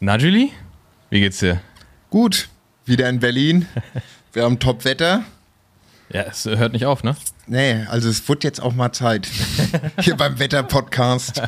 Na, 0.00 0.16
Julie? 0.16 0.50
Wie 1.10 1.18
geht's 1.18 1.38
dir? 1.38 1.60
Gut, 2.10 2.48
wieder 2.84 3.08
in 3.08 3.18
Berlin. 3.18 3.66
Wir 4.32 4.44
haben 4.44 4.60
Top-Wetter. 4.60 5.24
Ja, 6.10 6.22
es 6.22 6.44
hört 6.44 6.72
nicht 6.72 6.86
auf, 6.86 7.02
ne? 7.02 7.16
Nee, 7.48 7.84
also 7.90 8.08
es 8.08 8.26
wird 8.28 8.44
jetzt 8.44 8.62
auch 8.62 8.74
mal 8.74 8.92
Zeit. 8.92 9.28
Hier 10.00 10.16
beim 10.16 10.38
Wetter-Podcast. 10.38 11.42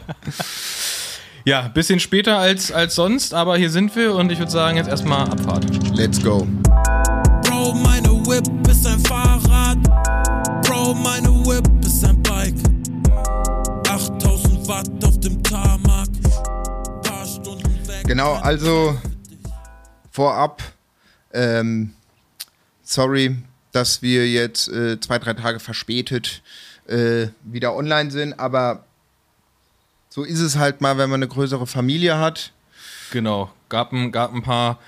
Ja, 1.45 1.69
bisschen 1.69 2.01
später 2.01 2.39
als, 2.39 2.73
als 2.73 2.97
sonst, 2.97 3.35
aber 3.35 3.57
hier 3.57 3.71
sind 3.71 3.95
wir 3.95 4.15
und 4.17 4.33
ich 4.33 4.41
würde 4.41 4.51
sagen, 4.51 4.77
jetzt 4.77 4.89
erstmal 4.89 5.31
Abfahrt. 5.31 5.65
Let's 5.97 6.21
go. 6.21 6.47
Genau, 18.11 18.33
also 18.33 18.99
vorab, 20.11 20.65
ähm, 21.33 21.95
sorry, 22.83 23.37
dass 23.71 24.03
wir 24.03 24.29
jetzt 24.29 24.67
äh, 24.67 24.99
zwei, 24.99 25.21
drei 25.21 25.35
Tage 25.35 25.61
verspätet 25.61 26.43
äh, 26.89 27.29
wieder 27.45 27.73
online 27.73 28.11
sind, 28.11 28.33
aber 28.41 28.85
so 30.09 30.25
ist 30.25 30.41
es 30.41 30.57
halt 30.57 30.81
mal, 30.81 30.99
wenn 30.99 31.09
man 31.09 31.23
eine 31.23 31.29
größere 31.29 31.69
Familie 31.69 32.19
hat. 32.19 32.53
Genau, 33.13 33.53
gab 33.69 33.93
ein, 33.93 34.11
gab 34.11 34.35
ein 34.35 34.43
paar 34.43 34.81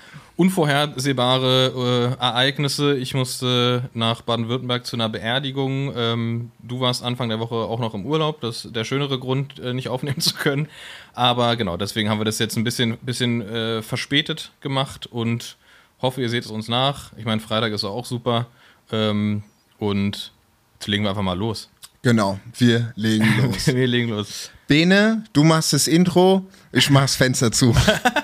unvorhersehbare 0.43 2.17
äh, 2.19 2.21
Ereignisse. 2.21 2.97
Ich 2.97 3.13
musste 3.13 3.89
nach 3.93 4.23
Baden-Württemberg 4.23 4.85
zu 4.85 4.97
einer 4.97 5.07
Beerdigung. 5.07 5.93
Ähm, 5.95 6.51
du 6.59 6.81
warst 6.81 7.01
Anfang 7.01 7.29
der 7.29 7.39
Woche 7.39 7.55
auch 7.55 7.79
noch 7.79 7.93
im 7.93 8.05
Urlaub. 8.05 8.41
Das 8.41 8.65
ist 8.65 8.75
der 8.75 8.83
schönere 8.83 9.19
Grund, 9.19 9.59
äh, 9.59 9.73
nicht 9.73 9.87
aufnehmen 9.87 10.19
zu 10.19 10.33
können. 10.33 10.67
Aber 11.13 11.55
genau, 11.55 11.77
deswegen 11.77 12.09
haben 12.09 12.19
wir 12.19 12.25
das 12.25 12.39
jetzt 12.39 12.57
ein 12.57 12.65
bisschen, 12.65 12.97
bisschen 12.97 13.41
äh, 13.41 13.81
verspätet 13.81 14.51
gemacht 14.59 15.07
und 15.07 15.55
hoffe, 16.01 16.21
ihr 16.21 16.29
seht 16.29 16.43
es 16.43 16.51
uns 16.51 16.67
nach. 16.67 17.13
Ich 17.15 17.23
meine, 17.23 17.39
Freitag 17.39 17.71
ist 17.71 17.85
auch 17.85 18.05
super. 18.05 18.47
Ähm, 18.91 19.43
und 19.79 20.33
jetzt 20.73 20.87
legen 20.87 21.03
wir 21.03 21.09
einfach 21.11 21.23
mal 21.23 21.37
los. 21.37 21.69
Genau, 22.01 22.37
wir 22.57 22.91
legen 22.97 23.33
los. 23.41 23.67
wir 23.67 23.87
legen 23.87 24.09
los. 24.09 24.51
Bene, 24.67 25.23
du 25.31 25.45
machst 25.45 25.71
das 25.71 25.87
Intro, 25.87 26.45
ich 26.73 26.89
mach 26.89 27.03
das 27.03 27.15
Fenster 27.15 27.49
zu. 27.49 27.73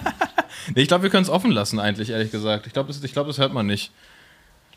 Nee, 0.76 0.82
ich 0.82 0.88
glaube, 0.88 1.04
wir 1.04 1.10
können 1.10 1.24
es 1.24 1.30
offen 1.30 1.52
lassen, 1.52 1.80
eigentlich, 1.80 2.10
ehrlich 2.10 2.32
gesagt. 2.32 2.68
Ich 2.68 2.74
glaube, 2.74 2.88
das, 2.88 3.04
ich 3.04 3.14
glaub, 3.14 3.28
das 3.28 3.38
hört 3.38 3.54
man 3.54 3.66
nicht. 3.66 3.92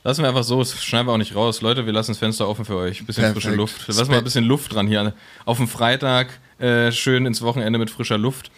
Lassen 0.04 0.22
wir 0.22 0.28
einfach 0.28 0.42
so, 0.42 0.58
das 0.58 0.82
schneiden 0.82 1.06
wir 1.06 1.12
auch 1.12 1.18
nicht 1.18 1.36
raus. 1.36 1.60
Leute, 1.60 1.86
wir 1.86 1.92
lassen 1.92 2.10
das 2.10 2.18
Fenster 2.18 2.48
offen 2.48 2.64
für 2.64 2.76
euch. 2.76 3.00
Ein 3.00 3.06
bisschen 3.06 3.22
Perfekt. 3.22 3.42
frische 3.42 3.56
Luft. 3.56 3.86
Wir 3.86 3.94
lassen 3.94 4.10
mal 4.10 4.18
ein 4.18 4.24
bisschen 4.24 4.44
Luft 4.44 4.74
dran 4.74 4.88
hier. 4.88 5.14
Auf 5.44 5.58
dem 5.58 5.68
Freitag 5.68 6.40
äh, 6.58 6.90
schön 6.90 7.24
ins 7.24 7.40
Wochenende 7.40 7.78
mit 7.78 7.90
frischer 7.90 8.18
Luft. 8.18 8.50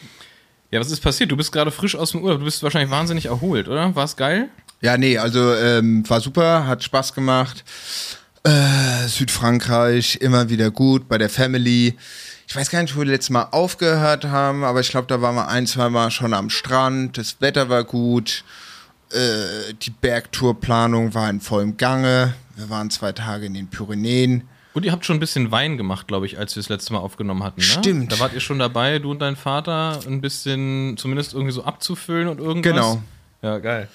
Ja, 0.71 0.81
was 0.81 0.91
ist 0.91 1.01
passiert? 1.01 1.31
Du 1.31 1.37
bist 1.37 1.53
gerade 1.53 1.71
frisch 1.71 1.97
aus 1.97 2.13
dem 2.13 2.23
Urlaub. 2.23 2.39
Du 2.39 2.47
bist 2.47 2.63
wahrscheinlich 2.63 2.91
wahnsinnig 2.91 3.27
erholt, 3.27 3.69
oder? 3.69 3.95
War 3.95 4.05
es 4.05 4.17
geil? 4.17 4.49
Ja, 4.81 4.97
nee, 4.97 5.19
also 5.19 5.55
ähm, 5.55 6.09
war 6.09 6.21
super, 6.21 6.67
hat 6.67 6.83
Spaß 6.83 7.15
gemacht. 7.15 7.63
Äh, 8.43 9.07
Südfrankreich, 9.07 10.17
immer 10.21 10.49
wieder 10.51 10.71
gut, 10.71 11.09
bei 11.09 11.17
der 11.17 11.31
Family. 11.31 11.95
Ich 12.47 12.55
weiß 12.55 12.71
gar 12.71 12.83
nicht, 12.83 12.95
wo 12.95 13.01
wir 13.01 13.07
letztes 13.07 13.31
Mal 13.31 13.49
aufgehört 13.51 14.27
haben, 14.27 14.65
aber 14.65 14.81
ich 14.81 14.91
glaube, 14.91 15.07
da 15.07 15.21
waren 15.23 15.35
wir 15.35 15.49
ein, 15.49 15.67
zwei 15.67 15.89
Mal 15.89 16.11
schon 16.11 16.35
am 16.35 16.51
Strand. 16.51 17.17
Das 17.19 17.41
Wetter 17.41 17.69
war 17.69 17.85
gut. 17.85 18.45
Äh, 19.11 19.75
die 19.81 19.91
Bergtourplanung 19.91 21.15
war 21.15 21.31
in 21.31 21.41
vollem 21.41 21.77
Gange. 21.77 22.35
Wir 22.57 22.71
waren 22.71 22.91
zwei 22.91 23.13
Tage 23.13 23.47
in 23.47 23.55
den 23.55 23.69
Pyrenäen. 23.69 24.49
Und 24.75 24.85
ihr 24.85 24.91
habt 24.93 25.05
schon 25.05 25.17
ein 25.17 25.21
bisschen 25.21 25.53
Wein 25.53 25.77
gemacht, 25.77 26.09
glaube 26.09 26.27
ich, 26.27 26.39
als 26.39 26.57
wir 26.57 26.61
das 26.63 26.69
letzte 26.69 26.93
Mal 26.93 26.99
aufgenommen 26.99 27.45
hatten. 27.45 27.61
Ne? 27.61 27.67
Stimmt. 27.67 28.13
Da 28.13 28.19
wart 28.19 28.35
ihr 28.35 28.41
schon 28.41 28.59
dabei, 28.59 28.99
du 28.99 29.13
und 29.13 29.21
dein 29.21 29.37
Vater, 29.37 30.01
ein 30.07 30.21
bisschen 30.21 30.97
zumindest 30.97 31.33
irgendwie 31.33 31.53
so 31.53 31.65
abzufüllen 31.65 32.27
und 32.27 32.41
irgendwas. 32.41 32.73
Genau. 32.73 33.03
Ja, 33.41 33.59
geil. 33.59 33.89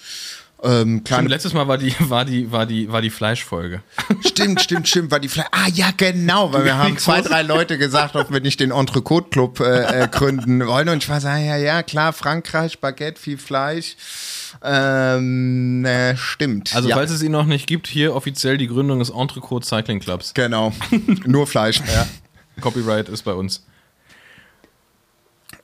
Ähm, 0.62 1.04
Stimmt, 1.06 1.30
letztes 1.30 1.54
Mal 1.54 1.68
war 1.68 1.78
die, 1.78 1.96
war 2.10 2.26
die, 2.26 2.52
war 2.52 2.66
die, 2.66 2.92
war 2.92 3.02
die 3.02 3.10
Fleischfolge. 3.10 3.82
Stimmt, 4.26 4.62
stimmt, 4.62 4.88
stimmt, 4.88 5.12
war 5.12 5.20
die 5.20 5.30
Fleisch. 5.30 5.48
Ah 5.52 5.68
ja, 5.74 5.92
genau, 5.96 6.52
weil 6.52 6.66
wir 6.66 6.78
haben 6.78 6.98
zwei, 6.98 7.22
drei 7.22 7.44
Leute 7.44 7.78
gesagt, 7.78 8.16
ob 8.16 8.32
wir 8.32 8.42
nicht 8.42 8.60
den 8.60 8.72
Entrecote 8.72 9.30
Club 9.30 9.60
äh, 9.62 10.04
äh, 10.04 10.08
gründen 10.08 10.66
wollen. 10.68 10.90
Und 10.90 11.04
ich 11.04 11.10
war 11.10 11.22
so, 11.22 11.28
ja, 11.28 11.56
ja, 11.56 11.84
klar, 11.84 12.12
Frankreich, 12.12 12.80
Baguette, 12.80 13.20
viel 13.20 13.38
Fleisch. 13.38 13.96
Ähm, 14.62 15.86
äh, 15.86 16.18
stimmt. 16.18 16.76
Also, 16.76 16.90
ja, 16.90 16.96
falls 16.96 17.12
es 17.12 17.22
ihn 17.22 17.32
noch 17.32 17.46
nicht 17.46 17.68
gibt, 17.68 17.88
hier 17.88 18.16
offiziell 18.16 18.58
die 18.58 18.68
Gründung 18.68 19.00
des 19.00 19.10
Entrecote 19.10 19.66
Cycling 19.66 20.00
Clubs. 20.00 20.34
genau, 20.34 20.74
nur 21.26 21.48
Fleisch. 21.48 21.82
Ja. 21.88 22.08
Copyright 22.60 23.08
ist 23.08 23.24
bei 23.24 23.34
uns. 23.34 23.64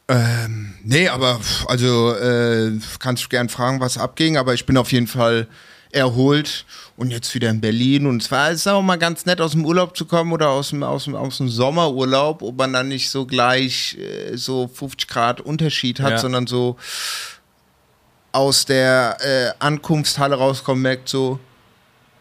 Ähm, 0.07 0.75
nee, 0.83 1.07
aber 1.09 1.39
also 1.67 2.13
äh, 2.13 2.71
kannst 2.99 3.23
du 3.25 3.29
gern 3.29 3.49
fragen, 3.49 3.79
was 3.79 3.97
abging, 3.97 4.37
aber 4.37 4.53
ich 4.53 4.65
bin 4.65 4.77
auf 4.77 4.91
jeden 4.91 5.07
Fall 5.07 5.47
erholt 5.91 6.65
und 6.97 7.09
jetzt 7.09 7.33
wieder 7.33 7.49
in 7.49 7.61
Berlin 7.61 8.05
und 8.05 8.21
zwar 8.21 8.51
ist 8.51 8.59
es 8.61 8.67
auch 8.67 8.81
mal 8.81 8.97
ganz 8.97 9.25
nett 9.25 9.39
aus 9.41 9.51
dem 9.51 9.65
Urlaub 9.65 9.95
zu 9.95 10.05
kommen 10.05 10.33
oder 10.33 10.49
aus 10.49 10.69
dem, 10.69 10.83
aus 10.83 11.05
dem, 11.05 11.15
aus 11.15 11.37
dem 11.37 11.47
Sommerurlaub, 11.49 12.41
ob 12.41 12.57
man 12.57 12.73
dann 12.73 12.89
nicht 12.89 13.09
so 13.09 13.25
gleich 13.25 13.97
äh, 13.97 14.35
so 14.35 14.67
50 14.67 15.07
Grad 15.07 15.41
Unterschied 15.41 15.99
hat, 16.01 16.11
Ja. 16.11 16.17
sondern 16.19 16.45
so 16.47 16.75
aus 18.31 18.65
der 18.65 19.17
äh, 19.21 19.51
Ankunftshalle 19.59 20.35
rauskommen, 20.35 20.81
merkt 20.81 21.07
so, 21.09 21.39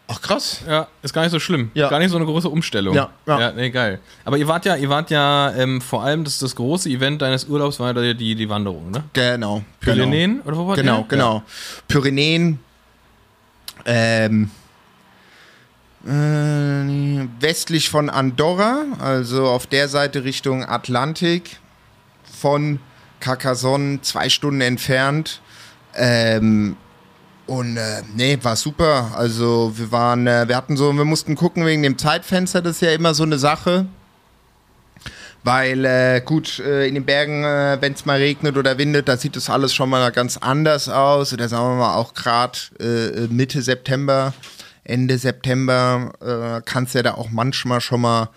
ach 0.08 0.20
krass, 0.20 0.60
Ja, 0.68 0.86
ist 1.02 1.12
gar 1.14 1.22
nicht 1.22 1.32
so 1.32 1.40
schlimm. 1.40 1.70
Ja. 1.74 1.88
Gar 1.88 1.98
nicht 1.98 2.10
so 2.10 2.16
eine 2.16 2.26
große 2.26 2.48
Umstellung. 2.48 2.94
Ja, 2.94 3.10
ja. 3.26 3.40
ja 3.40 3.52
nee, 3.52 3.70
geil. 3.70 4.00
Aber 4.24 4.36
ihr 4.36 4.46
wart 4.48 4.64
ja, 4.64 4.76
ihr 4.76 4.88
wart 4.88 5.10
ja 5.10 5.52
ähm, 5.56 5.80
vor 5.80 6.02
allem, 6.02 6.24
das, 6.24 6.38
das 6.38 6.54
große 6.54 6.88
Event 6.88 7.22
deines 7.22 7.46
Urlaubs 7.46 7.80
war 7.80 7.94
ja 7.96 8.14
die, 8.14 8.34
die 8.34 8.48
Wanderung, 8.48 8.90
ne? 8.90 9.04
genau. 9.12 9.62
Pyrenäen? 9.80 10.40
Oder 10.42 10.56
wo 10.56 10.68
wart 10.68 10.78
Genau, 10.78 11.00
ihr? 11.00 11.06
genau. 11.08 11.42
Pyrenäen, 11.88 12.58
ähm, 13.86 14.50
äh, 16.06 17.28
westlich 17.40 17.88
von 17.88 18.10
Andorra, 18.10 18.84
also 18.98 19.46
auf 19.46 19.66
der 19.66 19.88
Seite 19.88 20.24
Richtung 20.24 20.64
Atlantik, 20.64 21.58
von 22.24 22.78
Carcassonne 23.20 24.00
zwei 24.02 24.28
Stunden 24.28 24.60
entfernt. 24.60 25.40
Ähm, 25.96 26.76
und 27.46 27.76
äh, 27.76 28.02
nee, 28.14 28.38
war 28.42 28.56
super. 28.56 29.12
Also 29.16 29.72
wir 29.76 29.92
waren, 29.92 30.26
äh, 30.26 30.48
wir 30.48 30.56
hatten 30.56 30.76
so, 30.76 30.92
wir 30.92 31.04
mussten 31.04 31.34
gucken 31.34 31.66
wegen 31.66 31.82
dem 31.82 31.98
Zeitfenster, 31.98 32.62
das 32.62 32.76
ist 32.76 32.82
ja 32.82 32.92
immer 32.92 33.14
so 33.14 33.22
eine 33.22 33.38
Sache. 33.38 33.86
Weil, 35.42 35.84
äh, 35.84 36.22
gut, 36.24 36.58
äh, 36.60 36.88
in 36.88 36.94
den 36.94 37.04
Bergen, 37.04 37.44
äh, 37.44 37.76
wenn 37.80 37.92
es 37.92 38.06
mal 38.06 38.16
regnet 38.16 38.56
oder 38.56 38.78
windet, 38.78 39.08
da 39.08 39.18
sieht 39.18 39.36
das 39.36 39.50
alles 39.50 39.74
schon 39.74 39.90
mal 39.90 40.10
ganz 40.10 40.38
anders 40.38 40.88
aus. 40.88 41.34
Oder 41.34 41.48
sagen 41.50 41.64
wir 41.64 41.76
mal 41.76 41.96
auch 41.96 42.14
gerade 42.14 42.58
äh, 42.80 43.26
Mitte 43.28 43.60
September, 43.60 44.32
Ende 44.84 45.18
September, 45.18 46.12
äh, 46.22 46.62
kann 46.62 46.84
es 46.84 46.94
ja 46.94 47.02
da 47.02 47.14
auch 47.14 47.28
manchmal 47.30 47.82
schon 47.82 48.00
mal 48.00 48.30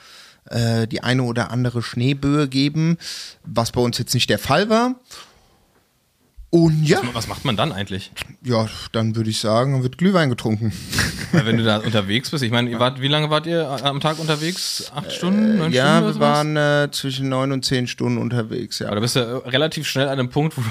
äh, 0.50 0.86
die 0.86 1.02
eine 1.02 1.24
oder 1.24 1.50
andere 1.52 1.82
Schneeböe 1.82 2.50
geben, 2.50 2.98
was 3.46 3.72
bei 3.72 3.80
uns 3.80 3.98
jetzt 3.98 4.14
nicht 4.14 4.30
der 4.30 4.40
Fall 4.40 4.70
war. 4.70 4.96
Und 6.50 6.86
ja, 6.86 7.02
Was 7.12 7.28
macht 7.28 7.44
man 7.44 7.58
dann 7.58 7.74
eigentlich? 7.74 8.12
ja, 8.42 8.68
dann 8.94 9.18
würde 9.18 9.30
ich 9.30 9.40
sagen, 9.40 9.84
wird 9.84 9.98
Glühwein 9.98 10.30
getrunken. 10.30 10.72
Weil 11.34 11.46
wenn 11.46 11.58
du 11.58 11.64
da 11.66 11.78
unterwegs 11.78 12.30
bist, 12.32 12.42
ich 12.42 12.52
meine, 12.52 12.70
ihr 12.70 12.80
wart, 12.80 13.02
wie 13.02 13.10
lange 13.10 13.30
wart 13.30 13.48
ihr 13.48 13.68
am 13.84 14.00
Tag 14.00 14.18
unterwegs? 14.18 14.90
Acht 14.96 15.12
Stunden? 15.12 15.58
Neun 15.58 15.74
Äh, 15.74 15.76
ja, 15.76 15.98
Stunden 15.98 16.14
wir 16.16 16.20
waren 16.22 16.56
äh, 16.56 16.90
zwischen 16.92 17.28
neun 17.28 17.52
und 17.52 17.66
zehn 17.66 17.86
Stunden 17.86 18.18
unterwegs, 18.18 18.80
ja. 18.80 18.88
Aber 18.88 18.96
da 18.96 19.02
bist 19.02 19.18
du 19.18 19.20
äh, 19.20 19.50
relativ 19.50 19.88
schnell 19.88 20.08
an 20.08 20.20
einem 20.20 20.30
Punkt, 20.30 20.58
wo, 20.58 20.62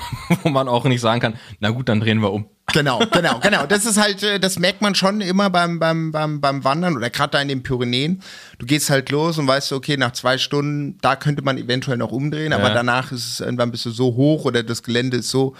wo 0.44 0.48
man 0.48 0.66
auch 0.66 0.84
nicht 0.84 1.03
sagen 1.03 1.20
kann, 1.20 1.34
na 1.60 1.69
gut, 1.70 1.91
dann 1.91 2.00
drehen 2.00 2.22
wir 2.22 2.32
um. 2.32 2.48
Genau, 2.72 2.99
genau, 3.12 3.38
genau. 3.41 3.65
Das 3.66 3.87
ist 3.87 3.97
halt, 3.97 4.22
äh, 4.22 4.41
das 4.41 4.59
merkt 4.59 4.82
man 4.82 4.94
schon 4.94 5.21
immer 5.21 5.50
beim, 5.50 5.78
beim, 5.78 6.10
beim, 6.10 6.41
beim 6.41 6.65
Wandern 6.65 6.97
oder 6.97 7.10
gerade 7.10 7.31
da 7.31 7.41
in 7.41 7.49
den 7.49 7.62
Pyrenäen. 7.62 8.22
Du 8.59 8.66
gehst 8.66 8.91
halt 8.91 9.10
los 9.10 9.38
und 9.38 9.47
weißt, 9.47 9.72
okay, 9.72 9.97
nach 9.97 10.12
zwei 10.12 10.37
Stunden, 10.37 10.99
da 11.00 11.15
könnte 11.16 11.43
man 11.43 11.59
eventuell 11.59 11.97
noch 11.97 12.10
umdrehen, 12.10 12.53
aber 12.53 12.69
Ja. 12.69 12.75
danach 12.75 13.12
ist 13.12 13.26
es 13.31 13.41
irgendwann 13.41 13.71
bist 13.71 13.87
du 13.87 13.91
so 13.91 14.15
hoch 14.16 14.44
oder 14.44 14.62
das 14.65 14.82
Gelände 14.82 15.19
ist 15.19 15.31
so 15.31 15.55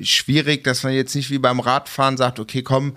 schwierig, 0.00 0.64
dass 0.64 0.82
man 0.82 0.92
jetzt 0.92 1.14
nicht 1.14 1.30
wie 1.30 1.38
beim 1.38 1.60
Radfahren 1.60 2.16
sagt, 2.16 2.40
okay, 2.40 2.62
komm, 2.62 2.96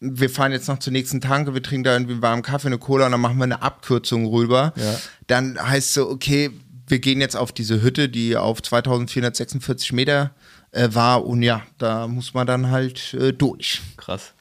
wir 0.00 0.28
fahren 0.30 0.52
jetzt 0.52 0.68
noch 0.68 0.78
zur 0.78 0.92
nächsten 0.92 1.20
Tanke, 1.20 1.54
wir 1.54 1.62
trinken 1.62 1.84
da 1.84 1.92
irgendwie 1.92 2.12
einen 2.14 2.22
warmen 2.22 2.42
Kaffee, 2.42 2.66
eine 2.68 2.78
Cola 2.78 3.06
und 3.06 3.12
dann 3.12 3.20
machen 3.20 3.36
wir 3.38 3.44
eine 3.44 3.62
Abkürzung 3.62 4.26
rüber. 4.26 4.72
Ja. 4.76 4.98
Dann 5.28 5.58
heißt 5.60 5.94
so, 5.94 6.08
okay, 6.10 6.50
wir 6.88 6.98
gehen 6.98 7.20
jetzt 7.20 7.36
auf 7.36 7.52
diese 7.52 7.80
Hütte, 7.82 8.08
die 8.08 8.36
auf 8.36 8.62
2446 8.62 9.92
Meter 9.92 10.32
äh, 10.72 10.88
war 10.92 11.24
und 11.24 11.42
ja, 11.42 11.62
da 11.78 12.06
muss 12.06 12.34
man 12.34 12.46
dann 12.46 12.70
halt 12.70 13.14
äh, 13.14 13.32
durch. 13.32 13.80
Krass. 13.96 14.34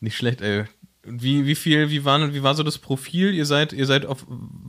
Nicht 0.00 0.16
schlecht, 0.16 0.40
ey. 0.40 0.64
Wie, 1.06 1.46
wie 1.46 1.54
viel, 1.54 1.90
wie 1.90 2.04
war, 2.04 2.32
wie 2.32 2.42
war 2.42 2.54
so 2.54 2.62
das 2.62 2.78
Profil? 2.78 3.34
Ihr 3.34 3.44
seid, 3.44 3.74
ihr 3.74 3.84
seid 3.86 4.06
auf, 4.06 4.24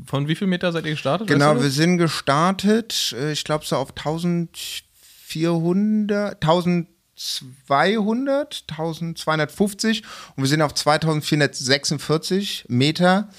von 0.05 0.27
wie 0.27 0.35
viel 0.35 0.47
Meter 0.47 0.73
seid 0.73 0.85
ihr 0.85 0.91
gestartet? 0.91 1.27
Genau, 1.27 1.51
weißt 1.51 1.59
du 1.59 1.63
wir 1.63 1.71
sind 1.71 1.97
gestartet, 1.97 3.15
äh, 3.17 3.31
ich 3.31 3.45
glaube 3.45 3.65
so 3.65 3.77
auf 3.77 3.97
1400, 3.97 6.43
1200, 6.43 8.65
1250 8.69 10.03
und 10.35 10.43
wir 10.43 10.49
sind 10.49 10.61
auf 10.61 10.73
2446 10.73 12.65
Meter 12.67 13.29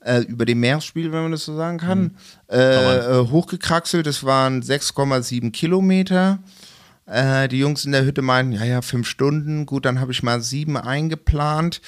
äh, 0.00 0.22
über 0.22 0.44
dem 0.44 0.58
Meeresspiegel, 0.60 1.12
wenn 1.12 1.22
man 1.22 1.32
das 1.32 1.44
so 1.44 1.54
sagen 1.54 1.78
kann, 1.78 2.16
äh, 2.50 2.58
äh, 2.58 3.28
hochgekraxelt. 3.28 4.06
Das 4.06 4.24
waren 4.24 4.62
6,7 4.62 5.52
Kilometer. 5.52 6.40
Äh, 7.10 7.48
die 7.48 7.58
Jungs 7.58 7.84
in 7.84 7.90
der 7.90 8.04
Hütte 8.04 8.22
meinten, 8.22 8.52
ja, 8.52 8.64
ja, 8.64 8.82
fünf 8.82 9.08
Stunden. 9.08 9.66
Gut, 9.66 9.84
dann 9.84 9.98
habe 9.98 10.12
ich 10.12 10.22
mal 10.22 10.40
sieben 10.40 10.76
eingeplant. 10.76 11.80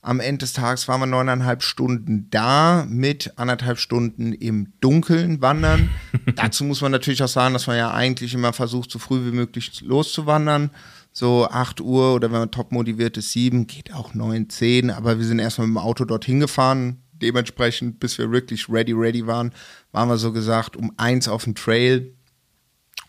Am 0.00 0.18
Ende 0.18 0.38
des 0.38 0.54
Tages 0.54 0.88
waren 0.88 1.00
wir 1.00 1.06
neuneinhalb 1.06 1.62
Stunden 1.62 2.28
da 2.30 2.86
mit 2.88 3.34
anderthalb 3.36 3.78
Stunden 3.78 4.32
im 4.32 4.72
Dunkeln 4.80 5.42
wandern. 5.42 5.90
Dazu 6.36 6.64
muss 6.64 6.80
man 6.80 6.90
natürlich 6.90 7.22
auch 7.22 7.28
sagen, 7.28 7.52
dass 7.52 7.66
man 7.66 7.76
ja 7.76 7.92
eigentlich 7.92 8.32
immer 8.32 8.54
versucht, 8.54 8.90
so 8.90 8.98
früh 8.98 9.26
wie 9.26 9.36
möglich 9.36 9.82
loszuwandern. 9.82 10.70
So 11.12 11.46
8 11.46 11.82
Uhr 11.82 12.14
oder 12.14 12.32
wenn 12.32 12.40
man 12.40 12.50
top 12.50 12.72
motiviert 12.72 13.18
ist, 13.18 13.32
7, 13.32 13.66
geht 13.66 13.92
auch 13.92 14.14
9, 14.14 14.48
10. 14.48 14.90
Aber 14.90 15.18
wir 15.18 15.26
sind 15.26 15.38
erstmal 15.38 15.66
mit 15.66 15.76
dem 15.76 15.84
Auto 15.84 16.06
dorthin 16.06 16.40
gefahren. 16.40 17.02
Dementsprechend, 17.12 18.00
bis 18.00 18.16
wir 18.16 18.32
wirklich 18.32 18.70
ready, 18.70 18.92
ready 18.92 19.26
waren, 19.26 19.52
waren 19.92 20.08
wir 20.08 20.16
so 20.16 20.32
gesagt 20.32 20.76
um 20.76 20.92
eins 20.96 21.28
auf 21.28 21.44
dem 21.44 21.54
Trail. 21.54 22.14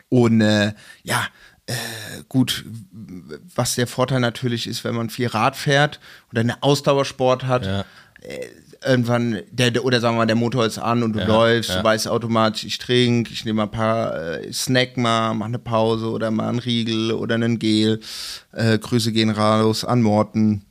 Und 0.10 0.42
äh, 0.42 0.74
ja, 1.02 1.26
äh, 1.68 1.74
gut, 2.30 2.66
was 3.56 3.76
der 3.76 3.88
Vorteil 3.88 4.20
natürlich 4.20 4.68
ist, 4.68 4.84
wenn 4.84 4.96
man 4.96 5.10
viel 5.10 5.28
Rad 5.28 5.56
fährt 5.56 6.00
oder 6.32 6.42
eine 6.42 6.62
Ausdauersport 6.62 7.46
hat, 7.46 7.66
Ja. 7.66 7.86
äh, 8.22 8.48
irgendwann, 8.86 9.40
der, 9.50 9.72
der- 9.72 9.86
oder 9.86 10.02
sagen 10.02 10.16
wir 10.16 10.20
mal, 10.20 10.26
der 10.26 10.36
Motor 10.36 10.66
ist 10.66 10.78
an 10.78 11.04
und 11.04 11.14
du 11.14 11.20
Ja, 11.20 11.26
läufst, 11.26 11.70
ja. 11.70 11.78
du 11.78 11.84
weißt 11.86 12.10
automatisch, 12.10 12.66
ich 12.66 12.78
trinke, 12.80 13.32
ich 13.32 13.46
nehme 13.46 13.64
ein 13.64 13.72
paar 13.72 14.14
äh, 14.42 14.52
Snack 14.52 14.98
mal, 14.98 15.34
mach 15.34 15.46
eine 15.46 15.60
Pause 15.60 16.10
oder 16.10 16.32
mal 16.32 16.50
einen 16.50 16.60
Riegel 16.60 17.14
oder 17.14 17.36
einen 17.36 17.60
Gel. 17.60 18.02
Äh, 18.52 18.78
Grüße 18.80 19.14
gehen 19.14 19.30
raus 19.30 19.86
an 19.86 20.02
Morten. 20.02 20.66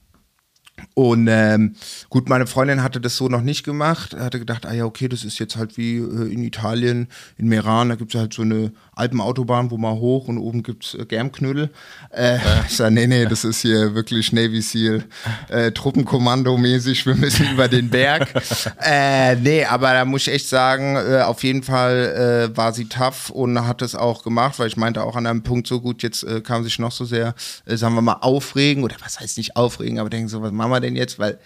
Und 0.94 1.28
ähm, 1.30 1.76
gut, 2.10 2.28
meine 2.28 2.46
Freundin 2.46 2.82
hatte 2.82 3.00
das 3.00 3.16
so 3.16 3.28
noch 3.28 3.42
nicht 3.42 3.62
gemacht. 3.62 4.14
Hatte 4.14 4.38
gedacht, 4.40 4.66
ah 4.66 4.72
ja, 4.74 4.84
okay, 4.84 5.08
das 5.08 5.22
ist 5.24 5.38
jetzt 5.38 5.56
halt 5.56 5.76
wie 5.76 5.98
äh, 5.98 6.32
in 6.32 6.42
Italien, 6.42 7.08
in 7.38 7.46
Meran, 7.48 7.88
da 7.90 7.94
gibt 7.94 8.14
es 8.14 8.20
halt 8.20 8.34
so 8.34 8.42
eine 8.42 8.72
Alpenautobahn, 8.94 9.70
wo 9.70 9.78
man 9.78 9.94
hoch 9.94 10.28
und 10.28 10.38
oben 10.38 10.62
gibt 10.62 10.84
es 10.84 10.94
äh, 10.94 11.04
Germknödel. 11.06 11.70
Äh, 12.10 12.38
Ich 12.66 12.76
sag, 12.76 12.90
nee, 12.92 13.06
nee, 13.06 13.26
das 13.26 13.44
ist 13.44 13.60
hier 13.62 13.94
wirklich 13.94 14.32
Navy 14.32 14.62
Seal, 14.62 15.04
äh, 15.48 15.70
Truppenkommando-mäßig, 15.70 17.06
wir 17.06 17.14
müssen 17.14 17.50
über 17.52 17.68
den 17.68 17.88
Berg. 17.90 18.28
äh, 18.82 19.36
nee, 19.36 19.64
aber 19.64 19.92
da 19.92 20.04
muss 20.04 20.22
ich 20.22 20.32
echt 20.34 20.48
sagen, 20.48 20.96
äh, 20.96 21.22
auf 21.22 21.42
jeden 21.42 21.62
Fall 21.62 22.50
äh, 22.52 22.56
war 22.56 22.72
sie 22.72 22.86
tough 22.86 23.30
und 23.30 23.66
hat 23.66 23.82
es 23.82 23.94
auch 23.94 24.22
gemacht, 24.22 24.58
weil 24.58 24.68
ich 24.68 24.76
meinte 24.76 25.02
auch 25.02 25.16
an 25.16 25.26
einem 25.26 25.42
Punkt 25.42 25.66
so 25.66 25.80
gut, 25.80 26.02
jetzt 26.02 26.22
äh, 26.24 26.40
kann 26.40 26.64
sich 26.64 26.78
noch 26.78 26.92
so 26.92 27.04
sehr, 27.04 27.34
äh, 27.66 27.76
sagen 27.76 27.94
wir 27.94 28.02
mal, 28.02 28.18
aufregen 28.20 28.84
oder 28.84 28.96
was 29.02 29.20
heißt 29.20 29.38
nicht 29.38 29.56
aufregen, 29.56 29.98
aber 29.98 30.10
denken 30.10 30.28
so, 30.28 30.42
was 30.42 30.52
machen 30.52 30.70
wir 30.70 30.80
denn 30.80 30.96
jetzt, 30.96 31.18
weil 31.18 31.38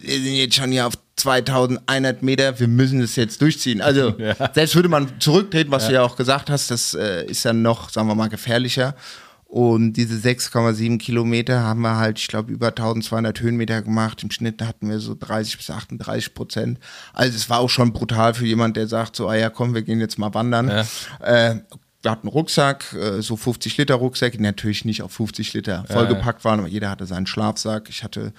wir 0.00 0.20
sind 0.20 0.34
jetzt 0.34 0.54
schon 0.54 0.70
hier 0.70 0.86
auf 0.86 0.94
2100 1.16 2.22
Meter, 2.22 2.58
wir 2.58 2.68
müssen 2.68 3.00
das 3.00 3.16
jetzt 3.16 3.40
durchziehen. 3.40 3.80
Also, 3.80 4.14
selbst 4.54 4.74
würde 4.74 4.88
man 4.88 5.20
zurücktreten, 5.20 5.70
was 5.70 5.86
du 5.86 5.94
ja 5.94 6.02
auch 6.02 6.16
gesagt 6.16 6.50
hast, 6.50 6.70
das 6.70 6.94
äh, 6.94 7.24
ist 7.26 7.44
dann 7.44 7.62
noch, 7.62 7.90
sagen 7.90 8.08
wir 8.08 8.14
mal, 8.14 8.28
gefährlicher. 8.28 8.94
Und 9.52 9.92
diese 9.92 10.14
6,7 10.14 10.96
Kilometer 10.96 11.60
haben 11.60 11.82
wir 11.82 11.98
halt, 11.98 12.18
ich 12.18 12.26
glaube, 12.26 12.50
über 12.50 12.68
1200 12.68 13.38
Höhenmeter 13.38 13.82
gemacht. 13.82 14.22
Im 14.22 14.30
Schnitt 14.30 14.62
hatten 14.62 14.88
wir 14.88 14.98
so 14.98 15.14
30 15.14 15.58
bis 15.58 15.68
38 15.68 16.32
Prozent. 16.32 16.78
Also 17.12 17.36
es 17.36 17.50
war 17.50 17.58
auch 17.58 17.68
schon 17.68 17.92
brutal 17.92 18.32
für 18.32 18.46
jemand, 18.46 18.78
der 18.78 18.88
sagt 18.88 19.14
so, 19.14 19.28
ah 19.28 19.34
ja, 19.34 19.50
komm, 19.50 19.74
wir 19.74 19.82
gehen 19.82 20.00
jetzt 20.00 20.18
mal 20.18 20.32
wandern. 20.32 20.68
Ja. 20.68 20.86
Äh, 21.20 21.60
wir 22.00 22.10
hatten 22.10 22.28
einen 22.28 22.32
Rucksack, 22.32 22.94
äh, 22.94 23.20
so 23.20 23.36
50 23.36 23.76
Liter 23.76 23.96
Rucksack, 23.96 24.32
die 24.32 24.40
natürlich 24.40 24.86
nicht 24.86 25.02
auf 25.02 25.12
50 25.12 25.52
Liter 25.52 25.84
vollgepackt 25.86 26.46
waren, 26.46 26.60
aber 26.60 26.68
jeder 26.68 26.88
hatte 26.88 27.04
seinen 27.04 27.26
Schlafsack. 27.26 27.90
Ich 27.90 28.02
hatte 28.02 28.32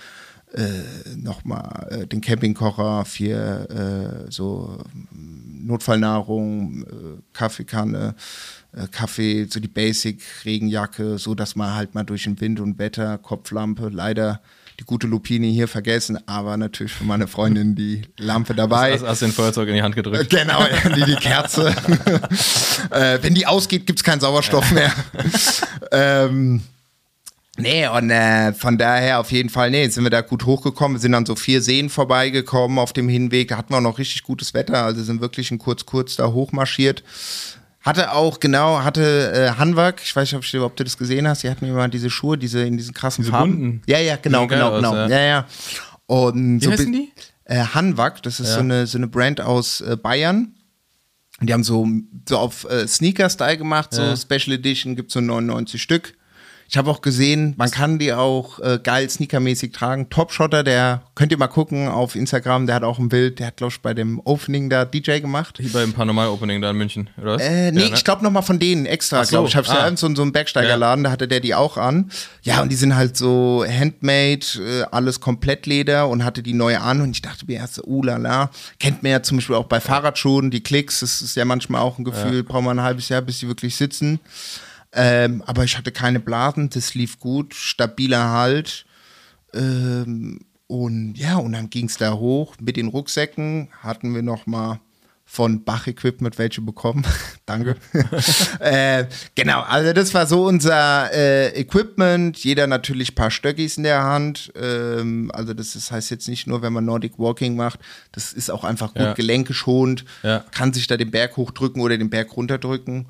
äh, 0.54 1.16
nochmal 1.16 1.88
äh, 1.90 2.08
den 2.08 2.22
Campingkocher, 2.22 3.06
vier 3.06 4.26
äh, 4.28 4.32
so 4.32 4.78
mm, 5.12 5.66
Notfallnahrung, 5.68 6.84
äh, 6.84 7.22
Kaffeekanne, 7.34 8.16
äh, 8.74 8.88
Kaffee, 8.92 9.48
so 9.50 9.60
die 9.60 9.68
Basic, 9.68 10.22
Regenjacke, 10.46 11.18
so 11.18 11.36
dass 11.36 11.56
man 11.56 11.74
halt 11.74 11.96
mal 11.96 12.04
durch 12.04 12.24
den 12.24 12.40
Wind 12.40 12.60
und 12.60 12.78
Wetter, 12.80 13.18
Kopflampe, 13.18 13.90
leider 13.90 14.42
die 14.80 14.86
gute 14.86 15.08
Lupini 15.08 15.54
hier 15.54 15.68
vergessen, 15.68 16.18
aber 16.28 16.58
natürlich 16.58 16.94
für 16.94 17.04
meine 17.04 17.28
Freundin 17.28 17.76
die 17.76 18.02
Lampe 18.18 18.56
dabei. 18.56 18.94
Hast, 18.94 19.06
hast 19.06 19.22
den 19.22 19.32
Feuerzeug 19.32 19.70
in 19.70 19.76
die 19.76 19.82
Hand 19.82 19.96
Äh, 19.96 20.02
gedrückt. 20.02 20.30
Genau, 20.30 20.64
die, 20.96 21.04
die 21.04 21.16
Kerze. 21.16 21.68
äh, 22.92 23.20
wenn 23.22 23.34
die 23.36 23.46
ausgeht, 23.46 23.86
gibt's 23.86 24.04
keinen 24.04 24.20
Sauerstoff 24.20 24.72
mehr. 24.72 24.92
ähm, 25.92 26.62
nee, 27.58 27.88
und 27.88 28.10
äh, 28.10 28.54
von 28.54 28.78
daher 28.78 29.20
auf 29.20 29.32
jeden 29.32 29.50
Fall, 29.50 29.72
nee, 29.72 29.88
sind 29.88 30.04
wir 30.04 30.10
da 30.10 30.22
gut 30.22 30.46
hochgekommen. 30.46 30.98
Wir 30.98 31.02
sind 31.02 31.14
an 31.14 31.26
so 31.26 31.36
vier 31.36 31.62
Seen 31.62 31.90
vorbeigekommen 31.90 32.80
auf 32.80 32.94
dem 32.94 33.10
Hinweg. 33.10 33.50
Da 33.50 33.58
hatten 33.58 33.74
wir 33.74 33.78
auch 33.78 33.82
noch 33.82 33.98
richtig 34.00 34.24
gutes 34.24 34.54
Wetter, 34.54 34.84
also 34.84 35.04
sind 35.04 35.22
wirklich 35.22 35.52
ein 35.52 35.60
kurz, 35.60 35.86
kurz 35.86 36.16
da 36.16 36.28
hochmarschiert. 36.28 37.04
Hatte 37.82 38.14
auch, 38.14 38.40
genau, 38.40 38.82
hatte 38.82 39.34
äh, 39.34 39.60
Hanwag, 39.60 40.02
ich 40.04 40.16
weiß 40.16 40.32
nicht, 40.32 40.56
ob, 40.56 40.76
du 40.78 40.84
das 40.86 40.98
gesehen 40.98 41.28
hast, 41.28 41.44
die 41.44 41.50
hatten 41.50 41.66
immer 41.66 41.90
diese 41.90 42.10
Schuhe, 42.10 42.38
diese 42.38 42.62
in 42.64 42.78
diesen 42.78 42.94
krassen 42.94 43.24
Diese 43.24 43.32
Farben. 43.34 43.52
bunten. 43.60 43.82
Ja, 43.88 44.00
ja, 44.00 44.16
genau, 44.16 44.48
geil 44.48 44.60
genau, 44.60 44.72
aus, 44.72 44.76
genau. 44.78 44.96
ja. 44.96 45.08
ja, 45.10 45.22
ja. 45.22 45.48
Und 46.06 46.62
Wie 46.62 46.66
so 46.66 46.72
heißen 46.72 46.94
die? 46.94 47.12
Äh, 47.44 47.58
Hanwag, 47.74 48.24
das 48.24 48.40
ist 48.40 48.50
Ja. 48.50 48.54
so, 48.56 48.60
eine, 48.62 48.88
so 48.88 48.98
eine 48.98 49.08
Brand 49.08 49.42
aus 49.42 49.82
äh, 49.82 49.98
Bayern. 50.02 50.54
Und 51.42 51.48
die 51.50 51.54
haben 51.54 51.64
so, 51.66 51.86
so 52.28 52.38
auf 52.38 52.64
äh, 52.70 52.88
Sneaker-Style 52.88 53.58
gemacht, 53.58 53.94
so. 53.94 54.16
Special 54.16 54.56
Edition, 54.56 54.96
gibt 54.96 55.12
so 55.12 55.20
99 55.20 55.82
Stück. 55.82 56.14
Ich 56.74 56.78
habe 56.80 56.90
auch 56.90 57.02
gesehen, 57.02 57.54
man 57.56 57.70
kann 57.70 58.00
die 58.00 58.14
auch 58.14 58.60
äh, 58.60 58.80
geil 58.82 59.08
sneakermäßig 59.08 59.74
tragen. 59.74 60.10
Topshotter, 60.10 60.64
der 60.64 61.04
könnt 61.14 61.32
ihr 61.32 61.38
mal 61.38 61.46
gucken 61.46 61.88
auf 61.88 62.16
Instagram, 62.16 62.66
der 62.66 62.74
hat 62.74 62.84
auch 62.84 62.98
ein 62.98 63.10
Bild, 63.10 63.38
der 63.38 63.46
hat, 63.46 63.58
glaube 63.58 63.74
ich, 63.74 63.80
bei 63.80 63.94
dem 63.94 64.20
Opening 64.24 64.72
da 64.72 64.84
DJ 64.84 65.20
gemacht. 65.20 65.60
Hier 65.62 65.72
beim 65.72 65.94
Paranormal-Opening 65.94 66.64
da 66.64 66.72
in 66.72 66.78
München, 66.78 67.12
oder 67.22 67.36
was? 67.36 67.44
Äh, 67.44 67.72
nee, 67.72 67.80
Ja, 67.80 67.90
ne? 67.90 67.94
ich 67.94 68.04
glaube 68.04 68.24
noch 68.24 68.32
mal 68.32 68.42
von 68.42 68.58
denen 68.58 68.88
extra, 68.88 69.24
so, 69.24 69.30
glaube 69.30 69.50
ich. 69.50 69.54
Ich 69.54 69.56
habe 69.56 69.70
ah. 69.70 69.88
ja 69.88 69.96
so, 69.96 70.16
so 70.16 70.24
einen 70.24 70.32
Bergsteigerladen, 70.32 71.04
da 71.04 71.12
hatte 71.12 71.28
der 71.28 71.42
die 71.42 71.54
auch 71.54 71.78
an. 71.78 72.10
Ja, 72.42 72.64
und 72.64 72.72
die 72.72 72.76
sind 72.76 72.96
halt 72.96 73.16
so 73.18 73.64
handmade, 73.64 74.40
äh, 74.58 74.86
alles 74.90 75.20
komplett 75.20 75.68
Leder 75.68 76.10
und 76.10 76.26
hatte 76.26 76.42
die 76.42 76.54
neu 76.54 76.76
an 76.78 77.02
und 77.02 77.12
ich 77.12 77.22
dachte 77.22 77.46
mir 77.46 77.58
erst, 77.58 77.76
so, 77.76 77.84
uh 77.84 78.02
la 78.02 78.18
la. 78.18 78.50
Kennt 78.80 79.04
man 79.04 79.12
ja 79.12 79.22
zum 79.22 79.38
Beispiel 79.38 79.58
auch 79.58 79.68
bei 79.68 79.80
Fahrradschuhen, 79.80 80.50
die 80.50 80.64
Klicks, 80.64 81.02
das 81.02 81.22
ist 81.22 81.36
ja 81.36 81.46
manchmal 81.46 81.82
auch 81.82 82.00
ein 82.00 82.04
Gefühl, 82.04 82.42
braucht 82.42 82.64
man 82.64 82.80
ein 82.80 82.84
halbes 82.84 83.10
Jahr, 83.10 83.22
bis 83.22 83.38
sie 83.38 83.48
wirklich 83.48 83.76
sitzen. 83.76 84.20
Ähm, 84.94 85.42
aber 85.46 85.64
ich 85.64 85.78
hatte 85.78 85.92
keine 85.92 86.20
Blasen, 86.20 86.70
das 86.70 86.94
lief 86.94 87.20
gut, 87.20 87.54
stabiler 87.54 88.30
Halt. 88.30 88.86
Ähm, 89.54 90.42
und 90.68 91.16
ja, 91.16 91.38
und 91.38 91.54
dann 91.54 91.70
ging 91.70 91.86
es 91.88 91.98
da 91.98 92.14
hoch 92.14 92.56
mit 92.62 92.78
den 92.78 92.88
Rucksäcken. 92.88 93.70
Hatten 93.82 94.16
wir 94.16 94.22
noch 94.22 94.46
mal 94.46 94.80
von 95.26 95.64
Bach 95.64 95.88
Equipment 95.88 96.38
welche 96.38 96.62
bekommen. 96.62 97.04
Danke. 97.46 97.76
äh, 98.60 99.06
genau, 99.36 99.62
also 99.62 99.94
das 99.94 100.14
war 100.14 100.28
so 100.28 100.46
unser 100.46 101.12
äh, 101.14 101.60
Equipment. 101.60 102.38
Jeder 102.44 102.68
natürlich 102.68 103.12
ein 103.14 103.16
paar 103.16 103.32
Stöckis 103.32 103.78
in 103.78 103.84
der 103.84 104.04
Hand. 104.04 104.52
Ähm, 104.56 105.32
also 105.34 105.54
das, 105.54 105.76
ist, 105.76 105.92
heißt 105.92 106.12
jetzt 106.12 106.28
nicht 106.28 106.46
nur, 106.46 106.62
wenn 106.62 106.74
man 106.74 106.86
Nordic 106.86 107.18
Walking 107.18 107.56
macht, 107.56 107.80
das 108.12 108.34
ist 108.34 108.52
auch 108.52 108.64
einfach 108.64 108.94
gut 108.94 109.02
Ja. 109.02 109.14
gelenkeschonend. 109.14 110.06
Ja. 110.24 110.46
Kann 110.52 110.74
sich 110.74 110.88
da 110.88 110.98
den 110.98 111.10
Berg 111.10 111.38
hochdrücken 111.38 111.82
oder 111.82 111.98
den 111.98 112.10
Berg 112.10 112.36
runterdrücken. 112.36 113.08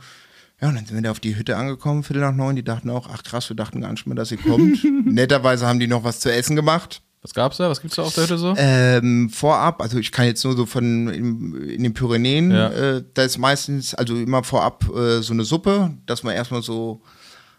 Ja, 0.63 0.69
und 0.69 0.75
dann 0.75 0.85
sind 0.85 0.95
wir 0.95 1.01
da 1.03 1.11
auf 1.11 1.19
die 1.19 1.35
Hütte 1.35 1.57
angekommen, 1.57 2.03
Viertel 2.03 2.21
nach 2.21 2.31
neun. 2.33 2.55
Die 2.55 2.63
dachten 2.63 2.89
auch, 2.89 3.09
ach 3.13 3.21
krass, 3.23 3.49
wir 3.49 3.55
dachten 3.57 3.81
gar 3.81 3.91
nicht 3.91 4.07
mehr, 4.07 4.15
dass 4.15 4.31
ihr 4.31 4.37
kommt. 4.37 4.81
Netterweise 5.05 5.67
haben 5.67 5.77
die 5.81 5.87
noch 5.87 6.05
was 6.05 6.21
zu 6.21 6.31
essen 6.33 6.55
gemacht. 6.55 7.01
Was 7.21 7.33
gab's 7.33 7.57
da? 7.57 7.69
Was 7.69 7.81
gibt's 7.81 7.97
da 7.97 8.03
auf 8.03 8.13
der 8.15 8.23
Hütte 8.23 8.37
so? 8.37 8.53
Ähm, 8.57 9.29
vorab, 9.29 9.81
also 9.81 9.97
ich 9.97 10.13
kann 10.13 10.25
jetzt 10.25 10.41
nur 10.45 10.55
so 10.55 10.65
von 10.65 11.09
in, 11.09 11.69
in 11.69 11.83
den 11.83 11.93
Pyrenäen, 11.93 12.51
Ja. 12.51 12.69
äh, 12.69 13.03
da 13.13 13.23
ist 13.23 13.37
meistens, 13.37 13.93
also 13.93 14.15
immer 14.15 14.41
vorab 14.45 14.85
äh, 14.95 15.21
so 15.21 15.33
eine 15.33 15.43
Suppe, 15.43 15.91
dass 16.05 16.23
man 16.23 16.33
erstmal 16.33 16.61
so 16.61 17.01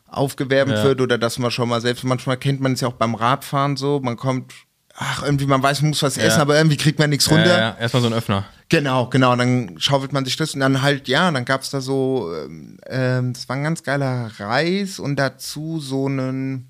aufgewärmt 0.07 0.73
Ja. 0.73 0.85
wird 0.85 1.01
oder 1.03 1.19
dass 1.19 1.39
man 1.39 1.51
schon 1.51 1.69
mal 1.69 1.81
selbst, 1.83 2.05
manchmal 2.05 2.37
kennt 2.39 2.61
man 2.63 2.73
es 2.73 2.81
ja 2.81 2.89
auch 2.89 2.95
beim 2.95 3.15
Radfahren 3.15 3.77
so, 3.77 4.01
man 4.03 4.17
kommt, 4.17 4.53
ach 4.95 5.23
irgendwie, 5.25 5.47
man 5.47 5.63
weiß, 5.63 5.83
man 5.83 5.91
muss 5.91 6.03
was 6.03 6.17
essen, 6.17 6.41
aber 6.41 6.57
irgendwie 6.57 6.77
kriegt 6.77 6.99
man 6.99 7.11
nichts 7.11 7.31
runter. 7.31 7.47
Ja, 7.47 7.59
ja, 7.59 7.77
erstmal 7.81 8.03
so 8.03 8.09
ein 8.09 8.15
Öffner. 8.15 8.45
Genau, 8.75 9.07
genau. 9.09 9.37
Dann 9.37 9.76
schaufelt 9.78 10.12
man 10.12 10.25
sich 10.25 10.37
das 10.37 10.52
und 10.54 10.61
dann 10.61 10.83
halt, 10.83 11.07
ja, 11.07 11.31
dann 11.31 11.45
gab's 11.45 11.71
da 11.71 11.81
so, 11.81 12.33
ähm, 12.45 12.76
ähm, 12.88 13.33
das 13.33 13.49
war 13.49 13.54
ein 13.54 13.62
ganz 13.62 13.85
geiler 13.85 14.33
Reis 14.38 14.99
und 14.99 15.14
dazu 15.16 15.78
so 15.78 16.07
einen 16.07 16.69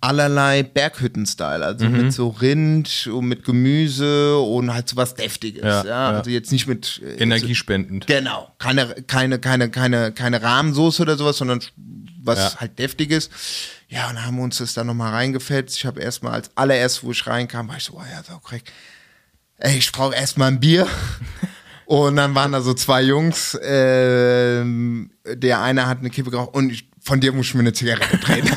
allerlei 0.00 0.62
Berghütten-Style, 0.62 1.64
also 1.64 1.86
Mhm. 1.86 1.96
mit 1.96 2.12
so 2.12 2.28
Rind 2.28 3.08
und 3.12 3.26
mit 3.26 3.44
Gemüse 3.44 4.38
und 4.38 4.72
halt 4.72 4.88
so 4.88 4.96
was 4.96 5.14
Deftiges. 5.14 5.64
Ja, 5.64 5.84
Ja. 5.84 6.10
Also 6.10 6.30
jetzt 6.30 6.52
nicht 6.52 6.68
mit 6.68 7.00
äh, 7.02 7.16
Energiespendend. 7.22 8.06
Genau, 8.06 8.52
keine, 8.58 8.86
keine, 9.08 9.40
keine, 9.40 9.68
keine, 9.70 10.12
keine 10.12 10.42
Rahmensoße 10.42 11.02
oder 11.02 11.16
sowas, 11.16 11.38
sondern 11.38 11.60
was 12.22 12.38
Ja. 12.54 12.60
halt 12.60 12.78
deftiges. 12.78 13.30
Ja, 13.88 14.08
und 14.10 14.14
dann 14.16 14.26
haben 14.26 14.36
wir 14.36 14.44
uns 14.44 14.58
das 14.58 14.74
dann 14.74 14.86
nochmal 14.86 15.12
reingefetzt. 15.12 15.76
Ich 15.76 15.86
habe 15.86 16.00
erstmal 16.00 16.34
als 16.34 16.50
allererst, 16.56 17.02
wo 17.02 17.10
ich 17.10 17.26
reinkam, 17.26 17.66
war 17.68 17.76
ich 17.78 17.84
so, 17.84 17.94
oh 17.94 18.02
ja, 18.08 18.22
so 18.22 18.38
korrekt. 18.38 18.70
Ey, 19.58 19.78
ich 19.78 19.90
brauche 19.92 20.14
erstmal 20.14 20.48
ein 20.48 20.60
Bier. 20.60 20.86
Und 21.86 22.16
dann 22.16 22.34
waren 22.34 22.52
da 22.52 22.60
so 22.60 22.74
zwei 22.74 23.02
Jungs. 23.02 23.56
Ähm, 23.62 25.10
der 25.24 25.62
eine 25.62 25.86
hat 25.86 26.00
eine 26.00 26.10
Kippe 26.10 26.32
geraucht 26.32 26.52
und 26.52 26.70
ich, 26.70 26.88
von 27.00 27.20
dir 27.20 27.32
muss 27.32 27.46
ich 27.46 27.54
mir 27.54 27.60
eine 27.60 27.72
Zigarette 27.72 28.18
drehen. 28.18 28.50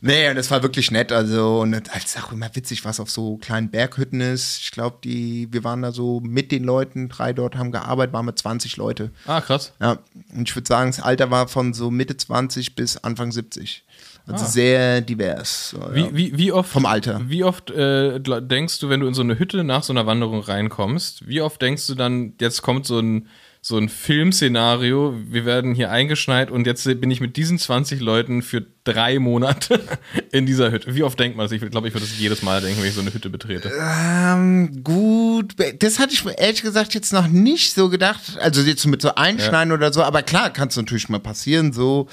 Nee, 0.00 0.28
und 0.30 0.36
das 0.36 0.50
war 0.50 0.62
wirklich 0.62 0.90
nett. 0.90 1.12
Also, 1.12 1.60
und 1.60 1.72
das 1.72 2.04
ist 2.04 2.22
auch 2.22 2.32
immer 2.32 2.48
witzig, 2.54 2.84
was 2.84 3.00
auf 3.00 3.10
so 3.10 3.36
kleinen 3.38 3.70
Berghütten 3.70 4.20
ist. 4.20 4.60
Ich 4.60 4.70
glaube, 4.70 4.98
die, 5.02 5.48
wir 5.52 5.64
waren 5.64 5.82
da 5.82 5.92
so 5.92 6.20
mit 6.20 6.52
den 6.52 6.64
Leuten, 6.64 7.08
drei 7.08 7.32
dort 7.32 7.56
haben 7.56 7.72
gearbeitet, 7.72 8.12
waren 8.12 8.26
mit 8.26 8.38
20 8.38 8.76
Leute. 8.76 9.10
Ah, 9.26 9.40
krass. 9.40 9.72
Ja, 9.80 9.98
und 10.34 10.48
ich 10.48 10.54
würde 10.54 10.68
sagen, 10.68 10.90
das 10.90 11.00
Alter 11.00 11.30
war 11.30 11.48
von 11.48 11.74
so 11.74 11.90
Mitte 11.90 12.16
20 12.16 12.74
bis 12.74 12.96
Anfang 12.98 13.32
70. 13.32 13.84
Also 14.28 14.44
Ah. 14.44 14.48
sehr 14.48 15.00
divers. 15.00 15.70
So, 15.70 15.78
Wie, 15.92 16.00
ja. 16.00 16.08
wie, 16.12 16.36
wie 16.38 16.52
oft, 16.52 16.70
Vom 16.70 16.86
Alter. 16.86 17.22
Wie 17.26 17.44
oft 17.44 17.70
äh, 17.70 18.20
denkst 18.20 18.78
du, 18.80 18.88
wenn 18.88 19.00
du 19.00 19.06
in 19.06 19.14
so 19.14 19.22
eine 19.22 19.38
Hütte 19.38 19.64
nach 19.64 19.82
so 19.82 19.92
einer 19.92 20.06
Wanderung 20.06 20.40
reinkommst, 20.40 21.26
wie 21.26 21.40
oft 21.40 21.60
denkst 21.62 21.86
du 21.86 21.94
dann, 21.94 22.34
jetzt 22.40 22.62
kommt 22.62 22.86
so 22.86 22.98
ein, 23.00 23.26
so 23.60 23.76
ein 23.76 23.88
Filmszenario, 23.88 25.14
wir 25.28 25.44
werden 25.44 25.74
hier 25.74 25.90
eingeschneit 25.90 26.50
und 26.50 26.66
jetzt 26.66 26.84
bin 27.00 27.10
ich 27.10 27.20
mit 27.20 27.36
diesen 27.36 27.58
20 27.58 28.00
Leuten 28.00 28.42
für 28.42 28.64
drei 28.84 29.18
Monate 29.18 29.80
in 30.30 30.46
dieser 30.46 30.70
Hütte. 30.70 30.94
Wie 30.94 31.02
oft 31.02 31.18
denkt 31.18 31.36
man 31.36 31.44
das? 31.44 31.52
Ich 31.52 31.60
glaube, 31.70 31.88
ich 31.88 31.94
würde 31.94 32.06
das 32.06 32.18
jedes 32.18 32.42
Mal 32.42 32.60
denken, 32.60 32.80
wenn 32.80 32.88
ich 32.88 32.94
so 32.94 33.00
eine 33.00 33.12
Hütte 33.12 33.30
betrete. 33.30 33.72
Ähm, 33.80 34.82
gut, 34.84 35.54
das 35.80 35.98
hatte 35.98 36.12
ich 36.14 36.24
ehrlich 36.38 36.62
gesagt 36.62 36.94
jetzt 36.94 37.12
noch 37.12 37.26
nicht 37.28 37.74
so 37.74 37.88
gedacht. 37.88 38.38
Also 38.40 38.60
jetzt 38.62 38.86
mit 38.86 39.02
so 39.02 39.14
Einschneiden 39.14 39.72
oder 39.72 39.92
so, 39.92 40.02
aber 40.02 40.22
klar, 40.22 40.50
kann 40.50 40.68
es 40.68 40.76
natürlich 40.76 41.08
mal 41.08 41.18
passieren, 41.20 41.72
so, 41.72 42.08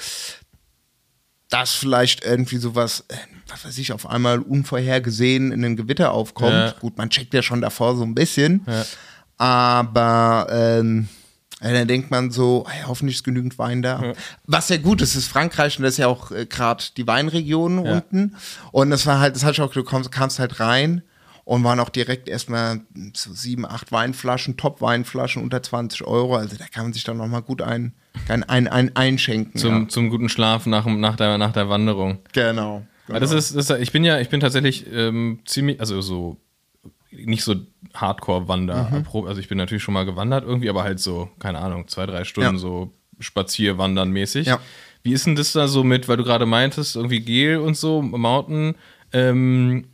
dass 1.50 1.72
vielleicht 1.74 2.24
irgendwie 2.24 2.56
sowas, 2.56 3.04
äh, 3.08 3.14
was 3.48 3.64
weiß 3.64 3.78
ich, 3.78 3.92
auf 3.92 4.06
einmal 4.08 4.40
unvorhergesehen 4.40 5.52
in 5.52 5.64
ein 5.64 5.76
Gewitter 5.76 6.12
aufkommt. 6.12 6.50
Ja. 6.52 6.70
Gut, 6.80 6.98
man 6.98 7.10
checkt 7.10 7.32
ja 7.34 7.42
schon 7.42 7.60
davor 7.60 7.96
so 7.96 8.02
ein 8.02 8.14
bisschen, 8.14 8.62
Ja. 8.66 8.84
aber 9.38 10.46
ähm, 10.50 11.08
ja, 11.62 11.72
dann 11.72 11.88
denkt 11.88 12.10
man 12.10 12.30
so, 12.30 12.66
hey, 12.68 12.82
hoffentlich 12.86 13.16
ist 13.18 13.24
genügend 13.24 13.58
Wein 13.58 13.80
da. 13.80 14.12
Was 14.46 14.68
ja 14.68 14.76
gut 14.76 15.00
ist, 15.00 15.14
ist 15.14 15.28
Frankreich 15.28 15.78
und 15.78 15.84
das 15.84 15.94
ist 15.94 15.98
ja 15.98 16.06
auch 16.08 16.30
äh, 16.30 16.44
gerade 16.46 16.84
die 16.96 17.06
Weinregion 17.06 17.84
Ja. 17.84 17.92
unten. 17.94 18.36
Und 18.72 18.90
das 18.90 19.06
war 19.06 19.20
halt, 19.20 19.36
das 19.36 19.42
hatte 19.44 19.52
ich 19.52 19.60
auch, 19.62 19.72
du 19.72 19.82
kommst, 19.84 20.12
kamst 20.12 20.38
halt 20.38 20.60
rein 20.60 21.02
und 21.44 21.64
waren 21.64 21.80
auch 21.80 21.88
direkt 21.88 22.28
erstmal 22.28 22.80
so 23.14 23.32
sieben, 23.32 23.64
acht 23.64 23.90
Weinflaschen, 23.92 24.56
Top-Weinflaschen 24.56 25.42
unter 25.42 25.62
20 25.62 26.02
Euro. 26.04 26.36
Also 26.36 26.56
da 26.56 26.66
kann 26.66 26.84
man 26.84 26.92
sich 26.92 27.04
dann 27.04 27.16
nochmal 27.16 27.42
gut 27.42 27.62
ein, 27.62 27.94
ein, 28.28 28.42
ein, 28.44 28.68
ein 28.68 28.96
einschenken. 28.96 29.58
Zum, 29.58 29.82
ja. 29.82 29.88
zum 29.88 30.10
guten 30.10 30.28
Schlaf 30.28 30.66
nach, 30.66 30.86
nach, 30.86 31.16
der, 31.16 31.38
nach 31.38 31.52
der 31.52 31.68
Wanderung. 31.68 32.18
Genau. 32.32 32.86
Ja, 33.08 33.20
das 33.20 33.30
ist, 33.32 33.54
das 33.54 33.70
ist, 33.70 33.80
ich 33.80 33.92
bin 33.92 34.04
ja, 34.04 34.18
ich 34.20 34.28
bin 34.28 34.40
tatsächlich 34.40 34.86
ähm, 34.92 35.40
ziemlich, 35.44 35.80
also 35.80 36.00
so 36.00 36.38
nicht 37.10 37.44
so 37.44 37.54
Hardcore-Wander. 37.94 39.04
Mhm. 39.12 39.26
Also 39.26 39.40
ich 39.40 39.48
bin 39.48 39.58
natürlich 39.58 39.82
schon 39.82 39.94
mal 39.94 40.04
gewandert 40.04 40.44
irgendwie, 40.44 40.68
aber 40.68 40.82
halt 40.82 41.00
so, 41.00 41.30
keine 41.38 41.58
Ahnung, 41.58 41.88
zwei, 41.88 42.06
drei 42.06 42.24
Stunden 42.24 42.54
Ja. 42.54 42.58
so 42.58 42.92
Spazierwandern 43.18 44.10
mäßig. 44.10 44.46
Ja. 44.46 44.60
Wie 45.02 45.12
ist 45.12 45.26
denn 45.26 45.36
das 45.36 45.52
da 45.52 45.68
so 45.68 45.84
mit, 45.84 46.08
weil 46.08 46.16
du 46.16 46.24
gerade 46.24 46.46
meintest, 46.46 46.96
irgendwie 46.96 47.20
Gel 47.20 47.58
und 47.58 47.76
so, 47.76 48.02
Mountain, 48.02 48.74
ähm, 49.12 49.86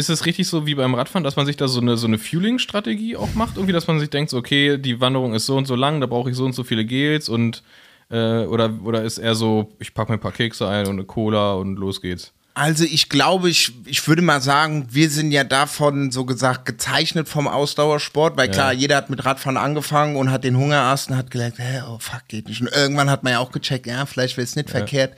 ist 0.00 0.08
es 0.08 0.26
richtig 0.26 0.48
so 0.48 0.66
wie 0.66 0.74
beim 0.74 0.94
Radfahren, 0.94 1.22
dass 1.22 1.36
man 1.36 1.46
sich 1.46 1.56
da 1.56 1.68
so 1.68 1.80
eine, 1.80 1.96
so 1.96 2.06
eine 2.06 2.18
Fueling-Strategie 2.18 3.16
auch 3.16 3.34
macht? 3.34 3.56
Irgendwie, 3.56 3.72
dass 3.72 3.86
man 3.86 4.00
sich 4.00 4.10
denkt, 4.10 4.30
so, 4.30 4.38
okay, 4.38 4.78
die 4.78 5.00
Wanderung 5.00 5.34
ist 5.34 5.46
so 5.46 5.56
und 5.56 5.66
so 5.66 5.76
lang, 5.76 6.00
da 6.00 6.06
brauche 6.06 6.30
ich 6.30 6.36
so 6.36 6.44
und 6.44 6.54
so 6.54 6.64
viele 6.64 6.84
Gels 6.84 7.28
und 7.28 7.62
äh, 8.10 8.44
oder, 8.44 8.72
oder 8.82 9.04
ist 9.04 9.18
eher 9.18 9.34
so, 9.34 9.70
ich 9.78 9.94
packe 9.94 10.10
mir 10.10 10.18
ein 10.18 10.20
paar 10.20 10.32
Kekse 10.32 10.66
ein 10.66 10.86
und 10.86 10.94
eine 10.94 11.04
Cola 11.04 11.52
und 11.52 11.76
los 11.76 12.00
geht's? 12.00 12.32
Also 12.54 12.84
ich 12.84 13.08
glaube, 13.08 13.48
ich, 13.48 13.72
ich 13.86 14.06
würde 14.08 14.22
mal 14.22 14.40
sagen, 14.40 14.88
wir 14.90 15.08
sind 15.08 15.30
ja 15.30 15.44
davon 15.44 16.10
so 16.10 16.24
gesagt 16.24 16.66
gezeichnet 16.66 17.28
vom 17.28 17.46
Ausdauersport, 17.46 18.36
weil 18.36 18.50
klar, 18.50 18.72
jeder 18.72 18.96
hat 18.96 19.08
mit 19.08 19.24
Radfahren 19.24 19.56
angefangen 19.56 20.16
und 20.16 20.32
hat 20.32 20.42
den 20.42 20.56
Hungerast 20.56 21.10
und 21.10 21.16
hat 21.16 21.30
gedacht, 21.30 21.54
hä, 21.58 21.82
oh 21.88 21.98
fuck, 22.00 22.26
geht 22.26 22.48
nicht. 22.48 22.60
Und 22.60 22.68
irgendwann 22.74 23.08
hat 23.08 23.22
man 23.22 23.34
ja 23.34 23.38
auch 23.38 23.52
gecheckt, 23.52 23.86
ja, 23.86 24.04
vielleicht 24.04 24.36
wäre 24.36 24.44
es 24.44 24.56
nicht 24.56 24.68
verkehrt, 24.68 25.14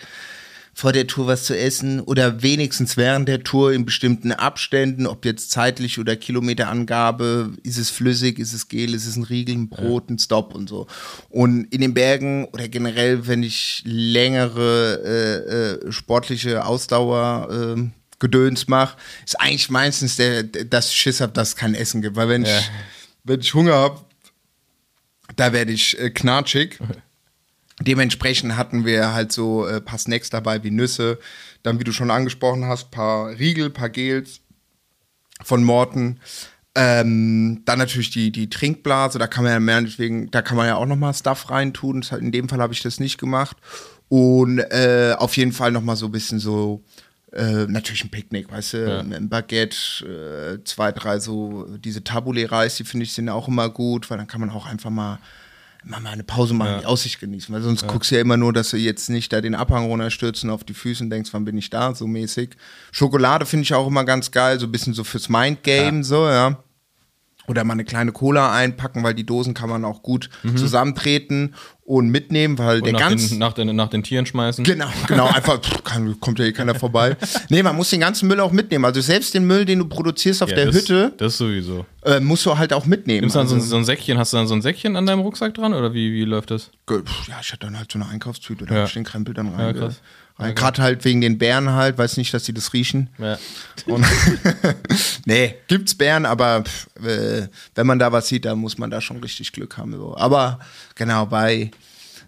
vor 0.74 0.92
der 0.92 1.06
Tour 1.06 1.26
was 1.26 1.44
zu 1.44 1.56
essen 1.56 2.00
oder 2.00 2.42
wenigstens 2.42 2.96
während 2.96 3.28
der 3.28 3.42
Tour 3.44 3.72
in 3.72 3.84
bestimmten 3.84 4.32
Abständen, 4.32 5.06
ob 5.06 5.24
jetzt 5.26 5.50
zeitlich 5.50 5.98
oder 5.98 6.16
Kilometerangabe, 6.16 7.52
ist 7.62 7.76
es 7.78 7.90
flüssig, 7.90 8.38
ist 8.38 8.52
es 8.54 8.68
Gel, 8.68 8.94
ist 8.94 9.06
es 9.06 9.16
ein 9.16 9.24
Riegel, 9.24 9.54
ein 9.54 9.68
Brot, 9.68 10.08
ein 10.08 10.18
Stop 10.18 10.54
und 10.54 10.68
so. 10.68 10.86
Und 11.28 11.64
in 11.72 11.80
den 11.82 11.92
Bergen 11.94 12.46
oder 12.46 12.68
generell, 12.68 13.26
wenn 13.26 13.42
ich 13.42 13.82
längere 13.84 15.02
äh, 15.04 15.86
äh, 15.88 15.92
sportliche 15.92 16.64
Ausdauer 16.64 17.76
äh, 17.76 17.82
Gedöns 18.18 18.68
mache, 18.68 18.96
ist 19.26 19.38
eigentlich 19.40 19.68
meistens 19.68 20.16
der, 20.16 20.42
der 20.44 20.64
das 20.64 20.88
ich 20.90 20.96
Schiss 20.96 21.20
hab, 21.20 21.34
dass 21.34 21.48
es 21.48 21.56
kein 21.56 21.74
Essen 21.74 22.00
gibt. 22.02 22.16
Weil 22.16 22.28
wenn 22.28 22.44
Ja. 22.44 22.58
ich 22.58 22.70
wenn 23.24 23.40
ich 23.40 23.52
Hunger 23.54 23.74
hab, 23.74 24.06
da 25.36 25.52
werde 25.52 25.72
ich 25.72 25.98
äh, 25.98 26.10
knatschig. 26.10 26.78
Dementsprechend 27.84 28.56
hatten 28.56 28.84
wir 28.84 29.12
halt 29.12 29.32
so 29.32 29.66
äh, 29.66 29.80
paar 29.80 29.98
Snacks 29.98 30.30
dabei 30.30 30.62
wie 30.62 30.70
Nüsse, 30.70 31.18
dann 31.62 31.78
wie 31.78 31.84
du 31.84 31.92
schon 31.92 32.10
angesprochen 32.10 32.66
hast, 32.66 32.90
paar 32.90 33.30
Riegel, 33.38 33.70
paar 33.70 33.88
Gels 33.90 34.40
von 35.42 35.64
Morten. 35.64 36.20
Ähm, 36.74 37.62
dann 37.66 37.78
natürlich 37.78 38.10
die, 38.10 38.30
die 38.32 38.48
Trinkblase, 38.48 39.18
da 39.18 39.26
kann 39.26 39.44
man 39.44 39.52
ja 39.52 39.60
meinetwegen, 39.60 40.30
da 40.30 40.40
kann 40.40 40.56
man 40.56 40.66
ja 40.66 40.76
auch 40.76 40.86
nochmal 40.86 41.12
Stuff 41.12 41.50
reintun. 41.50 42.04
In 42.18 42.32
dem 42.32 42.48
Fall 42.48 42.60
habe 42.60 42.72
ich 42.72 42.82
das 42.82 42.98
nicht 42.98 43.18
gemacht. 43.18 43.56
Und 44.08 44.58
äh, 44.58 45.14
auf 45.18 45.36
jeden 45.36 45.52
Fall 45.52 45.70
nochmal 45.72 45.96
so 45.96 46.06
ein 46.06 46.12
bisschen 46.12 46.38
so, 46.38 46.82
äh, 47.32 47.66
natürlich 47.66 48.04
ein 48.04 48.10
Picknick, 48.10 48.50
weißt 48.50 48.72
du, 48.74 48.78
Ja. 48.78 49.00
ein 49.00 49.28
Baguette, 49.28 50.58
äh, 50.60 50.64
zwei, 50.64 50.92
drei 50.92 51.18
so, 51.18 51.66
diese 51.78 52.04
Tabbouleh-Reis, 52.04 52.76
die 52.76 52.84
finde 52.84 53.04
ich 53.04 53.12
sind 53.12 53.28
auch 53.28 53.48
immer 53.48 53.68
gut, 53.70 54.10
weil 54.10 54.18
dann 54.18 54.26
kann 54.26 54.40
man 54.40 54.50
auch 54.50 54.66
einfach 54.66 54.90
mal, 54.90 55.18
mal, 55.84 56.00
mal 56.00 56.10
eine 56.10 56.22
Pause 56.24 56.54
machen, 56.54 56.70
Ja. 56.72 56.78
die 56.80 56.86
Aussicht 56.86 57.20
genießen, 57.20 57.54
weil 57.54 57.62
sonst 57.62 57.86
guckst 57.86 58.10
du 58.10 58.14
ja 58.16 58.20
immer 58.20 58.36
nur, 58.36 58.52
dass 58.52 58.70
du 58.70 58.76
jetzt 58.76 59.10
nicht 59.10 59.32
da 59.32 59.40
den 59.40 59.54
Abhang 59.54 59.86
runterstürzen 59.86 60.50
auf 60.50 60.64
die 60.64 60.74
Füße 60.74 61.02
und 61.04 61.10
denkst, 61.10 61.30
wann 61.32 61.44
bin 61.44 61.56
ich 61.58 61.70
da, 61.70 61.94
so 61.94 62.06
mäßig. 62.06 62.56
Schokolade 62.90 63.46
finde 63.46 63.64
ich 63.64 63.74
auch 63.74 63.86
immer 63.86 64.04
ganz 64.04 64.30
geil, 64.30 64.58
so 64.60 64.66
ein 64.66 64.72
bisschen 64.72 64.94
so 64.94 65.04
fürs 65.04 65.28
Mindgame, 65.28 66.04
so, 66.04 66.28
ja. 66.28 66.62
Oder 67.48 67.64
mal 67.64 67.72
eine 67.72 67.84
kleine 67.84 68.12
Cola 68.12 68.52
einpacken, 68.52 69.02
weil 69.02 69.14
die 69.14 69.26
Dosen 69.26 69.52
kann 69.52 69.68
man 69.68 69.84
auch 69.84 70.02
gut 70.02 70.30
zusammentreten 70.54 71.54
und 71.92 72.08
mitnehmen, 72.08 72.56
weil 72.58 72.78
Und 72.78 72.84
der 72.86 72.92
nach, 72.94 73.00
ganz 73.00 73.28
den, 73.28 73.38
nach, 73.38 73.52
den, 73.52 73.76
nach 73.76 73.88
den 73.88 74.02
Tieren 74.02 74.24
schmeißen? 74.24 74.64
Genau, 74.64 74.86
genau, 75.06 75.26
einfach 75.26 75.60
pff, 75.60 75.84
kann, 75.84 76.18
kommt 76.20 76.38
ja 76.38 76.46
eh 76.46 76.52
keiner 76.52 76.74
vorbei. 76.74 77.16
Nee, 77.50 77.62
man 77.62 77.76
muss 77.76 77.90
den 77.90 78.00
ganzen 78.00 78.28
Müll 78.28 78.40
auch 78.40 78.50
mitnehmen. 78.52 78.84
Also 78.86 79.00
selbst 79.02 79.34
den 79.34 79.46
Müll, 79.46 79.64
den 79.66 79.78
du 79.80 79.84
produzierst 79.86 80.42
auf 80.42 80.48
Ja, 80.48 80.56
der 80.56 80.66
das, 80.66 80.76
Hütte, 80.76 81.12
Das 81.18 81.36
sowieso. 81.36 81.84
äh, 82.02 82.18
musst 82.20 82.46
du 82.46 82.56
halt 82.56 82.72
auch 82.72 82.86
mitnehmen. 82.86 83.20
Nimmst 83.20 83.36
du 83.36 83.40
dann 83.40 83.48
so, 83.48 83.54
also, 83.56 83.66
ein- 83.66 83.68
so 83.68 83.76
ein 83.76 83.84
Säckchen, 83.84 84.16
hast 84.18 84.32
du 84.32 84.38
dann 84.38 84.46
so 84.46 84.54
ein 84.54 84.62
Säckchen 84.62 84.96
an 84.96 85.04
deinem 85.04 85.20
Rucksack 85.20 85.52
dran 85.54 85.74
oder 85.74 85.92
wie, 85.92 86.12
wie 86.12 86.24
läuft 86.24 86.50
das? 86.50 86.70
ja, 86.88 87.36
ich 87.42 87.52
hatte 87.52 87.66
dann 87.66 87.76
halt 87.78 87.92
so 87.92 87.98
eine 87.98 88.08
Einkaufstüte, 88.08 88.64
da 88.64 88.74
Ja. 88.74 88.80
hab 88.82 88.88
ich 88.88 88.94
den 88.94 89.04
Krempel 89.04 89.34
dann 89.34 89.48
Ja, 89.52 89.56
rein. 89.66 89.76
krass. 89.76 90.00
Rein. 90.42 90.54
Gerade 90.54 90.82
halt 90.82 91.04
wegen 91.04 91.20
den 91.20 91.38
Bären 91.38 91.70
halt, 91.70 91.98
weiß 91.98 92.16
nicht, 92.16 92.32
dass 92.34 92.44
die 92.44 92.52
das 92.52 92.72
riechen. 92.72 93.08
Ja. 93.18 93.38
Und 93.86 94.04
nee, 95.24 95.54
gibt's 95.68 95.94
Bären, 95.94 96.26
aber 96.26 96.64
äh, 97.02 97.48
wenn 97.74 97.86
man 97.86 97.98
da 97.98 98.12
was 98.12 98.28
sieht, 98.28 98.44
dann 98.44 98.58
muss 98.58 98.78
man 98.78 98.90
da 98.90 99.00
schon 99.00 99.18
richtig 99.18 99.52
Glück 99.52 99.78
haben. 99.78 99.92
So. 99.92 100.16
Aber 100.16 100.58
genau, 100.94 101.26
bei 101.26 101.70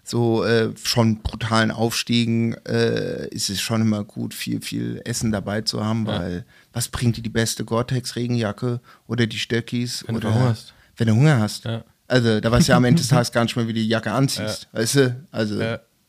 so 0.03 0.43
äh, 0.45 0.69
schon 0.83 1.21
brutalen 1.21 1.71
Aufstiegen 1.71 2.53
äh, 2.65 3.27
ist 3.29 3.49
es 3.49 3.59
schon 3.59 3.81
immer 3.81 4.03
gut, 4.03 4.33
viel, 4.33 4.61
viel 4.61 5.01
Essen 5.03 5.31
dabei 5.31 5.61
zu 5.61 5.83
haben, 5.83 6.05
weil 6.05 6.45
was 6.73 6.89
bringt 6.89 7.17
dir 7.17 7.23
die 7.23 7.29
beste 7.29 7.65
Gore-Tex-Regenjacke 7.65 8.81
oder 9.07 9.25
die 9.25 9.39
Stöckis? 9.39 10.03
Wenn 10.05 10.15
du 10.15 10.27
oder 10.27 10.35
Hunger 10.35 10.49
hast. 10.49 10.73
Wenn 10.97 11.07
du 11.07 11.15
Hunger 11.15 11.39
hast. 11.39 11.65
Ja. 11.65 11.83
Also, 12.07 12.39
da 12.39 12.51
weißt 12.51 12.67
du 12.67 12.73
ja 12.73 12.77
am 12.77 12.85
Ende 12.85 13.01
des 13.01 13.07
Tages 13.09 13.31
gar 13.31 13.43
nicht 13.43 13.55
mehr, 13.55 13.67
wie 13.67 13.73
du 13.73 13.79
die 13.79 13.87
Jacke 13.87 14.11
anziehst. 14.11 14.67
Weißt 14.73 14.95
du? 14.95 15.25
Also, 15.31 15.59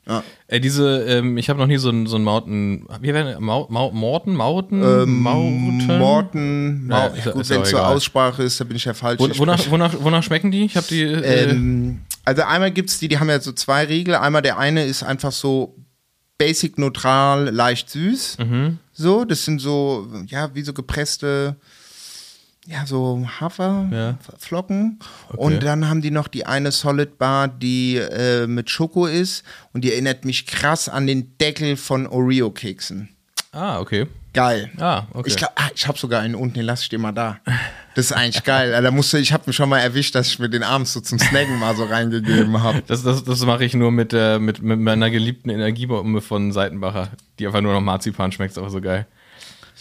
Ja. 0.08 0.22
Ey, 0.46 0.60
diese, 0.60 1.00
ähm, 1.04 1.36
ich 1.36 1.48
habe 1.50 1.58
noch 1.58 1.66
nie 1.66 1.78
so 1.78 1.90
ein, 1.90 2.06
so 2.06 2.16
Mountain, 2.18 2.86
wie 3.00 3.12
werden, 3.12 3.42
Mau, 3.42 3.66
Mau, 3.68 3.90
Morten, 3.90 4.34
Mauten, 4.34 4.80
Ähm, 4.82 5.20
Mauten? 5.20 5.98
Morten, 5.98 6.86
Mau 6.86 6.96
Ja, 7.16 7.32
gut, 7.32 7.48
wenn 7.50 7.62
es 7.62 7.70
zur. 7.70 7.86
Aussprache 7.86 8.44
ist, 8.44 8.60
da 8.60 8.64
bin 8.64 8.76
ich 8.76 8.84
ja 8.84 8.94
falsch. 8.94 9.18
Wo, 9.18 9.28
wonach, 9.38 9.68
wonach, 9.68 9.94
wonach 10.00 10.22
schmecken 10.22 10.52
die? 10.52 10.64
Ich 10.64 10.76
habe 10.76 10.86
die, 10.88 11.02
äh, 11.02 11.50
Ähm, 11.50 12.02
also 12.25 12.42
einmal 12.42 12.70
gibt 12.70 12.90
es 12.90 12.98
die, 13.00 13.08
die 13.08 13.18
haben 13.18 13.28
ja 13.28 13.40
so 13.40 13.52
zwei 13.52 13.84
Riegel. 13.84 14.14
Einmal 14.14 14.42
der 14.42 14.58
eine 14.58 14.84
ist 14.84 15.02
einfach 15.02 15.32
so 15.32 15.75
basic 16.38 16.78
neutral, 16.78 17.48
leicht 17.50 17.90
süß. 17.90 18.38
Mhm. 18.38 18.78
So, 18.92 19.25
das 19.25 19.44
sind 19.44 19.60
so, 19.60 20.06
ja, 20.26 20.54
wie 20.54 20.62
so 20.62 20.72
gepresste, 20.72 21.56
ja, 22.66 22.85
so 22.87 23.26
Haferflocken. 23.40 24.99
Okay. 25.28 25.38
Und 25.38 25.62
dann 25.62 25.88
haben 25.88 26.02
die 26.02 26.11
noch 26.11 26.28
die 26.28 26.46
eine 26.46 26.73
Solid 26.73 27.18
Bar, 27.18 27.49
die 27.49 27.96
äh, 27.96 28.46
mit 28.46 28.70
Schoko 28.70 29.06
ist. 29.06 29.44
Und 29.73 29.82
die 29.82 29.92
erinnert 29.92 30.25
mich 30.25 30.46
krass 30.46 30.88
an 30.88 31.06
den 31.06 31.37
Deckel 31.38 31.76
von 31.76 32.06
Oreo-Keksen. 32.06 33.08
ah, 33.52 33.80
okay. 33.80 34.06
Geil. 34.32 34.70
Ah, 34.78 35.04
okay. 35.14 35.30
Ich 35.30 35.37
glaube, 35.37 35.54
ah, 35.56 35.70
ich 35.75 35.88
habe 35.88 35.96
sogar 35.99 36.20
einen 36.20 36.35
unten, 36.35 36.56
den 36.56 36.66
lasse 36.66 36.82
ich 36.82 36.88
dir 36.90 36.99
mal 36.99 37.12
da. 37.12 37.38
Das 37.94 38.06
ist 38.06 38.12
eigentlich 38.12 38.44
geil. 38.44 38.70
Da 38.82 38.90
musste, 38.90 39.18
ich 39.18 39.32
habe 39.32 39.44
mich 39.46 39.56
schon 39.56 39.70
mal 39.70 39.78
erwischt, 39.78 40.14
dass 40.14 40.26
ich 40.26 40.38
mir 40.38 40.50
den 40.50 40.62
abends 40.62 40.92
so 40.92 41.00
zum 41.00 41.18
Snacken 41.18 41.58
mal 41.58 41.75
so 41.75 41.85
reingegeben 41.85 42.62
habe. 42.62 42.82
Das, 42.87 43.02
das, 43.02 43.25
das 43.25 43.46
mache 43.46 43.64
ich 43.64 43.73
nur 43.73 43.90
mit, 43.90 44.12
äh, 44.12 44.38
mit, 44.38 44.61
mit 44.61 44.78
meiner 44.78 45.08
geliebten 45.08 45.49
Energiebombe 45.49 46.20
von 46.20 46.52
Seitenbacher, 46.52 47.08
die 47.38 47.46
einfach 47.46 47.62
nur 47.62 47.73
noch 47.73 47.80
Marzipan 47.80 48.30
schmeckt, 48.30 48.52
ist 48.52 48.58
auch 48.58 48.68
so 48.68 48.82
geil. 48.82 49.06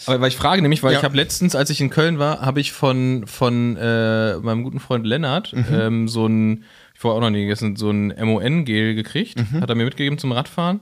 Aber 0.06 0.20
weil 0.20 0.28
ich 0.28 0.36
frage 0.36 0.60
nämlich, 0.62 0.82
weil 0.82 0.92
Ja. 0.92 0.98
ich 0.98 1.04
habe 1.04 1.16
letztens, 1.16 1.54
als 1.54 1.70
ich 1.70 1.80
in 1.80 1.90
Köln 1.90 2.18
war, 2.18 2.40
habe 2.42 2.60
ich 2.60 2.72
von, 2.72 3.26
von 3.26 3.76
äh, 3.76 4.36
meinem 4.36 4.62
guten 4.62 4.80
Freund 4.80 5.06
Lennart 5.06 5.52
Mhm. 5.54 5.64
ähm, 5.72 6.08
so 6.08 6.26
ein, 6.26 6.64
ich 6.94 7.00
vorher 7.00 7.16
auch 7.16 7.22
noch 7.22 7.30
nie 7.30 7.42
gegessen, 7.42 7.76
so 7.76 7.90
ein 7.90 8.08
MON-Gel 8.08 8.94
gekriegt, 8.94 9.38
Mhm. 9.38 9.60
hat 9.60 9.68
er 9.70 9.74
mir 9.76 9.84
mitgegeben 9.84 10.18
zum 10.18 10.32
Radfahren 10.32 10.80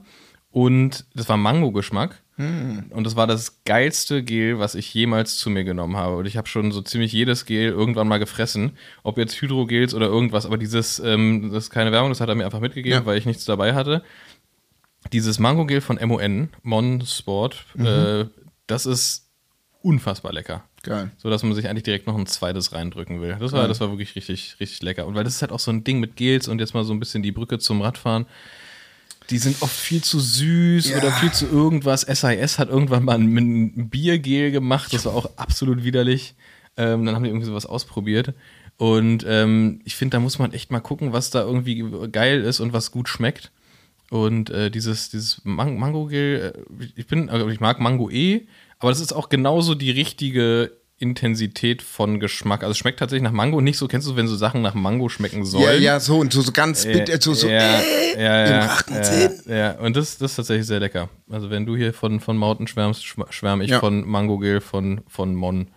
und 0.51 1.05
das 1.15 1.29
war 1.29 1.37
Mango-Geschmack 1.37 2.21
Und 2.37 3.05
das 3.05 3.15
war 3.15 3.27
das 3.27 3.63
geilste 3.63 4.21
Gel, 4.21 4.59
was 4.59 4.75
ich 4.75 4.93
jemals 4.93 5.37
zu 5.37 5.49
mir 5.49 5.63
genommen 5.63 5.95
habe. 5.95 6.17
Und 6.17 6.25
ich 6.25 6.35
habe 6.35 6.49
schon 6.49 6.73
so 6.73 6.81
ziemlich 6.81 7.13
jedes 7.13 7.45
Gel 7.45 7.69
irgendwann 7.69 8.09
mal 8.09 8.17
gefressen. 8.19 8.71
Ob 9.03 9.17
jetzt 9.17 9.41
Hydrogels 9.41 9.93
oder 9.93 10.07
irgendwas. 10.07 10.45
Aber 10.45 10.57
dieses, 10.57 10.99
ähm, 10.99 11.51
das 11.53 11.63
ist 11.65 11.69
keine 11.69 11.93
Werbung, 11.93 12.09
das 12.09 12.19
hat 12.19 12.27
er 12.27 12.35
mir 12.35 12.43
einfach 12.43 12.59
mitgegeben, 12.59 12.99
Ja. 12.99 13.05
weil 13.05 13.17
ich 13.17 13.25
nichts 13.25 13.45
dabei 13.45 13.73
hatte. 13.73 14.03
Dieses 15.13 15.39
Mango-Gel 15.39 15.79
von 15.79 15.97
MON, 16.05 16.49
Mon 16.61 17.01
Sport, 17.05 17.65
äh, 17.77 18.25
das 18.67 18.85
ist 18.85 19.27
unfassbar 19.81 20.33
lecker. 20.33 20.63
Geil. 20.83 21.11
So 21.17 21.29
dass 21.29 21.43
man 21.43 21.53
sich 21.53 21.67
eigentlich 21.67 21.83
direkt 21.83 22.07
noch 22.07 22.17
ein 22.17 22.25
zweites 22.27 22.73
reindrücken 22.73 23.21
will. 23.21 23.37
Das 23.39 23.51
war, 23.51 23.67
das 23.67 23.79
war 23.79 23.89
wirklich 23.89 24.15
richtig, 24.15 24.55
richtig 24.59 24.81
lecker. 24.83 25.05
Und 25.07 25.15
weil 25.15 25.23
das 25.23 25.35
ist 25.35 25.41
halt 25.41 25.51
auch 25.51 25.59
so 25.59 25.71
ein 25.71 25.83
Ding 25.83 25.99
mit 25.99 26.15
Gels 26.15 26.47
und 26.47 26.59
jetzt 26.59 26.73
mal 26.73 26.83
so 26.83 26.93
ein 26.93 26.99
bisschen 26.99 27.23
die 27.23 27.31
Brücke 27.31 27.59
zum 27.59 27.81
Radfahren. 27.81 28.25
Die 29.31 29.39
sind 29.39 29.61
oft 29.63 29.75
viel 29.75 30.03
zu 30.03 30.19
süß 30.19 30.89
Ja. 30.89 30.97
oder 30.97 31.11
viel 31.11 31.31
zu 31.31 31.47
irgendwas. 31.47 32.01
SIS 32.01 32.59
hat 32.59 32.69
irgendwann 32.69 33.03
mal 33.03 33.15
ein, 33.17 33.35
ein 33.35 33.89
Biergel 33.89 34.51
gemacht, 34.51 34.93
das 34.93 35.05
war 35.05 35.13
auch 35.15 35.29
absolut 35.37 35.83
widerlich. 35.83 36.35
Ähm, 36.77 37.05
dann 37.05 37.15
haben 37.15 37.23
die 37.23 37.29
irgendwie 37.29 37.47
sowas 37.47 37.65
ausprobiert. 37.65 38.33
Und 38.77 39.25
ähm, 39.27 39.81
ich 39.85 39.95
finde, 39.95 40.17
da 40.17 40.19
muss 40.19 40.37
man 40.37 40.51
echt 40.51 40.69
mal 40.69 40.81
gucken, 40.81 41.13
was 41.13 41.29
da 41.29 41.41
irgendwie 41.41 41.83
geil 42.11 42.41
ist 42.41 42.59
und 42.59 42.73
was 42.73 42.91
gut 42.91 43.07
schmeckt. 43.07 43.51
Und 44.23 44.49
äh, 44.49 44.71
dieses, 44.71 45.09
dieses 45.09 45.41
Man 45.43 45.77
Mango-Gel, 45.77 46.53
äh, 46.55 46.85
ich 46.95 47.07
bin, 47.07 47.29
also 47.29 47.49
ich 47.49 47.59
mag 47.59 47.79
Mango 47.81 48.09
eh, 48.09 48.47
aber 48.79 48.89
das 48.91 49.01
ist 49.01 49.13
auch 49.13 49.27
genauso 49.29 49.75
die 49.75 49.91
richtige 49.91 50.71
Intensität 50.97 51.81
von 51.81 52.21
Geschmack. 52.21 52.61
Also 52.63 52.71
es 52.71 52.77
schmeckt 52.77 52.99
tatsächlich 52.99 53.23
nach 53.23 53.33
Mango 53.33 53.59
nicht 53.59 53.77
so, 53.77 53.87
kennst 53.89 54.07
du, 54.07 54.15
wenn 54.15 54.27
so 54.29 54.37
Sachen 54.37 54.61
nach 54.61 54.73
Mango 54.75 55.09
schmecken 55.09 55.43
sollen? 55.43 55.65
Ja, 55.65 55.73
ja, 55.93 55.99
so 55.99 56.19
und 56.19 56.31
so, 56.31 56.41
so 56.41 56.53
ganz 56.53 56.85
bitter, 56.85 57.19
so, 57.19 57.33
so, 57.33 57.49
ja, 57.49 57.79
äh, 57.81 58.23
ja, 58.23 58.47
ja, 58.47 58.77
ja, 59.47 59.55
ja, 59.55 59.71
und 59.79 59.97
das, 59.97 60.17
das 60.17 60.31
ist 60.31 60.35
tatsächlich 60.37 60.65
sehr 60.67 60.79
lecker. 60.79 61.09
Also 61.29 61.49
wenn 61.49 61.65
du 61.65 61.75
hier 61.75 61.93
von, 61.93 62.21
von 62.21 62.37
Mountain 62.37 62.67
schwärmst, 62.67 63.03
schw- 63.03 63.29
schwärme 63.31 63.65
ich 63.65 63.71
Ja. 63.71 63.79
von 63.81 64.07
Mango 64.07 64.37
Gel 64.39 64.61
von, 64.61 65.01
von 65.07 65.35
Mon. 65.35 65.67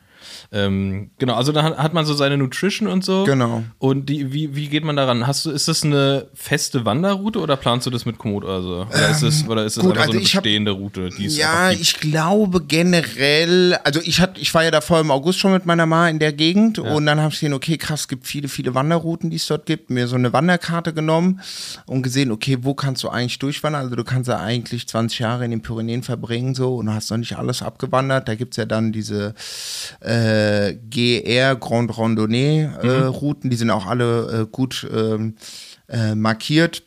Ähm, 0.50 1.10
genau, 1.18 1.34
also 1.34 1.52
da 1.52 1.62
hat- 1.62 1.76
hat 1.76 1.92
man 1.92 2.06
so 2.06 2.14
seine 2.14 2.38
Nutrition 2.38 2.88
und 2.88 3.04
so. 3.04 3.24
Genau. 3.24 3.64
Und 3.78 4.08
die, 4.08 4.32
wie, 4.32 4.56
wie 4.56 4.68
geht 4.68 4.82
man 4.82 4.96
daran? 4.96 5.26
Hast 5.26 5.44
du, 5.44 5.50
ist 5.50 5.68
das 5.68 5.84
eine 5.84 6.26
feste 6.32 6.86
Wanderroute 6.86 7.38
oder 7.40 7.56
planst 7.56 7.86
du 7.86 7.90
das 7.90 8.06
mit 8.06 8.16
Komoot 8.16 8.44
oder 8.44 8.62
so? 8.62 8.86
Oder 8.88 9.08
ist 9.10 9.22
es, 9.22 9.46
oder 9.46 9.64
ist 9.66 9.76
es 9.76 9.82
gut, 9.82 9.92
einfach 9.92 10.04
also 10.06 10.12
so 10.12 10.18
eine 10.18 10.24
ich 10.26 10.34
hab- 10.36 10.42
bestehende 10.44 10.70
Route, 10.70 11.10
die 11.10 11.26
es 11.26 11.36
Ja, 11.36 11.68
gibt? 11.68 11.82
ich 11.82 12.00
glaube 12.00 12.62
generell, 12.62 13.74
also 13.84 14.00
ich 14.02 14.20
hatte, 14.20 14.40
ich 14.40 14.54
war 14.54 14.64
ja 14.64 14.70
davor 14.70 15.00
im 15.00 15.10
August 15.10 15.38
schon 15.38 15.52
mit 15.52 15.66
meiner 15.66 15.84
Ma 15.84 16.08
in 16.08 16.18
der 16.18 16.32
Gegend 16.32 16.78
und 16.78 17.04
dann 17.04 17.18
habe 17.20 17.28
ich 17.28 17.40
gesehen, 17.40 17.52
okay, 17.52 17.76
krass, 17.76 18.00
es 18.00 18.08
gibt 18.08 18.26
viele, 18.26 18.48
viele 18.48 18.74
Wanderrouten, 18.74 19.28
die 19.28 19.36
es 19.36 19.46
dort 19.46 19.66
gibt, 19.66 19.90
mir 19.90 20.08
so 20.08 20.16
eine 20.16 20.32
Wanderkarte 20.32 20.94
genommen 20.94 21.40
und 21.84 22.02
gesehen, 22.02 22.30
okay, 22.32 22.58
wo 22.62 22.72
kannst 22.72 23.02
du 23.04 23.10
eigentlich 23.10 23.38
durchwandern? 23.38 23.82
Also 23.82 23.96
du 23.96 24.04
kannst 24.04 24.28
ja 24.28 24.38
eigentlich 24.38 24.88
20 24.88 25.18
Jahre 25.18 25.44
in 25.44 25.50
den 25.50 25.60
Pyrenäen 25.60 26.02
verbringen 26.02 26.54
so 26.54 26.76
und 26.76 26.92
hast 26.94 27.10
noch 27.10 27.18
nicht 27.18 27.36
alles 27.36 27.60
abgewandert. 27.62 28.28
Da 28.28 28.34
gibt's 28.34 28.56
ja 28.56 28.64
dann 28.64 28.92
diese 28.92 29.34
äh, 30.00 30.37
GR 30.90 31.56
Grand 31.56 31.90
Randonnée 31.90 32.68
äh, 32.82 33.04
Routen, 33.04 33.50
die 33.50 33.56
sind 33.56 33.70
auch 33.70 33.86
alle 33.86 34.42
äh, 34.42 34.46
gut 34.50 34.86
ähm, 34.92 35.36
äh, 35.88 36.14
markiert 36.14 36.82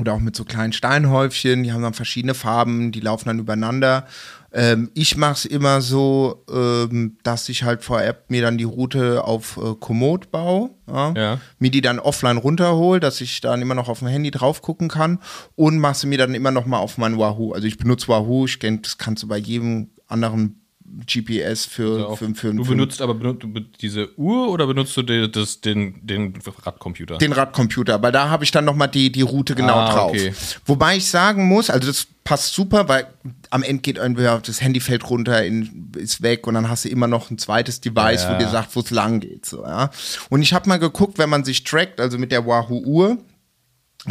oder 0.00 0.14
auch 0.14 0.20
mit 0.20 0.34
so 0.34 0.44
kleinen 0.44 0.72
Steinhäufchen, 0.72 1.62
die 1.62 1.72
haben 1.72 1.82
dann 1.82 1.94
verschiedene 1.94 2.34
Farben, 2.34 2.90
die 2.90 3.00
laufen 3.00 3.28
dann 3.28 3.38
übereinander. 3.38 4.06
Ähm, 4.52 4.90
ich 4.94 5.16
mache 5.16 5.34
es 5.34 5.44
immer 5.44 5.80
so, 5.80 6.44
ähm, 6.50 7.18
dass 7.22 7.48
ich 7.48 7.62
halt 7.62 7.84
vor 7.84 8.02
App 8.02 8.30
mir 8.30 8.42
dann 8.42 8.58
die 8.58 8.64
Route 8.64 9.22
auf 9.22 9.58
äh, 9.58 9.74
Komoot 9.78 10.32
baue, 10.32 10.70
ja? 10.88 11.12
Ja. 11.16 11.40
mir 11.60 11.70
die 11.70 11.82
dann 11.82 12.00
offline 12.00 12.36
runterhole, 12.36 12.98
dass 12.98 13.20
ich 13.20 13.40
dann 13.40 13.62
immer 13.62 13.76
noch 13.76 13.88
auf 13.88 14.00
dem 14.00 14.08
Handy 14.08 14.32
drauf 14.32 14.60
gucken 14.60 14.88
kann 14.88 15.20
und 15.54 15.78
mache 15.78 15.94
sie 15.94 16.08
mir 16.08 16.18
dann 16.18 16.34
immer 16.34 16.50
noch 16.50 16.66
mal 16.66 16.78
auf 16.78 16.98
mein 16.98 17.16
Wahoo. 17.16 17.52
Also 17.52 17.66
ich 17.68 17.78
benutze 17.78 18.08
Wahoo, 18.08 18.46
ich 18.46 18.58
denke, 18.58 18.82
das 18.82 18.98
kannst 18.98 19.22
du 19.22 19.28
bei 19.28 19.38
jedem 19.38 19.90
anderen 20.08 20.59
GPS 21.06 21.66
für, 21.66 22.00
Also 22.08 22.16
für, 22.16 22.34
für, 22.34 22.54
du 22.54 22.64
für 22.64 22.70
benutzt 22.70 23.00
aber 23.00 23.14
benut, 23.14 23.44
diese 23.80 24.16
Uhr 24.18 24.48
oder 24.50 24.66
benutzt 24.66 24.96
du 24.96 25.02
die, 25.02 25.30
das, 25.30 25.60
den, 25.60 26.04
den 26.06 26.34
Radcomputer? 26.64 27.18
den 27.18 27.32
Radcomputer, 27.32 28.02
weil 28.02 28.12
da 28.12 28.28
habe 28.28 28.44
ich 28.44 28.50
dann 28.50 28.64
noch 28.64 28.74
mal 28.74 28.86
die, 28.88 29.12
die 29.12 29.22
Route 29.22 29.54
genau 29.54 29.74
Ah, 29.76 29.92
drauf. 29.92 30.10
okay. 30.10 30.32
Wobei 30.66 30.96
ich 30.96 31.06
sagen 31.08 31.46
muss, 31.46 31.70
also 31.70 31.86
das 31.88 32.06
passt 32.24 32.52
super, 32.54 32.88
weil 32.88 33.06
am 33.50 33.62
Ende 33.62 33.82
geht 33.82 33.98
irgendwie 33.98 34.22
das 34.24 34.60
Handy 34.60 34.80
fällt 34.80 35.08
runter, 35.08 35.44
in, 35.44 35.90
ist 35.96 36.22
weg 36.22 36.46
und 36.46 36.54
dann 36.54 36.68
hast 36.68 36.84
du 36.84 36.88
immer 36.88 37.06
noch 37.06 37.30
ein 37.30 37.38
zweites 37.38 37.80
Device, 37.80 38.22
Ja. 38.24 38.34
wo 38.34 38.38
dir 38.38 38.48
sagt, 38.48 38.74
wo 38.76 38.80
es 38.80 38.90
lang 38.90 39.20
geht. 39.20 39.46
So, 39.46 39.62
ja. 39.64 39.90
Und 40.28 40.42
ich 40.42 40.52
habe 40.52 40.68
mal 40.68 40.78
geguckt, 40.78 41.18
wenn 41.18 41.30
man 41.30 41.44
sich 41.44 41.64
trackt, 41.64 42.00
also 42.00 42.18
mit 42.18 42.32
der 42.32 42.46
Wahoo-Uhr, 42.46 43.18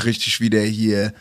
richtig 0.04 0.40
wieder 0.40 0.62
hier 0.62 1.14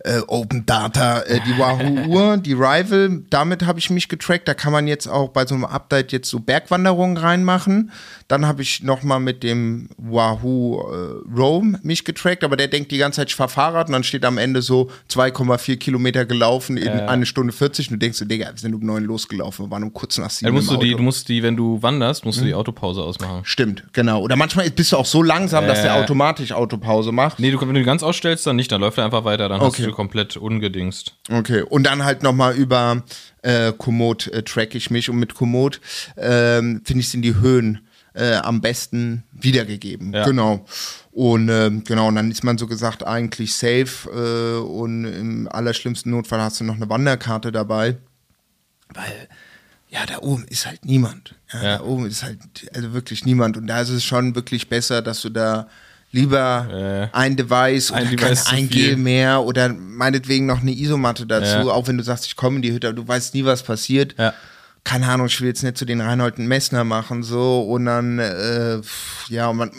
äh, 0.00 0.20
Open 0.26 0.66
Data, 0.66 1.20
äh, 1.20 1.40
die 1.46 1.58
Wahoo-Uhr, 1.58 2.36
die 2.44 2.52
Rival, 2.52 3.22
damit 3.30 3.64
habe 3.66 3.78
ich 3.78 3.90
mich 3.90 4.08
getrackt. 4.08 4.48
Da 4.48 4.54
kann 4.54 4.72
man 4.72 4.86
jetzt 4.86 5.06
auch 5.06 5.30
bei 5.30 5.46
so 5.46 5.54
einem 5.54 5.64
Update 5.64 6.12
jetzt 6.12 6.28
so 6.28 6.40
Bergwanderungen 6.40 7.16
reinmachen. 7.16 7.90
Dann 8.28 8.44
habe 8.46 8.62
ich 8.62 8.82
nochmal 8.82 9.20
mit 9.20 9.42
dem 9.44 9.88
Wahoo 9.98 10.80
äh, 10.80 11.38
Roam 11.38 11.78
mich 11.82 12.04
getrackt, 12.04 12.42
aber 12.42 12.56
der 12.56 12.66
denkt 12.66 12.90
die 12.90 12.98
ganze 12.98 13.16
Zeit, 13.20 13.28
ich 13.28 13.36
fahr 13.36 13.48
Fahrrad 13.48 13.86
und 13.86 13.92
dann 13.92 14.02
steht 14.02 14.24
am 14.24 14.36
Ende 14.36 14.62
so 14.62 14.90
2,4 15.12 15.76
Kilometer 15.76 16.24
gelaufen 16.24 16.76
in 16.76 16.88
eine 17.00 17.24
Stunde 17.24 17.52
40 17.52 17.88
und 17.88 17.92
du 17.94 17.98
denkst 17.98 18.18
du, 18.18 18.24
Digga, 18.24 18.46
wir 18.50 18.58
sind 18.58 18.74
um 18.74 18.80
neun 18.84 19.04
losgelaufen, 19.04 19.66
wir 19.66 19.70
waren 19.70 19.84
um 19.84 19.92
kurz 19.92 20.18
nach 20.18 20.30
sieben 20.30 20.46
Dann 20.46 20.54
musst 20.54 20.70
du 20.70 20.76
die, 20.76 20.90
du 20.90 21.02
musst 21.02 21.28
die, 21.28 21.42
wenn 21.44 21.56
du 21.56 21.80
wanderst, 21.82 22.24
musst 22.24 22.38
du 22.38 22.42
Mhm. 22.42 22.48
die 22.48 22.54
Autopause 22.54 23.02
ausmachen. 23.02 23.42
Stimmt, 23.44 23.84
genau. 23.92 24.20
Oder 24.22 24.34
manchmal 24.34 24.68
bist 24.70 24.90
du 24.92 24.96
auch 24.96 25.06
so 25.06 25.22
langsam, 25.22 25.66
dass 25.68 25.82
der 25.82 25.94
Äh. 25.96 26.02
automatisch 26.02 26.50
Autopause 26.52 27.12
macht. 27.12 27.38
Nee, 27.38 27.52
du, 27.52 27.60
wenn 27.60 27.68
du 27.68 27.74
die 27.74 27.82
ganz 27.84 28.02
ausstellst, 28.02 28.44
dann 28.46 28.56
nicht, 28.56 28.72
dann 28.72 28.80
läuft 28.80 28.98
er 28.98 29.04
einfach 29.04 29.24
weiter, 29.24 29.48
dann 29.48 29.60
Okay. 29.60 29.82
hast 29.82 29.86
du 29.86 29.92
komplett 29.92 30.36
ungedingst. 30.36 31.14
Okay, 31.30 31.62
und 31.62 31.84
dann 31.84 32.04
halt 32.04 32.22
nochmal 32.24 32.54
über 32.56 33.02
äh, 33.42 33.72
Komoot 33.72 34.26
äh, 34.28 34.42
track 34.42 34.74
ich 34.74 34.90
mich 34.90 35.08
und 35.10 35.16
mit 35.18 35.34
Komoot 35.34 35.80
ähm, 36.16 36.82
finde 36.84 37.00
ich 37.00 37.08
sind 37.10 37.22
die 37.22 37.36
Höhen 37.36 37.85
äh, 38.16 38.36
am 38.36 38.60
besten 38.60 39.22
wiedergegeben. 39.32 40.12
Ja. 40.12 40.24
Genau. 40.24 40.64
Und 41.12 41.48
ähm, 41.48 41.84
genau, 41.84 42.08
und 42.08 42.16
dann 42.16 42.30
ist 42.30 42.44
man 42.44 42.58
so 42.58 42.66
gesagt 42.66 43.06
eigentlich 43.06 43.54
safe 43.54 44.08
äh, 44.10 44.58
und 44.60 45.04
im 45.04 45.48
allerschlimmsten 45.50 46.10
Notfall 46.12 46.40
hast 46.40 46.60
du 46.60 46.64
noch 46.64 46.76
eine 46.76 46.88
Wanderkarte 46.88 47.52
dabei. 47.52 47.96
Weil, 48.94 49.28
ja, 49.88 50.04
da 50.06 50.18
oben 50.18 50.44
ist 50.48 50.66
halt 50.66 50.84
niemand. 50.84 51.34
Ja, 51.52 51.62
Ja. 51.62 51.78
Da 51.78 51.84
oben 51.84 52.06
ist 52.06 52.22
halt 52.22 52.38
also 52.74 52.92
wirklich 52.92 53.24
niemand. 53.24 53.56
Und 53.56 53.66
da 53.66 53.80
ist 53.80 53.90
es 53.90 54.04
schon 54.04 54.34
wirklich 54.34 54.68
besser, 54.68 55.02
dass 55.02 55.22
du 55.22 55.28
da 55.30 55.68
lieber 56.12 57.10
Äh. 57.12 57.16
ein 57.16 57.36
Device 57.36 57.90
oder 57.90 58.00
Ein 58.00 58.06
kein 58.08 58.16
Device 58.18 58.44
zu 58.44 58.54
ein. 58.54 58.68
Gel 58.70 58.96
mehr 58.96 59.42
oder 59.42 59.68
meinetwegen 59.70 60.46
noch 60.46 60.60
eine 60.62 60.72
Isomatte 60.72 61.26
dazu, 61.26 61.66
Ja. 61.68 61.72
auch 61.74 61.88
wenn 61.88 61.98
du 61.98 62.04
sagst, 62.04 62.26
ich 62.26 62.36
komme 62.36 62.56
in 62.56 62.62
die 62.62 62.72
Hütte, 62.72 62.88
aber 62.88 62.96
du 62.96 63.06
weißt 63.06 63.34
nie, 63.34 63.44
was 63.44 63.62
passiert. 63.62 64.14
Ja. 64.18 64.32
Keine 64.86 65.08
Ahnung, 65.08 65.26
ich 65.26 65.40
will 65.40 65.48
jetzt 65.48 65.64
nicht 65.64 65.76
zu 65.76 65.84
den 65.84 66.00
Reinhold 66.00 66.38
Messner 66.38 66.84
machen, 66.84 67.24
so, 67.24 67.60
und 67.62 67.86
dann, 67.86 68.20
äh, 68.20 68.80
ja, 69.28 69.48
und 69.48 69.56
man, 69.56 69.72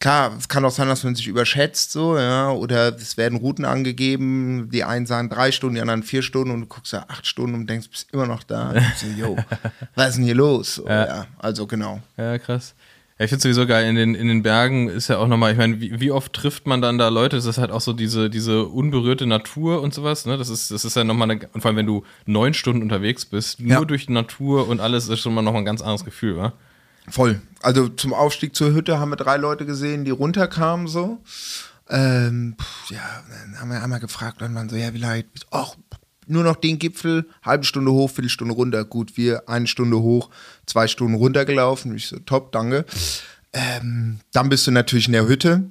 klar, 0.00 0.34
es 0.38 0.48
kann 0.48 0.64
auch 0.64 0.70
sein, 0.70 0.88
dass 0.88 1.04
man 1.04 1.14
sich 1.14 1.26
überschätzt, 1.26 1.92
so, 1.92 2.16
ja, 2.16 2.50
oder 2.50 2.96
es 2.96 3.18
werden 3.18 3.38
Routen 3.38 3.66
angegeben, 3.66 4.70
die 4.72 4.84
einen 4.84 5.04
sagen 5.04 5.28
drei 5.28 5.52
Stunden, 5.52 5.74
die 5.74 5.82
anderen 5.82 6.02
vier 6.02 6.22
Stunden 6.22 6.50
und 6.50 6.62
du 6.62 6.66
guckst 6.66 6.94
da 6.94 7.04
acht 7.08 7.26
Stunden 7.26 7.56
und 7.56 7.68
denkst, 7.68 7.90
bist 7.90 8.10
immer 8.14 8.26
noch 8.26 8.42
da. 8.42 8.70
Und 8.70 8.82
so, 8.96 9.06
yo, 9.06 9.36
was 9.94 10.08
ist 10.08 10.16
denn 10.16 10.24
hier 10.24 10.34
los? 10.34 10.76
So, 10.76 10.88
ja. 10.88 11.26
also 11.38 11.66
genau. 11.66 12.00
Ja, 12.16 12.38
krass. 12.38 12.74
Ja, 13.18 13.24
ich 13.24 13.30
finde 13.30 13.42
sowieso 13.42 13.66
geil, 13.66 13.88
in 13.88 13.94
den, 13.94 14.14
in 14.14 14.28
den 14.28 14.42
Bergen 14.42 14.88
ist 14.88 15.08
ja 15.08 15.16
auch 15.16 15.26
nochmal, 15.26 15.52
ich 15.52 15.56
meine, 15.58 15.80
wie, 15.80 16.00
wie 16.00 16.10
oft 16.10 16.34
trifft 16.34 16.66
man 16.66 16.82
dann 16.82 16.98
da 16.98 17.08
Leute? 17.08 17.36
Das 17.36 17.46
ist 17.46 17.56
halt 17.56 17.70
auch 17.70 17.80
so 17.80 17.94
diese, 17.94 18.28
diese 18.28 18.64
unberührte 18.66 19.26
Natur 19.26 19.80
und 19.80 19.94
sowas, 19.94 20.26
ne? 20.26 20.36
Das 20.36 20.50
ist, 20.50 20.70
das 20.70 20.84
ist 20.84 20.96
ja 20.96 21.04
nochmal 21.04 21.30
eine, 21.30 21.48
und 21.54 21.62
vor 21.62 21.70
allem, 21.70 21.76
wenn 21.78 21.86
du 21.86 22.04
neun 22.26 22.52
Stunden 22.52 22.82
unterwegs 22.82 23.24
bist, 23.24 23.58
nur 23.60 23.70
Ja. 23.70 23.84
durch 23.86 24.04
die 24.06 24.12
Natur 24.12 24.68
und 24.68 24.80
alles, 24.80 25.08
ist 25.08 25.20
schon 25.20 25.32
mal 25.32 25.40
nochmal 25.40 25.62
ein 25.62 25.66
ganz 25.66 25.80
anderes 25.80 26.04
Gefühl, 26.04 26.36
wa? 26.36 26.52
Voll. 27.08 27.40
Also 27.62 27.88
zum 27.88 28.12
Aufstieg 28.12 28.54
zur 28.54 28.72
Hütte 28.74 28.98
haben 28.98 29.10
wir 29.10 29.16
drei 29.16 29.38
Leute 29.38 29.64
gesehen, 29.64 30.04
die 30.04 30.10
runterkamen 30.10 30.86
so. 30.86 31.18
Ähm, 31.88 32.56
pf, 32.60 32.90
ja, 32.90 33.00
dann 33.30 33.60
haben 33.60 33.70
wir 33.70 33.82
einmal 33.82 34.00
gefragt, 34.00 34.42
dann 34.42 34.54
waren 34.54 34.68
so, 34.68 34.76
ja, 34.76 34.92
wie 34.92 34.98
leid? 34.98 35.26
Ach, 35.50 35.74
nur 36.26 36.44
noch 36.44 36.56
den 36.56 36.78
Gipfel, 36.78 37.26
halbe 37.42 37.64
Stunde 37.64 37.92
hoch, 37.92 38.10
Viertelstunde 38.10 38.54
runter. 38.54 38.84
Gut, 38.84 39.16
wir 39.16 39.48
eine 39.48 39.66
Stunde 39.66 40.00
hoch, 40.00 40.30
zwei 40.66 40.88
Stunden 40.88 41.14
runtergelaufen. 41.14 41.94
Ich 41.96 42.08
so, 42.08 42.18
top, 42.18 42.52
danke. 42.52 42.84
Ähm, 43.52 44.18
dann 44.32 44.48
bist 44.48 44.66
du 44.66 44.70
natürlich 44.70 45.06
in 45.06 45.12
der 45.12 45.28
Hütte. 45.28 45.64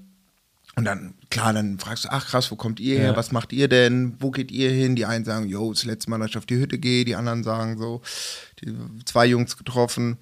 Und 0.78 0.84
dann, 0.86 1.14
klar, 1.30 1.54
dann 1.54 1.80
fragst 1.80 2.06
du, 2.06 2.10
ach 2.12 2.28
krass, 2.28 2.52
wo 2.52 2.56
kommt 2.56 2.80
ihr 2.80 2.98
her? 2.98 3.12
Ja. 3.12 3.16
Was 3.16 3.32
macht 3.32 3.54
ihr 3.54 3.70
denn? 3.70 4.16
Wo 4.20 4.32
geht 4.32 4.52
ihr 4.52 4.72
hin? 4.72 4.96
Die 4.96 5.06
einen 5.06 5.24
sagen, 5.24 5.48
yo, 5.48 5.72
das 5.72 5.86
letzte 5.86 6.10
Mal, 6.10 6.20
dass 6.20 6.32
ich 6.32 6.38
auf 6.38 6.46
die 6.46 6.58
Hütte 6.58 6.78
gehe. 6.78 7.06
Die 7.06 7.16
anderen 7.16 7.44
sagen 7.44 7.78
so, 7.78 8.02
die, 8.62 8.76
zwei 9.06 9.26
Jungs 9.26 9.56
getroffen, 9.56 10.18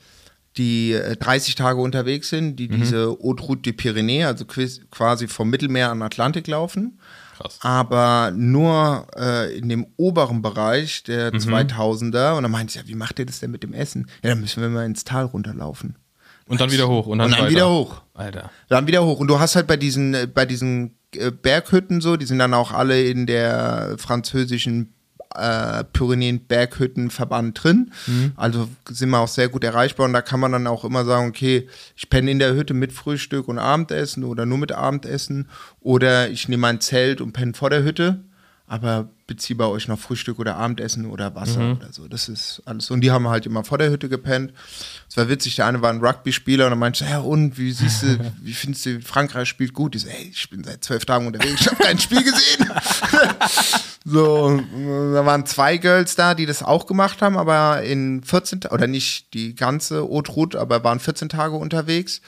die 0.58 0.93
äh, 0.93 1.15
30 1.15 1.56
Tage 1.56 1.82
unterwegs 1.82 2.30
sind, 2.30 2.58
die 2.58 2.67
diese 2.67 3.08
Haute 3.08 3.43
Route 3.43 3.72
des 3.72 3.80
Pyrénées, 3.80 4.28
also 4.28 4.46
quasi 4.46 5.28
vom 5.28 5.50
Mittelmeer 5.50 5.89
an 5.89 6.00
den 6.00 6.04
Atlantik 6.04 6.46
laufen. 6.48 7.00
Krass. 7.43 7.60
Aber 7.62 8.32
nur 8.36 9.08
äh, 9.17 9.58
in 9.58 9.69
dem 9.69 9.88
oberen 9.97 10.41
Bereich 10.41 11.03
der 11.03 11.34
2000er. 11.34 12.38
Und 12.38 12.43
dann 12.43 12.51
meinte 12.51 12.71
ich, 12.71 12.75
ja, 12.75 12.88
wie 12.88 12.95
macht 12.95 13.19
ihr 13.19 13.25
das 13.25 13.39
denn 13.39 13.51
mit 13.51 13.63
dem 13.63 13.73
Essen? 13.73 14.08
Ja, 14.23 14.29
dann 14.29 14.39
müssen 14.39 14.62
wir 14.62 14.69
mal 14.69 14.86
ins 14.86 15.03
Tal 15.03 15.25
runterlaufen. 15.25 15.95
Und 16.47 16.62
dann 16.62 16.71
wieder 16.71 16.88
hoch 16.88 17.08
und 17.08 17.19
dann, 17.19 17.32
Und 17.32 17.39
dann 17.39 17.49
wieder 17.49 17.69
hoch. 17.69 18.01
Alter. 18.13 18.49
Dann 18.69 18.88
wieder 18.88 19.03
hoch. 19.06 19.19
Und 19.19 19.27
du 19.27 19.39
hast 19.39 19.56
halt 19.56 19.67
bei 19.67 19.77
diesen, 19.77 20.13
äh, 20.13 20.27
bei 20.27 20.45
diesen 20.45 20.95
äh, 21.15 21.32
Berghütten 21.32 22.01
so, 22.01 22.15
die 22.17 22.25
sind 22.25 22.39
dann 22.39 22.53
auch 22.53 22.71
alle 22.71 23.01
in 23.03 23.25
der 23.25 23.95
französischen 23.97 24.93
äh, 25.36 25.84
Pyrenäen-Berghüttenverband 25.93 27.63
drin. 27.63 27.91
Also 28.36 28.69
sind 28.89 29.10
wir 29.10 29.19
auch 29.19 29.28
sehr 29.28 29.50
gut 29.50 29.63
erreichbar 29.63 30.06
und 30.06 30.13
da 30.13 30.22
kann 30.22 30.39
man 30.39 30.52
dann 30.52 30.67
auch 30.67 30.86
immer 30.86 31.06
sagen, 31.06 31.28
okay, 31.30 31.67
ich 31.96 32.10
penne 32.10 32.32
in 32.32 32.39
der 32.39 32.54
Hütte 32.56 32.74
mit 32.74 32.91
Frühstück 32.93 33.48
und 33.48 33.60
Abendessen 33.60 34.24
oder 34.24 34.46
nur 34.46 34.58
mit 34.58 34.72
Abendessen 34.72 35.50
oder 35.80 36.30
ich 36.30 36.48
nehme 36.50 36.62
mein 36.62 36.80
Zelt 36.82 37.22
und 37.22 37.34
penne 37.34 37.54
vor 37.54 37.69
der 37.69 37.84
Hütte, 37.84 38.24
aber 38.73 39.07
beziehe 39.27 39.55
bei 39.55 39.65
euch 39.65 39.88
noch 39.88 39.99
Frühstück 39.99 40.39
oder 40.39 40.55
Abendessen 40.55 41.05
oder 41.05 41.36
Wasser 41.36 41.73
oder 41.73 41.93
so. 41.93 42.07
Das 42.07 42.27
ist 42.27 42.59
alles. 42.65 42.89
Und 42.89 43.01
die 43.01 43.12
haben 43.12 43.27
halt 43.27 43.45
immer 43.45 43.63
vor 43.63 43.77
der 43.77 43.91
Hütte 43.91 44.09
gepennt. 44.09 44.51
Es 45.07 45.15
war 45.15 45.29
witzig, 45.29 45.57
der 45.57 45.67
eine 45.67 45.83
war 45.83 45.91
ein 45.91 46.03
Rugby-Spieler 46.03 46.65
und 46.65 46.71
dann 46.71 46.79
meinte, 46.79 47.05
ja 47.05 47.19
und, 47.19 47.59
wie 47.59 47.71
siehst 47.71 48.01
du, 48.01 48.33
wie 48.41 48.53
findest 48.53 48.88
du, 48.88 48.99
Frankreich 48.99 49.47
spielt 49.47 49.75
gut? 49.75 49.93
Ich 49.93 50.01
so, 50.01 50.07
ey, 50.07 50.31
ich 50.33 50.49
bin 50.49 50.63
seit 50.63 50.83
zwölf 50.83 51.05
Tagen 51.05 51.27
unterwegs, 51.27 51.62
ich 51.62 51.67
habe 51.67 51.83
kein 51.83 51.99
Spiel 51.99 52.23
gesehen. 52.23 52.67
So, 54.05 54.62
da 54.73 55.25
waren 55.25 55.45
zwei 55.45 55.77
Girls 55.77 56.15
da, 56.15 56.33
die 56.33 56.45
das 56.45 56.62
auch 56.62 56.88
gemacht 56.88 57.21
haben, 57.21 57.38
aber 57.38 57.83
in 57.83 58.21
14 58.21 58.59
Ta- 58.59 58.71
oder 58.71 58.86
nicht 58.86 59.33
die 59.33 59.55
ganze 59.55 59.99
Route, 59.99 60.59
aber 60.59 60.83
waren 60.83 60.99
14 60.99 61.29
Tage 61.29 61.55
unterwegs. 61.55 62.19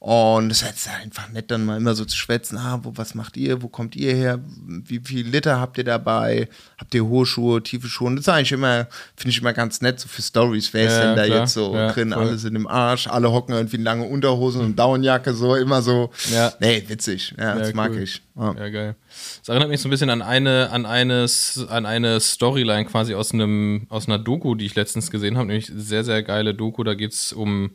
Und 0.00 0.52
es 0.52 0.62
ist 0.62 0.88
einfach 0.88 1.28
nett, 1.30 1.50
dann 1.50 1.64
mal 1.64 1.76
immer 1.76 1.92
so 1.96 2.04
zu 2.04 2.16
schwätzen, 2.16 2.56
ah, 2.56 2.78
wo, 2.84 2.92
was 2.94 3.16
macht 3.16 3.36
ihr, 3.36 3.62
wo 3.62 3.68
kommt 3.68 3.96
ihr 3.96 4.14
her, 4.14 4.38
wie 4.68 5.00
viel 5.00 5.26
Liter 5.26 5.58
habt 5.58 5.76
ihr 5.76 5.82
dabei, 5.82 6.48
habt 6.78 6.94
ihr 6.94 7.04
hohe 7.04 7.26
Schuhe, 7.26 7.60
tiefe 7.64 7.88
Schuhe? 7.88 8.06
Und 8.06 8.14
das 8.16 8.22
ist 8.22 8.28
eigentlich 8.28 8.52
immer, 8.52 8.86
finde 9.16 9.30
ich 9.30 9.40
immer 9.40 9.52
ganz 9.52 9.80
nett, 9.80 9.98
so 9.98 10.06
für 10.06 10.22
Stories, 10.22 10.72
wer 10.72 10.86
ist 10.86 10.92
Ja, 10.92 11.00
denn 11.00 11.16
da 11.16 11.24
klar. 11.24 11.40
jetzt 11.40 11.54
so 11.54 11.74
Ja, 11.74 11.90
drin, 11.90 12.12
voll. 12.12 12.22
alle 12.28 12.38
sind 12.38 12.54
im 12.54 12.68
Arsch, 12.68 13.08
alle 13.08 13.32
hocken 13.32 13.54
irgendwie 13.56 13.74
in 13.74 13.82
lange 13.82 14.04
Unterhosen 14.04 14.60
und 14.60 14.78
Daunenjacke, 14.78 15.34
so 15.34 15.56
immer 15.56 15.82
so, 15.82 16.12
Ja. 16.30 16.52
nee, 16.60 16.84
witzig, 16.86 17.34
ja, 17.36 17.56
das 17.56 17.70
Ja, 17.70 17.74
mag 17.74 17.90
cool. 17.90 17.98
ich. 18.02 18.22
Ja. 18.36 18.52
Geil. 18.52 18.94
Das 19.40 19.48
erinnert 19.48 19.68
mich 19.68 19.80
so 19.80 19.88
ein 19.88 19.90
bisschen 19.90 20.10
an 20.10 20.22
eine, 20.22 20.70
an 20.70 20.86
eine, 20.86 21.24
S- 21.24 21.66
an 21.68 21.86
eine 21.86 22.20
Storyline 22.20 22.84
quasi 22.84 23.16
aus 23.16 23.32
einem, 23.32 23.88
aus 23.88 24.06
einer 24.06 24.20
Doku, 24.20 24.54
die 24.54 24.66
ich 24.66 24.76
letztens 24.76 25.10
gesehen 25.10 25.36
habe, 25.36 25.48
nämlich 25.48 25.72
sehr, 25.74 26.04
sehr 26.04 26.22
geile 26.22 26.54
Doku. 26.54 26.84
Da 26.84 26.94
geht 26.94 27.12
es 27.14 27.32
um, 27.32 27.72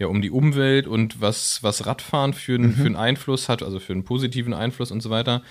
ja, 0.00 0.06
um 0.06 0.22
die 0.22 0.30
Umwelt 0.30 0.86
und 0.88 1.20
was, 1.20 1.62
was 1.62 1.86
Radfahren 1.86 2.32
für, 2.32 2.54
einen 2.54 2.72
für 2.72 2.86
einen 2.86 2.96
Einfluss 2.96 3.50
hat, 3.50 3.62
also 3.62 3.78
für 3.78 3.92
einen 3.92 4.04
positiven 4.04 4.54
Einfluss 4.54 4.90
und 4.90 5.02
so 5.02 5.10
weiter. 5.10 5.42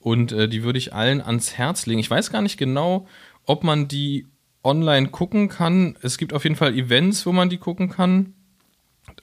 Und 0.00 0.32
äh, 0.32 0.48
die 0.48 0.62
würde 0.64 0.78
ich 0.78 0.94
allen 0.94 1.20
ans 1.20 1.58
Herz 1.58 1.84
legen. 1.84 2.00
Ich 2.00 2.10
weiß 2.10 2.32
gar 2.32 2.40
nicht 2.40 2.56
genau, 2.56 3.06
ob 3.44 3.64
man 3.64 3.86
die 3.86 4.26
online 4.64 5.08
gucken 5.08 5.48
kann. 5.48 5.98
Es 6.00 6.16
gibt 6.16 6.32
auf 6.32 6.44
jeden 6.44 6.56
Fall 6.56 6.74
Events, 6.74 7.26
wo 7.26 7.32
man 7.32 7.50
die 7.50 7.58
gucken 7.58 7.90
kann. 7.90 8.32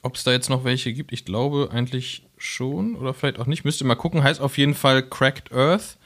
Ob 0.02 0.14
es 0.14 0.22
da 0.22 0.30
jetzt 0.30 0.50
noch 0.50 0.62
welche 0.62 0.92
gibt, 0.92 1.12
ich 1.12 1.24
glaube 1.24 1.70
eigentlich 1.72 2.28
schon 2.36 2.94
oder 2.94 3.12
vielleicht 3.12 3.40
auch 3.40 3.46
nicht. 3.46 3.64
Müsste 3.64 3.84
mal 3.84 3.96
gucken. 3.96 4.22
Heißt 4.22 4.40
auf 4.40 4.56
jeden 4.56 4.74
Fall 4.74 5.02
Cracked 5.02 5.52
Earth 5.52 5.98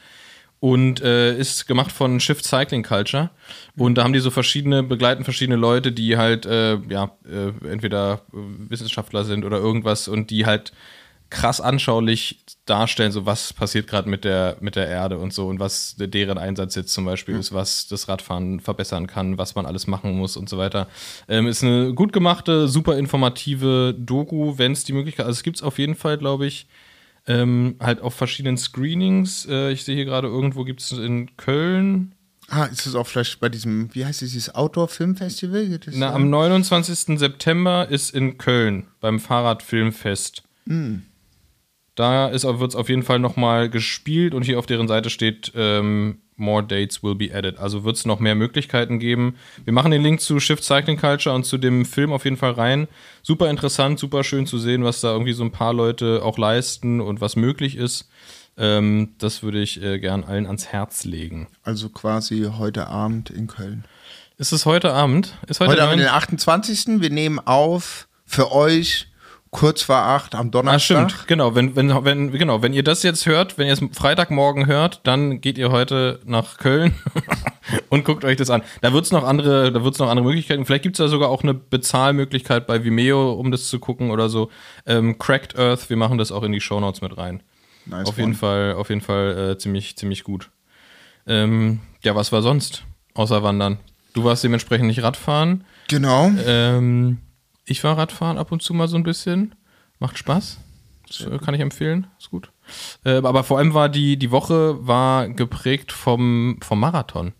und 0.60 1.00
äh, 1.00 1.36
ist 1.36 1.66
gemacht 1.66 1.90
von 1.90 2.20
Shift 2.20 2.44
Cycling 2.44 2.82
Culture. 2.82 3.30
Und 3.76 3.96
da 3.96 4.04
haben 4.04 4.12
die 4.12 4.20
so 4.20 4.30
verschiedene, 4.30 4.82
begleiten 4.82 5.24
verschiedene 5.24 5.56
Leute, 5.56 5.90
die 5.90 6.18
halt, 6.18 6.44
äh, 6.44 6.76
ja, 6.88 7.16
äh, 7.24 7.52
entweder 7.66 8.20
äh, 8.32 8.36
Wissenschaftler 8.68 9.24
sind 9.24 9.44
oder 9.44 9.56
irgendwas 9.56 10.06
und 10.06 10.30
die 10.30 10.44
halt 10.44 10.72
krass 11.30 11.60
anschaulich 11.60 12.44
darstellen, 12.66 13.12
so 13.12 13.24
was 13.24 13.52
passiert 13.52 13.86
gerade 13.86 14.08
mit 14.08 14.24
der, 14.24 14.56
mit 14.60 14.74
der 14.74 14.88
Erde 14.88 15.18
und 15.18 15.32
so 15.32 15.46
und 15.46 15.60
was 15.60 15.94
deren 15.96 16.38
Einsatz 16.38 16.74
jetzt 16.74 16.92
zum 16.92 17.04
Beispiel 17.04 17.36
ist, 17.36 17.54
was 17.54 17.86
das 17.86 18.08
Radfahren 18.08 18.58
verbessern 18.58 19.06
kann, 19.06 19.38
was 19.38 19.54
man 19.54 19.64
alles 19.64 19.86
machen 19.86 20.18
muss 20.18 20.36
und 20.36 20.48
so 20.48 20.58
weiter. 20.58 20.88
Ähm, 21.28 21.46
ist 21.46 21.62
eine 21.62 21.94
gut 21.94 22.12
gemachte, 22.12 22.68
super 22.68 22.98
informative 22.98 23.94
Doku, 23.96 24.58
wenn 24.58 24.72
es 24.72 24.82
die 24.82 24.92
Möglichkeit, 24.92 25.26
also 25.26 25.38
es 25.38 25.44
gibt 25.44 25.58
es 25.58 25.62
auf 25.62 25.78
jeden 25.78 25.94
Fall, 25.94 26.18
glaube 26.18 26.46
ich, 26.46 26.66
ähm, 27.30 27.76
halt 27.80 28.00
auf 28.00 28.14
verschiedenen 28.14 28.56
Screenings. 28.56 29.46
Äh, 29.48 29.70
ich 29.70 29.84
sehe 29.84 29.94
hier 29.94 30.04
gerade, 30.04 30.26
irgendwo 30.26 30.64
gibt 30.64 30.80
es 30.80 30.92
in 30.92 31.36
Köln. 31.36 32.14
Ah, 32.48 32.64
ist 32.64 32.86
es 32.86 32.96
auch 32.96 33.06
vielleicht 33.06 33.38
bei 33.38 33.48
diesem, 33.48 33.94
wie 33.94 34.04
heißt 34.04 34.22
es, 34.22 34.32
dieses 34.32 34.52
Outdoor-Film-Festival? 34.52 35.78
Na, 35.92 36.08
da? 36.08 36.14
am 36.14 36.28
29. 36.28 37.18
September 37.18 37.88
ist 37.88 38.12
in 38.12 38.38
Köln 38.38 38.88
beim 39.00 39.20
Fahrradfilmfest. 39.20 40.42
Da 41.94 42.32
wird 42.32 42.70
es 42.70 42.76
auf 42.76 42.88
jeden 42.88 43.04
Fall 43.04 43.20
nochmal 43.20 43.70
gespielt 43.70 44.34
und 44.34 44.42
hier 44.42 44.58
auf 44.58 44.66
deren 44.66 44.88
Seite 44.88 45.10
steht, 45.10 45.52
ähm, 45.54 46.18
more 46.40 46.62
dates 46.62 47.02
will 47.02 47.14
be 47.14 47.34
added. 47.34 47.58
Also 47.58 47.84
wird 47.84 47.96
es 47.96 48.06
noch 48.06 48.18
mehr 48.18 48.34
Möglichkeiten 48.34 48.98
geben. 48.98 49.36
Wir 49.64 49.72
machen 49.72 49.90
den 49.90 50.02
Link 50.02 50.20
zu 50.20 50.40
Shift 50.40 50.64
Cycling 50.64 50.98
Culture 50.98 51.34
und 51.34 51.44
zu 51.44 51.58
dem 51.58 51.84
Film 51.84 52.12
auf 52.12 52.24
jeden 52.24 52.36
Fall 52.36 52.52
rein. 52.52 52.88
Super 53.22 53.50
interessant, 53.50 53.98
super 53.98 54.24
schön 54.24 54.46
zu 54.46 54.58
sehen, 54.58 54.82
was 54.82 55.00
da 55.00 55.12
irgendwie 55.12 55.32
so 55.34 55.44
ein 55.44 55.52
paar 55.52 55.74
Leute 55.74 56.22
auch 56.24 56.38
leisten 56.38 57.00
und 57.00 57.20
was 57.20 57.36
möglich 57.36 57.76
ist. 57.76 58.08
Ähm, 58.56 59.14
das 59.18 59.42
würde 59.42 59.60
ich 59.60 59.82
äh, 59.82 59.98
gern 59.98 60.24
allen 60.24 60.46
ans 60.46 60.68
Herz 60.68 61.04
legen. 61.04 61.48
Also 61.62 61.88
quasi 61.88 62.50
heute 62.58 62.88
Abend 62.88 63.30
in 63.30 63.46
Köln. 63.46 63.84
Ist 64.38 64.52
es 64.52 64.64
heute 64.64 64.92
Abend? 64.92 65.36
Ist 65.46 65.60
heute, 65.60 65.72
Heute 65.72 65.82
Abend, 65.82 66.00
den 66.00 66.08
28. 66.08 67.00
Wir 67.00 67.10
nehmen 67.10 67.38
auf 67.38 68.08
für 68.24 68.52
euch 68.52 69.09
kurz 69.50 69.82
vor 69.82 69.96
acht 69.96 70.34
am 70.34 70.46
Ah, 70.46 70.50
Donnerstag. 70.50 71.10
stimmt, 71.10 71.26
genau. 71.28 71.54
Wenn, 71.54 71.74
wenn, 71.74 72.04
wenn, 72.04 72.30
genau, 72.30 72.62
wenn 72.62 72.72
ihr 72.72 72.84
das 72.84 73.02
jetzt 73.02 73.26
hört, 73.26 73.58
wenn 73.58 73.66
ihr 73.66 73.72
es 73.72 73.80
Freitagmorgen 73.92 74.66
hört, 74.66 75.00
dann 75.04 75.40
geht 75.40 75.58
ihr 75.58 75.70
heute 75.72 76.20
nach 76.24 76.58
Köln 76.58 76.94
und 77.88 78.04
guckt 78.04 78.24
euch 78.24 78.36
das 78.36 78.48
an. 78.50 78.62
Da 78.80 78.92
wird 78.92 79.04
es 79.06 79.10
noch 79.12 79.24
andere, 79.24 79.72
da 79.72 79.82
wird's 79.82 79.98
noch 79.98 80.08
andere 80.08 80.24
Möglichkeiten. 80.26 80.64
Vielleicht 80.66 80.84
gibt 80.84 80.98
es 80.98 81.04
da 81.04 81.08
sogar 81.08 81.28
auch 81.30 81.42
eine 81.42 81.54
Bezahlmöglichkeit 81.54 82.66
bei 82.66 82.84
Vimeo, 82.84 83.32
um 83.32 83.50
das 83.50 83.68
zu 83.68 83.80
gucken 83.80 84.10
oder 84.10 84.28
so. 84.28 84.50
Ähm, 84.86 85.18
Cracked 85.18 85.58
Earth, 85.58 85.90
wir 85.90 85.96
machen 85.96 86.18
das 86.18 86.30
auch 86.30 86.44
in 86.44 86.52
die 86.52 86.60
Shownotes 86.60 87.00
mit 87.00 87.16
rein. 87.18 87.42
Nice 87.86 88.06
auf 88.08 88.18
jeden. 88.18 88.34
Fall, 88.34 88.74
auf 88.74 88.88
jeden 88.88 89.00
Fall 89.00 89.52
äh, 89.52 89.58
ziemlich, 89.58 89.96
ziemlich 89.96 90.22
gut. 90.22 90.50
Ähm, 91.26 91.80
ja, 92.02 92.14
was 92.14 92.30
war 92.30 92.42
sonst? 92.42 92.84
Außer 93.14 93.42
Wandern. 93.42 93.78
Du 94.14 94.22
warst 94.24 94.44
dementsprechend 94.44 94.86
nicht 94.86 95.02
Radfahren. 95.02 95.64
Genau. 95.88 96.30
Ähm, 96.46 97.18
ich 97.70 97.84
war 97.84 97.96
Radfahren 97.96 98.38
ab 98.38 98.52
und 98.52 98.62
zu 98.62 98.74
mal 98.74 98.88
so 98.88 98.96
ein 98.96 99.02
bisschen. 99.02 99.54
Macht 99.98 100.18
Spaß. 100.18 100.58
Das, 101.06 101.20
äh, 101.20 101.38
kann 101.38 101.54
ich 101.54 101.60
empfehlen. 101.60 102.06
Ist 102.18 102.30
gut. 102.30 102.50
Äh, 103.04 103.16
aber 103.16 103.44
vor 103.44 103.58
allem 103.58 103.74
war 103.74 103.88
die, 103.88 104.16
die 104.16 104.30
Woche 104.30 104.86
war 104.86 105.28
geprägt 105.28 105.92
vom, 105.92 106.58
vom 106.62 106.80
Marathon. 106.80 107.32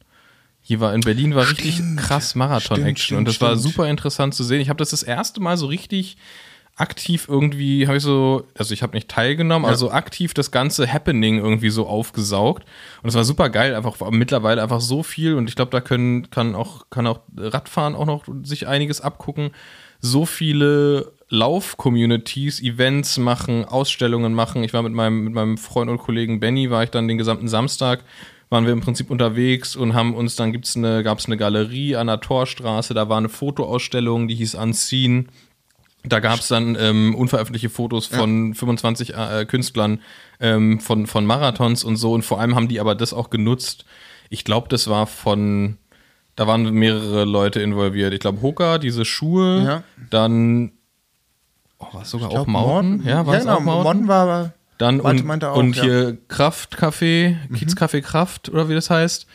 Hier 0.61 0.81
war 0.81 0.95
in 0.95 1.01
Berlin 1.01 1.35
war 1.35 1.49
richtig 1.49 1.75
Stimmt. 1.77 2.01
krass 2.01 2.35
Marathon-Action 2.35 3.17
und 3.17 3.25
das 3.27 3.37
stimmt, 3.37 3.51
war 3.51 3.57
super 3.57 3.89
interessant 3.89 4.35
zu 4.35 4.45
sehen. 4.45 4.61
Ich 4.61 4.69
habe 4.69 4.79
das 4.79 4.91
das 4.91 5.03
erste 5.03 5.41
Mal 5.41 5.57
so 5.57 5.67
richtig 5.67 6.17
aktiv 6.77 7.27
irgendwie, 7.29 7.87
habe 7.87 7.97
ich 7.99 8.03
so, 8.03 8.47
also 8.57 8.73
ich 8.73 8.83
habe 8.83 8.95
nicht 8.95 9.09
teilgenommen, 9.09 9.65
Ja. 9.65 9.71
also 9.71 9.91
aktiv 9.91 10.33
das 10.35 10.51
ganze 10.51 10.91
Happening 10.91 11.39
irgendwie 11.39 11.71
so 11.71 11.87
aufgesaugt 11.87 12.65
und 13.03 13.09
es 13.09 13.15
war 13.15 13.25
super 13.25 13.51
geil, 13.51 13.75
einfach 13.75 13.97
mittlerweile 14.11 14.63
einfach 14.63 14.81
so 14.81 15.03
viel 15.03 15.35
und 15.35 15.49
ich 15.49 15.57
glaube, 15.57 15.71
da 15.73 15.81
können 15.81 16.31
kann 16.31 16.55
auch 16.55 16.85
kann 16.91 17.07
auch 17.07 17.21
Radfahren 17.37 17.95
auch 17.95 18.07
noch 18.07 18.25
sich 18.43 18.67
einiges 18.67 19.01
abgucken. 19.01 19.51
So 20.01 20.27
viele 20.27 21.13
Lauf-Communities, 21.29 22.61
Events 22.63 23.19
machen, 23.19 23.65
Ausstellungen 23.65 24.35
machen. 24.35 24.65
Ich 24.65 24.73
war 24.73 24.83
mit 24.83 24.93
meinem 24.93 25.25
mit 25.25 25.35
meinem 25.35 25.59
Freund 25.59 25.91
und 25.91 25.99
Kollegen 25.99 26.41
Benny 26.41 26.71
war 26.71 26.83
ich 26.83 26.91
dann 26.91 27.09
den 27.09 27.19
gesamten 27.19 27.49
Samstag 27.49 28.05
waren 28.51 28.67
wir 28.67 28.73
im 28.73 28.81
Prinzip 28.81 29.11
unterwegs 29.11 29.77
und 29.77 29.95
haben 29.95 30.15
uns, 30.15 30.37
dann 30.37 30.53
gibt's 30.53 30.77
eine, 30.77 31.03
gab 31.05 31.21
es 31.21 31.27
eine 31.27 31.37
Galerie 31.37 31.97
an 31.97 32.09
der 32.09 32.21
Torstraße, 32.21 32.95
da 32.95 33.09
war 33.09 33.17
eine 33.17 33.29
Fotoausstellung, 33.29 34.29
die 34.29 34.35
hieß 34.35 34.57
Unseen. 34.57 35.29
Da 36.03 36.19
gab 36.19 36.41
es 36.41 36.49
dann 36.49 36.77
ähm, 36.81 37.15
unveröffentlichte 37.15 37.69
Fotos 37.69 38.07
von 38.07 38.55
25 38.55 39.15
äh, 39.15 39.45
Künstlern 39.45 40.01
ähm, 40.41 40.81
von, 40.81 41.07
von 41.07 41.27
Marathons 41.27 41.85
und 41.85 41.97
so. 41.97 42.13
Und 42.13 42.23
vor 42.23 42.41
allem 42.41 42.55
haben 42.55 42.69
die 42.69 42.81
aber 42.81 42.95
das 42.95 43.13
auch 43.13 43.29
genutzt. 43.29 43.85
Ich 44.31 44.45
glaube, 44.45 44.69
das 44.69 44.89
war 44.89 45.07
von, 45.07 45.77
da 46.37 46.47
waren 46.47 46.71
mehrere 46.73 47.25
Leute 47.25 47.61
involviert. 47.61 48.15
Ich 48.15 48.21
glaube, 48.21 48.41
Hoka, 48.43 48.79
diese 48.79 49.05
Schuhe, 49.05 49.63
Ja. 49.65 49.83
dann, 50.11 50.73
oh, 51.79 51.87
war 51.93 52.03
es 52.03 52.11
sogar 52.11 52.31
auch 52.31 52.47
Mountain? 52.47 53.07
Ja, 53.07 53.27
war 53.27 53.35
es 53.35 53.41
genau, 53.41 53.57
auch 53.57 53.61
Mountain? 53.61 53.83
Mountain 53.85 54.09
war 54.09 54.23
aber. 54.23 54.53
Dann 54.79 55.01
und, 55.01 55.45
auch, 55.45 55.57
und 55.57 55.77
ja. 55.77 55.83
hier 55.83 56.19
Kraftcafé, 56.29 57.37
Kiezcafé 57.53 58.01
Kraft 58.01 58.49
oder 58.49 58.71
wie 58.71 58.75
das 58.75 58.89
heißt. 58.89 59.27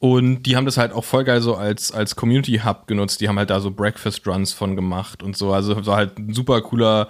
Und 0.00 0.42
die 0.44 0.56
haben 0.56 0.64
das 0.64 0.76
halt 0.76 0.92
auch 0.92 1.04
voll 1.04 1.24
geil 1.24 1.40
so 1.40 1.56
als, 1.56 1.92
als 1.92 2.16
Community 2.16 2.60
Hub 2.64 2.86
genutzt. 2.86 3.20
Die 3.20 3.28
haben 3.28 3.38
halt 3.38 3.50
da 3.50 3.60
so 3.60 3.70
Breakfast 3.70 4.26
Runs 4.26 4.52
von 4.52 4.76
gemacht 4.76 5.22
und 5.22 5.36
so. 5.36 5.52
Also 5.52 5.86
war 5.86 5.96
halt 5.96 6.18
ein 6.18 6.34
super 6.34 6.60
cooler, 6.62 7.08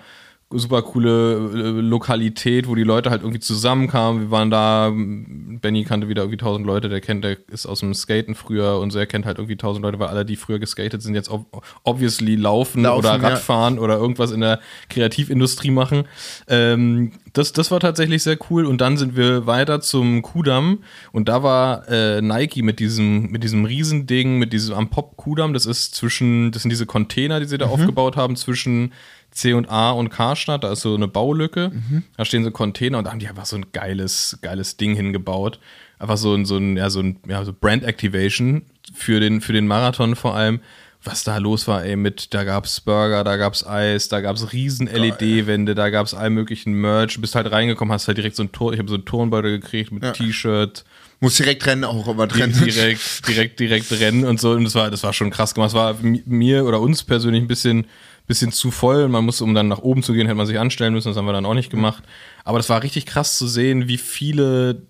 super 0.51 0.81
coole 0.81 1.35
äh, 1.53 1.81
Lokalität, 1.81 2.69
wo 2.69 2.75
die 2.75 2.83
Leute 2.83 3.11
halt 3.11 3.21
irgendwie 3.21 3.41
zusammenkamen. 3.41 4.23
Wir 4.23 4.31
waren 4.31 4.51
da, 4.51 4.91
Benny 4.91 5.85
kannte 5.85 6.09
wieder 6.09 6.23
irgendwie 6.23 6.39
tausend 6.39 6.67
Leute, 6.67 6.89
der 6.89 7.03
kennt, 7.03 7.23
der 7.23 7.37
ist 7.49 7.67
aus 7.67 7.81
dem 7.81 7.93
Skaten 7.93 8.35
früher 8.35 8.79
und 8.79 8.91
so, 8.91 8.99
er 8.99 9.07
kennt 9.07 9.27
halt 9.27 9.37
irgendwie 9.37 9.57
tausend 9.57 9.85
Leute, 9.85 9.99
weil 9.99 10.09
alle, 10.09 10.25
die 10.25 10.37
früher 10.37 10.59
geskatet 10.59 11.03
sind, 11.03 11.15
jetzt 11.15 11.29
ob, 11.29 11.63
obviously 11.85 12.35
laufen, 12.35 12.83
Laufen, 12.83 12.99
oder 12.99 13.17
ja. 13.17 13.29
Radfahren 13.29 13.79
oder 13.79 13.99
irgendwas 13.99 14.31
in 14.31 14.41
der 14.41 14.61
Kreativindustrie 14.89 15.71
machen. 15.71 16.05
Ähm, 16.49 17.13
das, 17.35 17.53
das 17.53 17.71
war 17.71 17.81
tatsächlich 17.81 18.23
sehr 18.23 18.39
cool. 18.51 18.65
Und 18.65 18.81
dann 18.81 18.97
sind 18.97 19.17
wir 19.17 19.47
weiter 19.47 19.83
zum 19.83 20.23
Kudamm 20.23 20.79
und 21.13 21.29
da 21.29 21.43
war 21.43 21.87
äh, 21.89 22.23
Nike 22.23 22.63
mit 22.63 22.81
diesem, 22.81 23.31
mit 23.31 23.45
diesem 23.45 23.67
Riesending, 23.67 24.39
mit 24.39 24.55
diesem 24.55 24.75
am 24.75 24.89
Pop 24.89 25.19
Kudamm. 25.19 25.53
Das 25.53 25.67
ist 25.67 25.95
zwischen, 25.95 26.53
das 26.53 26.63
sind 26.63 26.71
diese 26.71 26.87
Container, 26.87 27.39
die 27.39 27.47
sie 27.47 27.59
da 27.59 27.67
aufgebaut 27.67 28.17
haben, 28.17 28.35
zwischen 28.35 28.93
C 29.31 29.53
und 29.53 29.69
A 29.71 29.91
und 29.93 30.09
Karstadt, 30.11 30.65
da 30.65 30.73
ist 30.73 30.81
so 30.81 30.95
eine 30.95 31.09
Baulücke, 31.09 31.71
Mhm. 31.73 32.03
da 32.17 32.25
stehen 32.25 32.45
so 32.45 32.51
Container 32.51 32.99
und 32.99 33.05
da 33.05 33.11
haben 33.13 33.19
die 33.21 33.29
einfach 33.29 33.47
so 33.47 33.57
ein 33.57 33.67
geiles, 33.73 34.39
geiles 34.43 34.77
Ding 34.77 34.95
hingebaut. 34.95 35.61
Einfach 35.99 36.17
so 36.17 36.35
ein, 36.35 36.45
so 36.45 36.57
ein, 36.57 36.77
ja, 36.77 36.91
so 36.91 37.01
ein, 37.01 37.19
ja, 37.29 37.45
so 37.45 37.53
Brand 37.53 37.85
Activation 37.85 38.63
für 38.95 39.21
den, 39.21 39.41
für 39.41 39.53
den 39.53 39.67
Marathon 39.67 40.17
vor 40.17 40.35
allem. 40.35 40.61
Was 41.05 41.23
da 41.23 41.37
los 41.39 41.69
war, 41.69 41.85
ey, 41.85 41.95
mit, 41.95 42.35
da 42.35 42.43
gab's 42.43 42.81
Burger, 42.81 43.23
da 43.23 43.37
gab's 43.37 43.65
Eis, 43.65 44.09
da 44.09 44.21
gab's 44.21 44.53
riesen 44.53 44.89
LED-Wände, 44.89 45.77
da 45.77 45.91
gab's 45.91 46.13
all 46.13 46.29
möglichen 46.29 46.73
Merch. 46.73 47.15
Du 47.15 47.21
bist 47.21 47.37
halt 47.37 47.51
reingekommen, 47.53 47.93
hast 47.93 48.09
halt 48.09 48.19
direkt 48.19 48.35
so 48.35 48.43
ein 48.43 48.51
Tor, 48.51 48.73
ich 48.73 48.81
habe 48.81 48.89
so 48.89 48.97
einen 48.97 49.05
Turnbeutel 49.05 49.61
gekriegt 49.61 49.93
mit 49.93 50.03
T-Shirt, 50.15 50.85
Muss 51.21 51.37
direkt 51.37 51.65
rennen 51.67 51.85
auch, 51.85 52.09
aber 52.09 52.27
drin. 52.27 52.53
direkt, 52.53 53.29
direkt, 53.29 53.61
direkt 53.61 53.93
rennen 53.93 54.25
und 54.25 54.41
so. 54.41 54.51
Und 54.53 54.65
das 54.65 54.75
war, 54.75 54.91
das 54.91 55.05
war 55.05 55.13
schon 55.13 55.31
krass 55.31 55.55
gemacht. 55.55 55.69
Es 55.69 55.75
war 55.75 55.95
mi- 56.03 56.23
mir 56.27 56.65
oder 56.65 56.81
uns 56.81 57.05
persönlich 57.05 57.43
ein 57.43 57.49
bisschen, 57.49 57.87
bisschen 58.29 58.53
zu 58.53 58.71
voll. 58.71 59.09
Man 59.09 59.25
musste, 59.25 59.43
um 59.43 59.55
dann 59.55 59.67
nach 59.67 59.81
oben 59.81 60.03
zu 60.05 60.13
gehen, 60.13 60.27
hätte 60.27 60.37
man 60.37 60.47
sich 60.47 60.59
anstellen 60.59 60.95
müssen. 60.95 61.09
Das 61.09 61.17
haben 61.17 61.27
wir 61.27 61.33
dann 61.33 61.47
auch 61.47 61.55
nicht 61.55 61.71
gemacht. 61.71 62.05
Aber 62.45 62.59
das 62.59 62.69
war 62.69 62.83
richtig 62.83 63.07
krass 63.07 63.37
zu 63.37 63.49
sehen, 63.49 63.89
wie 63.89 63.99
viele 63.99 64.87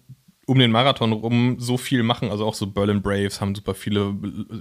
um 0.47 0.59
den 0.59 0.71
Marathon 0.73 1.13
rum 1.13 1.57
so 1.59 1.77
viel 1.77 2.03
machen. 2.03 2.31
Also 2.31 2.47
auch 2.47 2.55
so 2.55 2.67
Berlin 2.67 3.03
Braves 3.03 3.41
haben 3.43 3.55
super 3.55 3.75
viele 3.75 4.15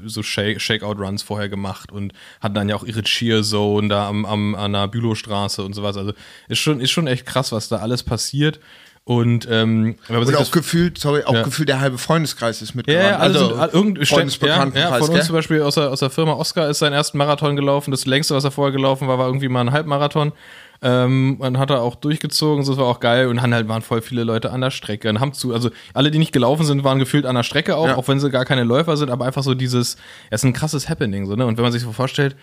so 0.06 0.22
Shake- 0.22 0.60
Shakeout-Runs 0.60 1.24
vorher 1.24 1.48
gemacht 1.48 1.94
und 1.94 2.12
hatten 2.42 2.56
dann 2.56 2.68
ja 2.68 2.76
auch 2.76 2.84
ihre 2.84 3.04
Cheer-Zone 3.04 3.88
da 3.88 4.10
am, 4.10 4.26
am, 4.26 4.54
an 4.56 4.74
der 4.74 4.90
Bülowstraße 4.90 5.64
und 5.64 5.74
sowas. 5.74 5.96
Also 5.96 6.12
ist 6.50 6.60
schon, 6.60 6.82
ist 6.82 6.92
schon 6.92 7.08
echt 7.08 7.26
krass, 7.26 7.54
was 7.54 7.70
da 7.70 7.78
alles 7.78 8.04
passiert. 8.04 8.60
Und 9.08 9.48
ähm, 9.50 9.96
Und 10.10 10.36
auch 10.36 10.52
gefühlt, 10.52 10.98
sorry, 10.98 11.24
auch 11.24 11.34
Ja. 11.34 11.44
gefühlt 11.44 11.70
der 11.70 11.80
halbe 11.80 11.98
Freundeskreis 11.98 12.62
ist 12.62 12.72
ja, 12.72 12.76
mitgerannt. 12.76 13.08
ja, 13.10 13.18
also, 13.18 13.56
also 13.56 13.78
irgendein 13.78 14.04
ja, 14.04 14.06
Freundesbekanntenkreis, 14.14 14.84
ja, 14.92 14.98
von 14.98 15.08
uns 15.08 15.14
gell? 15.20 15.24
zum 15.24 15.34
Beispiel 15.36 15.62
aus 15.62 15.76
der, 15.76 15.92
aus 15.92 16.00
der 16.02 16.10
Firma 16.10 16.34
Oscar 16.34 16.68
ist 16.70 16.80
sein 16.80 16.92
ersten 16.92 17.18
Marathon 17.18 17.56
gelaufen. 17.56 17.92
Das 17.92 18.06
längste, 18.06 18.36
was 18.36 18.44
er 18.44 18.52
vorher 18.52 18.74
gelaufen 18.74 19.08
war, 19.08 19.18
war 19.18 19.28
irgendwie 19.28 19.48
mal 19.48 19.62
ein 19.62 19.72
Halbmarathon. 19.72 20.34
Ähm, 20.82 21.38
und 21.40 21.58
hat 21.58 21.70
er 21.70 21.82
auch 21.82 21.96
durchgezogen, 21.96 22.66
das 22.66 22.76
war 22.76 22.84
auch 22.86 23.00
geil. 23.00 23.28
Und 23.28 23.38
dann 23.38 23.54
halt 23.54 23.70
waren 23.70 23.82
voll 23.82 24.02
viele 24.02 24.26
Leute 24.26 24.52
an 24.52 24.60
der 24.60 24.72
Strecke. 24.72 25.08
Und 25.10 25.22
haben 25.22 25.32
zu, 25.32 25.54
also 25.54 25.70
alle, 25.94 26.12
die 26.12 26.20
nicht 26.20 26.34
gelaufen 26.34 26.66
sind, 26.66 26.84
waren 26.84 27.00
gefühlt 27.00 27.26
an 27.26 27.36
der 27.36 27.44
Strecke 27.44 27.78
auch, 27.78 27.88
Ja. 27.88 27.96
auch 27.96 28.10
wenn 28.10 28.20
sie 28.20 28.30
gar 28.30 28.44
keine 28.44 28.66
Läufer 28.66 28.98
sind, 28.98 29.10
aber 29.10 29.24
einfach 29.24 29.42
so 29.44 29.54
dieses, 29.54 29.96
es 30.30 30.42
ist 30.42 30.44
ein 30.44 30.52
krasses 30.52 30.90
Happening, 30.90 31.26
so, 31.28 31.36
ne? 31.38 31.46
Und 31.46 31.56
wenn 31.56 31.64
man 31.64 31.72
sich 31.72 31.82
so 31.82 31.94
vorstellt, 31.94 32.36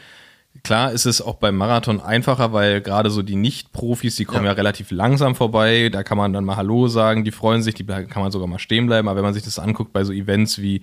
Klar 0.63 0.93
ist 0.93 1.05
es 1.05 1.21
auch 1.21 1.35
beim 1.35 1.57
Marathon 1.57 2.01
einfacher, 2.01 2.53
weil 2.53 2.81
gerade 2.81 3.11
so 3.11 3.23
die 3.23 3.37
Nicht-Profis, 3.37 4.17
die 4.17 4.25
kommen 4.25 4.47
ja. 4.47 4.53
relativ 4.53 4.91
langsam 4.91 5.35
vorbei. 5.35 5.91
Da 5.93 6.03
kann 6.03 6.17
man 6.17 6.33
dann 6.33 6.45
mal 6.45 6.57
Hallo 6.57 6.89
sagen, 6.89 7.25
die 7.25 7.33
freuen 7.33 7.63
sich, 7.63 7.75
die 7.75 7.85
kann 7.85 8.23
man 8.23 8.33
sogar 8.33 8.49
mal 8.49 8.59
stehen 8.59 8.87
bleiben. 8.87 9.09
Aber 9.09 9.17
wenn 9.17 9.25
man 9.25 9.35
sich 9.35 9.43
das 9.43 9.59
anguckt 9.59 9.93
bei 9.93 10.05
so 10.05 10.13
Events 10.13 10.61
wie 10.61 10.83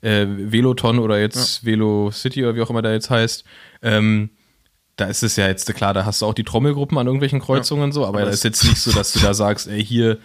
äh, 0.00 0.26
Veloton 0.26 0.98
oder 0.98 1.20
jetzt 1.20 1.64
Velo 1.64 2.10
City 2.10 2.44
oder 2.44 2.54
wie 2.54 2.62
auch 2.62 2.70
immer 2.70 2.82
der 2.82 2.92
jetzt 2.92 3.10
heißt, 3.10 3.44
ähm, 3.82 4.30
da 4.96 5.06
ist 5.06 5.22
es 5.22 5.36
ja 5.36 5.46
jetzt 5.46 5.72
klar, 5.74 5.94
da 5.94 6.04
hast 6.04 6.22
du 6.22 6.26
auch 6.26 6.34
die 6.34 6.44
Trommelgruppen 6.44 6.98
an 6.98 7.06
irgendwelchen 7.06 7.40
Kreuzungen 7.40 7.84
und 7.84 7.92
so, 7.92 8.04
aber 8.04 8.22
da 8.22 8.28
ist 8.30 8.42
jetzt 8.42 8.64
nicht 8.64 8.80
so, 8.80 8.90
dass 8.92 9.12
du 9.12 9.20
da 9.20 9.32
sagst, 9.32 9.68
ey, 9.68 9.84
hier 9.84 10.18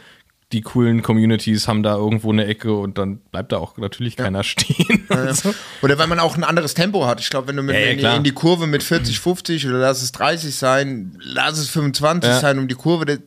die 0.54 0.62
coolen 0.62 1.02
Communities 1.02 1.68
haben 1.68 1.84
da 1.84 1.96
irgendwo 1.98 2.32
eine 2.32 2.46
Ecke 2.46 2.74
und 2.74 2.98
dann 2.98 3.18
bleibt 3.32 3.52
da 3.52 3.58
auch 3.58 3.78
natürlich 3.78 4.16
keiner 4.16 4.44
stehen. 4.44 5.06
und 5.10 5.36
so. 5.36 5.54
Oder 5.82 5.98
wenn 6.00 6.08
man 6.08 6.20
auch 6.20 6.38
ein 6.38 6.44
anderes 6.46 6.74
Tempo 6.76 7.06
hat. 7.06 7.20
Ich 7.20 7.30
glaube, 7.30 7.48
wenn 7.50 7.58
du 7.58 7.64
mit 7.64 7.76
Ja, 7.76 7.82
ja, 7.82 7.90
in, 7.92 7.98
die, 8.00 8.06
in 8.18 8.24
die 8.24 8.32
Kurve 8.32 8.68
mit 8.68 8.84
40, 8.84 9.20
50 9.20 9.68
oder 9.68 9.80
lass 9.80 10.02
es 10.02 10.12
30 10.14 10.56
sein, 10.56 11.18
lass 11.22 11.58
es 11.58 11.70
25 11.70 12.30
Ja. 12.30 12.40
sein 12.40 12.60
um 12.60 12.68
die 12.68 12.76
Kurve. 12.76 13.06
das- 13.06 13.20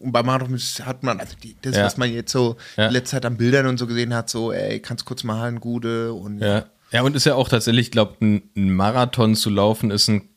Und 0.00 0.10
beim 0.12 0.26
Marathon 0.26 0.58
hat 0.84 1.02
man, 1.04 1.20
also 1.20 1.34
die, 1.42 1.56
das, 1.62 1.76
Ja. 1.76 1.84
was 1.84 1.96
man 1.96 2.12
jetzt 2.12 2.32
so 2.32 2.56
Ja. 2.76 2.88
in 2.88 2.92
letzter 2.92 3.16
Zeit 3.16 3.26
an 3.26 3.36
Bildern 3.36 3.66
und 3.66 3.78
so 3.78 3.86
gesehen 3.86 4.12
hat, 4.12 4.28
so, 4.28 4.52
ey, 4.52 4.80
kannst 4.80 5.04
kurz 5.04 5.22
mal 5.24 5.38
halten, 5.38 5.60
Gude 5.60 6.12
und 6.12 6.40
Ja. 6.40 6.64
ja, 6.90 7.02
und 7.02 7.14
ist 7.14 7.24
ja 7.24 7.36
auch 7.36 7.48
tatsächlich, 7.48 7.86
ich 7.86 7.92
glaube, 7.92 8.16
ein, 8.20 8.42
ein 8.56 8.74
Marathon 8.74 9.36
zu 9.36 9.48
laufen 9.48 9.90
ist 9.92 10.08
ein 10.08 10.28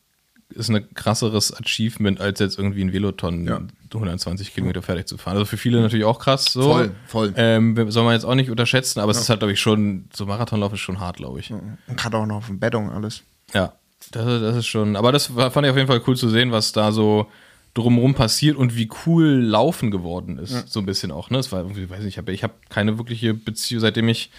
ist 0.50 0.70
ein 0.70 0.94
krasseres 0.94 1.52
Achievement, 1.52 2.20
als 2.20 2.38
jetzt 2.38 2.56
irgendwie 2.56 2.80
ein 2.82 2.92
Veloton 2.92 3.46
Ja. 3.48 3.60
120 3.92 4.54
Kilometer 4.54 4.82
fertig 4.82 5.06
zu 5.06 5.18
fahren. 5.18 5.34
Also 5.34 5.44
für 5.44 5.56
viele 5.56 5.80
natürlich 5.80 6.04
auch 6.04 6.18
krass. 6.18 6.46
So. 6.46 6.62
Voll, 6.62 6.90
voll. 7.06 7.34
Ähm, 7.36 7.90
soll 7.90 8.04
man 8.04 8.14
jetzt 8.14 8.24
auch 8.24 8.34
nicht 8.34 8.50
unterschätzen, 8.50 9.00
aber 9.00 9.12
es 9.12 9.18
ist 9.18 9.28
halt, 9.28 9.40
glaube 9.40 9.52
ich, 9.52 9.60
schon, 9.60 10.08
so 10.14 10.26
Marathonlauf 10.26 10.72
ist 10.72 10.80
schon 10.80 11.00
hart, 11.00 11.16
glaube 11.16 11.40
ich. 11.40 11.52
Und 11.52 11.78
gerade 11.96 12.16
auch 12.16 12.26
noch 12.26 12.36
auf 12.36 12.46
dem 12.46 12.58
Beton 12.58 12.90
alles. 12.90 13.22
Ja, 13.54 13.72
das, 14.10 14.24
das 14.40 14.56
ist 14.56 14.66
schon. 14.66 14.96
Aber 14.96 15.12
das 15.12 15.26
fand 15.26 15.64
ich 15.64 15.70
auf 15.70 15.76
jeden 15.76 15.88
Fall 15.88 16.02
cool 16.06 16.16
zu 16.16 16.28
sehen, 16.28 16.52
was 16.52 16.72
da 16.72 16.92
so 16.92 17.26
drumherum 17.74 18.14
passiert 18.14 18.56
und 18.56 18.76
wie 18.76 18.88
cool 19.04 19.26
Laufen 19.26 19.90
geworden 19.90 20.38
ist. 20.38 20.68
So 20.70 20.80
ein 20.80 20.86
bisschen 20.86 21.12
auch. 21.12 21.28
Ne? 21.28 21.38
Es 21.38 21.52
war 21.52 21.60
irgendwie, 21.60 21.88
weiß 21.90 22.00
nicht, 22.00 22.14
ich 22.14 22.18
habe 22.18 22.32
ich 22.32 22.42
hab 22.42 22.70
keine 22.70 22.96
wirkliche 22.96 23.34
Beziehung, 23.34 23.80
seitdem 23.80 24.08
ich 24.08 24.30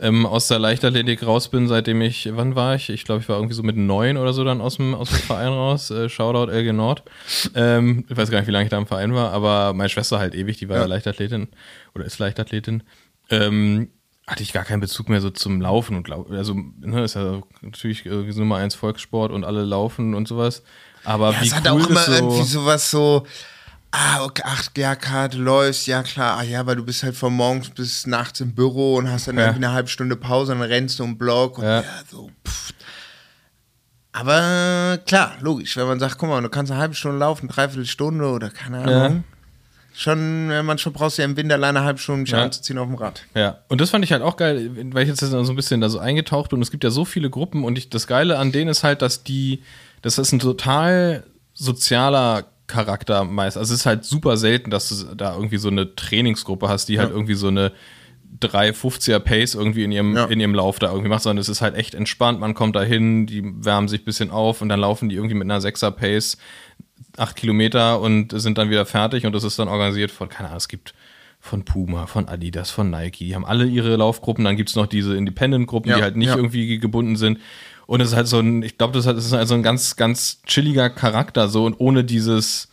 ähm, 0.00 0.26
aus 0.26 0.48
der 0.48 0.58
Leichtathletik 0.58 1.24
raus 1.24 1.48
bin, 1.48 1.68
seitdem 1.68 2.00
ich, 2.00 2.28
wann 2.34 2.54
war 2.54 2.74
ich? 2.74 2.90
Ich 2.90 3.04
glaube, 3.04 3.20
ich 3.20 3.28
war 3.28 3.36
irgendwie 3.36 3.54
so 3.54 3.62
mit 3.62 3.76
neun 3.76 4.16
oder 4.16 4.32
so 4.32 4.44
dann 4.44 4.60
aus 4.60 4.76
dem, 4.76 4.94
aus 4.94 5.10
dem 5.10 5.18
Verein 5.18 5.48
raus. 5.48 5.90
Äh, 5.90 6.08
Shoutout 6.08 6.50
LG 6.50 6.72
Nord. 6.72 7.02
Ähm, 7.54 8.04
ich 8.08 8.16
weiß 8.16 8.30
gar 8.30 8.38
nicht, 8.38 8.48
wie 8.48 8.52
lange 8.52 8.64
ich 8.64 8.70
da 8.70 8.78
im 8.78 8.86
Verein 8.86 9.14
war, 9.14 9.32
aber 9.32 9.72
meine 9.72 9.88
Schwester 9.88 10.18
halt 10.18 10.34
ewig, 10.34 10.58
die 10.58 10.68
war 10.68 10.78
ja, 10.78 10.86
Leichtathletin 10.86 11.48
oder 11.94 12.04
ist 12.04 12.18
Leichtathletin. 12.18 12.82
Ähm, 13.30 13.88
hatte 14.26 14.42
ich 14.42 14.52
gar 14.52 14.64
keinen 14.64 14.80
Bezug 14.80 15.08
mehr 15.08 15.20
so 15.20 15.30
zum 15.30 15.60
Laufen 15.60 15.96
und 15.96 16.08
Lau 16.08 16.26
also 16.30 16.54
ne, 16.80 17.04
ist 17.04 17.14
ja 17.14 17.42
natürlich 17.60 18.06
äh, 18.06 18.10
Nummer 18.10 18.56
eins 18.56 18.74
Volkssport 18.74 19.32
und 19.32 19.44
alle 19.44 19.64
laufen 19.64 20.14
und 20.14 20.26
sowas. 20.26 20.62
Aber 21.04 21.32
Ja, 21.32 21.42
wie 21.42 21.52
hat 21.52 21.70
cool 21.70 21.82
auch 21.82 21.88
immer 21.90 21.94
das 21.94 22.06
so, 22.06 22.12
irgendwie 22.12 22.42
sowas 22.42 22.90
so, 22.90 23.26
ah, 23.96 24.24
okay, 24.24 24.42
ach, 24.44 24.68
ja, 24.76 24.96
klar, 24.96 25.28
du 25.28 25.38
läufst, 25.38 25.86
ja 25.86 26.02
klar, 26.02 26.38
ah 26.38 26.42
ja, 26.42 26.66
weil 26.66 26.76
du 26.76 26.84
bist 26.84 27.02
halt 27.02 27.14
von 27.16 27.32
morgens 27.34 27.70
bis 27.70 28.06
nachts 28.06 28.40
im 28.40 28.54
Büro 28.54 28.96
und 28.96 29.10
hast 29.10 29.28
dann 29.28 29.36
Ja. 29.38 29.46
irgendwie 29.46 29.64
eine 29.64 29.72
halbe 29.74 29.88
Stunde 29.88 30.16
Pause 30.16 30.52
und 30.52 30.58
dann 30.60 30.68
rennst 30.68 30.98
du 30.98 31.04
um 31.04 31.12
den 31.12 31.18
Block 31.18 31.58
und 31.58 31.64
ja, 31.64 31.80
Ja. 31.80 31.84
so, 32.10 32.30
pff. 32.46 32.72
Aber 34.12 34.98
klar, 35.06 35.36
logisch, 35.40 35.76
wenn 35.76 35.86
man 35.88 35.98
sagt, 35.98 36.18
guck 36.18 36.28
mal, 36.28 36.40
du 36.40 36.48
kannst 36.48 36.70
eine 36.70 36.80
halbe 36.80 36.94
Stunde 36.94 37.18
laufen, 37.18 37.48
dreiviertel 37.48 37.86
Stunde 37.86 38.28
oder 38.28 38.48
keine 38.50 38.78
Ahnung. 38.78 39.24
Schon, 39.96 40.50
äh, 40.50 40.62
manchmal 40.62 40.92
brauchst 40.92 41.18
du 41.18 41.22
ja 41.22 41.26
im 41.28 41.36
Winter 41.36 41.54
alleine 41.54 41.78
eine 41.78 41.86
halbe 41.86 42.00
Stunde, 42.00 42.20
um 42.20 42.24
dich 42.24 42.32
Ja. 42.32 42.42
anzuziehen 42.42 42.78
auf 42.78 42.86
dem 42.86 42.96
Rad. 42.96 43.22
Ja, 43.34 43.58
und 43.68 43.80
das 43.80 43.90
fand 43.90 44.04
ich 44.04 44.12
halt 44.12 44.22
auch 44.22 44.36
geil, 44.36 44.70
weil 44.92 45.02
ich 45.04 45.08
jetzt 45.08 45.20
so 45.20 45.36
ein 45.38 45.56
bisschen 45.56 45.80
da 45.80 45.88
so 45.88 45.98
eingetaucht 46.00 46.50
bin. 46.50 46.58
Und 46.58 46.62
es 46.62 46.70
gibt 46.72 46.82
ja 46.84 46.90
so 46.90 47.04
viele 47.04 47.30
Gruppen 47.30 47.64
und 47.64 47.76
ich, 47.78 47.90
das 47.90 48.06
Geile 48.06 48.38
an 48.38 48.50
denen 48.52 48.70
ist 48.70 48.82
halt, 48.82 49.02
dass 49.02 49.22
die, 49.24 49.62
das 50.02 50.18
ist 50.18 50.32
ein 50.32 50.40
total 50.40 51.24
sozialer 51.52 52.44
Charakter 52.66 53.24
meist. 53.24 53.56
Also 53.58 53.74
es 53.74 53.80
ist 53.80 53.86
halt 53.86 54.04
super 54.04 54.36
selten, 54.36 54.70
dass 54.70 54.88
du 54.88 55.14
da 55.14 55.34
irgendwie 55.34 55.58
so 55.58 55.68
eine 55.68 55.94
Trainingsgruppe 55.94 56.68
hast, 56.68 56.88
die 56.88 56.98
halt 56.98 57.10
irgendwie 57.10 57.34
so 57.34 57.48
eine 57.48 57.72
350er 58.40 59.20
Pace 59.20 59.54
irgendwie 59.54 59.84
in 59.84 59.92
ihrem, 59.92 60.16
Ja. 60.16 60.24
in 60.26 60.40
ihrem 60.40 60.54
Lauf 60.54 60.78
da 60.78 60.88
irgendwie 60.90 61.08
macht, 61.08 61.22
sondern 61.22 61.40
es 61.40 61.48
ist 61.48 61.60
halt 61.60 61.76
echt 61.76 61.94
entspannt. 61.94 62.40
Man 62.40 62.54
kommt 62.54 62.74
da 62.76 62.82
hin, 62.82 63.26
die 63.26 63.42
wärmen 63.64 63.88
sich 63.88 64.02
ein 64.02 64.04
bisschen 64.04 64.30
auf 64.30 64.60
und 64.60 64.68
dann 64.68 64.80
laufen 64.80 65.08
die 65.08 65.16
irgendwie 65.16 65.34
mit 65.34 65.44
einer 65.50 65.60
6er 65.60 65.90
Pace 65.92 66.36
acht 67.16 67.36
Kilometer 67.36 68.00
und 68.00 68.32
sind 68.40 68.58
dann 68.58 68.70
wieder 68.70 68.86
fertig 68.86 69.24
und 69.26 69.32
das 69.34 69.44
ist 69.44 69.58
dann 69.58 69.68
organisiert 69.68 70.10
von, 70.10 70.28
keine 70.28 70.48
Ahnung, 70.48 70.58
es 70.58 70.68
gibt 70.68 70.94
von 71.38 71.64
Puma, 71.64 72.06
von 72.06 72.26
Adidas, 72.28 72.70
von 72.70 72.90
Nike, 72.90 73.18
die 73.26 73.34
haben 73.34 73.44
alle 73.44 73.66
ihre 73.66 73.94
Laufgruppen, 73.96 74.44
dann 74.44 74.56
gibt 74.56 74.70
es 74.70 74.76
noch 74.76 74.86
diese 74.86 75.14
Independent-Gruppen, 75.14 75.90
Ja, 75.90 75.98
die 75.98 76.02
halt 76.02 76.16
nicht 76.16 76.28
ja. 76.28 76.36
irgendwie 76.36 76.78
gebunden 76.78 77.16
sind. 77.16 77.38
Und 77.86 78.00
es 78.00 78.08
ist 78.08 78.16
halt 78.16 78.26
so 78.28 78.38
ein, 78.38 78.62
ich 78.62 78.78
glaube, 78.78 78.92
das, 78.94 79.06
ist 79.06 79.32
halt 79.32 79.48
so 79.48 79.54
ein 79.54 79.62
ganz, 79.62 79.96
ganz 79.96 80.40
chilliger 80.46 80.90
Charakter, 80.90 81.48
so 81.48 81.64
und 81.66 81.74
ohne 81.78 82.04
dieses 82.04 82.68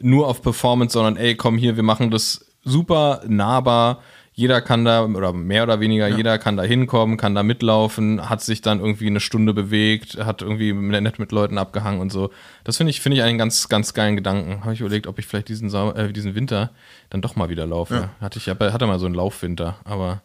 nur 0.00 0.28
auf 0.28 0.42
Performance, 0.42 0.92
sondern 0.92 1.16
ey, 1.16 1.34
komm 1.36 1.56
hier, 1.58 1.76
wir 1.76 1.82
machen 1.82 2.10
das 2.10 2.44
super 2.64 3.22
nahbar. 3.26 4.02
Jeder 4.38 4.60
kann 4.60 4.84
da, 4.84 5.02
oder 5.06 5.32
mehr 5.32 5.62
oder 5.62 5.80
weniger, 5.80 6.08
jeder 6.08 6.36
kann 6.36 6.58
da 6.58 6.62
hinkommen, 6.62 7.16
kann 7.16 7.34
da 7.34 7.42
mitlaufen, 7.42 8.28
hat 8.28 8.42
sich 8.42 8.60
dann 8.60 8.80
irgendwie 8.80 9.06
eine 9.06 9.20
Stunde 9.20 9.54
bewegt, 9.54 10.18
hat 10.22 10.42
irgendwie 10.42 10.74
nett 10.74 11.18
mit 11.18 11.32
Leuten 11.32 11.56
abgehangen 11.56 12.02
und 12.02 12.12
so. 12.12 12.28
Das 12.62 12.76
finde 12.76 12.90
ich, 12.90 13.00
finde 13.00 13.16
ich 13.16 13.22
einen 13.22 13.38
ganz, 13.38 13.70
ganz 13.70 13.94
geilen 13.94 14.14
Gedanken. 14.14 14.60
Habe 14.62 14.74
ich 14.74 14.80
überlegt, 14.80 15.06
ob 15.06 15.18
ich 15.18 15.26
vielleicht 15.26 15.48
diesen, 15.48 15.70
Sau 15.70 15.92
äh, 15.92 16.12
diesen 16.12 16.34
Winter 16.34 16.70
dann 17.08 17.22
doch 17.22 17.34
mal 17.34 17.48
wieder 17.48 17.64
laufe. 17.66 17.94
Hatte 18.20 18.38
ich, 18.38 18.50
aber- 18.50 18.74
hatte 18.74 18.86
mal 18.86 18.98
so 18.98 19.06
einen 19.06 19.14
Laufwinter, 19.14 19.76
aber 19.84 20.20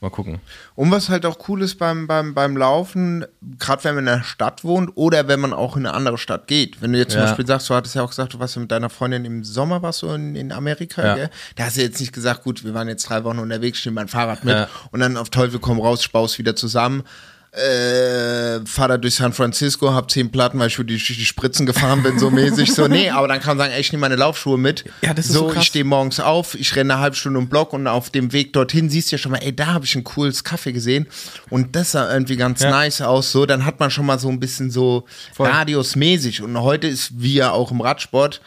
mal 0.00 0.10
gucken. 0.10 0.40
Und 0.74 0.90
was 0.90 1.08
halt 1.08 1.24
auch 1.24 1.48
cool 1.48 1.62
ist 1.62 1.76
beim, 1.76 2.06
beim, 2.06 2.34
beim 2.34 2.56
Laufen, 2.56 3.24
gerade 3.58 3.82
wenn 3.84 3.94
man 3.94 4.04
in 4.04 4.12
einer 4.12 4.24
Stadt 4.24 4.62
wohnt 4.62 4.90
oder 4.94 5.26
wenn 5.26 5.40
man 5.40 5.52
auch 5.54 5.76
in 5.76 5.86
eine 5.86 5.94
andere 5.94 6.18
Stadt 6.18 6.46
geht. 6.46 6.82
Wenn 6.82 6.92
du 6.92 6.98
jetzt 6.98 7.12
zum 7.12 7.20
Ja. 7.20 7.26
Beispiel 7.26 7.46
sagst, 7.46 7.70
du 7.70 7.74
hattest 7.74 7.94
ja 7.94 8.02
auch 8.02 8.10
gesagt, 8.10 8.34
du 8.34 8.38
warst 8.38 8.56
ja 8.56 8.60
mit 8.60 8.70
deiner 8.70 8.90
Freundin 8.90 9.24
im 9.24 9.42
Sommer, 9.42 9.80
warst 9.82 10.02
du 10.02 10.08
in, 10.10 10.36
in 10.36 10.52
Amerika, 10.52 11.16
Ja. 11.16 11.28
Da 11.56 11.64
hast 11.64 11.76
du 11.76 11.80
jetzt 11.80 11.98
nicht 12.00 12.12
gesagt, 12.12 12.44
gut, 12.44 12.62
wir 12.64 12.74
waren 12.74 12.88
jetzt 12.88 13.08
drei 13.08 13.24
Wochen 13.24 13.38
unterwegs, 13.38 13.84
nehme 13.86 13.94
mein 13.96 14.08
Fahrrad 14.08 14.44
mit 14.44 14.68
und 14.90 15.00
dann 15.00 15.16
auf 15.16 15.30
Teufel 15.30 15.60
komm 15.60 15.80
raus, 15.80 16.02
spaust 16.02 16.38
wieder 16.38 16.54
zusammen. 16.56 17.02
Äh, 17.56 18.60
fahr 18.66 18.88
da 18.88 18.98
durch 18.98 19.14
San 19.14 19.32
Francisco, 19.32 19.90
hab 19.92 20.10
zehn 20.10 20.30
Platten, 20.30 20.58
weil 20.58 20.66
ich 20.66 20.76
für 20.76 20.84
die, 20.84 20.96
die 20.98 21.24
Spritzen 21.24 21.64
gefahren 21.64 22.02
bin, 22.02 22.18
so 22.18 22.30
mäßig. 22.30 22.74
So, 22.74 22.86
nee, 22.88 23.08
aber 23.08 23.28
dann 23.28 23.40
kann 23.40 23.56
man 23.56 23.64
sagen, 23.66 23.72
ey, 23.72 23.80
ich 23.80 23.90
nehme 23.92 24.02
meine 24.02 24.16
Laufschuhe 24.16 24.58
mit. 24.58 24.84
Ja, 25.00 25.14
das 25.14 25.26
ist 25.26 25.32
so, 25.32 25.40
so 25.40 25.46
krass. 25.48 25.62
ich 25.62 25.68
stehe 25.68 25.84
morgens 25.84 26.20
auf, 26.20 26.54
ich 26.54 26.76
renne 26.76 26.92
eine 26.92 27.02
halbe 27.02 27.16
Stunde 27.16 27.40
den 27.40 27.48
Block 27.48 27.72
und 27.72 27.86
auf 27.86 28.10
dem 28.10 28.32
Weg 28.34 28.52
dorthin 28.52 28.90
siehst 28.90 29.10
du 29.10 29.16
ja 29.16 29.18
schon 29.18 29.32
mal, 29.32 29.38
ey, 29.38 29.56
da 29.56 29.68
habe 29.68 29.86
ich 29.86 29.94
ein 29.96 30.04
cooles 30.04 30.44
Kaffee 30.44 30.72
gesehen 30.72 31.06
und 31.48 31.74
das 31.76 31.92
sah 31.92 32.12
irgendwie 32.12 32.36
ganz 32.36 32.60
Ja. 32.60 32.68
nice 32.70 33.00
aus. 33.00 33.32
So, 33.32 33.46
dann 33.46 33.64
hat 33.64 33.80
man 33.80 33.90
schon 33.90 34.04
mal 34.04 34.18
so 34.18 34.28
ein 34.28 34.38
bisschen 34.38 34.70
so 34.70 35.06
Voll. 35.34 35.48
radiusmäßig 35.48 36.42
und 36.42 36.60
heute 36.60 36.88
ist 36.88 37.12
wie 37.22 37.34
ja 37.34 37.52
auch 37.52 37.70
im 37.70 37.80
Radsport 37.80 38.42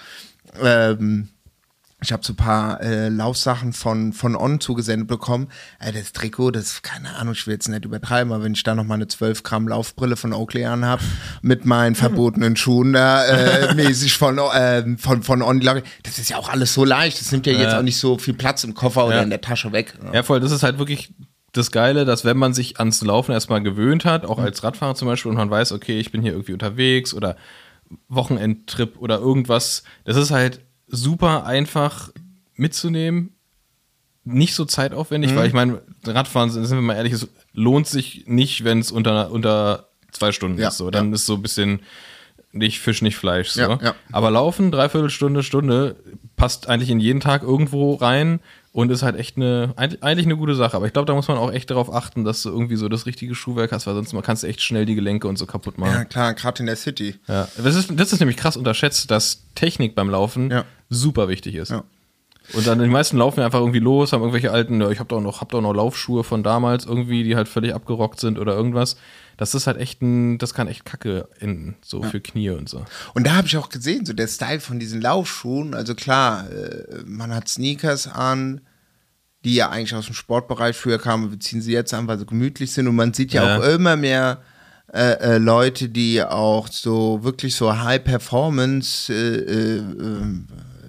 ähm, 0.63 1.29
Ich 2.01 2.13
habe 2.13 2.23
so 2.25 2.31
ein 2.31 2.37
paar 2.37 2.81
äh, 2.81 3.09
Laufsachen 3.09 3.73
von, 3.73 4.13
von 4.13 4.35
On 4.37 4.61
zugesendet 4.61 5.09
bekommen. 5.09 5.49
Äh, 5.79 5.91
das 5.91 6.13
Trikot, 6.13 6.51
das, 6.51 6.81
keine 6.81 7.13
Ahnung, 7.15 7.33
ich 7.33 7.45
will 7.45 7.53
jetzt 7.55 7.67
nicht 7.67 7.83
übertreiben, 7.83 8.31
aber 8.31 8.43
wenn 8.45 8.53
ich 8.53 8.63
da 8.63 8.73
noch 8.73 8.85
mal 8.85 8.93
eine 8.95 9.07
12 9.07 9.43
Gramm 9.43 9.67
Laufbrille 9.67 10.15
von 10.15 10.31
Oakley 10.31 10.63
anhab, 10.65 11.01
mit 11.41 11.65
meinen 11.65 11.95
verbotenen 11.95 12.55
Schuhen 12.55 12.93
da 12.93 13.25
äh, 13.25 13.73
mäßig 13.75 14.13
von, 14.17 14.37
äh, 14.37 14.97
von, 14.97 15.23
von 15.23 15.41
On, 15.41 15.59
das 15.59 16.17
ist 16.17 16.29
ja 16.29 16.37
auch 16.37 16.47
alles 16.47 16.73
so 16.73 16.85
leicht. 16.85 17.19
Das 17.19 17.31
nimmt 17.33 17.45
ja 17.45 17.53
jetzt 17.53 17.73
Ja. 17.73 17.79
auch 17.79 17.83
nicht 17.83 17.97
so 17.97 18.17
viel 18.17 18.33
Platz 18.33 18.63
im 18.63 18.73
Koffer 18.75 19.05
oder 19.05 19.17
Ja. 19.17 19.23
in 19.23 19.29
der 19.29 19.41
Tasche 19.41 19.73
weg. 19.73 19.93
Ja, 20.13 20.23
voll. 20.23 20.39
Das 20.39 20.51
ist 20.53 20.63
halt 20.63 20.79
wirklich 20.79 21.13
das 21.51 21.71
Geile, 21.71 22.05
dass 22.05 22.23
wenn 22.23 22.37
man 22.37 22.53
sich 22.53 22.79
ans 22.79 23.01
Laufen 23.01 23.31
erstmal 23.33 23.61
gewöhnt 23.61 24.05
hat, 24.05 24.25
auch 24.25 24.39
als 24.39 24.63
Radfahrer 24.63 24.95
zum 24.95 25.07
Beispiel, 25.07 25.31
und 25.31 25.37
man 25.37 25.49
weiß, 25.49 25.71
okay, 25.73 25.99
ich 25.99 26.11
bin 26.11 26.21
hier 26.21 26.31
irgendwie 26.31 26.53
unterwegs 26.53 27.13
oder 27.13 27.35
Wochenendtrip 28.07 28.97
oder 28.99 29.19
irgendwas, 29.19 29.83
das 30.05 30.15
ist 30.17 30.31
halt 30.31 30.61
super 30.89 31.45
einfach 31.45 32.11
mitzunehmen. 32.55 33.35
Nicht 34.25 34.53
so 34.53 34.65
zeitaufwendig, 34.65 35.35
weil 35.35 35.47
ich 35.47 35.53
meine, 35.53 35.81
Radfahren, 36.05 36.51
sind 36.51 36.69
wir 36.69 36.81
mal 36.81 36.95
ehrlich, 36.95 37.13
es 37.13 37.27
lohnt 37.53 37.87
sich 37.87 38.25
nicht, 38.27 38.63
wenn 38.63 38.79
es 38.79 38.91
unter, 38.91 39.31
unter 39.31 39.89
zwei 40.11 40.31
Stunden 40.31 40.59
Ja, 40.59 40.67
ist. 40.67 40.77
So. 40.77 40.91
Dann 40.91 41.13
ist 41.13 41.25
so 41.25 41.35
ein 41.35 41.41
bisschen 41.41 41.81
nicht 42.51 42.79
Fisch, 42.79 43.01
nicht 43.01 43.15
Fleisch. 43.15 43.49
So. 43.49 43.61
Ja, 43.61 43.79
ja. 43.81 43.95
Aber 44.11 44.29
Laufen, 44.29 44.71
dreiviertel 44.71 45.09
Stunde, 45.09 45.43
Stunde, 45.43 45.95
passt 46.35 46.67
eigentlich 46.67 46.89
in 46.89 46.99
jeden 46.99 47.19
Tag 47.19 47.43
irgendwo 47.43 47.95
rein 47.95 48.39
und 48.71 48.91
ist 48.91 49.01
halt 49.01 49.15
echt 49.15 49.35
eine, 49.37 49.73
eigentlich 49.77 50.25
eine 50.25 50.37
gute 50.37 50.53
Sache. 50.55 50.77
Aber 50.77 50.85
ich 50.85 50.93
glaube, 50.93 51.05
da 51.07 51.13
muss 51.15 51.27
man 51.27 51.37
auch 51.37 51.51
echt 51.51 51.69
darauf 51.71 51.93
achten, 51.93 52.23
dass 52.23 52.43
du 52.43 52.49
irgendwie 52.49 52.75
so 52.75 52.87
das 52.89 53.05
richtige 53.05 53.33
Schuhwerk 53.35 53.71
hast, 53.71 53.87
weil 53.87 53.95
sonst 53.95 54.13
kannst 54.23 54.43
du 54.43 54.47
echt 54.47 54.61
schnell 54.61 54.85
die 54.85 54.95
Gelenke 54.95 55.27
und 55.27 55.37
so 55.37 55.45
kaputt 55.45 55.75
Ja, 55.77 55.85
machen. 55.85 56.09
klar, 56.09 56.33
gerade 56.35 56.59
in 56.59 56.65
der 56.67 56.75
City. 56.75 57.15
Ja. 57.27 57.47
Das, 57.57 57.75
ist, 57.75 57.91
das 57.95 58.13
ist 58.13 58.19
nämlich 58.19 58.37
krass 58.37 58.55
unterschätzt, 58.57 59.09
dass 59.11 59.43
Technik 59.55 59.95
beim 59.95 60.09
Laufen 60.09 60.51
Ja. 60.51 60.65
super 60.89 61.27
wichtig 61.29 61.55
ist. 61.55 61.71
Ja. 61.71 61.83
Und 62.53 62.65
dann 62.65 62.79
die 62.79 62.87
meisten 62.87 63.17
laufen 63.17 63.39
ja 63.39 63.45
einfach 63.45 63.59
irgendwie 63.59 63.79
los, 63.79 64.11
haben 64.13 64.21
irgendwelche 64.21 64.51
alten, 64.51 64.81
ja, 64.81 64.89
ich 64.89 64.99
habe 64.99 65.07
doch 65.09 65.21
noch, 65.21 65.41
hab 65.41 65.49
doch 65.49 65.61
noch 65.61 65.73
Laufschuhe 65.73 66.23
von 66.23 66.41
damals 66.43 66.85
irgendwie, 66.85 67.23
die 67.23 67.35
halt 67.35 67.47
völlig 67.47 67.73
abgerockt 67.73 68.19
sind 68.19 68.39
oder 68.39 68.55
irgendwas. 68.55 68.97
Das 69.37 69.55
ist 69.55 69.67
halt 69.67 69.77
echt 69.77 70.01
ein, 70.01 70.37
das 70.37 70.53
kann 70.53 70.67
echt 70.67 70.83
Kacke 70.83 71.29
enden, 71.39 71.75
so 71.81 72.01
für 72.03 72.19
Knie 72.19 72.49
und 72.49 72.67
so. 72.67 72.83
Und 73.13 73.25
da 73.25 73.35
habe 73.35 73.47
ich 73.47 73.55
auch 73.57 73.69
gesehen, 73.69 74.05
so 74.05 74.13
der 74.13 74.27
Style 74.27 74.59
von 74.59 74.79
diesen 74.79 74.99
Laufschuhen. 75.01 75.73
Also 75.73 75.95
klar, 75.95 76.45
äh, 76.51 77.03
man 77.05 77.33
hat 77.33 77.47
Sneakers 77.47 78.07
an, 78.07 78.61
die 79.45 79.55
ja 79.55 79.69
eigentlich 79.69 79.95
aus 79.95 80.07
dem 80.07 80.15
Sportbereich 80.15 80.75
früher 80.75 80.97
kamen, 80.99 81.31
wir 81.31 81.39
ziehen 81.39 81.61
sie 81.61 81.71
jetzt 81.71 81.93
an, 81.93 82.07
weil 82.07 82.19
sie 82.19 82.25
gemütlich 82.25 82.73
sind. 82.73 82.87
Und 82.89 82.95
man 82.95 83.13
sieht 83.13 83.31
ja, 83.31 83.45
Ja. 83.45 83.57
auch 83.59 83.63
immer 83.63 83.95
mehr 83.95 84.39
äh, 84.91 85.11
äh, 85.35 85.37
Leute, 85.37 85.87
die 85.87 86.21
auch 86.21 86.67
so 86.67 87.23
wirklich 87.23 87.55
so 87.55 87.77
High-Performance 87.79 89.13
äh, 89.13 89.77
äh, 89.77 89.83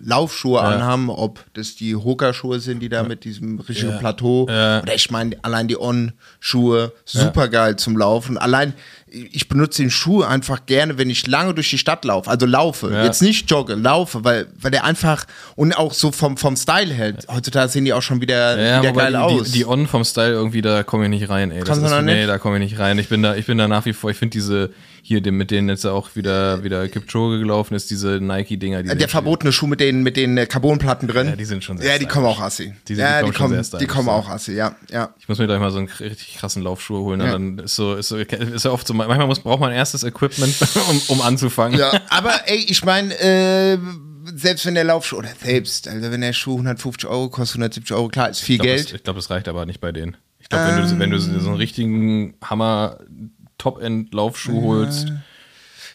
Laufschuhe 0.02 0.60
anhaben, 0.60 1.10
ob 1.10 1.44
das 1.54 1.76
die 1.76 1.94
Hoka-Schuhe 1.94 2.58
sind, 2.60 2.80
die 2.80 2.88
da 2.88 3.02
mit 3.02 3.24
diesem 3.24 3.58
richtigen 3.60 3.98
Plateau, 3.98 4.46
Ja. 4.48 4.80
oder 4.82 4.94
ich 4.94 5.10
meine 5.10 5.36
allein 5.42 5.68
die 5.68 5.78
On-Schuhe, 5.78 6.92
super 7.04 7.48
geil 7.48 7.76
zum 7.76 7.96
Laufen. 7.96 8.38
Allein, 8.38 8.72
ich 9.08 9.48
benutze 9.48 9.82
den 9.82 9.90
Schuh 9.90 10.22
einfach 10.22 10.66
gerne, 10.66 10.96
wenn 10.98 11.10
ich 11.10 11.26
lange 11.26 11.52
durch 11.54 11.68
die 11.70 11.78
Stadt 11.78 12.04
laufe, 12.04 12.30
also 12.30 12.46
laufe, 12.46 12.90
Ja. 12.92 13.04
jetzt 13.04 13.22
nicht 13.22 13.50
jogge, 13.50 13.74
laufe, 13.74 14.24
weil, 14.24 14.46
weil 14.60 14.70
der 14.70 14.84
einfach 14.84 15.26
und 15.56 15.76
auch 15.76 15.92
so 15.92 16.12
vom, 16.12 16.36
vom 16.36 16.56
Style 16.56 16.92
hält. 16.94 17.26
Heutzutage 17.28 17.68
sehen 17.70 17.84
die 17.84 17.92
auch 17.92 18.02
schon 18.02 18.20
wieder, 18.20 18.58
Ja, 18.60 18.80
wieder 18.82 18.92
geil 18.92 19.12
die, 19.12 19.18
aus. 19.18 19.46
Die, 19.46 19.52
die 19.58 19.66
On 19.66 19.86
vom 19.86 20.04
Style 20.04 20.32
irgendwie, 20.32 20.62
da 20.62 20.82
komme 20.82 21.04
ich 21.04 21.10
nicht 21.10 21.28
rein, 21.28 21.50
ey. 21.50 21.62
Kannst 21.62 21.82
du 21.82 21.88
noch 21.88 22.02
nee, 22.02 22.14
nicht? 22.16 22.28
da 22.28 22.38
komme 22.38 22.56
ich 22.56 22.62
nicht 22.70 22.78
rein. 22.78 22.98
Ich 22.98 23.08
bin 23.08 23.22
da, 23.22 23.34
ich 23.34 23.46
bin 23.46 23.58
da 23.58 23.68
nach 23.68 23.84
wie 23.84 23.92
vor, 23.92 24.10
ich 24.10 24.16
finde 24.16 24.32
diese, 24.32 24.70
hier, 25.02 25.20
dem- 25.20 25.36
mit 25.36 25.50
denen 25.50 25.68
jetzt 25.68 25.84
auch 25.86 26.14
wieder, 26.14 26.62
wieder 26.64 26.88
Kipchoge 26.88 27.38
gelaufen 27.38 27.74
ist, 27.74 27.90
diese 27.90 28.20
Nike-Dinger. 28.20 28.82
die 28.82 28.88
der 28.88 28.98
sind- 28.98 29.10
verbotene 29.10 29.52
Schuh 29.52 29.66
mit 29.66 29.80
den, 29.80 30.02
mit 30.02 30.16
den 30.16 30.36
äh, 30.38 30.46
Carbonplatten 30.46 31.08
drin. 31.08 31.28
Ja, 31.28 31.36
die 31.36 31.44
sind 31.44 31.64
schon 31.64 31.78
sehr 31.78 31.86
Ja, 31.86 31.92
die 31.92 32.04
stylisch. 32.04 32.12
kommen 32.12 32.26
auch 32.26 32.40
assi. 32.40 32.74
Die 32.88 32.94
sind- 32.94 32.96
die 32.96 33.00
ja, 33.00 33.20
kommen 33.20 33.32
die 33.32 33.38
kommen, 33.38 33.64
sehr 33.64 33.78
die 33.80 33.86
kommen 33.86 34.08
ja. 34.08 34.14
auch 34.14 34.28
assi, 34.28 34.52
ja, 34.54 34.76
ja. 34.90 35.14
Ich 35.18 35.28
muss 35.28 35.38
mir 35.38 35.46
gleich 35.46 35.60
mal 35.60 35.70
so 35.70 35.78
einen 35.78 35.88
richtig 35.88 36.36
krassen 36.36 36.62
Laufschuh 36.62 36.98
holen. 36.98 37.20
Ja. 37.20 37.34
Und 37.34 37.56
dann 37.58 37.64
ist 37.64 37.76
so, 37.76 37.94
ist 37.94 38.08
so, 38.08 38.16
ist 38.16 38.64
ja 38.64 38.70
oft 38.70 38.86
so, 38.86 38.94
manchmal 38.94 39.26
muss, 39.26 39.40
braucht 39.40 39.60
man 39.60 39.72
erstes 39.72 40.04
Equipment, 40.04 40.54
um, 40.90 41.00
um 41.08 41.20
anzufangen. 41.22 41.78
Ja, 41.78 41.92
aber 42.10 42.32
ey, 42.46 42.58
ich 42.68 42.84
meine, 42.84 43.14
äh, 43.20 43.78
selbst 44.34 44.66
wenn 44.66 44.74
der 44.74 44.84
Laufschuh, 44.84 45.16
oder 45.16 45.30
selbst, 45.42 45.88
also 45.88 46.10
wenn 46.10 46.20
der 46.20 46.32
Schuh 46.34 46.52
150 46.52 47.08
Euro 47.08 47.30
kostet, 47.30 47.56
170 47.56 47.96
Euro, 47.96 48.08
klar, 48.08 48.28
ist 48.28 48.40
viel 48.40 48.56
Ich 48.56 48.60
glaube, 48.60 48.74
Geld. 48.76 48.86
das, 48.88 48.94
ich 48.96 49.02
glaub, 49.02 49.16
das 49.16 49.30
reicht 49.30 49.48
aber 49.48 49.64
nicht 49.66 49.80
bei 49.80 49.92
denen. 49.92 50.16
Ich 50.38 50.48
glaube, 50.48 50.66
wenn, 50.76 50.82
du, 50.88 50.98
wenn 50.98 51.10
du 51.10 51.18
so 51.18 51.30
einen 51.48 51.56
richtigen 51.56 52.34
Hammer 52.42 52.98
Top-End-Laufschuh 53.60 54.62
holst, 54.62 55.12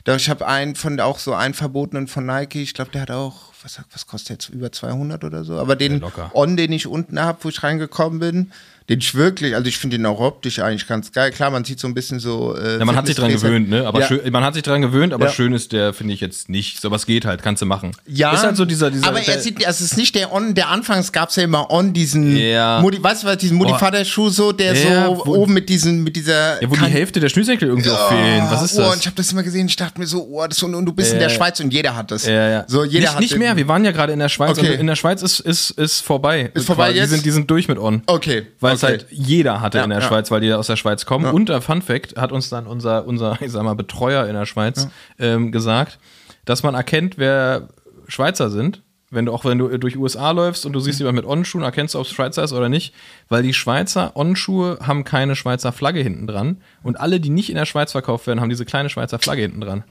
Doch, 0.06 0.16
ich 0.18 0.30
habe 0.30 0.48
einen 0.48 0.76
von, 0.76 1.00
auch 1.00 1.18
so 1.18 1.34
einen 1.34 1.56
verbotenen 1.56 2.08
von 2.08 2.28
Nike, 2.28 2.62
ich 2.62 2.76
glaube, 2.76 2.92
der 2.92 3.02
hat 3.02 3.12
auch, 3.12 3.54
was, 3.64 3.82
was 3.92 4.06
kostet 4.06 4.30
jetzt, 4.30 4.50
über 4.50 4.72
200 4.72 5.24
oder 5.24 5.44
so, 5.44 5.58
aber 5.58 5.76
den. 5.76 6.04
On, 6.34 6.56
den 6.56 6.72
ich 6.72 6.86
unten 6.86 7.20
habe, 7.20 7.40
wo 7.42 7.50
ich 7.50 7.64
reingekommen 7.64 8.20
bin, 8.20 8.52
den 8.88 9.00
ich 9.00 9.16
wirklich, 9.16 9.56
also 9.56 9.68
ich 9.68 9.78
finde 9.80 9.98
den 9.98 10.06
auch 10.06 10.20
optisch 10.20 10.60
eigentlich 10.60 10.88
ganz 10.88 11.12
geil. 11.12 11.32
Klar, 11.32 11.50
man 11.50 11.64
sieht 11.66 11.80
so 11.80 11.88
ein 11.88 11.96
bisschen 11.96 12.20
so. 12.20 12.56
Äh, 12.56 12.78
Ja, 12.78 12.86
man 12.86 12.96
hat 12.96 13.08
sich 13.08 13.16
dran 13.16 13.32
gewöhnt, 13.32 13.68
ne? 13.68 13.88
Aber 13.88 14.02
ja. 14.02 14.08
schön, 14.08 14.32
man 14.32 14.44
hat 14.44 14.54
sich 14.54 14.62
dran 14.62 14.82
gewöhnt, 14.84 15.12
aber 15.12 15.26
Ja. 15.26 15.32
schön 15.32 15.54
ist 15.54 15.72
der, 15.72 15.92
finde 15.94 16.14
ich 16.14 16.22
jetzt 16.22 16.50
nicht. 16.50 16.80
So 16.80 16.92
was 16.92 17.08
geht 17.08 17.26
halt, 17.26 17.42
kannst 17.42 17.64
du 17.64 17.66
machen. 17.66 17.94
Ja, 18.06 18.32
Ist 18.34 18.44
halt 18.44 18.58
so 18.58 18.64
dieser, 18.66 18.92
dieser. 18.92 19.08
aber 19.08 19.22
er 19.22 19.40
sieht, 19.40 19.66
also 19.66 19.84
es 19.84 19.92
ist 19.94 19.98
nicht 19.98 20.14
der 20.14 20.32
On, 20.32 20.54
der 20.54 20.70
anfangs 20.70 21.12
gab 21.12 21.30
es 21.30 21.36
ja 21.36 21.44
immer 21.44 21.72
On, 21.72 21.94
diesen, 21.94 22.38
Ja. 22.38 22.80
Modi, 22.80 23.02
weißt 23.02 23.24
du 23.24 23.28
was, 23.28 23.38
diesen 23.38 23.58
Mutti-Vater-Schuh 23.58 24.30
so, 24.30 24.52
der 24.52 24.76
Ja, 24.76 25.06
so 25.08 25.24
wo- 25.26 25.36
oben 25.36 25.54
mit 25.54 25.68
diesen, 25.68 26.04
mit 26.04 26.16
dieser. 26.16 26.62
ja, 26.62 26.70
wo 26.70 26.76
die 26.76 26.80
Kan- 26.82 26.92
Hälfte 26.92 27.20
der 27.20 27.30
Schnürsenkel 27.30 27.68
irgendwie 27.70 27.90
auch 27.90 28.10
fehlen. 28.10 28.44
Was 28.52 28.62
ist 28.62 28.78
Oh, 28.78 28.84
und 28.84 28.90
das? 28.92 29.00
ich 29.00 29.06
habe 29.08 29.16
das 29.16 29.32
immer 29.32 29.42
gesehen, 29.42 29.66
ich 29.68 29.76
dachte 29.76 30.00
mir 30.00 30.06
so, 30.06 30.22
oh, 30.30 30.46
das 30.46 30.62
und, 30.62 30.76
und 30.76 30.86
du 30.86 30.94
bist 30.94 31.12
in 31.12 31.18
der 31.20 31.30
Schweiz 31.30 31.60
und 31.60 31.74
jeder 31.74 31.96
hat 31.96 32.12
das. 32.12 32.28
Ja, 32.28 32.50
ja. 32.50 32.66
So, 32.68 32.84
jeder 32.84 33.00
nicht, 33.00 33.14
hat 33.14 33.20
nicht 33.20 33.38
mehr, 33.38 33.56
wir 33.58 33.68
waren 33.68 33.84
ja 33.84 33.92
gerade 33.92 34.14
in 34.14 34.20
der 34.20 34.30
Schweiz 34.30 34.58
Okay. 34.60 34.74
und 34.74 34.80
in 34.82 34.88
der 34.88 34.96
Schweiz 34.96 35.24
ist, 35.24 35.40
ist, 35.40 35.72
ist 35.72 36.02
vorbei. 36.02 36.52
Ist 36.54 36.68
vorbei 36.68 36.92
Die 36.94 37.00
jetzt? 37.00 37.10
sind, 37.10 37.26
die 37.26 37.32
sind 37.32 37.50
durch 37.50 37.68
mit 37.68 37.80
On. 37.80 38.04
Okay. 38.06 38.46
Weil 38.60 38.75
es 38.76 38.84
okay. 38.84 38.94
halt 38.94 39.08
jeder 39.10 39.62
hatte 39.62 39.80
Ja, 39.80 39.84
in 39.84 39.90
der 39.90 40.00
ja. 40.00 40.08
Schweiz, 40.08 40.32
weil 40.32 40.42
die 40.42 40.54
aus 40.54 40.68
der 40.68 40.76
Schweiz 40.76 41.06
kommen. 41.06 41.26
Und 41.26 41.50
der 41.50 41.62
Fun 41.62 41.82
Fact 41.82 42.18
hat 42.18 42.32
uns 42.32 42.50
dann 42.50 42.68
unser, 42.68 43.06
unser, 43.06 43.42
ich 43.42 43.52
sag 43.52 43.64
mal, 43.64 43.76
Betreuer 43.76 44.28
in 44.28 44.34
der 44.34 44.46
Schweiz 44.46 44.88
ähm, 45.20 45.52
gesagt, 45.52 46.00
dass 46.46 46.64
man 46.64 46.76
erkennt, 46.76 47.18
wer 47.18 47.70
Schweizer 48.08 48.50
sind. 48.50 48.82
Wenn 49.12 49.28
du 49.28 49.34
auch 49.34 49.46
wenn 49.46 49.60
du 49.60 49.78
durch 49.78 49.98
USA 49.98 50.32
läufst 50.32 50.66
und 50.66 50.74
du 50.74 50.80
siehst 50.80 51.00
jemand 51.00 51.16
mit 51.16 51.26
On-Schuhen, 51.26 51.64
erkennst 51.64 51.94
du, 51.94 52.00
ob 52.00 52.06
es 52.06 52.12
Schweizer 52.12 52.44
ist 52.44 52.54
oder 52.54 52.70
nicht, 52.70 52.94
weil 53.30 53.44
die 53.44 53.54
Schweizer 53.54 54.16
On-Schuhe 54.16 54.80
haben 54.82 55.04
keine 55.04 55.36
Schweizer 55.36 55.72
Flagge 55.72 56.02
hinten 56.02 56.28
dran 56.28 56.58
und 56.82 57.00
alle, 57.00 57.20
die 57.20 57.30
nicht 57.30 57.50
in 57.50 57.56
der 57.56 57.66
Schweiz 57.66 57.92
verkauft 57.92 58.28
werden, 58.28 58.42
haben 58.42 58.50
diese 58.50 58.66
kleine 58.66 58.90
Schweizer 58.90 59.20
Flagge 59.20 59.44
hinten 59.44 59.62
dran. 59.62 59.84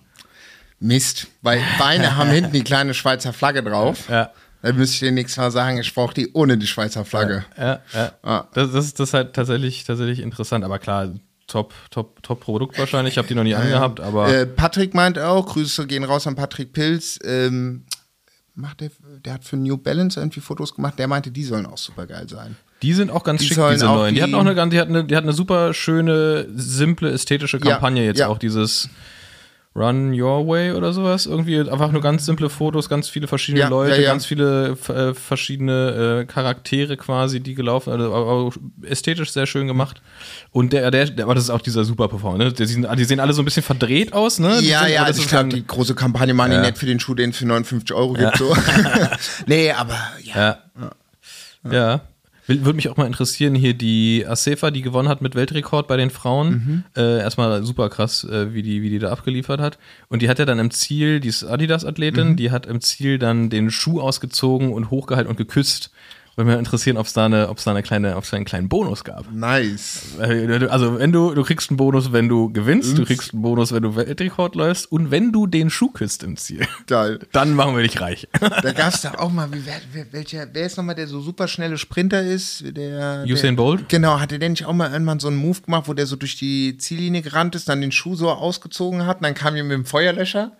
Mist, 0.81 1.29
weil 1.43 1.63
Beine 1.79 2.17
haben 2.17 2.29
hinten 2.31 2.53
die 2.53 2.65
kleine 2.65 2.93
Schweizer 2.93 3.33
Flagge 3.33 3.63
drauf. 3.63 4.09
Ja. 4.11 4.31
Dann 4.65 4.77
müsste 4.77 4.95
ich 4.95 5.01
dir 5.01 5.13
nichts 5.13 5.37
mal 5.37 5.51
sagen, 5.51 5.79
ich 5.79 5.95
brauche 5.95 6.15
die 6.15 6.33
ohne 6.33 6.57
die 6.59 6.67
Schweizer 6.67 7.05
Flagge. 7.05 7.45
Ja, 7.59 7.81
ja. 7.93 8.13
Ah. 8.23 8.45
Das, 8.55 8.73
das, 8.73 8.87
ist- 8.87 8.99
das 9.01 9.09
ist 9.11 9.15
halt 9.15 9.35
tatsächlich, 9.35 9.85
tatsächlich 9.85 10.21
interessant, 10.21 10.65
aber 10.65 10.79
klar, 10.79 11.13
top, 11.47 11.75
top, 11.91 12.23
top 12.23 12.41
Produkt 12.41 12.79
wahrscheinlich. 12.79 13.15
Ich 13.15 13.19
habe 13.19 13.29
die 13.29 13.35
noch 13.35 13.43
nie 13.45 13.55
angehabt, 13.55 14.01
aber 14.01 14.33
Äh, 14.35 14.47
Patrick 14.47 14.95
meint 14.95 15.19
auch, 15.19 15.47
Grüße 15.47 15.87
gehen 15.87 16.05
raus 16.05 16.27
an 16.27 16.35
Patrick 16.35 16.73
Pilz. 16.73 17.19
Ähm, 17.23 17.85
macht 18.55 18.81
der, 18.81 18.91
der 19.25 19.35
hat 19.35 19.45
für 19.45 19.57
New 19.57 19.77
Balance 19.77 20.19
irgendwie 20.19 20.41
Fotos 20.41 20.75
gemacht, 20.75 20.99
der 20.99 21.09
meinte, 21.09 21.31
die 21.31 21.45
sollen 21.45 21.67
auch 21.67 21.77
super 21.79 22.07
geil 22.07 22.29
sein. 22.29 22.57
Die 22.83 22.93
sind 22.95 23.11
auch 23.11 23.25
ganz 23.25 23.41
Die 23.41 23.49
schick, 23.49 23.59
diese 23.73 23.87
neuen. 23.87 24.11
Die, 24.15 24.17
die- 24.17 24.23
hatten 24.23 24.35
auch 24.35 24.41
eine, 24.41 24.55
ganz- 24.55 24.71
die 24.71 24.79
hatten 24.81 24.95
eine, 24.95 25.05
die 25.05 25.17
hatten 25.17 25.27
eine 25.29 25.37
super 25.37 25.75
schöne, 25.75 26.47
simple, 26.55 27.11
ästhetische 27.11 27.59
Ja, 27.59 27.73
Kampagne 27.73 28.05
jetzt 28.05 28.21
ja. 28.21 28.29
auch, 28.29 28.39
dieses 28.39 28.89
Run 29.77 30.13
Your 30.13 30.47
Way 30.47 30.73
oder 30.73 30.93
sowas. 30.93 31.27
Irgendwie 31.27 31.59
einfach 31.59 31.91
nur 31.91 32.01
ganz 32.01 32.25
simple 32.27 32.49
Fotos, 32.49 32.89
ganz 32.89 33.09
viele 33.09 33.27
verschiedene 33.27 33.63
Ja, 33.63 33.69
Leute, 33.69 33.97
ja, 33.97 34.03
ja. 34.03 34.11
ganz 34.11 34.25
viele 34.25 34.77
äh, 34.89 35.15
verschiedene 35.15 36.23
äh, 36.23 36.25
Charaktere 36.27 36.97
quasi, 36.97 37.41
die 37.41 37.55
gelaufen 37.55 37.93
also, 37.93 38.15
aber 38.15 38.51
ästhetisch 38.89 39.33
sehr 39.33 39.47
schön 39.47 39.67
gemacht. 39.67 40.01
Und 40.53 40.73
der, 40.73 40.91
der, 40.93 41.07
der, 41.07 41.25
aber 41.25 41.35
das 41.35 41.45
ist 41.45 41.51
auch 41.51 41.61
dieser 41.61 41.85
super 41.85 42.07
Performer, 42.07 42.39
ne? 42.39 42.53
Die, 42.53 42.67
sehen, 42.67 42.87
die 42.97 43.05
sehen 43.05 43.19
alle 43.19 43.33
so 43.33 43.43
ein 43.43 43.45
bisschen 43.45 43.65
verdreht 43.65 44.13
aus, 44.13 44.39
ne? 44.39 44.59
Die 44.61 44.69
Ja, 44.69 44.85
sind, 44.85 44.93
ja, 44.93 45.03
also 45.03 45.23
ich 45.23 45.29
glaube, 45.29 45.49
die 45.49 45.67
große 45.67 45.97
Kampagne 45.97 46.35
die 46.35 46.39
Ja. 46.39 46.61
nicht 46.61 46.79
für 46.79 46.87
den 46.87 47.01
Schuh, 47.01 47.15
den 47.15 47.31
es 47.31 47.37
für 47.39 47.47
59 47.47 47.93
Euro 47.97 48.13
gibt. 48.13 48.37
So. 48.39 48.57
nee, 49.47 49.73
aber 49.73 49.99
ja. 50.23 50.59
Ja. 51.71 52.01
Würde 52.47 52.75
mich 52.75 52.89
auch 52.91 52.97
mal 52.97 53.07
interessieren, 53.07 53.55
hier 53.55 53.73
die 53.75 54.27
Asefa, 54.27 54.71
die 54.71 54.83
gewonnen 54.83 55.09
hat 55.09 55.23
mit 55.23 55.35
Weltrekord 55.35 55.89
bei 55.89 55.97
den 55.97 56.11
Frauen. 56.11 56.85
Äh, 56.97 57.19
erstmal 57.21 57.65
super 57.65 57.89
krass, 57.89 58.25
äh, 58.25 58.53
wie, 58.53 58.63
die, 58.63 58.83
wie 58.83 58.91
die 58.91 58.99
da 58.99 59.11
abgeliefert 59.11 59.61
hat. 59.61 59.79
Und 60.09 60.21
die 60.21 60.29
hat 60.29 60.39
ja 60.39 60.45
dann 60.45 60.59
im 60.59 60.71
Ziel, 60.71 61.21
die 61.21 61.29
ist 61.29 61.45
Adidas-Athletin, 61.45 62.37
die 62.37 62.51
hat 62.51 62.67
im 62.67 62.81
Ziel 62.81 63.19
dann 63.19 63.49
den 63.49 63.71
Schuh 63.71 64.01
ausgezogen 64.01 64.73
und 64.73 64.91
hochgehalten 64.91 65.31
und 65.31 65.37
geküsst. 65.37 65.91
Würde 66.37 66.51
mich 66.51 66.59
interessieren, 66.59 66.97
ob 66.97 67.07
es 67.07 67.13
da, 67.13 67.27
eine, 67.27 67.55
da 67.65 67.71
eine 67.71 67.83
kleine, 67.83 68.17
ob's 68.17 68.31
da 68.31 68.37
einen 68.37 68.45
kleinen 68.45 68.69
Bonus 68.69 69.05
gab. 69.05 69.31
Nice. 69.31 70.19
Äh, 70.21 70.67
Also, 70.69 70.99
wenn 70.99 71.13
du, 71.13 71.35
du 71.35 71.43
kriegst 71.45 71.71
einen 71.71 71.77
Bonus, 71.77 72.13
wenn 72.13 72.29
du 72.29 72.53
gewinnst, 72.53 72.99
du 72.99 73.05
kriegst 73.05 73.33
einen 73.33 73.43
Bonus, 73.43 73.73
wenn 73.73 73.83
du 73.83 73.95
Weltrekord 73.95 74.55
läufst 74.57 74.91
und 74.91 75.11
wenn 75.11 75.33
du 75.33 75.47
den 75.47 75.71
Schuh 75.71 75.91
küsst 75.91 76.23
im 76.23 76.37
Ziel. 76.37 76.67
Geil. 76.87 77.21
Dann 77.33 77.55
machen 77.55 77.77
wir 77.77 77.83
dich 77.83 78.01
reich. 78.01 78.29
Da 78.41 78.73
gab 78.73 78.93
es 78.95 79.03
da 79.03 79.15
auch 79.15 79.31
mal, 79.31 79.53
wie, 79.53 79.65
wer, 79.65 79.81
wer, 79.93 80.13
welcher, 80.13 80.47
wer 80.53 80.67
ist 80.67 80.77
nochmal 80.77 80.95
der 80.95 81.07
so 81.07 81.21
super 81.21 81.47
schnelle 81.47 81.79
Sprinter 81.79 82.23
ist? 82.23 82.65
Der, 82.77 83.25
Usain 83.29 83.57
der, 83.57 83.63
Bolt? 83.63 83.89
Genau, 83.89 84.19
hatte 84.19 84.39
der 84.39 84.49
nicht 84.49 84.65
auch 84.67 84.73
mal 84.73 84.91
irgendwann 84.93 85.21
so 85.21 85.29
einen 85.29 85.37
Move 85.37 85.61
gemacht, 85.63 85.85
wo 85.87 85.95
der 85.95 86.07
so 86.07 86.17
durch 86.17 86.37
die 86.37 86.77
Ziellinie 86.79 87.23
gerannt 87.23 87.55
ist, 87.55 87.69
dann 87.69 87.81
den 87.81 87.93
Schuh 87.93 88.17
so 88.17 88.31
ausgezogen 88.31 89.07
hat 89.07 89.19
und 89.19 89.23
dann 89.25 89.35
kam 89.35 89.57
ihm 89.57 89.69
mit 89.69 89.75
dem 89.75 89.85
Feuerlöscher 89.85 90.53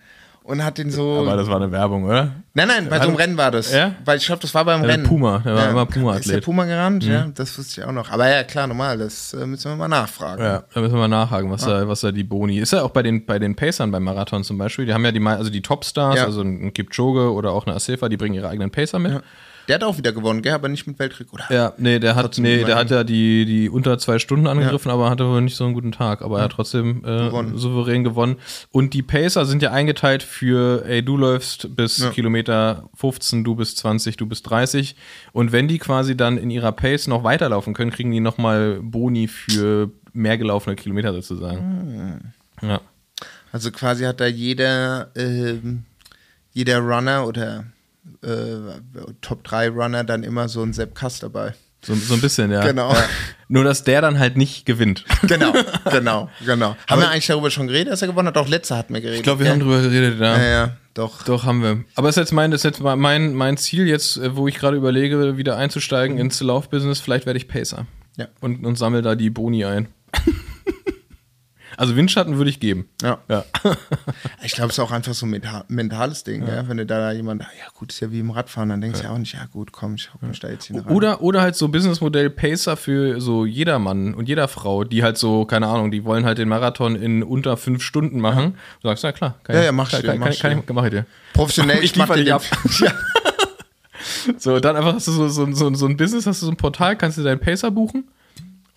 und 0.45 0.63
hat 0.63 0.79
den 0.79 0.91
so. 0.91 1.19
Aber 1.19 1.37
das 1.37 1.49
war 1.49 1.57
eine 1.57 1.73
Werbung, 1.73 2.05
oder? 2.05 2.33
nein, 2.53 2.69
nein, 2.69 2.87
bei 2.89 2.99
so 3.01 3.09
einem 3.09 3.17
Rennen 3.17 3.37
war 3.37 3.51
das. 3.51 3.73
Ja? 3.73 3.97
Weil 4.05 4.19
ich 4.19 4.27
glaube, 4.27 4.43
das 4.43 4.55
war 4.55 4.65
beim 4.65 4.83
Ja, 4.83 4.89
Rennen. 4.89 5.05
Puma, 5.05 5.39
der 5.39 5.55
war 5.55 5.71
immer 5.71 5.87
Puma-Athlet. 5.87 6.27
Ist 6.27 6.35
der 6.35 6.41
Puma 6.43 6.65
gerannt? 6.67 7.03
Ja, 7.05 7.27
das 7.35 7.59
wusste 7.59 7.81
ich 7.81 7.87
auch 7.87 7.93
noch. 7.93 8.11
Aber 8.11 8.29
ja, 8.31 8.45
klar, 8.45 8.67
normal, 8.67 8.99
das 8.99 9.33
äh, 9.33 9.47
müssen 9.47 9.71
wir 9.73 9.77
mal 9.77 9.89
nachfragen. 9.89 10.43
Ja, 10.43 10.63
da 10.73 10.81
müssen 10.81 10.95
wir 10.95 11.01
mal 11.01 11.09
nachhaken, 11.09 11.51
was, 11.51 11.65
da, 11.65 11.89
was 11.89 12.03
da 12.03 12.13
die 12.13 12.25
Boni 12.25 12.59
ist. 12.59 12.73
Ja 12.73 12.83
auch 12.83 12.91
bei 12.91 13.03
den, 13.03 13.25
bei 13.27 13.39
den 13.39 13.57
Pacern 13.57 13.91
beim 13.91 14.05
Marathon 14.05 14.45
zum 14.45 14.59
Beispiel. 14.59 14.87
Die 14.87 14.93
haben 14.95 15.05
ja 15.05 15.13
die, 15.13 15.21
also 15.27 15.51
die 15.51 15.63
Topstars, 15.63 16.17
Ja. 16.17 16.25
also 16.27 16.43
ein 16.43 16.73
Kipchoge 16.75 17.33
oder 17.33 17.51
auch 17.53 17.67
eine 17.67 17.75
Asefa, 17.75 18.09
die 18.09 18.17
bringen 18.17 18.35
ihre 18.35 18.49
eigenen 18.49 18.71
Pacer 18.71 18.99
mit. 18.99 19.23
Der 19.69 19.77
hat 19.77 19.85
auch 19.85 19.97
wieder 19.97 20.13
gewonnen, 20.13 20.43
gell? 20.43 20.53
Aber 20.53 20.69
nicht 20.69 20.87
mit 20.87 20.99
Weltkrieg, 20.99 21.33
oder? 21.33 21.45
Ja, 21.51 21.73
nee, 21.79 21.99
der 21.99 22.15
hat, 22.15 22.27
Trotzdem 22.27 22.45
nee, 22.45 22.65
der 22.65 22.77
hat 22.77 22.91
ja 22.91 23.03
die, 23.05 23.45
die 23.47 23.69
unter 23.71 23.99
zwei 23.99 24.19
Stunden 24.19 24.47
angegriffen, 24.47 24.91
aber 24.91 25.09
hatte 25.11 25.27
wohl 25.27 25.41
nicht 25.41 25.57
so 25.57 25.65
einen 25.65 25.75
guten 25.75 25.93
Tag. 25.93 26.23
Aber 26.23 26.39
er 26.39 26.45
hat 26.45 26.53
trotzdem 26.53 26.99
äh, 27.05 27.29
Gewonnen. 27.29 27.57
souverän 27.57 28.05
gewonnen. 28.05 28.37
Und 28.71 28.93
die 28.95 29.03
Pacer 29.03 29.47
sind 29.47 29.63
ja 29.63 29.71
eingeteilt 29.73 30.23
für, 30.23 30.85
ey, 30.87 31.03
du 31.03 31.17
läufst 31.17 31.75
bis 31.77 31.99
Ja. 31.99 32.11
Kilometer 32.11 32.89
15, 32.95 33.45
du 33.45 33.55
bist 33.55 33.79
20, 33.79 34.17
du 34.17 34.27
bist 34.27 34.49
30. 34.51 34.97
Und 35.33 35.53
wenn 35.53 35.67
die 35.69 35.79
quasi 35.79 36.17
dann 36.17 36.37
in 36.37 36.51
ihrer 36.51 36.73
Pace 36.73 37.07
noch 37.07 37.25
weiterlaufen 37.25 37.73
können, 37.75 37.91
kriegen 37.91 38.11
die 38.11 38.21
nochmal 38.21 38.81
Boni 38.83 39.29
für 39.29 39.91
mehr 40.13 40.39
gelaufene 40.39 40.77
Kilometer 40.77 41.13
sozusagen. 41.13 42.33
Ja. 42.63 42.81
Also 43.53 43.71
quasi 43.71 44.05
hat 44.05 44.21
da 44.21 44.27
jeder, 44.27 45.11
ähm, 45.17 45.85
jeder 46.53 46.79
Runner 46.79 47.27
oder 47.27 47.65
äh, 48.23 49.11
Top 49.21 49.45
3 49.45 49.69
Runner 49.71 50.05
dann 50.05 50.23
immer 50.23 50.49
so 50.49 50.63
ein 50.63 50.73
Sepp 50.73 50.95
Kass 50.95 51.21
dabei. 51.21 51.55
So, 51.85 51.95
so 51.95 52.15
ein 52.15 52.21
bisschen, 52.21 52.51
ja. 52.51 52.65
Genau. 52.65 52.93
Ja. 52.93 53.05
Nur, 53.49 53.65
dass 53.65 53.85
der 53.85 54.01
dann 54.01 54.19
halt 54.19 54.37
nicht 54.37 54.65
gewinnt. 54.65 55.05
Genau, 55.27 55.53
genau, 55.91 56.29
genau. 56.45 56.77
Haben 56.89 57.01
wir 57.01 57.11
eigentlich 57.11 57.27
darüber 57.27 57.51
schon 57.51 57.67
geredet, 57.67 57.93
dass 57.93 58.03
er 58.03 58.09
gewonnen 58.09 58.29
hat? 58.29 58.37
Auch 58.37 58.49
letzter 58.49 58.77
hatten 58.77 58.93
wir 58.95 59.01
geredet. 59.01 59.21
Ich 59.21 59.23
glaube, 59.23 59.41
wir 59.41 59.45
gell? 59.45 59.53
haben 59.53 59.61
drüber 59.61 59.81
geredet, 59.81 60.21
ja. 60.21 60.37
Ja, 60.37 60.45
ja, 60.45 60.77
doch. 60.93 61.23
Doch, 61.25 61.45
haben 61.45 61.63
wir. 61.63 61.85
Aber 61.95 62.09
das 62.09 62.17
ist 62.17 62.21
jetzt 62.21 62.33
mein, 62.33 62.51
das 62.51 62.61
ist 62.61 62.65
jetzt 62.65 62.81
mein, 62.81 63.35
mein 63.35 63.57
Ziel, 63.57 63.87
jetzt, 63.87 64.19
äh, 64.19 64.37
wo 64.37 64.49
ich 64.49 64.57
gerade 64.57 64.77
überlege, 64.77 65.37
wieder 65.37 65.57
einzusteigen 65.57 66.19
ins 66.19 66.41
Laufbusiness. 66.41 67.01
Vielleicht 67.01 67.27
werde 67.27 67.39
ich 67.39 67.49
Pacer. 67.49 67.87
Ja. 68.17 68.29
Und, 68.41 68.65
und 68.65 68.77
sammle 68.77 69.03
da 69.03 69.15
die 69.15 69.31
Boni 69.31 69.65
ein. 69.65 69.89
also 71.77 71.97
Windschatten 71.97 72.37
würde 72.39 72.51
ich 72.51 72.61
geben. 72.61 72.89
Ja. 73.03 73.19
Ja. 73.29 73.45
Ich 74.43 74.53
glaube, 74.53 74.69
es 74.71 74.75
ist 74.77 74.81
auch 74.85 74.91
einfach 74.91 75.15
so 75.15 75.25
ein 75.27 75.31
menta- 75.31 75.65
mentales 75.69 76.23
Ding, 76.23 76.47
ja. 76.47 76.69
wenn 76.69 76.77
du 76.77 76.85
da 76.85 77.11
jemand, 77.13 77.41
ja 77.43 77.47
gut, 77.79 77.91
ist 77.93 78.01
ja 78.01 78.11
wie 78.13 78.21
im 78.21 78.31
Radfahren, 78.31 78.69
dann 78.69 78.81
denkst 78.83 79.01
du 79.01 79.07
ja 79.07 79.11
auch 79.13 79.19
nicht, 79.19 79.33
ja 79.33 79.47
gut, 79.51 79.73
komm, 79.73 79.95
ich 79.95 80.13
hock 80.13 80.23
mich 80.23 80.39
da 80.39 80.49
jetzt 80.51 80.67
hin. 80.67 80.81
Oder, 80.83 81.23
oder 81.23 81.41
halt 81.41 81.57
so 81.57 81.69
Businessmodell 81.69 82.29
Pacer 82.29 82.77
für 82.77 83.21
so 83.23 83.47
jeder 83.47 83.79
Mann 83.79 84.13
und 84.15 84.29
jeder 84.29 84.47
Frau, 84.49 84.85
die 84.85 85.03
halt 85.03 85.17
so, 85.17 85.47
keine 85.47 85.67
Ahnung, 85.69 85.91
die 85.91 86.05
wollen 86.05 86.27
halt 86.27 86.37
den 86.39 86.49
Marathon 86.49 86.95
in 86.95 87.23
unter 87.23 87.57
fünf 87.57 87.83
Stunden 87.83 88.21
machen. 88.21 88.57
Du 88.83 88.89
sagst, 88.89 89.03
ja 89.05 89.13
klar, 89.13 89.35
kann 89.45 89.57
Ja, 89.57 89.61
ich- 89.63 89.67
ja, 89.67 89.73
mach 89.73 89.87
ich 89.87 89.93
kann, 89.93 90.01
dir, 90.03 90.07
kann, 90.09 90.19
mach 90.19 90.25
kann, 90.27 90.33
ich 90.53 90.59
ich, 90.69 90.75
mach 90.75 90.85
ich 90.85 90.91
dir. 90.91 91.07
Professionell, 91.33 91.79
Ich 91.85 91.97
mach 91.97 92.09
liefere 92.09 92.25
dir 92.25 92.35
ab. 92.37 92.43
ja. 92.81 92.93
So, 94.39 94.61
dann 94.61 94.77
einfach 94.77 94.95
hast 94.95 95.07
du 95.09 95.13
so, 95.13 95.29
so, 95.29 95.51
so, 95.53 95.75
so 95.75 95.87
ein 95.87 95.97
Business, 95.97 96.27
hast 96.27 96.43
du 96.43 96.47
so 96.47 96.53
ein 96.53 96.57
Portal, 96.57 96.97
kannst 96.97 97.17
du 97.19 97.23
deinen 97.23 97.41
Pacer 97.41 97.71
buchen 97.71 98.05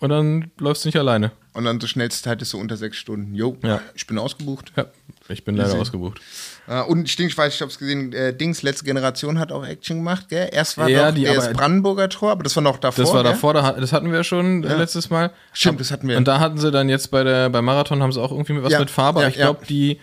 und 0.00 0.10
dann 0.10 0.50
läufst 0.58 0.84
du 0.84 0.88
nicht 0.88 0.96
alleine. 0.98 1.32
Und 1.54 1.64
dann 1.64 1.80
so 1.80 1.86
schnellste 1.88 2.22
Zeit 2.22 2.40
ist 2.40 2.50
so 2.50 2.58
unter 2.58 2.76
sechs 2.76 2.96
Stunden. 2.98 3.34
Jo, 3.34 3.56
Ja. 3.64 3.80
ich 3.94 4.06
bin 4.06 4.16
ausgebucht. 4.18 4.72
Ja, 4.76 4.86
ich 5.28 5.44
bin 5.44 5.56
leider 5.56 5.74
ausgebucht. 5.74 6.20
Äh, 6.68 6.82
und 6.82 7.08
ich 7.08 7.16
denke, 7.16 7.32
ich 7.32 7.38
weiß, 7.38 7.52
ich 7.54 7.60
habe 7.62 7.70
es 7.70 7.78
gesehen, 7.78 8.12
äh, 8.12 8.32
Dings, 8.32 8.62
letzte 8.62 8.84
Generation 8.84 9.38
hat 9.40 9.50
auch 9.50 9.66
Action 9.66 9.96
gemacht, 9.96 10.28
gell? 10.28 10.48
Erst 10.52 10.78
war 10.78 10.88
Ja, 10.88 11.08
doch 11.10 11.16
die- 11.16 11.24
das 11.24 11.52
Brandenburger 11.52 12.08
Tor, 12.10 12.30
aber 12.30 12.44
das 12.44 12.54
war 12.54 12.62
noch 12.62 12.76
davor. 12.78 13.04
Das 13.04 13.12
war 13.12 13.22
gell? 13.24 13.32
davor, 13.32 13.54
da, 13.54 13.72
das 13.72 13.92
hatten 13.92 14.12
wir 14.12 14.22
schon 14.22 14.62
äh, 14.62 14.76
letztes 14.76 15.10
Mal. 15.10 15.32
Stimmt, 15.52 15.80
das 15.80 15.90
hatten 15.90 16.06
wir. 16.06 16.16
Und 16.16 16.28
da 16.28 16.38
hatten 16.38 16.58
sie 16.58 16.70
dann 16.70 16.88
jetzt 16.88 17.10
bei 17.10 17.24
der 17.24 17.48
beim 17.50 17.64
Marathon 17.64 18.02
haben 18.02 18.12
sie 18.12 18.20
auch 18.22 18.30
irgendwie 18.30 18.62
was 18.62 18.70
Ja, 18.72 18.78
mit 18.78 18.90
Farbe. 18.90 19.22
ja, 19.22 19.28
ich 19.28 19.34
glaube, 19.34 19.60
ja. 19.62 19.66
die, 19.66 20.00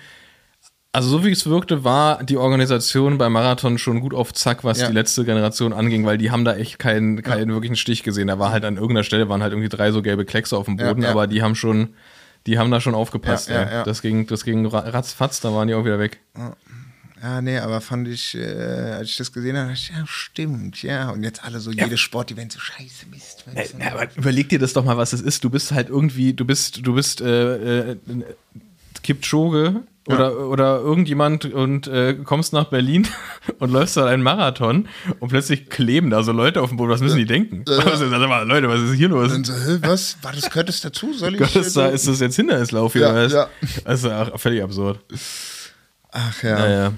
also 0.95 1.09
so 1.09 1.23
wie 1.25 1.31
es 1.31 1.45
wirkte, 1.45 1.83
war 1.83 2.23
die 2.23 2.37
Organisation 2.37 3.17
beim 3.17 3.33
Marathon 3.33 3.77
schon 3.77 3.99
gut 3.99 4.13
auf 4.13 4.33
Zack, 4.33 4.63
was 4.63 4.79
Ja. 4.79 4.87
die 4.87 4.93
letzte 4.93 5.23
Generation 5.25 5.73
anging, 5.73 6.05
weil 6.05 6.17
die 6.17 6.31
haben 6.31 6.45
da 6.45 6.55
echt 6.55 6.79
keinen, 6.79 7.21
keinen 7.21 7.51
wirklichen 7.51 7.75
Stich 7.75 8.03
gesehen. 8.03 8.27
Da 8.27 8.39
war 8.39 8.51
halt 8.51 8.65
an 8.65 8.75
irgendeiner 8.75 9.03
Stelle 9.03 9.29
waren 9.29 9.41
halt 9.43 9.51
irgendwie 9.53 9.69
drei 9.69 9.91
so 9.91 10.01
gelbe 10.01 10.25
Kleckse 10.25 10.57
auf 10.57 10.65
dem 10.65 10.77
Ja, 10.79 10.87
Boden, 10.87 11.03
ja. 11.03 11.11
aber 11.11 11.27
die 11.27 11.41
haben 11.43 11.55
schon, 11.55 11.89
die 12.47 12.57
haben 12.57 12.71
da 12.71 12.81
schon 12.81 12.95
aufgepasst. 12.95 13.49
Ja, 13.49 13.55
Ja, 13.55 13.63
ja, 13.63 13.71
ja. 13.73 13.83
Das 13.83 14.01
ging, 14.01 14.25
das 14.27 14.43
ging 14.43 14.65
ra- 14.65 14.87
ratzfatz, 14.89 15.39
da 15.41 15.53
waren 15.53 15.67
die 15.67 15.73
auch 15.75 15.85
wieder 15.85 15.99
weg. 15.99 16.19
Ja, 17.21 17.41
nee, 17.41 17.57
aber 17.57 17.81
fand 17.81 18.07
ich, 18.07 18.35
äh, 18.35 18.43
als 18.45 19.09
ich 19.09 19.17
das 19.17 19.31
gesehen 19.31 19.57
habe, 19.57 19.69
dachte 19.69 19.79
ich, 19.81 19.89
ja, 19.89 20.03
stimmt, 20.05 20.83
ja. 20.83 21.09
Und 21.09 21.23
jetzt 21.23 21.43
alle 21.43 21.59
so, 21.59 21.71
jedes 21.71 21.99
Sportevent 21.99 22.51
so 22.51 22.59
scheiße 22.59 23.07
Mist. 23.09 23.45
du? 23.47 23.79
Ja, 23.83 23.93
aber 23.93 24.07
überleg 24.15 24.49
dir 24.49 24.59
das 24.59 24.73
doch 24.73 24.83
mal, 24.85 24.97
was 24.97 25.11
es 25.13 25.21
ist. 25.21 25.43
Du 25.43 25.49
bist 25.49 25.71
halt 25.71 25.89
irgendwie, 25.89 26.33
du 26.33 26.45
bist, 26.45 26.85
du 26.85 26.93
bist 26.93 27.21
äh, 27.21 27.91
äh, 27.93 27.97
Kipchoge 29.05 29.83
oder, 30.07 30.47
oder 30.47 30.79
irgendjemand 30.79 31.45
und 31.45 31.87
äh, 31.87 32.15
kommst 32.15 32.53
nach 32.53 32.65
Berlin 32.65 33.07
und 33.59 33.71
läufst 33.71 33.95
dann 33.97 34.07
einen 34.07 34.23
Marathon 34.23 34.87
und 35.19 35.29
plötzlich 35.29 35.69
kleben 35.69 36.09
da 36.09 36.23
so 36.23 36.31
Leute 36.31 36.61
auf 36.63 36.69
dem 36.69 36.77
Boden. 36.77 36.89
Was 36.89 37.01
müssen 37.01 37.17
die 37.17 37.25
denken? 37.25 37.63
Also, 37.85 38.09
sag 38.09 38.27
mal, 38.27 38.47
Leute, 38.47 38.67
was 38.67 38.81
ist 38.81 38.93
hier 38.93 39.09
los? 39.09 39.31
Und 39.31 39.45
so, 39.45 39.53
hä, 39.53 39.77
was? 39.81 40.17
War 40.23 40.33
das, 40.33 40.49
gehört 40.49 40.69
das 40.69 40.81
dazu? 40.81 41.13
Soll 41.13 41.33
ich? 41.35 41.39
Gott, 41.39 41.55
ist, 41.55 41.77
da, 41.77 41.89
äh, 41.89 41.93
ist 41.93 42.07
das 42.07 42.19
jetzt 42.19 42.35
Hindernislauf 42.35 42.93
hier? 42.93 43.03
Ja, 43.03 43.15
was? 43.15 43.31
ja. 43.31 43.49
Das 43.83 43.99
ist 43.99 44.05
ja 44.05 44.37
völlig 44.37 44.63
absurd. 44.63 44.99
Ach 46.11 46.43
ja. 46.43 46.59
Naja. 46.59 46.93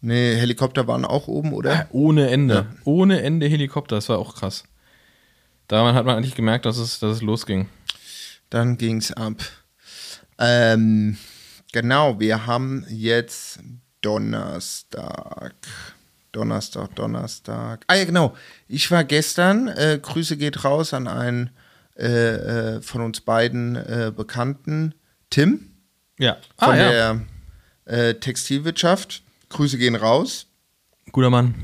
Nee, 0.00 0.36
Helikopter 0.36 0.86
waren 0.86 1.04
auch 1.04 1.26
oben, 1.26 1.52
oder? 1.52 1.88
Ohne 1.90 2.30
Ende. 2.30 2.66
Ohne 2.84 3.22
Ende 3.22 3.48
Helikopter. 3.48 3.96
Das 3.96 4.08
war 4.08 4.18
auch 4.18 4.36
krass. 4.36 4.64
Daran 5.66 5.96
hat 5.96 6.06
man 6.06 6.16
eigentlich 6.16 6.36
gemerkt, 6.36 6.66
dass 6.66 6.78
es, 6.78 7.00
dass 7.00 7.16
es 7.16 7.22
losging. 7.22 7.68
Dann 8.48 8.78
ging's 8.78 9.12
ab. 9.12 9.42
Ähm, 10.38 11.16
genau, 11.72 12.18
wir 12.20 12.46
haben 12.46 12.84
jetzt 12.88 13.60
Donnerstag. 14.02 15.54
Donnerstag, 16.32 16.94
Donnerstag. 16.94 17.84
Ah 17.86 17.94
ja, 17.94 18.04
genau. 18.04 18.36
Ich 18.68 18.90
war 18.90 19.04
gestern, 19.04 19.68
äh, 19.68 19.98
Grüße 20.00 20.36
geht 20.36 20.64
raus 20.64 20.92
an 20.92 21.08
einen 21.08 21.50
äh, 21.98 22.06
äh, 22.76 22.82
von 22.82 23.00
uns 23.00 23.22
beiden 23.22 23.74
äh, 23.76 24.12
Bekannten, 24.14 24.94
Tim, 25.30 25.70
Ja. 26.18 26.36
von 26.58 26.68
Ah, 26.70 26.76
ja. 26.76 26.90
der 26.90 27.20
äh, 28.10 28.14
Textilwirtschaft. 28.14 29.22
Grüße 29.48 29.78
gehen 29.78 29.94
raus. 29.94 30.46
Guter 31.12 31.30
Mann. 31.30 31.54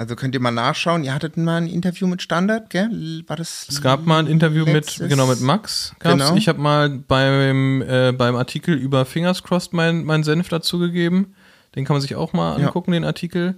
Also 0.00 0.16
könnt 0.16 0.34
ihr 0.34 0.40
mal 0.40 0.50
nachschauen. 0.50 1.04
Ihr 1.04 1.12
hattet 1.12 1.36
mal 1.36 1.58
ein 1.58 1.66
Interview 1.66 2.06
mit 2.06 2.22
Standard, 2.22 2.70
gell? 2.70 3.22
War 3.26 3.36
das? 3.36 3.66
Es 3.68 3.82
gab 3.82 4.06
mal 4.06 4.20
ein 4.20 4.28
Interview 4.28 4.64
mit, 4.64 4.96
genau, 4.98 5.26
mit 5.26 5.42
Max. 5.42 5.94
Gab's. 5.98 6.14
Genau. 6.14 6.36
Ich 6.36 6.48
habe 6.48 6.58
mal 6.58 6.88
beim, 6.88 7.82
äh, 7.82 8.10
beim 8.12 8.34
Artikel 8.34 8.74
über 8.76 9.04
Fingers 9.04 9.42
Crossed 9.42 9.74
meinen 9.74 10.06
mein 10.06 10.24
Senf 10.24 10.48
dazugegeben. 10.48 11.34
Den 11.76 11.84
kann 11.84 11.92
man 11.96 12.00
sich 12.00 12.14
auch 12.16 12.32
mal 12.32 12.58
Ja. 12.58 12.68
angucken, 12.68 12.92
den 12.92 13.04
Artikel. 13.04 13.56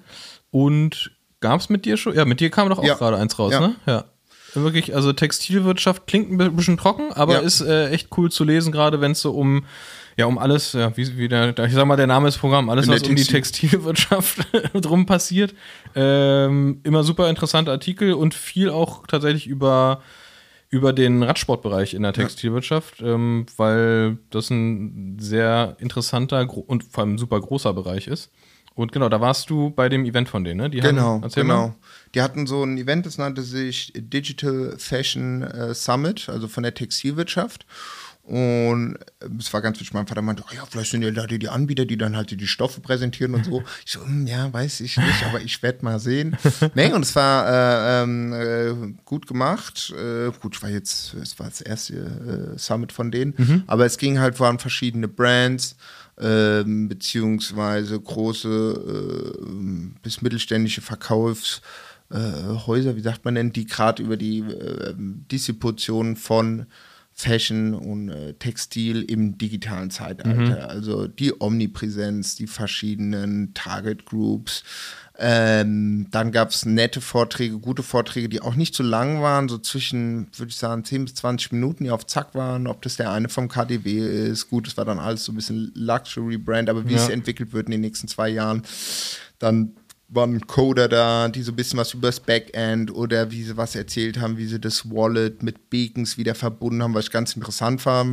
Und 0.50 1.12
gab 1.40 1.60
es 1.60 1.68
mit 1.68 1.84
dir 1.84 1.96
schon? 1.96 2.16
Ja, 2.16 2.24
mit 2.24 2.40
dir 2.40 2.50
kam 2.50 2.68
doch 2.70 2.80
auch 2.80 2.84
Ja. 2.84 2.94
gerade 2.94 3.18
eins 3.18 3.38
raus, 3.38 3.52
Ja. 3.52 3.60
ne? 3.60 3.76
Ja. 3.86 4.04
Wirklich, 4.54 4.96
also 4.96 5.12
Textilwirtschaft 5.12 6.08
klingt 6.08 6.32
ein 6.32 6.56
bisschen 6.56 6.76
trocken, 6.76 7.12
aber 7.12 7.34
Ja. 7.34 7.38
ist 7.38 7.60
äh, 7.60 7.90
echt 7.90 8.08
cool 8.16 8.32
zu 8.32 8.42
lesen, 8.42 8.72
gerade 8.72 9.00
wenn 9.00 9.12
es 9.12 9.20
so 9.20 9.30
um, 9.30 9.64
ja, 10.22 10.26
um 10.26 10.38
alles, 10.38 10.72
ja, 10.72 10.96
wie, 10.96 11.16
wie 11.16 11.26
der, 11.26 11.58
ich 11.58 11.72
sag 11.72 11.84
mal, 11.84 11.96
der 11.96 12.06
Name 12.06 12.28
ist 12.28 12.38
Programm, 12.38 12.70
alles, 12.70 12.86
was 12.86 13.02
um 13.02 13.16
die 13.16 13.24
Textil- 13.24 13.70
Textilwirtschaft 13.70 14.46
drum 14.74 15.04
passiert. 15.04 15.52
Ähm, 15.96 16.80
immer 16.84 17.02
super 17.02 17.28
interessante 17.28 17.72
Artikel 17.72 18.12
und 18.12 18.32
viel 18.32 18.70
auch 18.70 19.04
tatsächlich 19.08 19.48
über, 19.48 20.00
über 20.70 20.92
den 20.92 21.24
Radsportbereich 21.24 21.94
in 21.94 22.04
der 22.04 22.12
Textilwirtschaft, 22.12 23.00
ähm, 23.00 23.46
weil 23.56 24.18
das 24.30 24.50
ein 24.50 25.16
sehr 25.18 25.76
interessanter 25.80 26.48
und 26.48 26.84
vor 26.84 27.02
allem 27.02 27.18
super 27.18 27.40
großer 27.40 27.74
Bereich 27.74 28.06
ist. 28.06 28.30
Und 28.74 28.92
genau, 28.92 29.08
da 29.08 29.20
warst 29.20 29.50
du 29.50 29.70
bei 29.70 29.88
dem 29.88 30.04
Event 30.04 30.28
von 30.28 30.44
denen, 30.44 30.60
ne? 30.60 30.70
Die 30.70 30.80
Genau, 30.80 31.20
haben, 31.20 31.28
genau. 31.34 31.66
Mal. 31.66 31.74
Die 32.14 32.22
hatten 32.22 32.46
so 32.46 32.62
ein 32.62 32.78
Event, 32.78 33.04
das 33.06 33.18
nannte 33.18 33.42
sich 33.42 33.92
Digital 33.96 34.76
Fashion 34.78 35.42
äh, 35.42 35.74
Summit, 35.74 36.28
also 36.28 36.48
von 36.48 36.62
der 36.62 36.74
Textilwirtschaft. 36.74 37.66
Und 38.24 38.98
es 39.38 39.52
war 39.52 39.62
ganz 39.62 39.80
witzig, 39.80 39.94
mein 39.94 40.06
Vater 40.06 40.22
meinte, 40.22 40.44
oh 40.48 40.54
ja, 40.54 40.64
vielleicht 40.64 40.92
sind 40.92 41.02
ja 41.02 41.10
da 41.10 41.26
die, 41.26 41.40
die 41.40 41.48
Anbieter, 41.48 41.84
die 41.84 41.96
dann 41.96 42.16
halt 42.16 42.30
die, 42.30 42.36
die 42.36 42.46
Stoffe 42.46 42.80
präsentieren 42.80 43.34
und 43.34 43.44
so. 43.44 43.64
Ich 43.84 43.92
so, 43.92 44.04
hm, 44.04 44.28
ja, 44.28 44.52
weiß 44.52 44.80
ich 44.80 44.96
nicht, 44.96 45.24
aber 45.28 45.40
ich 45.40 45.60
werde 45.62 45.84
mal 45.84 45.98
sehen. 45.98 46.36
nee, 46.74 46.92
und 46.92 47.04
es 47.04 47.16
war 47.16 47.48
äh, 47.48 48.02
ähm, 48.02 48.32
äh, 48.32 48.94
gut 49.04 49.26
gemacht. 49.26 49.92
Äh, 49.96 50.30
gut, 50.40 50.54
ich 50.54 50.62
war 50.62 50.70
jetzt, 50.70 51.14
es 51.14 51.36
war 51.40 51.48
das 51.48 51.62
erste 51.62 52.54
äh, 52.54 52.58
Summit 52.58 52.92
von 52.92 53.10
denen, 53.10 53.64
aber 53.66 53.86
es 53.86 53.98
ging 53.98 54.20
halt 54.20 54.36
vor 54.36 54.56
verschiedene 54.58 55.08
Brands, 55.08 55.76
ähm, 56.20 56.88
beziehungsweise 56.88 57.98
große 57.98 59.40
äh, 59.48 59.50
bis 60.02 60.22
mittelständische 60.22 60.80
Verkaufshäuser, 60.80 62.90
äh, 62.90 62.96
wie 62.96 63.00
sagt 63.00 63.24
man 63.24 63.34
denn, 63.34 63.52
die 63.52 63.66
gerade 63.66 64.02
über 64.02 64.16
die 64.16 64.40
äh, 64.40 64.94
Distribution 64.96 66.16
von 66.16 66.66
Fashion 67.14 67.74
und 67.74 68.08
äh, 68.08 68.32
Textil 68.34 69.02
im 69.02 69.36
digitalen 69.38 69.90
Zeitalter. 69.90 70.68
Also 70.70 71.06
die 71.06 71.32
Omnipräsenz, 71.40 72.36
die 72.36 72.46
verschiedenen 72.46 73.52
Target 73.54 74.06
Groups. 74.06 74.64
Ähm, 75.18 76.06
dann 76.10 76.32
gab 76.32 76.50
es 76.50 76.64
nette 76.64 77.00
Vorträge, 77.02 77.58
gute 77.58 77.82
Vorträge, 77.82 78.28
die 78.30 78.40
auch 78.40 78.54
nicht 78.54 78.74
zu 78.74 78.82
lang 78.82 79.20
waren, 79.20 79.48
so 79.48 79.58
zwischen, 79.58 80.26
würde 80.36 80.48
ich 80.50 80.56
sagen, 80.56 80.84
10 80.84 81.04
bis 81.04 81.14
20 81.16 81.52
Minuten, 81.52 81.84
die 81.84 81.90
auf 81.90 82.06
Zack 82.06 82.34
waren. 82.34 82.66
Ob 82.66 82.80
das 82.82 82.96
der 82.96 83.12
eine 83.12 83.28
vom 83.28 83.46
KDW 83.48 83.98
ist, 84.28 84.48
gut, 84.48 84.66
es 84.66 84.76
war 84.78 84.86
dann 84.86 84.98
alles 84.98 85.24
so 85.24 85.32
ein 85.32 85.36
bisschen 85.36 85.70
Luxury-Brand, 85.74 86.70
aber 86.70 86.88
wie 86.88 86.94
Ja. 86.94 86.98
es 87.04 87.08
entwickelt 87.10 87.52
wird 87.52 87.66
in 87.66 87.72
den 87.72 87.82
nächsten 87.82 88.08
zwei 88.08 88.30
Jahren. 88.30 88.62
Dann 89.38 89.72
waren 90.14 90.40
Coder 90.46 90.88
da, 90.88 91.28
die 91.28 91.42
so 91.42 91.52
ein 91.52 91.56
bisschen 91.56 91.78
was 91.78 91.94
über 91.94 92.08
das 92.08 92.20
Backend 92.20 92.94
oder 92.94 93.30
wie 93.30 93.42
sie 93.42 93.56
was 93.56 93.74
erzählt 93.74 94.20
haben, 94.20 94.36
wie 94.36 94.46
sie 94.46 94.60
das 94.60 94.90
Wallet 94.90 95.42
mit 95.42 95.70
Beacons 95.70 96.18
wieder 96.18 96.34
verbunden 96.34 96.82
haben, 96.82 96.94
was 96.94 97.06
ich 97.06 97.10
ganz 97.10 97.34
interessant 97.34 97.84
war. 97.86 98.06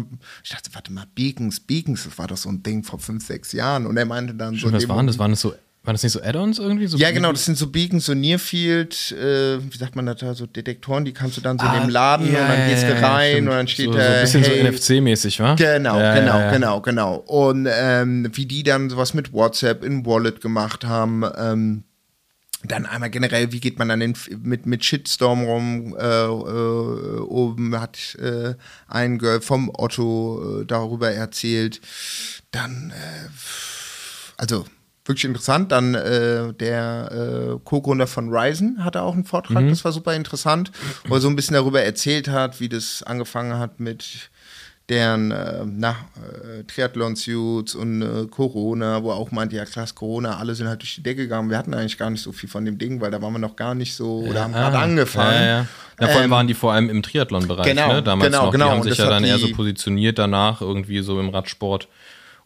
Ich 0.43 0.49
dachte, 0.49 0.69
warte 0.73 0.91
mal, 0.93 1.05
Beacons, 1.13 1.59
Beacons, 1.59 2.05
das 2.05 2.17
war 2.17 2.27
doch 2.27 2.37
so 2.37 2.49
ein 2.49 2.63
Ding 2.63 2.83
vor 2.83 2.99
fünf, 2.99 3.25
sechs 3.25 3.51
Jahren. 3.51 3.85
Und 3.85 3.97
er 3.97 4.05
meinte 4.05 4.33
dann 4.33 4.53
so. 4.53 4.59
Stimmt, 4.59 4.73
was 4.75 4.83
in 4.83 4.89
dem 4.89 4.95
waren 4.95 5.07
das? 5.07 5.19
Waren 5.19 5.31
das 5.31 5.41
so, 5.41 5.53
waren 5.83 5.93
das 5.93 6.03
nicht 6.03 6.11
so 6.13 6.21
Add-ons 6.21 6.59
irgendwie? 6.59 6.87
So 6.87 6.97
ja, 6.97 7.11
genau, 7.11 7.31
das 7.31 7.45
sind 7.45 7.57
so 7.57 7.67
Beacons, 7.67 8.05
so 8.05 8.13
Nearfield, 8.13 9.11
äh, 9.13 9.59
wie 9.61 9.77
sagt 9.77 9.95
man 9.95 10.05
das 10.05 10.17
da, 10.17 10.33
so 10.33 10.45
Detektoren, 10.45 11.03
die 11.05 11.13
kannst 11.13 11.37
du 11.37 11.41
dann 11.41 11.57
so 11.59 11.65
in 11.65 11.81
dem 11.81 11.89
Laden 11.89 12.27
Ah, 12.27 12.31
ja, 12.31 12.41
und 12.43 12.49
dann 12.49 12.59
ja, 12.59 12.67
gehst 12.67 12.83
du 12.83 12.93
ja, 12.93 13.09
rein 13.09 13.31
stimmt. 13.31 13.47
und 13.47 13.53
dann 13.55 13.67
steht 13.67 13.85
so, 13.87 13.93
da. 13.93 13.99
so 13.99 14.11
ein 14.13 14.21
bisschen 14.21 14.43
hey, 14.43 14.61
so 14.61 14.67
NFC-mäßig, 14.69 15.39
wa? 15.39 15.55
Genau, 15.55 15.97
Ja, 15.97 16.15
ja, 16.15 16.19
genau, 16.19 16.39
ja. 16.39 16.51
genau, 16.51 16.81
genau. 16.81 17.15
Und 17.15 17.67
ähm, 17.71 18.29
wie 18.33 18.45
die 18.45 18.63
dann 18.63 18.89
sowas 18.89 19.13
mit 19.13 19.33
WhatsApp 19.33 19.83
in 19.83 20.05
Wallet 20.05 20.41
gemacht 20.41 20.85
haben. 20.85 21.23
Ähm, 21.37 21.83
dann 22.63 22.85
einmal 22.85 23.09
generell, 23.09 23.51
wie 23.51 23.61
geht 23.61 23.79
man 23.79 23.89
dann 23.89 24.01
in, 24.01 24.15
mit, 24.41 24.65
mit 24.65 24.83
Shitstorm 24.83 25.43
rum? 25.43 25.95
Äh, 25.97 26.25
äh, 26.25 27.19
oben 27.21 27.79
hat 27.79 28.15
äh, 28.15 28.55
ein 28.87 29.17
Girl 29.17 29.41
vom 29.41 29.71
Otto 29.73 30.61
äh, 30.61 30.65
darüber 30.65 31.11
erzählt. 31.11 31.79
Dann, 32.51 32.91
äh, 32.91 33.29
also 34.35 34.65
wirklich 35.05 35.25
interessant. 35.25 35.71
Dann 35.71 35.95
äh, 35.95 36.53
der 36.53 37.59
Co-Gründer 37.63 38.07
von 38.07 38.29
Ryzen 38.29 38.83
hatte 38.83 39.01
auch 39.01 39.13
einen 39.13 39.23
Vortrag, 39.23 39.67
das 39.67 39.83
war 39.83 39.91
super 39.91 40.13
interessant, 40.13 40.71
wo 41.07 41.15
er 41.15 41.21
so 41.21 41.29
ein 41.29 41.35
bisschen 41.35 41.55
darüber 41.55 41.81
erzählt 41.81 42.27
hat, 42.27 42.59
wie 42.59 42.69
das 42.69 43.01
angefangen 43.03 43.57
hat 43.57 43.79
mit 43.79 44.29
deren 44.89 45.31
äh, 45.31 45.63
na, 45.65 45.91
äh, 45.91 46.63
Triathlon-Suits 46.63 47.75
und 47.75 48.01
äh, 48.01 48.25
Corona, 48.29 49.03
wo 49.03 49.11
auch 49.11 49.31
meinte, 49.31 49.55
ja 49.55 49.65
krass, 49.65 49.93
Corona, 49.93 50.37
alle 50.37 50.55
sind 50.55 50.67
halt 50.67 50.81
durch 50.81 50.95
die 50.95 51.03
Decke 51.03 51.23
gegangen. 51.23 51.49
Wir 51.49 51.57
hatten 51.57 51.73
eigentlich 51.73 51.97
gar 51.97 52.09
nicht 52.09 52.21
so 52.21 52.31
viel 52.31 52.49
von 52.49 52.65
dem 52.65 52.77
Ding, 52.77 52.99
weil 52.99 53.11
da 53.11 53.21
waren 53.21 53.33
wir 53.33 53.39
noch 53.39 53.55
gar 53.55 53.75
nicht 53.75 53.93
so 53.95 54.19
oder 54.27 54.43
haben 54.43 54.53
gerade 54.53 54.77
Ah, 54.77 54.81
angefangen. 54.81 55.33
Ja, 55.33 55.45
ja. 55.45 55.67
ja 56.01 56.07
allem 56.07 56.23
Ähm, 56.25 56.31
waren 56.31 56.47
die 56.47 56.53
vor 56.53 56.73
allem 56.73 56.89
im 56.89 57.03
Triathlon-Bereich, 57.03 57.67
genau, 57.67 57.93
ne? 57.93 58.03
Damals 58.03 58.31
genau, 58.31 58.45
noch. 58.45 58.51
genau. 58.51 58.65
Die 58.65 58.71
haben 58.71 58.83
sich 58.83 58.97
ja 58.97 59.09
dann 59.09 59.23
eher 59.23 59.37
so 59.37 59.49
positioniert 59.53 60.17
danach, 60.17 60.61
irgendwie 60.61 61.01
so 61.01 61.19
im 61.19 61.29
Radsport 61.29 61.87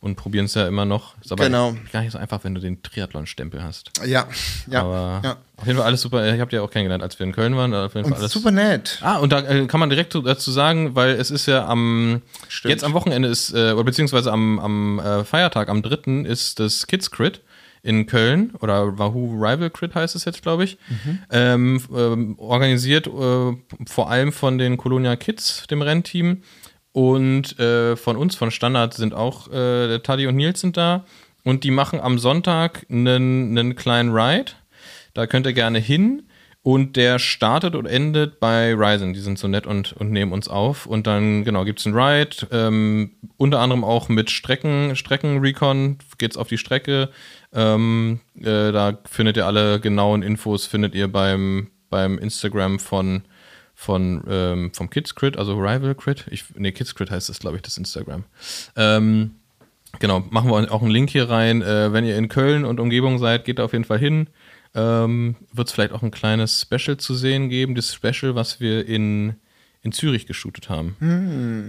und 0.04 0.16
probieren 0.16 0.46
es 0.46 0.54
ja 0.54 0.68
immer 0.68 0.84
noch. 0.84 1.16
Ist 1.22 1.32
aber 1.32 1.46
Genau. 1.46 1.74
gar 1.94 2.02
nicht 2.02 2.12
so 2.12 2.18
einfach, 2.18 2.44
wenn 2.44 2.54
du 2.54 2.60
den 2.60 2.84
Triathlon-Stempel 2.84 3.64
hast. 3.64 3.90
Ja, 4.06 4.28
ja, 4.70 4.82
aber 4.82 5.22
ja. 5.24 5.38
auf 5.56 5.66
jeden 5.66 5.78
Fall 5.78 5.88
alles 5.88 6.02
super. 6.02 6.34
Ich 6.34 6.42
habe 6.42 6.54
ja 6.54 6.62
auch 6.62 6.70
kennengelernt, 6.70 7.02
als 7.04 7.18
wir 7.20 7.26
in 7.26 7.32
Köln 7.32 7.56
waren. 7.56 7.74
Auf 7.74 7.96
jeden 7.96 8.06
Fall 8.06 8.14
Und 8.14 8.20
alles 8.20 8.34
super 8.34 8.52
nett. 8.52 9.00
Ah, 9.02 9.18
und 9.20 9.32
da 9.32 9.40
äh, 9.40 9.66
kann 9.66 9.80
man 9.80 9.90
direkt 9.90 10.14
dazu 10.14 10.52
sagen, 10.52 10.94
weil 10.96 11.12
es 11.12 11.32
ist 11.32 11.46
ja 11.46 11.66
am 11.68 12.22
Stimmt. 12.50 12.72
jetzt 12.72 12.84
am 12.84 12.92
Wochenende 12.94 13.30
ist, 13.30 13.54
äh, 13.54 13.72
oder 13.72 13.86
beziehungsweise 13.86 14.32
am, 14.34 14.60
am 14.60 15.00
äh, 15.00 15.24
Feiertag, 15.24 15.70
am 15.70 15.82
3. 15.82 16.24
ist 16.30 16.60
das 16.60 16.86
Kids 16.88 17.10
Crit 17.10 17.40
in 17.82 18.06
Köln 18.06 18.54
oder 18.60 18.98
Wahoo 19.00 19.34
Rival 19.36 19.70
Crit 19.70 19.96
heißt 19.96 20.16
es 20.16 20.26
jetzt, 20.26 20.42
glaube 20.42 20.64
ich. 20.66 20.78
Ähm, 21.30 21.78
f- 21.78 21.90
ähm, 21.96 22.36
organisiert 22.40 23.08
äh, 23.08 23.54
vor 23.88 24.10
allem 24.10 24.32
von 24.34 24.58
den 24.58 24.76
Colonia 24.78 25.16
Kids, 25.16 25.66
dem 25.70 25.82
Rennteam. 25.82 26.44
Und 26.94 27.60
äh, 27.60 27.96
von 27.98 28.16
uns, 28.16 28.36
von 28.36 28.52
Standard, 28.52 28.94
sind 28.94 29.14
auch 29.14 29.52
äh, 29.52 30.00
Taddy 30.00 30.28
und 30.28 30.36
Nils 30.36 30.62
sind 30.62 30.78
da. 30.78 31.04
Und 31.44 31.64
die 31.64 31.72
machen 31.72 32.00
am 32.00 32.20
Sonntag 32.20 32.86
einen, 32.90 33.58
einen 33.58 33.76
kleinen 33.76 34.14
Ride. 34.16 34.54
Da 35.14 35.28
könnt 35.28 35.46
ihr 35.46 35.54
gerne 35.54 35.80
hin. 35.80 36.24
Und 36.62 36.96
der 36.96 37.20
startet 37.20 37.76
und 37.76 37.88
endet 37.88 38.40
bei 38.40 38.74
Ryzen. 38.74 39.14
Die 39.14 39.20
sind 39.20 39.38
so 39.38 39.50
nett 39.50 39.68
und, 39.68 39.92
und 39.94 40.12
nehmen 40.12 40.32
uns 40.32 40.48
auf. 40.48 40.86
Und 40.86 41.08
dann, 41.08 41.44
genau, 41.44 41.66
gibt 41.66 41.80
es 41.80 41.86
einen 41.86 41.98
Ride. 41.98 42.48
Ähm, 42.52 43.12
unter 43.36 43.60
anderem 43.60 43.84
auch 43.84 44.08
mit 44.08 44.32
Strecken, 44.32 44.96
Strecken-Recon 44.96 45.98
geht's 46.18 46.38
auf 46.38 46.48
die 46.48 46.58
Strecke. 46.58 47.10
Ähm, 47.52 48.22
äh, 48.40 48.72
da 48.72 48.98
findet 49.04 49.36
ihr 49.36 49.46
alle 49.46 49.82
genauen 49.82 50.24
Infos, 50.24 50.66
findet 50.66 50.96
ihr 50.96 51.12
beim, 51.12 51.68
beim 51.90 52.18
Instagram 52.18 52.80
von, 52.80 53.24
von 53.84 54.24
ähm, 54.28 54.72
vom 54.74 54.90
Kids 54.90 55.14
Crit, 55.16 55.38
also 55.38 55.56
Rival 55.56 55.96
Crit. 55.96 56.26
Ich, 56.32 56.46
nee, 56.56 56.72
Kids 56.72 56.96
Crit 56.96 57.12
heißt 57.12 57.30
das, 57.30 57.40
glaube 57.40 57.58
ich, 57.58 57.62
das 57.62 57.78
Instagram. 57.78 58.24
Ähm, 58.76 59.32
Genau, 60.00 60.24
machen 60.32 60.50
wir 60.50 60.72
auch 60.72 60.82
einen 60.82 60.92
Link 60.92 61.12
hier 61.12 61.30
rein. 61.30 61.62
Äh, 61.62 61.94
wenn 61.94 62.04
ihr 62.04 62.18
in 62.18 62.28
Köln 62.28 62.66
und 62.66 62.80
Umgebung 62.80 63.20
seid, 63.20 63.46
geht 63.46 63.60
da 63.60 63.64
auf 63.66 63.74
jeden 63.74 63.86
Fall 63.86 64.00
hin. 64.00 64.28
Ähm, 64.74 65.36
Wird 65.54 65.68
es 65.68 65.74
vielleicht 65.74 65.94
auch 65.94 66.02
ein 66.02 66.10
kleines 66.10 66.62
Special 66.62 66.98
zu 66.98 67.14
sehen 67.14 67.48
geben. 67.50 67.76
Das 67.76 67.94
Special, 67.94 68.34
was 68.34 68.60
wir 68.60 68.88
in, 68.88 69.36
in 69.84 69.92
Zürich 69.92 70.26
geshootet 70.26 70.68
haben. 70.68 70.96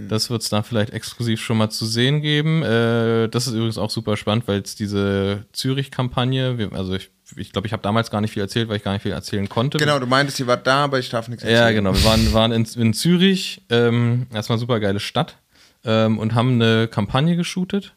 Das 0.08 0.30
wird 0.30 0.40
es 0.40 0.48
da 0.48 0.62
vielleicht 0.62 0.94
exklusiv 0.94 1.42
schon 1.42 1.58
mal 1.58 1.68
zu 1.68 1.84
sehen 1.84 2.22
geben. 2.22 2.62
Äh, 2.62 3.28
das 3.28 3.46
ist 3.46 3.52
übrigens 3.52 3.76
auch 3.76 3.90
super 3.90 4.16
spannend, 4.16 4.48
weil 4.48 4.62
es 4.62 4.74
diese 4.74 5.44
Zürich-Kampagne, 5.52 6.70
also 6.72 6.94
ich 6.94 7.10
ich, 7.36 7.52
glaub, 7.52 7.64
ich 7.64 7.72
habe 7.72 7.82
damals 7.82 8.10
gar 8.10 8.20
nicht 8.20 8.32
viel 8.32 8.42
erzählt, 8.42 8.68
weil 8.68 8.76
ich 8.76 8.82
gar 8.82 8.92
nicht 8.92 9.02
viel 9.02 9.12
erzählen 9.12 9.48
konnte. 9.48 9.78
Genau, 9.78 9.98
du 9.98 10.06
meintest, 10.06 10.40
ihr 10.40 10.46
wart 10.46 10.66
da, 10.66 10.84
aber 10.84 10.98
ich 10.98 11.08
darf 11.10 11.28
nichts 11.28 11.44
Ja, 11.44 11.70
genau. 11.70 11.94
Wir 11.94 12.04
waren, 12.04 12.32
waren 12.32 12.52
in, 12.52 12.64
in 12.76 12.94
Zürich, 12.94 13.62
ähm, 13.70 14.26
erstmal 14.32 14.58
super 14.58 14.80
geile 14.80 15.00
Stadt, 15.00 15.36
ähm, 15.84 16.18
und 16.18 16.34
haben 16.34 16.54
eine 16.54 16.88
Kampagne 16.88 17.36
geshootet. 17.36 17.94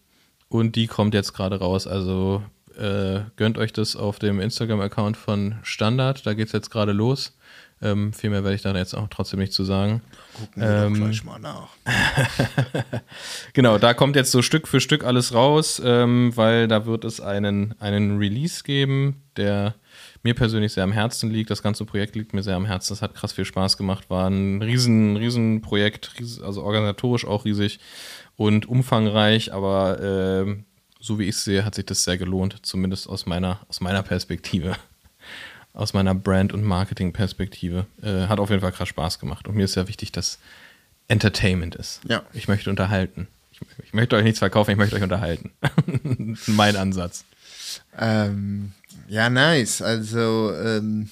Und 0.50 0.76
die 0.76 0.88
kommt 0.88 1.14
jetzt 1.14 1.34
gerade 1.34 1.60
raus. 1.60 1.88
Also 1.88 2.42
äh, 2.78 3.22
gönnt 3.36 3.58
euch 3.58 3.74
das 3.74 3.96
auf 3.96 4.20
dem 4.20 4.40
Instagram-Account 4.40 5.18
von 5.18 5.56
Standard. 5.64 6.26
Da 6.26 6.34
geht 6.34 6.48
es 6.48 6.54
jetzt 6.54 6.70
gerade 6.70 6.94
los. 6.94 7.38
Ähm, 7.82 8.12
viel 8.12 8.32
mehr 8.32 8.44
werde 8.44 8.56
ich 8.56 8.64
da 8.64 8.76
jetzt 8.76 8.96
auch 8.96 9.08
trotzdem 9.10 9.40
nicht 9.40 9.54
zu 9.54 9.64
sagen. 9.64 10.02
Gucken 10.40 10.62
wir 10.62 10.70
Ähm, 10.70 10.94
doch 10.94 11.00
gleich 11.02 11.24
mal 11.24 11.40
nach. 11.40 11.70
Genau, 13.54 13.78
da 13.78 13.94
kommt 13.94 14.16
jetzt 14.16 14.32
so 14.32 14.42
Stück 14.42 14.68
für 14.68 14.80
Stück 14.80 15.04
alles 15.04 15.34
raus, 15.34 15.82
ähm, 15.84 16.36
weil 16.36 16.68
da 16.68 16.86
wird 16.86 17.06
es 17.06 17.22
einen, 17.22 17.80
einen 17.80 18.18
Release 18.18 18.64
geben, 18.64 19.22
der 19.36 19.76
mir 20.24 20.34
persönlich 20.34 20.74
sehr 20.74 20.84
am 20.84 20.92
Herzen 20.92 21.30
liegt. 21.30 21.50
Das 21.50 21.62
ganze 21.62 21.86
Projekt 21.86 22.16
liegt 22.16 22.34
mir 22.34 22.44
sehr 22.44 22.56
am 22.56 22.66
Herzen. 22.66 22.94
Das 22.94 23.02
hat 23.02 23.16
krass 23.16 23.34
viel 23.34 23.46
Spaß 23.46 23.78
gemacht. 23.78 24.10
War 24.10 24.30
ein 24.30 24.62
riesen, 24.62 25.16
riesen 25.16 25.62
Projekt, 25.62 26.12
also 26.44 26.64
organisatorisch 26.64 27.26
auch 27.26 27.46
riesig 27.46 27.80
und 28.36 28.68
umfangreich, 28.68 29.54
aber 29.54 30.00
ähm, 30.02 30.66
so 31.00 31.20
wie 31.20 31.24
ich 31.24 31.36
es 31.36 31.44
sehe, 31.44 31.64
hat 31.64 31.76
sich 31.76 31.86
das 31.86 32.04
sehr 32.04 32.18
gelohnt, 32.18 32.58
zumindest 32.64 33.08
aus 33.08 33.26
meiner, 33.26 33.60
aus 33.70 33.82
meiner 33.82 34.04
Perspektive. 34.04 34.76
Aus 35.78 35.94
meiner 35.94 36.16
Brand- 36.16 36.54
und 36.54 36.64
Marketing-Perspektive. 36.64 37.86
Äh, 38.02 38.26
hat 38.26 38.40
auf 38.40 38.50
jeden 38.50 38.62
Fall 38.62 38.72
krass 38.72 38.88
Spaß 38.88 39.20
gemacht. 39.20 39.48
Und 39.48 39.56
mir 39.56 39.66
ist 39.66 39.74
sehr 39.74 39.88
wichtig, 39.88 40.12
dass 40.12 40.40
Entertainment 41.08 41.76
ist. 41.76 42.02
Ja. 42.08 42.24
Ich 42.34 42.48
möchte 42.48 42.72
unterhalten. 42.72 43.28
Ich, 43.52 43.62
ich 43.84 43.94
möchte 43.94 44.16
euch 44.16 44.24
nichts 44.24 44.40
verkaufen, 44.40 44.72
ich 44.72 44.78
möchte 44.78 44.96
euch 44.96 45.04
unterhalten. 45.04 45.52
mein 46.48 46.76
Ansatz. 46.76 47.26
Ähm, 47.96 48.72
ja, 49.08 49.30
nice. 49.30 49.84
Also, 49.84 50.52
ähm, 50.56 51.12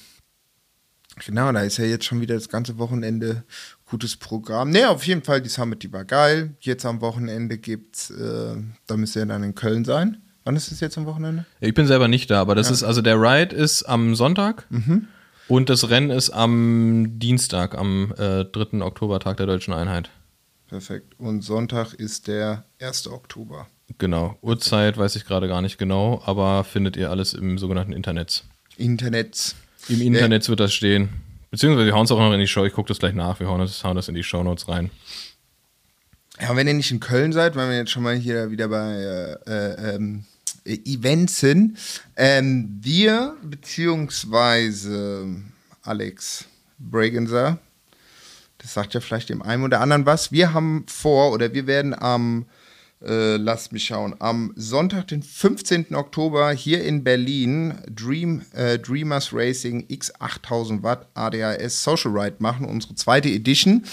genau, 1.24 1.52
da 1.52 1.60
ist 1.60 1.76
ja 1.76 1.84
jetzt 1.84 2.04
schon 2.04 2.20
wieder 2.20 2.34
das 2.34 2.48
ganze 2.48 2.76
Wochenende 2.76 3.44
gutes 3.88 4.16
Programm. 4.16 4.70
Ne, 4.70 4.88
auf 4.88 5.06
jeden 5.06 5.22
Fall, 5.22 5.40
die 5.42 5.48
Summit, 5.48 5.84
die 5.84 5.92
war 5.92 6.04
geil. 6.04 6.56
Jetzt 6.58 6.84
am 6.84 7.00
Wochenende 7.00 7.56
gibt's, 7.56 8.10
äh, 8.10 8.56
da 8.88 8.96
müsst 8.96 9.14
ihr 9.14 9.26
dann 9.26 9.44
in 9.44 9.54
Köln 9.54 9.84
sein. 9.84 10.22
Wann 10.46 10.54
ist 10.54 10.70
es 10.70 10.78
jetzt 10.78 10.96
am 10.96 11.06
Wochenende? 11.06 11.44
Ich 11.58 11.74
bin 11.74 11.88
selber 11.88 12.06
nicht 12.06 12.30
da, 12.30 12.40
aber 12.40 12.54
das 12.54 12.70
ist, 12.70 12.84
also 12.84 13.02
der 13.02 13.20
Ride 13.20 13.54
ist 13.54 13.82
am 13.82 14.14
Sonntag 14.14 14.68
und 15.48 15.68
das 15.68 15.90
Rennen 15.90 16.10
ist 16.10 16.30
am 16.30 17.18
Dienstag, 17.18 17.76
am 17.76 18.14
äh, 18.16 18.44
3. 18.44 18.80
Oktober, 18.80 19.18
Tag 19.18 19.38
der 19.38 19.46
Deutschen 19.46 19.74
Einheit. 19.74 20.08
Perfekt. 20.68 21.14
Und 21.18 21.42
Sonntag 21.42 21.94
ist 21.94 22.28
der 22.28 22.64
1. 22.80 23.08
Oktober. 23.08 23.66
Genau. 23.98 24.38
Uhrzeit 24.40 24.96
weiß 24.96 25.16
ich 25.16 25.26
gerade 25.26 25.48
gar 25.48 25.62
nicht 25.62 25.78
genau, 25.78 26.22
aber 26.24 26.62
findet 26.62 26.96
ihr 26.96 27.10
alles 27.10 27.34
im 27.34 27.58
sogenannten 27.58 27.92
Internet. 27.92 28.44
Internet. 28.76 29.56
Im 29.88 30.00
Internet 30.00 30.48
wird 30.48 30.60
das 30.60 30.72
stehen. 30.72 31.08
Beziehungsweise 31.50 31.86
wir 31.86 31.94
hauen 31.94 32.04
es 32.04 32.12
auch 32.12 32.20
noch 32.20 32.32
in 32.32 32.38
die 32.38 32.46
Show. 32.46 32.64
Ich 32.64 32.72
gucke 32.72 32.86
das 32.86 33.00
gleich 33.00 33.14
nach. 33.14 33.40
Wir 33.40 33.48
hauen 33.48 33.58
das, 33.58 33.82
hauen 33.82 33.96
das 33.96 34.06
in 34.06 34.14
die 34.14 34.22
Shownotes 34.22 34.68
rein. 34.68 34.92
Ja, 36.40 36.54
wenn 36.54 36.68
ihr 36.68 36.74
nicht 36.74 36.92
in 36.92 37.00
Köln 37.00 37.32
seid, 37.32 37.56
weil 37.56 37.68
wir 37.68 37.76
jetzt 37.78 37.90
schon 37.90 38.04
mal 38.04 38.14
hier 38.14 38.52
wieder 38.52 38.68
bei 38.68 38.92
äh, 38.92 39.50
äh, 39.50 39.94
ähm, 39.96 40.24
äh, 40.66 40.80
Events 40.84 41.40
sind, 41.40 41.78
ähm, 42.16 42.78
wir 42.80 43.36
beziehungsweise 43.42 45.36
Alex 45.82 46.46
Bregenser, 46.78 47.58
das 48.58 48.74
sagt 48.74 48.94
ja 48.94 49.00
vielleicht 49.00 49.28
dem 49.28 49.42
einen 49.42 49.62
oder 49.64 49.80
anderen 49.80 50.06
was, 50.06 50.32
wir 50.32 50.52
haben 50.52 50.84
vor 50.88 51.32
oder 51.32 51.54
wir 51.54 51.66
werden 51.66 51.94
am, 51.94 52.46
äh, 53.02 53.36
lasst 53.36 53.72
mich 53.72 53.84
schauen, 53.84 54.16
am 54.18 54.52
Sonntag, 54.56 55.08
den 55.08 55.22
15. 55.22 55.94
Oktober 55.94 56.50
hier 56.52 56.82
in 56.82 57.04
Berlin 57.04 57.74
Dream, 57.88 58.42
äh, 58.52 58.78
Dreamers 58.78 59.32
Racing 59.32 59.84
X 59.88 60.12
8000 60.18 60.82
Watt 60.82 61.06
ADAS 61.14 61.82
Social 61.82 62.10
Ride 62.10 62.36
machen, 62.40 62.66
unsere 62.66 62.94
zweite 62.94 63.28
Edition. 63.28 63.84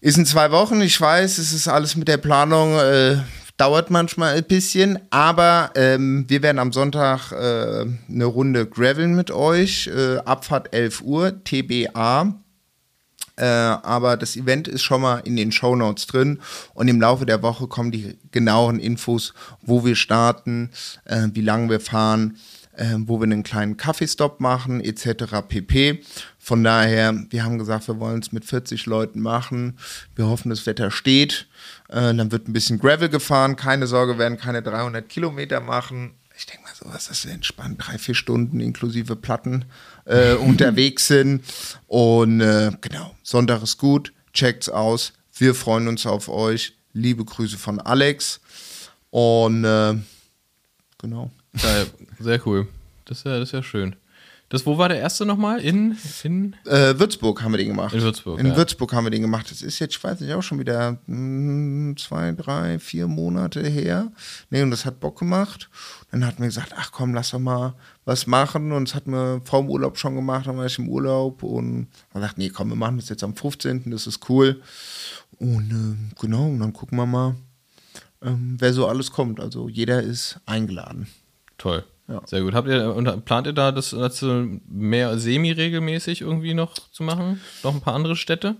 Ist 0.00 0.18
in 0.18 0.26
zwei 0.26 0.50
Wochen, 0.50 0.80
ich 0.80 1.00
weiß, 1.00 1.38
es 1.38 1.52
ist 1.52 1.68
alles 1.68 1.94
mit 1.94 2.08
der 2.08 2.16
Planung, 2.16 2.74
äh, 2.76 3.18
dauert 3.62 3.90
manchmal 3.90 4.34
ein 4.34 4.42
bisschen, 4.42 4.98
aber 5.10 5.70
ähm, 5.76 6.24
wir 6.26 6.42
werden 6.42 6.58
am 6.58 6.72
Sonntag 6.72 7.30
äh, 7.30 7.86
eine 8.08 8.24
Runde 8.24 8.66
graveln 8.66 9.14
mit 9.14 9.30
euch, 9.30 9.86
äh, 9.86 10.16
Abfahrt 10.16 10.74
11 10.74 11.02
Uhr, 11.02 11.44
TBA. 11.44 12.34
Äh, 13.36 13.44
aber 13.44 14.16
das 14.16 14.34
Event 14.34 14.66
ist 14.66 14.82
schon 14.82 15.02
mal 15.02 15.20
in 15.20 15.36
den 15.36 15.52
Show 15.52 15.76
Notes 15.76 16.08
drin 16.08 16.40
und 16.74 16.88
im 16.88 17.00
Laufe 17.00 17.24
der 17.24 17.40
Woche 17.44 17.68
kommen 17.68 17.92
die 17.92 18.18
genaueren 18.32 18.80
Infos, 18.80 19.32
wo 19.60 19.84
wir 19.84 19.94
starten, 19.94 20.70
äh, 21.04 21.28
wie 21.32 21.40
lange 21.40 21.70
wir 21.70 21.78
fahren, 21.78 22.38
äh, 22.76 22.96
wo 22.98 23.20
wir 23.20 23.24
einen 23.24 23.44
kleinen 23.44 23.76
Kaffeestopp 23.76 24.40
machen, 24.40 24.80
etc. 24.80 25.36
pp. 25.46 26.02
Von 26.38 26.64
daher, 26.64 27.14
wir 27.30 27.44
haben 27.44 27.58
gesagt, 27.58 27.86
wir 27.86 28.00
wollen 28.00 28.18
es 28.18 28.32
mit 28.32 28.44
40 28.44 28.86
Leuten 28.86 29.20
machen. 29.20 29.78
Wir 30.16 30.26
hoffen, 30.26 30.50
das 30.50 30.66
Wetter 30.66 30.90
steht. 30.90 31.46
Äh, 31.92 32.14
dann 32.14 32.32
wird 32.32 32.48
ein 32.48 32.52
bisschen 32.52 32.78
Gravel 32.78 33.08
gefahren. 33.08 33.56
Keine 33.56 33.86
Sorge, 33.86 34.18
werden 34.18 34.38
keine 34.38 34.62
300 34.62 35.08
Kilometer 35.08 35.60
machen. 35.60 36.14
Ich 36.36 36.46
denke 36.46 36.62
mal, 36.62 36.74
sowas 36.74 37.08
ist 37.08 37.26
entspannt. 37.26 37.82
Drei, 37.86 37.98
vier 37.98 38.14
Stunden 38.14 38.60
inklusive 38.60 39.14
Platten 39.14 39.66
äh, 40.06 40.32
unterwegs 40.34 41.06
sind. 41.06 41.44
Und 41.86 42.40
äh, 42.40 42.72
genau, 42.80 43.14
Sonntag 43.22 43.62
ist 43.62 43.76
gut. 43.76 44.12
Checkt's 44.32 44.70
aus. 44.70 45.12
Wir 45.34 45.54
freuen 45.54 45.86
uns 45.88 46.06
auf 46.06 46.28
euch. 46.28 46.74
Liebe 46.94 47.24
Grüße 47.24 47.58
von 47.58 47.78
Alex. 47.78 48.40
Und 49.10 49.64
äh, 49.64 49.94
genau. 50.98 51.30
Sehr 52.18 52.46
cool. 52.46 52.68
Das 53.04 53.18
ist 53.18 53.24
ja, 53.24 53.38
das 53.38 53.48
ist 53.48 53.52
ja 53.52 53.62
schön. 53.62 53.96
Das, 54.52 54.66
wo 54.66 54.76
war 54.76 54.90
der 54.90 54.98
erste 54.98 55.24
nochmal? 55.24 55.60
In, 55.60 55.96
in 56.24 56.54
Äh, 56.66 56.98
Würzburg 56.98 57.42
haben 57.42 57.52
wir 57.52 57.56
den 57.56 57.68
gemacht. 57.68 57.94
In 57.94 58.02
Würzburg, 58.02 58.38
In 58.38 58.48
ja. 58.48 58.54
Würzburg 58.54 58.92
haben 58.92 59.04
wir 59.04 59.10
den 59.10 59.22
gemacht. 59.22 59.50
Das 59.50 59.62
ist 59.62 59.78
jetzt, 59.78 59.96
ich 59.96 60.04
weiß 60.04 60.20
nicht, 60.20 60.30
auch 60.34 60.42
schon 60.42 60.58
wieder 60.58 60.98
mm, 61.06 61.94
zwei, 61.96 62.32
drei, 62.32 62.78
vier 62.78 63.08
Monate 63.08 63.66
her. 63.66 64.12
Nee, 64.50 64.60
und 64.60 64.70
das 64.70 64.84
hat 64.84 65.00
Bock 65.00 65.18
gemacht. 65.18 65.70
Dann 66.10 66.26
hatten 66.26 66.40
wir 66.40 66.48
gesagt, 66.48 66.74
ach 66.76 66.92
komm, 66.92 67.14
lass 67.14 67.30
doch 67.30 67.38
mal 67.38 67.72
was 68.04 68.26
machen. 68.26 68.72
Und 68.72 68.90
das 68.90 68.94
hatten 68.94 69.12
wir 69.12 69.40
vor 69.42 69.62
dem 69.62 69.70
Urlaub 69.70 69.96
schon 69.96 70.16
gemacht. 70.16 70.46
Dann 70.46 70.58
war 70.58 70.66
ich 70.66 70.78
im 70.78 70.90
Urlaub 70.90 71.42
und 71.42 71.88
haben 72.12 72.20
gesagt, 72.20 72.36
nee, 72.36 72.50
komm, 72.50 72.68
wir 72.68 72.76
machen 72.76 72.98
das 72.98 73.08
jetzt 73.08 73.24
am 73.24 73.34
15. 73.34 73.90
Das 73.90 74.06
ist 74.06 74.28
cool. 74.28 74.60
Und 75.38 75.70
äh, 75.70 76.20
genau, 76.20 76.48
und 76.48 76.60
dann 76.60 76.74
gucken 76.74 76.98
wir 76.98 77.06
mal, 77.06 77.36
ähm, 78.20 78.56
wer 78.58 78.74
so 78.74 78.86
alles 78.86 79.12
kommt. 79.12 79.40
Also 79.40 79.70
jeder 79.70 80.02
ist 80.02 80.40
eingeladen. 80.44 81.06
Toll. 81.56 81.84
Ja. 82.08 82.20
Sehr 82.26 82.42
gut. 82.42 82.54
Habt 82.54 82.68
ihr, 82.68 82.94
und 82.94 83.24
plant 83.24 83.46
ihr 83.46 83.52
da 83.52 83.72
das, 83.72 83.90
das 83.90 84.24
mehr 84.68 85.18
semi-regelmäßig 85.18 86.20
irgendwie 86.20 86.54
noch 86.54 86.74
zu 86.74 87.02
machen? 87.02 87.40
Noch 87.62 87.74
ein 87.74 87.80
paar 87.80 87.94
andere 87.94 88.16
Städte? 88.16 88.56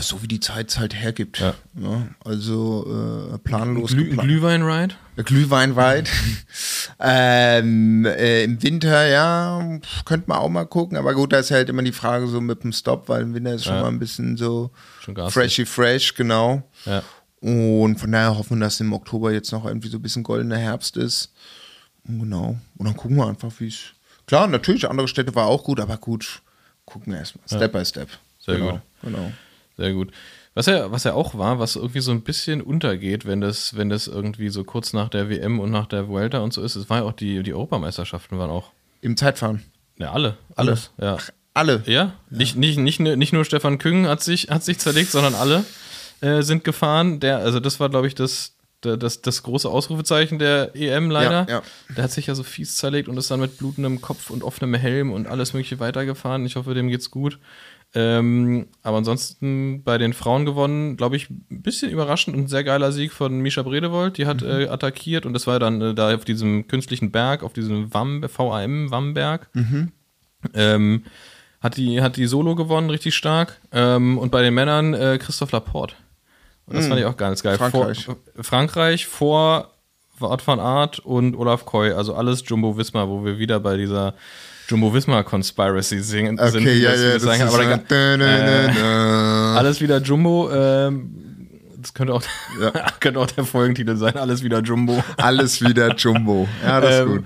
So 0.00 0.22
wie 0.22 0.28
die 0.28 0.40
Zeit 0.40 0.70
es 0.70 0.78
halt 0.78 0.94
hergibt. 0.94 1.40
Ja. 1.40 1.54
Ja, 1.78 2.08
also 2.24 3.30
äh, 3.34 3.38
planlos 3.38 3.90
Glüh, 3.90 4.04
geplant. 4.04 4.28
Glühwein-Ride? 4.28 4.94
Glühweinwald. 5.16 6.08
ähm, 7.00 8.06
äh, 8.06 8.44
Im 8.44 8.62
Winter, 8.62 9.06
ja, 9.06 9.78
könnte 10.06 10.28
man 10.28 10.38
auch 10.38 10.48
mal 10.48 10.64
gucken. 10.64 10.96
Aber 10.96 11.12
gut, 11.14 11.32
da 11.34 11.38
ist 11.38 11.50
halt 11.50 11.68
immer 11.68 11.82
die 11.82 11.92
Frage 11.92 12.26
so 12.28 12.40
mit 12.40 12.64
dem 12.64 12.72
Stop, 12.72 13.08
weil 13.10 13.22
im 13.22 13.34
Winter 13.34 13.54
ist 13.54 13.64
schon 13.64 13.74
Ja. 13.74 13.82
mal 13.82 13.88
ein 13.88 13.98
bisschen 13.98 14.36
so 14.38 14.70
freshy 15.28 15.66
fresh, 15.66 16.14
genau. 16.14 16.62
Und 17.40 17.96
von 18.00 18.10
daher 18.10 18.38
hoffen 18.38 18.58
wir, 18.58 18.64
dass 18.64 18.80
im 18.80 18.92
Oktober 18.94 19.32
jetzt 19.32 19.52
noch 19.52 19.66
irgendwie 19.66 19.88
so 19.88 19.98
ein 19.98 20.02
bisschen 20.02 20.22
goldener 20.22 20.56
Herbst 20.56 20.96
ist. 20.96 21.30
Genau. 22.04 22.56
Und 22.76 22.86
dann 22.86 22.96
gucken 22.96 23.16
wir 23.16 23.26
einfach, 23.26 23.50
wie 23.58 23.68
es. 23.68 23.92
Klar, 24.26 24.46
natürlich, 24.46 24.88
andere 24.88 25.08
Städte 25.08 25.34
war 25.34 25.46
auch 25.46 25.64
gut, 25.64 25.80
aber 25.80 25.96
gut, 25.98 26.40
gucken 26.86 27.12
wir 27.12 27.20
erstmal. 27.20 27.46
Step 27.48 27.72
by 27.72 27.84
Step. 27.84 28.08
Sehr 28.40 28.56
genau, 28.56 28.72
gut. 28.72 28.80
Genau. 29.02 29.32
Sehr 29.76 29.92
gut. 29.92 30.12
Was 30.54 30.66
ja, 30.66 30.90
was 30.92 31.04
ja 31.04 31.14
auch 31.14 31.36
war, 31.36 31.58
was 31.58 31.74
irgendwie 31.76 32.00
so 32.00 32.12
ein 32.12 32.20
bisschen 32.22 32.62
untergeht, 32.62 33.26
wenn 33.26 33.40
das, 33.40 33.76
wenn 33.76 33.88
das 33.88 34.06
irgendwie 34.06 34.50
so 34.50 34.62
kurz 34.64 34.92
nach 34.92 35.08
der 35.08 35.28
WM 35.28 35.58
und 35.58 35.70
nach 35.70 35.86
der 35.86 36.08
Vuelta 36.08 36.38
und 36.38 36.52
so 36.52 36.62
ist, 36.62 36.76
es 36.76 36.88
war 36.88 36.98
ja 36.98 37.04
auch 37.04 37.12
die, 37.12 37.42
die 37.42 37.52
Europameisterschaften 37.52 38.38
waren 38.38 38.50
auch. 38.50 38.70
Im 39.00 39.16
Zeitfahren. 39.16 39.62
Ja, 39.98 40.12
alle. 40.12 40.36
Alles. 40.56 40.90
Ja. 40.98 41.16
Alle. 41.54 41.82
Ja, 41.86 42.12
Nicht, 42.30 42.56
nicht, 42.56 42.78
nicht, 42.78 43.00
nur- 43.00 43.16
nicht 43.16 43.32
nur 43.32 43.44
Stefan 43.44 43.78
Küng 43.78 44.06
hat 44.06 44.22
sich, 44.22 44.48
hat 44.50 44.64
sich 44.64 44.78
zerlegt, 44.78 45.10
sondern 45.10 45.34
alle 45.34 45.64
äh, 46.20 46.42
sind 46.42 46.64
gefahren. 46.64 47.20
Der, 47.20 47.38
also 47.38 47.60
das 47.60 47.78
war, 47.80 47.88
glaube 47.90 48.06
ich, 48.06 48.14
das, 48.14 48.54
das, 48.84 49.22
das 49.22 49.42
große 49.42 49.68
Ausrufezeichen 49.68 50.38
der 50.38 50.74
EM 50.74 51.10
leider. 51.10 51.46
Ja, 51.48 51.56
ja. 51.56 51.62
Der 51.96 52.04
hat 52.04 52.12
sich 52.12 52.26
ja 52.26 52.34
so 52.34 52.42
fies 52.42 52.76
zerlegt 52.76 53.08
und 53.08 53.16
ist 53.16 53.30
dann 53.30 53.40
mit 53.40 53.58
blutendem 53.58 54.00
Kopf 54.00 54.30
und 54.30 54.42
offenem 54.42 54.74
Helm 54.74 55.12
und 55.12 55.26
alles 55.26 55.52
mögliche 55.52 55.80
weitergefahren. 55.80 56.46
Ich 56.46 56.56
hoffe, 56.56 56.74
dem 56.74 56.88
geht's 56.88 57.10
gut. 57.10 57.38
Ähm, 57.96 58.66
aber 58.82 58.98
ansonsten 58.98 59.84
bei 59.84 59.98
den 59.98 60.14
Frauen 60.14 60.44
gewonnen, 60.44 60.96
glaube 60.96 61.14
ich, 61.14 61.30
ein 61.30 61.62
bisschen 61.62 61.90
überraschend 61.90 62.36
und 62.36 62.44
ein 62.44 62.48
sehr 62.48 62.64
geiler 62.64 62.90
Sieg 62.90 63.12
von 63.12 63.38
Misha 63.38 63.62
Bredewold. 63.62 64.18
Die 64.18 64.26
hat 64.26 64.42
äh, 64.42 64.66
attackiert 64.66 65.26
und 65.26 65.32
das 65.32 65.46
war 65.46 65.60
dann 65.60 65.80
äh, 65.80 65.94
da 65.94 66.12
auf 66.12 66.24
diesem 66.24 66.66
künstlichen 66.66 67.12
Berg, 67.12 67.44
auf 67.44 67.52
diesem 67.52 67.94
WAM, 67.94 68.22
VAM, 68.22 68.90
WAM-Berg. 68.90 69.48
Ähm, 70.54 71.04
hat 71.60 71.76
die, 71.76 72.02
hat 72.02 72.16
die 72.16 72.26
Solo 72.26 72.56
gewonnen, 72.56 72.90
richtig 72.90 73.14
stark. 73.14 73.60
Ähm, 73.72 74.18
und 74.18 74.30
bei 74.30 74.42
den 74.42 74.54
Männern 74.54 74.92
äh, 74.92 75.18
Christoph 75.18 75.52
Laporte. 75.52 75.94
Und 76.66 76.76
das 76.76 76.86
fand 76.86 76.98
ich 77.00 77.06
auch 77.06 77.16
ganz 77.16 77.42
geil. 77.42 77.58
Frankreich. 77.58 78.04
Vor, 78.04 78.16
Frankreich 78.40 79.06
vor 79.06 79.70
Wout 80.18 80.38
van 80.46 80.60
Aert 80.60 81.00
und 81.00 81.36
Olaf 81.36 81.64
Koy, 81.66 81.92
also 81.92 82.14
alles 82.14 82.42
Jumbo 82.46 82.76
Wismar, 82.78 83.08
wo 83.08 83.24
wir 83.24 83.38
wieder 83.38 83.60
bei 83.60 83.76
dieser 83.76 84.14
Jumbo 84.68 84.94
Wismar 84.94 85.24
Conspiracy 85.24 86.00
singen, 86.00 86.38
sind. 86.38 86.62
Okay, 86.62 86.78
ja, 86.78 86.92
das- 86.92 87.00
ja, 87.02 87.12
das 87.14 87.22
sagen, 87.22 87.42
ist 87.42 87.54
aber 87.54 87.64
so- 87.64 87.82
da- 87.88 88.14
äh, 88.14 88.68
alles 89.58 89.80
wieder 89.80 89.98
Jumbo. 90.00 90.50
Ähm, 90.52 91.48
das 91.78 91.92
könnte 91.92 92.14
auch, 92.14 92.22
Ja. 92.60 92.70
könnte 93.00 93.20
auch 93.20 93.26
der 93.26 93.44
Folgentitel 93.44 93.96
sein. 93.96 94.16
Alles 94.16 94.42
wieder 94.42 94.60
Jumbo. 94.62 95.02
Alles 95.18 95.60
wieder 95.60 95.94
Jumbo. 95.94 96.48
Ja, 96.64 96.80
das 96.80 96.94
ist 96.94 97.00
Ähm, 97.00 97.08
gut. 97.16 97.24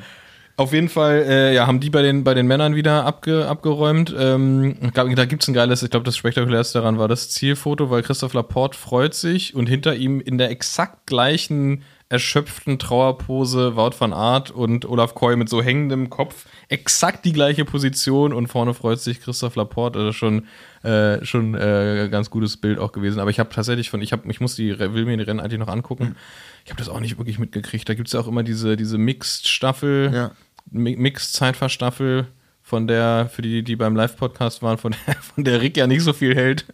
Auf 0.59 0.73
jeden 0.73 0.89
Fall, 0.89 1.25
äh, 1.29 1.55
ja, 1.55 1.69
haben 1.69 1.79
die 1.79 1.89
bei 1.89 2.03
den, 2.03 2.25
bei 2.25 2.35
den 2.35 2.49
Männern 2.49 2.75
wieder 2.75 3.05
abge, 3.07 3.47
abgeräumt. 3.47 4.13
Ähm, 4.19 4.75
ich 4.83 4.93
glaub, 4.93 5.09
da 5.15 5.25
gibt 5.25 5.45
es 5.45 5.49
ein 5.49 5.55
geiles, 5.55 5.85
ich 5.85 5.91
glaube, 5.91 6.03
das 6.03 6.17
spektakulärste 6.17 6.81
daran 6.81 6.99
war 6.99 7.07
das 7.07 7.31
Zielfoto, 7.31 7.91
weil 7.91 8.03
Christoph 8.03 8.35
Laporte 8.35 8.77
freut 8.77 9.15
sich 9.15 9.55
und 9.55 9.69
hinter 9.69 9.95
ihm 9.95 10.21
in 10.21 10.37
der 10.37 10.51
exakt 10.51 11.07
gleichen 11.07 11.85
erschöpften 12.09 12.81
Trauerpose 12.81 13.77
Wout 13.77 13.93
van 14.01 14.13
Aert 14.13 14.51
und 14.51 14.85
Olaf 14.85 15.15
Koy 15.15 15.37
mit 15.37 15.49
so 15.49 15.63
hängendem 15.63 16.11
Kopf. 16.11 16.47
Exakt 16.69 17.25
die 17.25 17.33
gleiche 17.33 17.65
Position 17.65 18.33
und 18.33 18.49
vorne 18.49 18.75
freut 18.75 18.99
sich 18.99 19.21
Christoph 19.21 19.55
Laporte. 19.55 20.01
Also 20.01 20.13
schon, 20.13 20.47
äh, 20.83 21.25
schon 21.25 21.55
äh, 21.55 22.09
ganz 22.11 22.31
gutes 22.31 22.57
Bild 22.57 22.81
auch 22.81 22.91
gewesen. 22.91 23.21
Aber 23.21 23.31
ich 23.31 23.39
habe 23.39 23.51
tatsächlich 23.51 23.91
von, 23.91 24.01
ich 24.01 24.13
habe, 24.13 24.29
ich 24.29 24.41
muss 24.41 24.57
die, 24.57 24.77
will 24.77 25.05
mir 25.05 25.19
die 25.19 25.23
Rennen 25.23 25.39
eigentlich 25.39 25.61
noch 25.61 25.69
angucken. 25.69 26.17
Ich 26.65 26.71
habe 26.73 26.79
das 26.79 26.89
auch 26.89 27.01
nicht 27.01 27.19
wirklich 27.19 27.39
mitgekriegt. 27.39 27.89
Da 27.89 27.95
gibt 27.95 28.09
es 28.09 28.15
ja 28.15 28.21
auch 28.21 28.27
immer 28.27 28.43
diese, 28.43 28.77
diese 28.77 28.99
Mixed-Staffel. 28.99 30.11
Ja. 30.13 30.31
Mi- 30.71 30.97
Mix-Zeitfahrstaffel, 30.97 32.27
von 32.63 32.87
der, 32.87 33.31
für 33.33 33.41
die, 33.43 33.63
die 33.63 33.77
beim 33.77 33.97
Live-Podcast 33.97 34.63
waren, 34.63 34.77
von 34.79 34.95
der, 35.07 35.15
von 35.35 35.45
der 35.45 35.61
Rick 35.63 35.77
ja 35.77 35.87
nicht 35.87 36.03
so 36.03 36.13
viel 36.13 36.35
hält. 36.35 36.67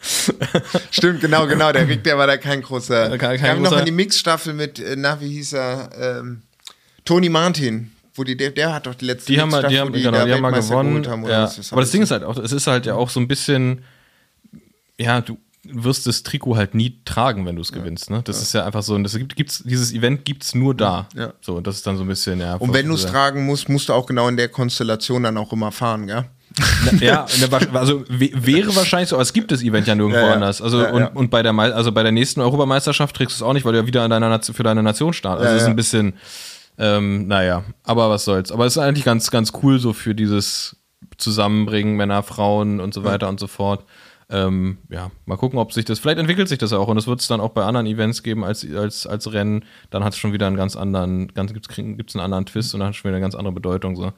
Stimmt, 0.90 1.20
genau, 1.20 1.46
genau. 1.46 1.72
Der 1.72 1.88
Rick, 1.88 2.04
der 2.04 2.16
war 2.18 2.26
da 2.26 2.36
kein 2.36 2.62
großer. 2.62 3.10
Kein- 3.10 3.18
kein 3.18 3.34
ich 3.36 3.42
habe 3.42 3.60
noch 3.60 3.70
großer- 3.70 3.74
mal 3.76 3.84
die 3.84 3.90
Mixstaffel 3.92 4.54
mit, 4.54 4.78
äh, 4.78 4.94
na, 4.96 5.20
wie 5.20 5.28
hieß 5.28 5.54
er? 5.54 5.90
Ähm, 6.20 6.42
Tony 7.04 7.28
Martin. 7.28 7.92
Wo 8.14 8.24
die, 8.24 8.34
der, 8.36 8.50
der 8.50 8.72
hat 8.72 8.86
doch 8.86 8.94
die 8.94 9.04
letzte 9.04 9.30
Die 9.32 9.40
haben, 9.40 9.50
mal- 9.50 9.60
Mixstaffel, 9.62 9.74
die 9.74 9.78
haben, 9.80 9.88
wo 9.88 10.10
genau, 10.16 10.24
die 10.24 10.32
haben 10.32 10.40
mal 10.42 10.50
gewonnen. 10.52 11.06
haben, 11.06 11.26
ja. 11.28 11.44
ist 11.44 11.72
Aber 11.72 11.82
das? 11.82 11.90
Ding 11.90 12.02
ist 12.02 12.10
halt 12.10 12.24
auch, 12.24 12.38
es 12.38 12.52
ist 12.52 12.66
halt 12.66 12.86
ja 12.86 12.94
auch 12.94 13.10
so 13.10 13.20
ein 13.20 13.28
bisschen, 13.28 13.82
ja, 14.98 15.20
du 15.20 15.36
wirst 15.72 16.06
das 16.06 16.22
Trikot 16.22 16.56
halt 16.56 16.74
nie 16.74 17.00
tragen, 17.04 17.46
wenn 17.46 17.56
du 17.56 17.62
es 17.62 17.72
gewinnst. 17.72 18.10
Ne? 18.10 18.22
Das 18.24 18.40
ist 18.42 18.52
ja 18.52 18.64
einfach 18.64 18.82
so, 18.82 18.94
und 18.94 19.04
das 19.04 19.16
gibt, 19.16 19.36
gibt's, 19.36 19.62
dieses 19.64 19.92
Event 19.92 20.24
gibt 20.24 20.42
es 20.42 20.54
nur 20.54 20.74
da. 20.74 21.08
Ja. 21.14 21.32
So, 21.40 21.56
und 21.56 21.66
das 21.66 21.76
ist 21.76 21.86
dann 21.86 21.96
so 21.96 22.04
ein 22.04 22.08
bisschen, 22.08 22.40
ja. 22.40 22.54
Und 22.56 22.72
wenn 22.72 22.88
du 22.88 22.94
es 22.94 23.04
ja. 23.04 23.10
tragen 23.10 23.46
musst, 23.46 23.68
musst 23.68 23.88
du 23.88 23.92
auch 23.92 24.06
genau 24.06 24.28
in 24.28 24.36
der 24.36 24.48
Konstellation 24.48 25.22
dann 25.22 25.36
auch 25.36 25.52
immer 25.52 25.72
fahren, 25.72 26.06
gell? 26.06 26.24
Ja, 27.00 27.26
also 27.74 28.04
wäre 28.08 28.74
wahrscheinlich 28.76 29.10
so, 29.10 29.16
aber 29.16 29.22
es 29.22 29.32
gibt 29.32 29.52
das 29.52 29.62
Event 29.62 29.86
ja 29.86 29.94
nirgendwo 29.94 30.20
Ja, 30.20 30.28
ja. 30.28 30.34
anders. 30.34 30.62
Also 30.62 30.82
Ja, 30.82 30.90
und, 30.90 31.00
ja. 31.00 31.08
und 31.08 31.30
bei 31.30 31.42
der 31.42 31.56
also 31.58 31.92
bei 31.92 32.02
der 32.02 32.12
nächsten 32.12 32.40
Europameisterschaft 32.40 33.14
trägst 33.14 33.36
du 33.38 33.44
es 33.44 33.48
auch 33.48 33.52
nicht, 33.52 33.64
weil 33.64 33.72
du 33.72 33.80
ja 33.80 33.86
wieder 33.86 34.04
in 34.04 34.10
deiner 34.10 34.28
Nation, 34.28 34.54
für 34.54 34.62
deine 34.62 34.82
Nation 34.82 35.12
startest. 35.12 35.46
Also 35.46 35.52
Ja, 35.52 35.56
ist 35.56 35.64
ja. 35.64 35.68
ein 35.68 35.76
bisschen, 35.76 36.14
ähm, 36.78 37.26
naja, 37.26 37.62
aber 37.84 38.08
was 38.08 38.24
soll's. 38.24 38.52
Aber 38.52 38.64
es 38.64 38.76
ist 38.76 38.82
eigentlich 38.82 39.04
ganz, 39.04 39.30
ganz 39.30 39.52
cool 39.62 39.78
so 39.78 39.92
für 39.92 40.14
dieses 40.14 40.76
Zusammenbringen 41.18 41.96
Männer, 41.96 42.22
Frauen 42.22 42.80
und 42.80 42.94
so 42.94 43.04
weiter 43.04 43.28
und 43.28 43.40
so 43.40 43.46
fort. 43.46 43.84
Ähm, 44.28 44.78
ja, 44.88 45.12
mal 45.24 45.36
gucken, 45.36 45.58
ob 45.58 45.72
sich 45.72 45.84
das, 45.84 46.00
vielleicht 46.00 46.18
entwickelt 46.18 46.48
sich 46.48 46.58
das 46.58 46.72
auch 46.72 46.88
und 46.88 46.96
es 46.96 47.06
wird 47.06 47.20
es 47.20 47.28
dann 47.28 47.40
auch 47.40 47.50
bei 47.50 47.62
anderen 47.64 47.86
Events 47.86 48.24
geben 48.24 48.44
als, 48.44 48.66
als, 48.74 49.06
als 49.06 49.32
Rennen. 49.32 49.64
Dann 49.90 50.02
hat 50.02 50.14
es 50.14 50.18
schon 50.18 50.32
wieder 50.32 50.48
einen 50.48 50.56
ganz 50.56 50.74
anderen, 50.74 51.28
ganz, 51.28 51.52
gibt's, 51.52 51.68
gibt's 51.68 52.16
einen 52.16 52.24
anderen 52.24 52.44
Twist 52.46 52.74
und 52.74 52.80
dann 52.80 52.88
hat 52.88 52.94
es 52.94 52.98
schon 52.98 53.08
wieder 53.08 53.16
eine 53.16 53.24
ganz 53.24 53.36
andere 53.36 53.54
Bedeutung. 53.54 53.94
So. 53.94 54.12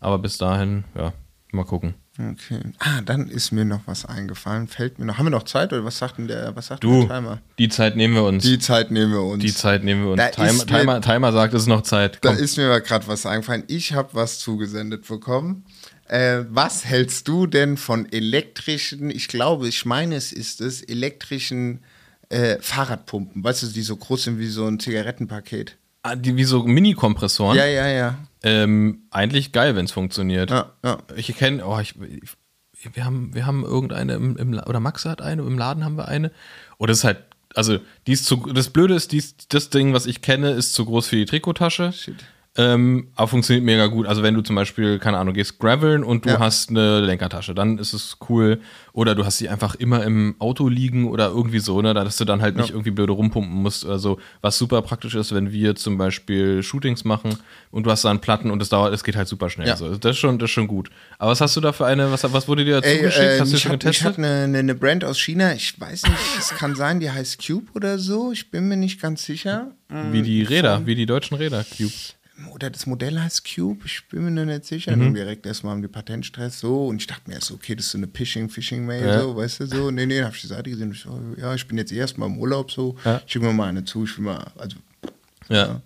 Aber 0.00 0.18
bis 0.18 0.36
dahin, 0.36 0.82
ja, 0.96 1.12
mal 1.52 1.64
gucken. 1.64 1.94
Okay. 2.18 2.60
Ah, 2.78 3.00
dann 3.02 3.28
ist 3.28 3.52
mir 3.52 3.64
noch 3.64 3.80
was 3.86 4.04
eingefallen. 4.04 4.68
Fällt 4.68 4.98
mir 4.98 5.06
noch. 5.06 5.16
Haben 5.16 5.26
wir 5.26 5.30
noch 5.30 5.44
Zeit 5.44 5.72
oder 5.72 5.82
was 5.84 5.96
sagt 5.96 6.18
denn 6.18 6.28
der, 6.28 6.54
was 6.54 6.66
sagt 6.66 6.84
Du, 6.84 7.06
der 7.06 7.16
Timer? 7.16 7.38
die 7.58 7.70
Zeit 7.70 7.96
nehmen 7.96 8.14
wir 8.14 8.24
uns. 8.24 8.42
Die 8.42 8.58
Zeit 8.58 8.90
nehmen 8.90 9.12
wir 9.12 9.22
uns. 9.22 9.42
Die 9.42 9.54
Zeit 9.54 9.82
nehmen 9.82 10.04
wir 10.04 10.10
uns. 10.10 10.20
Da 10.20 10.28
Timer, 10.28 10.66
Timer, 10.66 11.00
Timer 11.00 11.32
sagt, 11.32 11.54
es 11.54 11.62
ist 11.62 11.68
noch 11.68 11.82
Zeit. 11.82 12.18
Da 12.20 12.34
Komm. 12.34 12.38
ist 12.38 12.58
mir 12.58 12.66
aber 12.66 12.82
gerade 12.82 13.06
was 13.06 13.24
eingefallen. 13.24 13.64
Ich 13.68 13.94
habe 13.94 14.10
was 14.12 14.40
zugesendet 14.40 15.08
bekommen. 15.08 15.64
Äh, 16.08 16.44
was 16.50 16.84
hältst 16.84 17.28
du 17.28 17.46
denn 17.46 17.76
von 17.76 18.10
elektrischen, 18.10 19.10
ich 19.10 19.28
glaube, 19.28 19.68
ich 19.68 19.84
meine, 19.84 20.16
es 20.16 20.32
ist 20.32 20.60
es, 20.60 20.82
elektrischen 20.82 21.80
äh, 22.28 22.58
Fahrradpumpen? 22.60 23.42
Weißt 23.42 23.62
du, 23.62 23.66
die 23.68 23.82
so 23.82 23.96
groß 23.96 24.24
sind 24.24 24.38
wie 24.38 24.48
so 24.48 24.66
ein 24.66 24.80
Zigarettenpaket? 24.80 25.76
Ah, 26.02 26.16
die, 26.16 26.36
wie 26.36 26.44
so 26.44 26.64
Mini-Kompressoren. 26.64 27.56
Ja, 27.56 27.66
ja, 27.66 27.86
ja. 27.86 28.18
Ähm, 28.42 29.02
eigentlich 29.10 29.52
geil, 29.52 29.76
wenn 29.76 29.84
es 29.84 29.92
funktioniert. 29.92 30.50
Ja, 30.50 30.72
ja. 30.84 30.98
Ich 31.14 31.34
kenne, 31.36 31.64
oh, 31.64 31.78
ich, 31.78 31.94
ich, 32.00 32.94
wir 32.94 33.04
haben, 33.04 33.34
wir 33.34 33.46
haben 33.46 33.64
irgendeine 33.64 34.14
im, 34.14 34.36
im, 34.36 34.54
oder 34.66 34.80
Max 34.80 35.04
hat 35.04 35.22
eine, 35.22 35.42
im 35.42 35.56
Laden 35.56 35.84
haben 35.84 35.96
wir 35.96 36.08
eine. 36.08 36.32
Und 36.78 36.90
das 36.90 36.98
ist 36.98 37.04
halt, 37.04 37.18
also 37.54 37.78
die 38.06 38.12
ist 38.12 38.24
zu, 38.24 38.36
das 38.52 38.70
Blöde 38.70 38.94
ist, 38.94 39.12
die 39.12 39.18
ist, 39.18 39.54
das 39.54 39.70
Ding, 39.70 39.92
was 39.92 40.06
ich 40.06 40.22
kenne, 40.22 40.50
ist 40.50 40.74
zu 40.74 40.84
groß 40.84 41.06
für 41.06 41.16
die 41.16 41.26
Trikottasche. 41.26 41.92
Shit. 41.92 42.16
Ähm, 42.54 43.08
aber 43.16 43.28
funktioniert 43.28 43.64
mega 43.64 43.86
gut. 43.86 44.06
Also 44.06 44.22
wenn 44.22 44.34
du 44.34 44.42
zum 44.42 44.56
Beispiel, 44.56 44.98
keine 44.98 45.16
Ahnung, 45.16 45.32
gehst 45.32 45.58
graveln 45.58 46.04
und 46.04 46.26
du 46.26 46.30
Ja. 46.30 46.38
hast 46.38 46.68
eine 46.68 47.00
Lenkertasche, 47.00 47.54
dann 47.54 47.78
ist 47.78 47.94
es 47.94 48.18
cool. 48.28 48.60
Oder 48.92 49.14
du 49.14 49.24
hast 49.24 49.38
sie 49.38 49.48
einfach 49.48 49.74
immer 49.76 50.04
im 50.04 50.34
Auto 50.38 50.68
liegen 50.68 51.08
oder 51.08 51.28
irgendwie 51.28 51.60
so, 51.60 51.80
ne, 51.80 51.94
dass 51.94 52.18
du 52.18 52.26
dann 52.26 52.42
halt 52.42 52.58
nicht 52.58 52.68
irgendwie 52.68 52.90
blöde 52.90 53.12
rumpumpen 53.14 53.54
musst 53.62 53.86
oder 53.86 53.98
so. 53.98 54.18
Was 54.42 54.58
super 54.58 54.82
praktisch 54.82 55.14
ist, 55.14 55.34
wenn 55.34 55.50
wir 55.50 55.76
zum 55.76 55.96
Beispiel 55.96 56.62
Shootings 56.62 57.04
machen 57.04 57.38
und 57.70 57.86
du 57.86 57.90
hast 57.90 58.04
da 58.04 58.10
einen 58.10 58.20
Platten 58.20 58.50
und 58.50 58.60
es 58.60 58.68
dauert, 58.68 58.92
es 58.92 59.02
geht 59.02 59.16
halt 59.16 59.28
super 59.28 59.48
schnell. 59.48 59.68
Ja. 59.68 59.76
So. 59.76 59.96
Das 59.96 60.10
ist 60.10 60.18
schon, 60.18 60.38
das 60.38 60.48
ist 60.50 60.52
schon 60.54 60.66
gut. 60.66 60.90
Aber 61.18 61.30
was 61.30 61.40
hast 61.40 61.56
du 61.56 61.62
da 61.62 61.72
für 61.72 61.86
eine, 61.86 62.12
was, 62.12 62.30
was 62.34 62.48
wurde 62.48 62.66
dir 62.66 62.82
dazu 62.82 62.88
Ey, 62.90 63.00
geschickt? 63.00 63.24
äh, 63.24 63.40
hast 63.40 63.50
du 63.52 63.56
ich 63.56 63.62
schon 63.62 63.70
habe 63.72 63.78
getestet? 63.78 64.06
hab 64.08 64.18
eine, 64.18 64.28
eine, 64.44 64.58
eine 64.58 64.74
Brand 64.74 65.06
aus 65.06 65.18
China, 65.18 65.54
ich 65.54 65.80
weiß 65.80 66.02
nicht, 66.02 66.16
es 66.38 66.50
kann 66.50 66.74
sein, 66.74 67.00
die 67.00 67.10
heißt 67.10 67.42
Cube 67.46 67.68
oder 67.74 67.98
so, 67.98 68.30
ich 68.30 68.50
bin 68.50 68.68
mir 68.68 68.76
nicht 68.76 69.00
ganz 69.00 69.24
sicher. 69.24 69.70
wie 69.88 70.20
die 70.20 70.42
Räder, 70.42 70.84
wie 70.84 70.94
die 70.96 71.06
deutschen 71.06 71.38
Räder, 71.38 71.64
Cube. 71.64 71.92
Oder 72.50 72.70
das 72.70 72.86
Modell 72.86 73.18
heißt 73.20 73.44
Cube, 73.54 73.82
ich 73.84 74.02
bin 74.08 74.24
mir 74.24 74.30
noch 74.30 74.44
nicht 74.44 74.64
sicher. 74.64 74.96
Mhm. 74.96 75.08
Und 75.08 75.14
direkt 75.14 75.46
erstmal 75.46 75.72
haben 75.72 75.82
die 75.82 75.88
Patentstress 75.88 76.58
so 76.60 76.86
und 76.88 76.96
ich 76.96 77.06
dachte 77.06 77.22
mir 77.28 77.34
erst, 77.36 77.46
so, 77.48 77.54
okay, 77.54 77.74
das 77.74 77.86
ist 77.86 77.92
so 77.92 77.98
eine 77.98 78.08
Phishing, 78.12 78.48
Phishing-Mail, 78.48 79.04
Ja. 79.06 79.20
so, 79.22 79.36
weißt 79.36 79.60
du, 79.60 79.66
so. 79.66 79.90
Nee, 79.90 80.06
nee, 80.06 80.18
dann 80.18 80.26
hab 80.26 80.34
ich 80.34 80.40
die 80.42 80.46
Seite 80.48 80.70
gesehen 80.70 80.92
ich 80.92 81.00
so, 81.02 81.20
ja, 81.36 81.54
ich 81.54 81.66
bin 81.68 81.78
jetzt 81.78 81.92
erstmal 81.92 82.28
im 82.28 82.38
Urlaub, 82.38 82.70
so, 82.70 82.96
Ja. 83.04 83.20
schick 83.26 83.42
mir 83.42 83.52
mal 83.52 83.68
eine 83.68 83.84
zu, 83.84 84.04
ich 84.04 84.16
will 84.18 84.24
mal, 84.24 84.50
also, 84.56 84.76
Ja. 85.48 85.80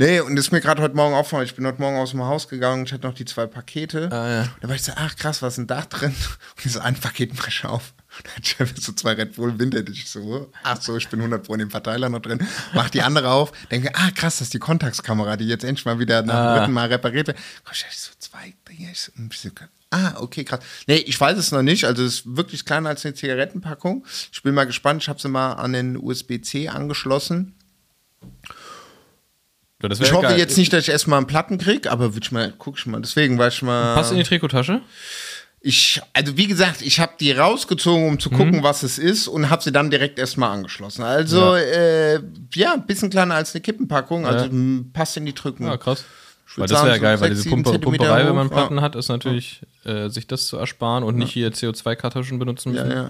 Nee, 0.00 0.20
und 0.20 0.36
das 0.36 0.46
ist 0.46 0.52
mir 0.52 0.60
gerade 0.60 0.80
heute 0.80 0.94
Morgen 0.94 1.12
aufgefallen. 1.12 1.44
Ich 1.44 1.56
bin 1.56 1.66
heute 1.66 1.80
Morgen 1.80 1.96
aus 1.96 2.12
dem 2.12 2.22
Haus 2.22 2.46
gegangen, 2.48 2.84
ich 2.86 2.92
hatte 2.92 3.04
noch 3.04 3.14
die 3.14 3.24
zwei 3.24 3.46
Pakete. 3.48 4.08
Ah, 4.12 4.28
ja. 4.30 4.48
Da 4.60 4.68
war 4.68 4.76
ich 4.76 4.82
so, 4.82 4.92
ach 4.94 5.16
krass, 5.16 5.42
was 5.42 5.54
ist 5.54 5.56
denn 5.56 5.66
da 5.66 5.82
drin? 5.82 6.14
Und 6.56 6.64
ich 6.66 6.72
so, 6.72 6.78
ein 6.78 6.94
Paket 6.94 7.32
mach 7.36 7.48
ich 7.48 7.64
auf. 7.64 7.94
Hatte 8.18 8.42
ich 8.42 8.60
einfach 8.60 8.76
so 8.78 8.92
zwei 8.92 9.12
Red 9.12 9.34
Bull 9.36 9.58
Vintage. 9.58 9.92
Ich 9.92 10.08
so, 10.10 10.50
ach 10.62 10.80
so, 10.80 10.96
ich 10.96 11.08
bin 11.08 11.20
100 11.20 11.44
Pro 11.44 11.54
in 11.54 11.60
dem 11.60 11.70
Verteiler 11.70 12.08
noch 12.08 12.20
drin. 12.20 12.46
Mach 12.74 12.90
die 12.90 13.02
andere 13.02 13.30
auf. 13.30 13.52
Denke, 13.70 13.90
ah 13.94 14.10
krass, 14.10 14.38
das 14.38 14.48
ist 14.48 14.54
die 14.54 14.58
Kontaktkamera, 14.58 15.36
die 15.36 15.46
jetzt 15.46 15.64
endlich 15.64 15.84
mal 15.84 15.98
wieder 15.98 16.22
nach 16.22 16.34
dem 16.34 16.38
Ah. 16.40 16.58
dritten 16.58 16.72
Mal 16.72 16.88
repariert 16.88 17.26
wird. 17.28 17.38
Komm, 17.64 17.72
ich 17.74 17.98
so 17.98 18.12
zwei. 18.18 18.54
Ich 18.70 19.00
so, 19.00 19.12
ein 19.18 19.28
bisschen- 19.28 19.52
Ah, 19.90 20.12
okay, 20.16 20.44
krass. 20.44 20.60
Nee, 20.86 20.96
ich 20.96 21.18
weiß 21.18 21.38
es 21.38 21.50
noch 21.50 21.62
nicht. 21.62 21.84
Also 21.86 22.04
es 22.04 22.16
ist 22.20 22.36
wirklich 22.36 22.64
kleiner 22.66 22.90
als 22.90 23.04
eine 23.06 23.14
Zigarettenpackung. 23.14 24.04
Ich 24.30 24.42
bin 24.42 24.52
mal 24.54 24.64
gespannt. 24.66 25.02
Ich 25.02 25.08
habe 25.08 25.18
sie 25.20 25.28
mal 25.28 25.54
an 25.54 25.72
den 25.72 25.96
USB-C 25.96 26.68
angeschlossen. 26.68 27.54
Ja, 29.82 29.90
Ich 29.90 30.12
hoffe 30.12 30.22
geil. 30.26 30.38
jetzt 30.38 30.58
nicht, 30.58 30.72
dass 30.72 30.82
ich 30.82 30.88
erstmal 30.90 31.18
einen 31.18 31.26
Platten 31.28 31.56
krieg, 31.56 31.86
aber 31.86 32.12
würd 32.14 32.24
ich 32.24 32.32
mal, 32.32 32.52
guck 32.58 32.76
ich 32.78 32.86
mal. 32.86 33.00
Deswegen 33.00 33.38
war 33.38 33.48
ich 33.48 33.62
mal. 33.62 33.94
Passt 33.94 34.10
in 34.10 34.18
die 34.18 34.24
Trikottasche? 34.24 34.82
Ich, 35.60 36.00
also 36.12 36.36
wie 36.36 36.46
gesagt, 36.46 36.82
ich 36.82 37.00
habe 37.00 37.12
die 37.18 37.32
rausgezogen, 37.32 38.06
um 38.06 38.12
Mhm. 38.14 38.20
zu 38.20 38.30
gucken, 38.30 38.62
was 38.62 38.82
es 38.84 38.96
ist 38.98 39.26
und 39.26 39.50
habe 39.50 39.62
sie 39.62 39.72
dann 39.72 39.90
direkt 39.90 40.18
erstmal 40.18 40.50
angeschlossen. 40.50 41.02
Also 41.02 41.56
ja, 41.56 41.62
äh, 41.62 42.20
ja 42.54 42.74
ein 42.74 42.86
bisschen 42.86 43.10
kleiner 43.10 43.34
als 43.34 43.54
eine 43.54 43.60
Kippenpackung, 43.62 44.24
also 44.24 44.44
Ja. 44.44 44.50
m, 44.50 44.90
passt 44.92 45.16
in 45.16 45.26
die 45.26 45.34
Drücken. 45.34 45.64
Ja, 45.66 45.76
krass. 45.76 46.04
Ich 46.50 46.56
Weil 46.58 46.68
das 46.68 46.82
wäre 46.84 46.94
so 46.94 47.00
geil, 47.02 47.20
weil 47.20 47.30
diese 47.30 47.48
Pumpe, 47.48 47.78
Pumperei, 47.78 48.24
wenn 48.24 48.34
man 48.34 48.48
Platten 48.50 48.76
ja. 48.76 48.82
hat, 48.82 48.94
ist 48.96 49.08
natürlich, 49.08 49.60
äh, 49.84 50.08
sich 50.08 50.26
das 50.28 50.46
zu 50.46 50.56
ersparen 50.56 51.02
und 51.04 51.16
nicht 51.16 51.32
hier 51.32 51.52
CO2-Kartuschen 51.52 52.38
benutzen 52.38 52.72
Ja, 52.74 52.84
müssen. 52.84 52.96
ja. 52.96 53.04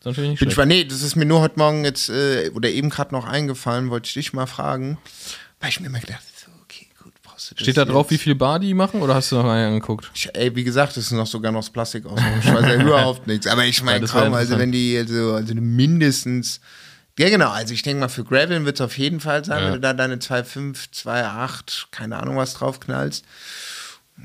ist 0.00 0.06
natürlich 0.06 0.30
nicht 0.30 0.38
Bin 0.40 0.48
ich 0.48 0.54
schlecht. 0.54 0.68
mal, 0.68 0.74
nee, 0.74 0.84
das 0.84 1.02
ist 1.02 1.14
mir 1.14 1.26
nur 1.26 1.40
heute 1.42 1.58
Morgen 1.58 1.84
jetzt 1.84 2.08
äh, 2.08 2.50
oder 2.54 2.70
eben 2.70 2.88
gerade 2.90 3.14
noch 3.14 3.24
eingefallen, 3.26 3.90
wollte 3.90 4.08
ich 4.08 4.14
dich 4.14 4.32
mal 4.32 4.46
fragen, 4.46 4.98
weil 5.60 5.68
ich 5.68 5.78
mir 5.78 5.86
immer 5.88 6.00
gedacht, 6.00 6.22
so, 6.34 6.50
okay, 6.64 6.88
gut, 7.02 7.12
brauchst 7.22 7.41
du 7.41 7.41
das 7.41 7.41
Steht 7.56 7.76
da 7.76 7.84
drauf, 7.84 8.10
jetzt? 8.10 8.20
wie 8.20 8.24
viel 8.24 8.34
Bar 8.34 8.58
die 8.58 8.74
machen 8.74 9.02
oder 9.02 9.14
hast 9.14 9.30
du 9.32 9.36
noch 9.36 9.44
einen 9.48 9.74
angeguckt? 9.74 10.10
Ich, 10.14 10.28
ey, 10.34 10.54
wie 10.56 10.64
gesagt, 10.64 10.96
das 10.96 11.04
ist 11.04 11.12
noch 11.12 11.26
sogar 11.26 11.52
noch 11.52 11.60
das 11.60 11.70
Plastik 11.70 12.06
aus. 12.06 12.18
Ich 12.40 12.52
weiß 12.52 12.66
ja 12.66 12.74
überhaupt 12.82 13.26
nichts. 13.26 13.46
Aber 13.46 13.64
ich 13.64 13.78
Ja, 13.78 13.84
meine, 13.84 14.00
wär 14.12 14.20
kaum, 14.22 14.34
also 14.34 14.58
wenn 14.58 14.72
die 14.72 14.96
also, 14.98 15.34
also 15.34 15.54
mindestens. 15.54 16.60
Ja, 17.18 17.28
genau. 17.28 17.50
Also 17.50 17.74
ich 17.74 17.82
denke 17.82 18.00
mal, 18.00 18.08
für 18.08 18.24
Graveln 18.24 18.64
wird 18.64 18.76
es 18.76 18.80
auf 18.80 18.96
jeden 18.96 19.20
Fall 19.20 19.44
sein, 19.44 19.58
Ja. 19.60 19.66
wenn 19.66 19.72
du 19.74 19.80
da 19.80 19.92
deine 19.92 20.16
2,5, 20.16 20.88
2,8, 20.92 21.86
keine 21.90 22.16
Ahnung 22.18 22.36
was 22.36 22.54
drauf 22.54 22.80
knallst. 22.80 23.24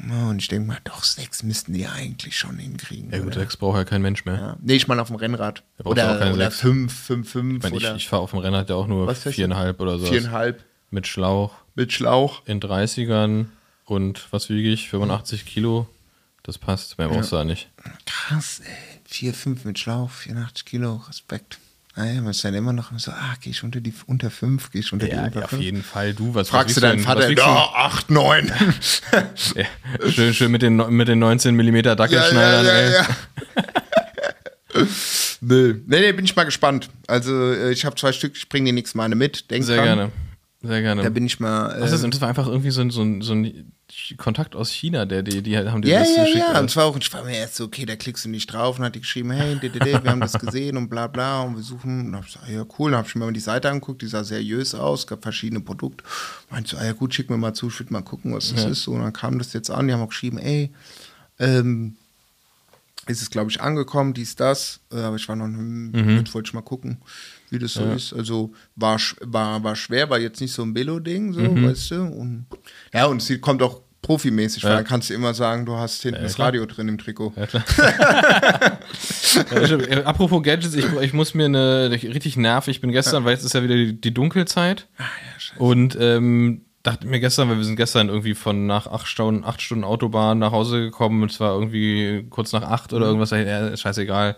Ja, 0.09 0.27
Und 0.29 0.41
ich 0.41 0.47
denke 0.47 0.67
mal, 0.67 0.77
doch, 0.83 1.03
sechs 1.03 1.43
müssten 1.43 1.73
die 1.73 1.87
eigentlich 1.87 2.37
schon 2.37 2.57
hinkriegen. 2.57 3.09
Ja 3.11 3.17
gut, 3.19 3.27
oder? 3.27 3.39
sechs 3.41 3.57
braucht 3.57 3.77
ja 3.77 3.83
kein 3.83 4.01
Mensch 4.01 4.25
mehr. 4.25 4.35
ja. 4.35 4.57
Nee, 4.61 4.75
ich 4.75 4.87
meine 4.87 5.01
auf 5.01 5.07
dem 5.07 5.15
Rennrad. 5.15 5.63
Oder, 5.83 6.17
keine 6.19 6.33
oder 6.33 6.45
sechs. 6.45 6.59
fünf, 6.61 6.93
fünf, 6.93 7.31
fünf 7.31 7.57
Ich, 7.65 7.71
meine, 7.71 7.77
ich, 7.95 8.03
ich 8.03 8.07
fahre 8.09 8.21
auf 8.21 8.31
dem 8.31 8.39
Rennrad 8.39 8.69
ja 8.69 8.75
auch 8.75 8.87
nur 8.87 9.13
viereinhalb 9.13 9.79
oder 9.79 9.97
so. 9.97 10.05
viereinhalb 10.05 10.63
Mit 10.91 11.07
Schlauch 11.07 11.55
mit 11.77 11.93
Schlauch. 11.93 12.41
in 12.45 12.59
30ern 12.59 13.45
und 13.85 14.27
was 14.31 14.49
wiege 14.49 14.69
ich? 14.69 14.89
85 14.89 15.45
Kilo. 15.45 15.87
Das 16.43 16.57
passt. 16.57 16.97
Mehr 16.97 17.07
brauchst 17.07 17.31
du 17.31 17.35
da 17.37 17.43
nicht. 17.43 17.69
Krass, 18.05 18.61
ey. 18.65 18.73
Vier, 19.05 19.33
fünf 19.33 19.63
mit 19.63 19.79
Schlauch, 19.79 20.09
84 20.09 20.65
Kilo, 20.65 21.01
Respekt. 21.07 21.59
Naja, 21.95 22.21
man 22.21 22.31
ist 22.31 22.43
dann 22.43 22.53
immer 22.53 22.73
noch 22.73 22.91
so, 22.97 23.11
ah, 23.11 23.35
geh 23.41 23.49
ich 23.49 23.63
unter 23.63 23.79
die 23.79 23.93
unter 24.05 24.29
fünf, 24.29 24.71
geh 24.71 24.79
ich 24.79 24.91
unter 24.93 25.07
die 25.07 25.13
Ja, 25.13 25.25
unter 25.25 25.45
auf 25.45 25.49
fünf. 25.49 25.63
jeden 25.63 25.83
Fall. 25.83 26.13
Du, 26.13 26.35
was 26.35 26.49
Fragst 26.49 26.77
du 26.77 26.81
deinen 26.81 26.99
Vater, 26.99 27.29
ja, 27.29 27.69
acht, 27.73 28.09
neun. 28.09 28.47
du? 28.47 28.53
Ja, 29.61 30.11
schön, 30.11 30.33
schön 30.33 30.51
mit 30.51 30.61
den, 30.61 30.75
mit 30.75 31.07
den 31.07 31.19
19 31.19 31.55
mm 31.55 31.81
Dackelschneidern, 31.95 32.65
ey. 32.67 33.03
nee. 35.41 35.73
nee, 35.85 35.99
nee, 36.01 36.11
bin 36.11 36.25
ich 36.25 36.35
mal 36.35 36.43
gespannt. 36.43 36.89
Also, 37.07 37.53
äh, 37.53 37.71
ich 37.71 37.85
habe 37.85 37.95
zwei 37.95 38.11
Stück, 38.11 38.35
ich 38.35 38.47
bringe 38.49 38.65
die 38.65 38.73
nächste 38.73 38.97
Mal 38.97 39.05
eine 39.05 39.15
mit. 39.15 39.49
Denk 39.49 39.63
Sehr 39.65 39.77
dran. 39.77 39.85
gerne. 39.85 40.11
Sehr 40.63 40.81
gerne. 40.81 41.03
Da 41.03 41.09
bin 41.09 41.25
ich 41.25 41.39
mal. 41.39 41.71
Äh, 41.79 41.85
ist, 41.85 42.03
und 42.03 42.13
das 42.13 42.19
war 42.21 42.29
einfach 42.29 42.47
irgendwie 42.47 42.71
so 42.71 42.81
ein, 42.81 42.89
so 42.89 43.01
ein, 43.03 43.21
so 43.21 43.33
ein 43.33 43.71
Kontakt 44.17 44.55
aus 44.55 44.71
China, 44.71 45.05
der, 45.05 45.21
die, 45.21 45.43
die 45.43 45.57
haben 45.57 45.81
dir 45.83 45.91
ja, 45.93 45.99
das 45.99 46.15
ja, 46.15 46.23
geschickt. 46.23 46.39
ja. 46.39 46.49
oder? 46.51 46.61
Und 46.61 46.71
zwar 46.71 46.85
auch, 46.85 46.97
ich 46.97 47.13
war 47.13 47.23
mir 47.23 47.37
erst 47.37 47.55
so, 47.55 47.65
okay, 47.65 47.85
da 47.85 47.95
klickst 47.95 48.25
du 48.25 48.29
nicht 48.29 48.47
drauf 48.51 48.79
und 48.79 48.85
hat 48.85 48.95
die 48.95 48.99
geschrieben, 49.01 49.29
hey, 49.31 49.55
DDD, 49.55 50.03
wir 50.03 50.11
haben 50.11 50.19
das 50.19 50.33
gesehen 50.33 50.75
und 50.75 50.89
bla 50.89 51.07
bla 51.07 51.43
und 51.43 51.55
wir 51.55 51.63
suchen. 51.63 52.07
Und 52.07 52.15
hab 52.15 52.25
ich 52.25 52.33
gesagt, 52.33 52.49
ja, 52.51 52.65
cool. 52.79 52.91
Dann 52.91 52.99
hab 52.99 53.07
ich 53.07 53.15
mir 53.15 53.25
mal 53.25 53.33
die 53.33 53.39
Seite 53.39 53.69
angeguckt, 53.69 54.01
die 54.01 54.07
sah 54.07 54.23
seriös 54.23 54.73
aus, 54.73 55.05
gab 55.05 55.21
verschiedene 55.21 55.61
Produkte. 55.61 56.03
Meinte 56.49 56.71
so, 56.71 56.77
ah, 56.77 56.85
ja 56.85 56.93
gut, 56.93 57.13
schick 57.13 57.29
mir 57.29 57.37
mal 57.37 57.53
zu, 57.53 57.67
ich 57.67 57.79
würde 57.79 57.93
mal 57.93 58.01
gucken, 58.01 58.33
was 58.33 58.51
das 58.51 58.63
Ja. 58.63 58.69
ist. 58.69 58.81
So, 58.81 58.93
und 58.93 59.01
dann 59.01 59.13
kam 59.13 59.37
das 59.37 59.53
jetzt 59.53 59.69
an, 59.69 59.87
die 59.87 59.93
haben 59.93 60.01
auch 60.01 60.09
geschrieben, 60.09 60.39
ey, 60.39 60.71
ähm, 61.39 61.95
ist 63.07 63.21
es, 63.21 63.29
glaube 63.29 63.49
ich, 63.51 63.61
angekommen, 63.61 64.13
dies, 64.13 64.35
das. 64.35 64.79
Äh, 64.91 64.97
aber 64.99 65.15
ich 65.15 65.27
war 65.27 65.35
noch, 65.35 65.45
hm, 65.45 65.91
Mhm. 65.91 66.17
jetzt 66.17 66.33
wollte 66.33 66.49
ich 66.49 66.53
mal 66.53 66.61
gucken, 66.61 66.97
wie 67.49 67.59
das 67.59 67.73
so 67.73 67.83
ist. 67.91 68.13
Also 68.13 68.53
war, 68.75 68.99
war, 69.21 69.63
war 69.63 69.75
schwer, 69.75 70.09
war 70.09 70.19
jetzt 70.19 70.41
nicht 70.41 70.53
so 70.53 70.63
ein 70.63 70.73
Billo-Ding, 70.73 71.33
so, 71.33 71.41
Mhm. 71.41 71.63
weißt 71.65 71.91
du. 71.91 72.01
Und, 72.03 72.45
ja, 72.93 73.05
und 73.05 73.21
es 73.21 73.41
kommt 73.41 73.61
auch 73.63 73.81
profimäßig, 74.01 74.63
weil 74.63 74.71
Ja. 74.71 74.75
dann 74.77 74.85
kannst 74.85 75.09
du 75.09 75.13
immer 75.13 75.33
sagen, 75.33 75.65
du 75.65 75.75
hast 75.75 76.01
hinten 76.03 76.21
das 76.23 76.35
klar. 76.35 76.47
Radio 76.49 76.65
drin 76.65 76.87
im 76.87 76.97
Trikot. 76.97 77.33
Ja, 77.35 77.45
klar. 77.47 77.63
ja, 79.51 79.65
stimmt. 79.65 79.87
Äh, 79.89 80.03
Apropos 80.05 80.41
Gadgets, 80.43 80.75
ich, 80.75 80.85
ich 81.01 81.13
muss 81.13 81.33
mir 81.33 81.45
eine 81.45 81.89
richtig 81.91 82.37
nervig. 82.37 82.77
Ich 82.77 82.81
bin 82.81 82.91
gestern, 82.91 83.25
weil 83.25 83.33
jetzt 83.33 83.43
ist 83.43 83.53
ja 83.53 83.63
wieder 83.63 83.75
die, 83.75 83.99
die 83.99 84.13
Dunkelzeit. 84.13 84.87
Ah, 84.97 85.03
ja, 85.03 85.39
scheiße. 85.39 85.59
Und 85.59 85.97
ähm, 85.99 86.61
dachte 86.87 87.05
mir 87.05 87.19
gestern, 87.19 87.49
weil 87.49 87.57
wir 87.57 87.65
sind 87.65 87.75
gestern 87.75 88.07
irgendwie 88.07 88.33
von 88.33 88.65
nach 88.65 88.87
acht 88.87 89.07
Stunden, 89.07 89.43
acht 89.43 89.61
Stunden 89.61 89.83
Autobahn 89.83 90.39
nach 90.39 90.51
Hause 90.51 90.79
gekommen 90.85 91.21
und 91.21 91.31
zwar 91.31 91.53
irgendwie 91.53 92.25
kurz 92.29 92.53
nach 92.53 92.63
acht 92.63 92.91
Mhm. 92.91 92.97
oder 92.97 93.05
irgendwas, 93.07 93.31
ja, 93.31 93.67
ist 93.67 93.81
scheißegal. 93.81 94.37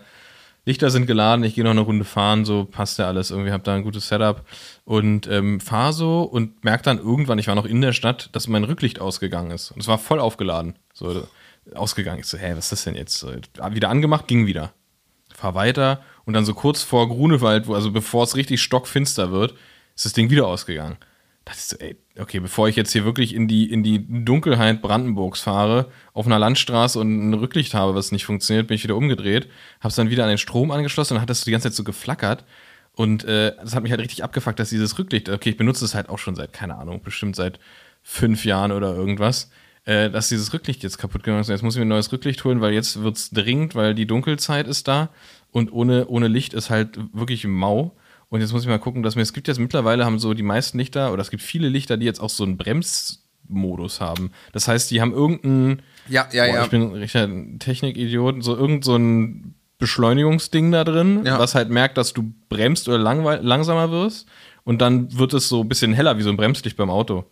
Lichter 0.66 0.90
sind 0.90 1.06
geladen, 1.06 1.42
ich 1.44 1.54
gehe 1.54 1.64
noch 1.64 1.70
eine 1.70 1.80
Runde 1.80 2.04
fahren, 2.04 2.44
so 2.44 2.64
passt 2.64 2.98
ja 2.98 3.06
alles. 3.06 3.30
Irgendwie 3.30 3.50
habe 3.52 3.62
da 3.62 3.74
ein 3.74 3.82
gutes 3.82 4.08
Setup 4.08 4.44
und 4.84 5.26
ähm, 5.28 5.58
fahre 5.60 5.92
so 5.92 6.22
und 6.22 6.64
merke 6.64 6.82
dann 6.82 6.98
irgendwann, 6.98 7.38
ich 7.38 7.46
war 7.46 7.54
noch 7.54 7.64
in 7.64 7.80
der 7.80 7.92
Stadt, 7.94 8.28
dass 8.32 8.46
mein 8.46 8.64
Rücklicht 8.64 9.00
ausgegangen 9.00 9.52
ist. 9.52 9.70
Und 9.70 9.80
es 9.80 9.88
war 9.88 9.96
voll 9.96 10.20
aufgeladen. 10.20 10.74
So 10.92 11.26
ausgegangen. 11.74 12.20
Ich 12.20 12.26
so, 12.26 12.36
hä, 12.36 12.52
was 12.56 12.66
ist 12.66 12.72
das 12.72 12.84
denn 12.84 12.94
jetzt? 12.94 13.24
Wieder 13.70 13.88
angemacht, 13.88 14.28
ging 14.28 14.46
wieder. 14.46 14.72
Fahr 15.34 15.54
weiter 15.54 16.02
und 16.26 16.34
dann 16.34 16.44
so 16.44 16.52
kurz 16.52 16.82
vor 16.82 17.08
Grunewald, 17.08 17.66
wo, 17.66 17.74
also 17.74 17.90
bevor 17.90 18.24
es 18.24 18.36
richtig 18.36 18.60
stockfinster 18.60 19.30
wird, 19.30 19.54
ist 19.96 20.04
das 20.04 20.12
Ding 20.12 20.28
wieder 20.30 20.46
ausgegangen. 20.46 20.98
So, 21.54 21.76
ey, 21.78 21.96
okay, 22.18 22.40
bevor 22.40 22.68
ich 22.68 22.76
jetzt 22.76 22.92
hier 22.92 23.04
wirklich 23.04 23.34
in 23.34 23.48
die, 23.48 23.70
in 23.70 23.82
die 23.82 24.06
Dunkelheit 24.24 24.82
Brandenburgs 24.82 25.40
fahre, 25.40 25.90
auf 26.12 26.26
einer 26.26 26.38
Landstraße 26.38 26.98
und 26.98 27.30
ein 27.30 27.34
Rücklicht 27.34 27.74
habe, 27.74 27.94
was 27.94 28.12
nicht 28.12 28.24
funktioniert, 28.24 28.68
bin 28.68 28.74
ich 28.74 28.84
wieder 28.84 28.96
umgedreht, 28.96 29.48
hab's 29.80 29.94
dann 29.94 30.10
wieder 30.10 30.24
an 30.24 30.28
den 30.28 30.38
Strom 30.38 30.70
angeschlossen 30.70 31.14
und 31.14 31.16
dann 31.16 31.22
hat 31.22 31.30
das 31.30 31.44
die 31.44 31.50
ganze 31.50 31.68
Zeit 31.68 31.76
so 31.76 31.84
geflackert. 31.84 32.44
Und 32.94 33.24
äh, 33.24 33.54
das 33.56 33.74
hat 33.74 33.82
mich 33.82 33.92
halt 33.92 34.00
richtig 34.00 34.24
abgefuckt, 34.24 34.58
dass 34.58 34.70
dieses 34.70 34.98
Rücklicht, 34.98 35.28
okay, 35.28 35.50
ich 35.50 35.56
benutze 35.56 35.84
es 35.84 35.94
halt 35.94 36.08
auch 36.08 36.18
schon 36.18 36.34
seit, 36.34 36.52
keine 36.52 36.76
Ahnung, 36.76 37.02
bestimmt 37.02 37.36
seit 37.36 37.58
fünf 38.02 38.44
Jahren 38.44 38.72
oder 38.72 38.94
irgendwas, 38.94 39.50
äh, 39.84 40.10
dass 40.10 40.28
dieses 40.28 40.52
Rücklicht 40.52 40.82
jetzt 40.82 40.98
kaputt 40.98 41.22
gegangen 41.22 41.40
ist. 41.40 41.48
Jetzt 41.48 41.62
muss 41.62 41.74
ich 41.74 41.78
mir 41.78 41.86
ein 41.86 41.88
neues 41.88 42.12
Rücklicht 42.12 42.44
holen, 42.44 42.60
weil 42.60 42.72
jetzt 42.72 43.02
wird's 43.02 43.30
dringend, 43.30 43.74
weil 43.74 43.94
die 43.94 44.06
Dunkelzeit 44.06 44.66
ist 44.66 44.88
da 44.88 45.08
und 45.50 45.72
ohne, 45.72 46.06
ohne 46.08 46.28
Licht 46.28 46.52
ist 46.52 46.70
halt 46.70 46.98
wirklich 47.12 47.46
mau. 47.46 47.96
Und 48.30 48.40
jetzt 48.40 48.52
muss 48.52 48.62
ich 48.62 48.68
mal 48.68 48.78
gucken, 48.78 49.02
dass 49.02 49.16
mir, 49.16 49.22
es 49.22 49.32
gibt 49.32 49.48
jetzt 49.48 49.58
mittlerweile, 49.58 50.04
haben 50.04 50.18
so 50.18 50.32
die 50.34 50.42
meisten 50.44 50.78
Lichter, 50.78 51.12
oder 51.12 51.20
es 51.20 51.30
gibt 51.30 51.42
viele 51.42 51.68
Lichter, 51.68 51.96
die 51.96 52.06
jetzt 52.06 52.20
auch 52.20 52.30
so 52.30 52.44
ein 52.44 52.56
Blinkmodus 52.56 54.00
haben. 54.00 54.30
Das 54.52 54.68
heißt, 54.68 54.90
die 54.90 55.00
haben 55.00 55.12
irgendeinen, 55.12 55.82
Ja, 56.08 56.28
ja, 56.32 56.46
boah, 56.46 56.54
ja. 56.54 56.64
ich 56.64 56.70
bin 56.70 56.82
ein 56.82 56.92
richtiger 56.94 57.28
Technikidiot, 57.58 58.42
so 58.44 58.56
irgend 58.56 58.84
so 58.84 58.96
ein 58.96 59.54
Beschleunigungsding 59.78 60.70
da 60.72 60.84
drin, 60.84 61.22
Ja. 61.24 61.38
was 61.38 61.54
halt 61.54 61.70
merkt, 61.70 61.98
dass 61.98 62.12
du 62.12 62.32
bremst 62.48 62.88
oder 62.88 62.98
langsamer 62.98 63.90
wirst 63.90 64.28
und 64.64 64.80
dann 64.80 65.16
wird 65.18 65.32
es 65.34 65.48
so 65.48 65.62
ein 65.62 65.68
bisschen 65.68 65.92
heller 65.92 66.18
wie 66.18 66.22
so 66.22 66.30
ein 66.30 66.36
Bremslicht 66.36 66.76
beim 66.76 66.90
Auto. 66.90 67.24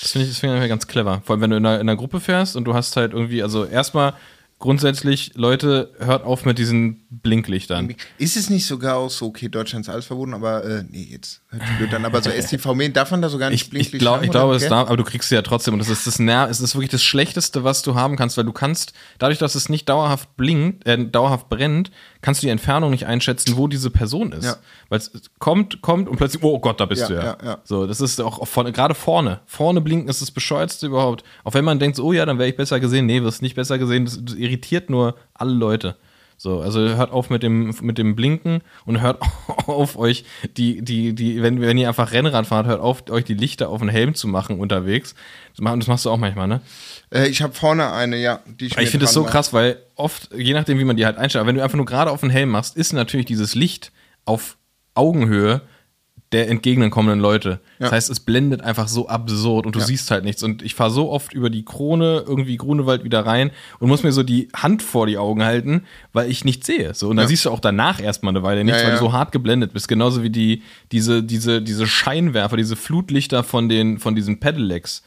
Das 0.00 0.12
finde 0.12 0.26
ich, 0.26 0.32
das 0.32 0.40
finde 0.40 0.62
ich 0.62 0.68
ganz 0.68 0.86
clever. 0.86 1.22
Vor 1.24 1.34
allem, 1.34 1.42
wenn 1.42 1.50
du 1.50 1.56
in 1.56 1.66
einer, 1.66 1.76
in 1.80 1.88
einer 1.88 1.96
Gruppe 1.96 2.20
fährst 2.20 2.56
und 2.56 2.64
du 2.64 2.74
hast 2.74 2.96
halt 2.96 3.12
irgendwie, 3.12 3.42
also 3.42 3.64
erstmal 3.64 4.14
grundsätzlich, 4.58 5.32
Leute, 5.34 5.92
hört 5.98 6.24
auf 6.24 6.44
mit 6.44 6.58
diesen 6.58 7.03
Blinklichtern. 7.22 7.94
Ist 8.18 8.36
es 8.36 8.50
nicht 8.50 8.66
sogar 8.66 8.96
auch 8.96 9.10
so, 9.10 9.26
okay, 9.26 9.48
Deutschland 9.48 9.86
ist 9.86 9.90
alles 9.90 10.06
verboten, 10.06 10.34
aber, 10.34 10.64
äh, 10.64 10.84
nee, 10.88 11.08
jetzt 11.10 11.42
hört 11.48 11.62
blöd 11.78 11.94
an, 11.94 12.04
aber 12.04 12.22
so 12.22 12.30
STV, 12.40 12.74
darf 12.92 13.10
man 13.10 13.22
da 13.22 13.28
sogar 13.28 13.50
nicht 13.50 13.60
Ich, 13.60 13.66
ich, 13.66 13.70
Blinklicht 13.70 14.00
glaub, 14.00 14.16
haben, 14.16 14.24
ich 14.24 14.30
glaube, 14.30 14.56
es 14.56 14.68
darf, 14.68 14.88
aber 14.88 14.96
du 14.96 15.04
kriegst 15.04 15.28
sie 15.28 15.34
ja 15.34 15.42
trotzdem. 15.42 15.74
Und 15.74 15.80
das 15.80 15.88
ist 15.88 16.06
das 16.06 16.18
Ner 16.18 16.48
es 16.50 16.60
ist 16.60 16.74
wirklich 16.74 16.90
das 16.90 17.02
Schlechteste, 17.02 17.64
was 17.64 17.82
du 17.82 17.94
haben 17.94 18.16
kannst, 18.16 18.36
weil 18.36 18.44
du 18.44 18.52
kannst, 18.52 18.92
dadurch, 19.18 19.38
dass 19.38 19.54
es 19.54 19.68
nicht 19.68 19.88
dauerhaft 19.88 20.36
blinkt, 20.36 20.86
äh, 20.86 21.06
dauerhaft 21.06 21.48
brennt, 21.48 21.90
kannst 22.20 22.42
du 22.42 22.46
die 22.46 22.50
Entfernung 22.50 22.90
nicht 22.90 23.06
einschätzen, 23.06 23.56
wo 23.56 23.68
diese 23.68 23.90
Person 23.90 24.32
ist. 24.32 24.44
Ja. 24.44 24.56
Weil 24.88 24.98
es 24.98 25.10
kommt, 25.38 25.82
kommt 25.82 26.08
und 26.08 26.16
plötzlich, 26.16 26.42
oh 26.42 26.58
Gott, 26.58 26.80
da 26.80 26.86
bist 26.86 27.02
Ja, 27.02 27.08
du 27.08 27.14
ja. 27.14 27.36
ja. 27.44 27.58
So, 27.64 27.86
das 27.86 28.00
ist 28.00 28.20
auch 28.20 28.46
vorne, 28.46 28.72
gerade 28.72 28.94
vorne. 28.94 29.40
Vorne 29.46 29.80
blinken 29.80 30.08
ist 30.08 30.22
das 30.22 30.30
bescheuertste 30.30 30.86
überhaupt. 30.86 31.24
Auch 31.44 31.54
wenn 31.54 31.64
man 31.64 31.78
denkt, 31.78 31.98
oh 31.98 32.12
ja, 32.12 32.24
dann 32.26 32.38
wäre 32.38 32.48
ich 32.48 32.56
besser 32.56 32.80
gesehen. 32.80 33.06
Nee, 33.06 33.22
wirst 33.22 33.42
nicht 33.42 33.56
besser 33.56 33.78
gesehen. 33.78 34.06
Das, 34.06 34.18
das 34.22 34.34
irritiert 34.34 34.90
nur 34.90 35.16
alle 35.34 35.52
Leute. 35.52 35.96
So, 36.44 36.60
also 36.60 36.78
hört 36.80 37.10
auf 37.10 37.30
mit 37.30 37.42
dem, 37.42 37.74
mit 37.80 37.96
dem 37.96 38.14
Blinken 38.14 38.60
und 38.84 39.00
hört 39.00 39.18
auf 39.66 39.96
euch 39.96 40.26
die, 40.58 40.82
die, 40.82 41.14
die, 41.14 41.40
wenn, 41.40 41.58
wenn 41.62 41.78
ihr 41.78 41.88
einfach 41.88 42.12
Rennrad 42.12 42.46
fahrt, 42.46 42.66
hört 42.66 42.82
auf, 42.82 43.08
euch 43.08 43.24
die 43.24 43.32
Lichter 43.32 43.70
auf 43.70 43.80
den 43.80 43.88
Helm 43.88 44.14
zu 44.14 44.28
machen 44.28 44.60
unterwegs. 44.60 45.14
Das 45.52 45.60
mach- 45.62 45.74
das 45.78 45.86
machst 45.86 46.04
du 46.04 46.10
auch 46.10 46.18
manchmal, 46.18 46.46
ne? 46.46 46.60
Äh, 47.10 47.28
ich 47.28 47.40
habe 47.40 47.54
vorne 47.54 47.90
eine, 47.94 48.18
ja, 48.18 48.40
die 48.44 48.66
ich 48.66 48.76
Ich 48.76 48.90
finde 48.90 49.06
das 49.06 49.14
so 49.14 49.22
mache. 49.22 49.32
krass, 49.32 49.54
weil 49.54 49.78
oft, 49.96 50.34
je 50.36 50.52
nachdem, 50.52 50.78
wie 50.78 50.84
man 50.84 50.98
die 50.98 51.06
halt 51.06 51.16
einstellt, 51.16 51.40
aber 51.40 51.48
wenn 51.48 51.56
du 51.56 51.62
einfach 51.62 51.78
nur 51.78 51.86
gerade 51.86 52.10
auf 52.10 52.20
den 52.20 52.28
Helm 52.28 52.50
machst, 52.50 52.76
ist 52.76 52.92
natürlich 52.92 53.24
dieses 53.24 53.54
Licht 53.54 53.90
auf 54.26 54.58
Augenhöhe 54.92 55.62
der 56.34 56.50
entgegenkommenden 56.50 57.20
Leute. 57.20 57.60
Das 57.78 57.88
Ja. 57.90 57.96
heißt, 57.96 58.10
es 58.10 58.20
blendet 58.20 58.60
einfach 58.60 58.88
so 58.88 59.08
absurd 59.08 59.64
und 59.64 59.74
du 59.74 59.78
Ja. 59.78 59.86
siehst 59.86 60.10
halt 60.10 60.24
nichts. 60.24 60.42
Und 60.42 60.60
ich 60.62 60.74
fahre 60.74 60.90
so 60.90 61.10
oft 61.10 61.32
über 61.32 61.48
die 61.48 61.64
Krone, 61.64 62.24
irgendwie 62.26 62.56
Grunewald 62.58 63.04
wieder 63.04 63.24
rein 63.24 63.50
und 63.78 63.88
muss 63.88 64.02
mir 64.02 64.12
so 64.12 64.22
die 64.22 64.48
Hand 64.54 64.82
vor 64.82 65.06
die 65.06 65.16
Augen 65.16 65.42
halten, 65.44 65.84
weil 66.12 66.30
ich 66.30 66.44
nichts 66.44 66.66
sehe. 66.66 66.92
So, 66.92 67.08
und 67.08 67.16
dann 67.16 67.24
Ja. 67.24 67.28
siehst 67.28 67.46
du 67.46 67.50
auch 67.50 67.60
danach 67.60 68.00
erstmal 68.00 68.32
eine 68.32 68.42
Weile 68.42 68.64
nichts, 68.64 68.84
weil 68.84 68.90
du 68.92 68.98
so 68.98 69.12
hart 69.12 69.32
geblendet 69.32 69.72
bist. 69.72 69.88
Genauso 69.88 70.22
wie 70.22 70.30
die, 70.30 70.62
diese, 70.92 71.22
diese, 71.22 71.62
diese 71.62 71.86
Scheinwerfer, 71.86 72.56
diese 72.58 72.76
Flutlichter 72.76 73.42
von 73.44 73.68
den, 73.70 73.98
von 73.98 74.14
diesen 74.14 74.40
Pedelecs. 74.40 75.02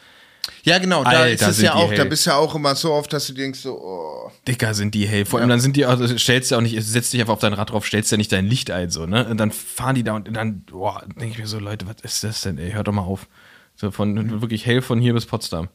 Ja, 0.63 0.77
genau, 0.79 1.03
da 1.03 1.11
Alter, 1.11 1.49
ist 1.49 1.57
es 1.57 1.61
ja 1.61 1.73
auch, 1.75 1.89
da 1.91 1.97
hell. 1.97 2.05
bist 2.05 2.25
du 2.25 2.31
ja 2.31 2.37
auch 2.37 2.53
immer 2.55 2.75
so 2.75 2.93
oft, 2.93 3.11
dass 3.13 3.27
du 3.27 3.33
denkst 3.33 3.59
so, 3.59 3.79
oh. 3.79 4.31
Dicker 4.47 4.73
sind 4.73 4.93
die 4.95 5.07
hell. 5.07 5.25
Vor 5.25 5.39
allem 5.39 5.49
dann 5.49 5.59
sind 5.59 5.75
die, 5.75 5.85
also 5.85 6.17
stellst 6.17 6.51
du 6.51 6.55
auch 6.55 6.61
nicht, 6.61 6.81
setzt 6.83 7.13
dich 7.13 7.21
einfach 7.21 7.33
auf 7.33 7.39
dein 7.39 7.53
Rad 7.53 7.71
drauf, 7.71 7.85
stellst 7.85 8.11
ja 8.11 8.17
nicht 8.17 8.31
dein 8.31 8.47
Licht 8.47 8.71
ein, 8.71 8.89
so, 8.89 9.05
ne? 9.05 9.27
Und 9.27 9.37
dann 9.37 9.51
fahren 9.51 9.95
die 9.95 10.03
da 10.03 10.13
und 10.13 10.31
dann, 10.33 10.61
boah, 10.63 11.03
denke 11.19 11.33
ich 11.33 11.37
mir 11.37 11.47
so, 11.47 11.59
Leute, 11.59 11.85
was 11.87 12.01
ist 12.01 12.23
das 12.23 12.41
denn, 12.41 12.57
ey? 12.57 12.71
Hört 12.71 12.87
doch 12.87 12.93
mal 12.93 13.01
auf. 13.01 13.27
So 13.75 13.91
von 13.91 14.41
wirklich 14.41 14.65
hell 14.65 14.81
von 14.81 14.99
hier 14.99 15.13
bis 15.13 15.25
Potsdam. 15.25 15.69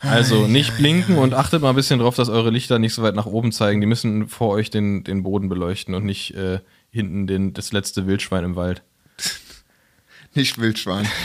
Also 0.00 0.46
nicht 0.46 0.76
blinken 0.76 1.16
und 1.16 1.34
achtet 1.34 1.62
mal 1.62 1.70
ein 1.70 1.76
bisschen 1.76 1.98
drauf, 1.98 2.14
dass 2.14 2.28
eure 2.28 2.50
Lichter 2.50 2.78
nicht 2.78 2.94
so 2.94 3.02
weit 3.02 3.14
nach 3.14 3.26
oben 3.26 3.52
zeigen. 3.52 3.80
Die 3.80 3.86
müssen 3.86 4.28
vor 4.28 4.50
euch 4.50 4.70
den, 4.70 5.04
den 5.04 5.22
Boden 5.22 5.48
beleuchten 5.48 5.94
und 5.94 6.04
nicht 6.04 6.34
äh, 6.34 6.60
hinten 6.90 7.26
den, 7.26 7.54
das 7.54 7.72
letzte 7.72 8.06
Wildschwein 8.06 8.44
im 8.44 8.56
Wald. 8.56 8.82
Nicht 10.34 10.58
Wildschwein. 10.58 11.08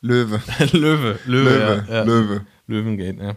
Löwe. 0.00 0.40
Löwe, 0.72 0.72
Löwe, 0.76 1.18
Löwe, 1.26 1.84
ja, 1.88 1.94
ja. 1.96 2.02
Löwe. 2.04 2.46
Löwengate, 2.66 3.22
ja. 3.22 3.36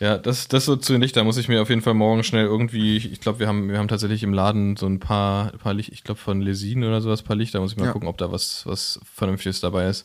Ja, 0.00 0.18
das, 0.18 0.48
das 0.48 0.64
so 0.64 0.74
zu 0.76 0.92
den 0.92 1.00
Lichtern 1.02 1.24
muss 1.24 1.36
ich 1.36 1.48
mir 1.48 1.62
auf 1.62 1.68
jeden 1.70 1.80
Fall 1.80 1.94
morgen 1.94 2.24
schnell 2.24 2.44
irgendwie, 2.44 2.96
ich 2.96 3.20
glaube, 3.20 3.38
wir 3.38 3.46
haben, 3.46 3.68
wir 3.70 3.78
haben 3.78 3.86
tatsächlich 3.88 4.22
im 4.24 4.34
Laden 4.34 4.76
so 4.76 4.86
ein 4.86 4.98
paar, 4.98 5.52
paar 5.52 5.72
Lichter, 5.72 5.92
ich 5.92 6.02
glaube 6.02 6.20
von 6.20 6.40
Lesin 6.42 6.82
oder 6.82 7.00
sowas, 7.00 7.22
paar 7.22 7.36
Lichter, 7.36 7.60
muss 7.60 7.72
ich 7.72 7.78
mal 7.78 7.86
Ja. 7.86 7.92
gucken, 7.92 8.08
ob 8.08 8.18
da 8.18 8.30
was, 8.32 8.66
was 8.66 9.00
Vernünftiges 9.14 9.60
dabei 9.60 9.88
ist, 9.88 10.04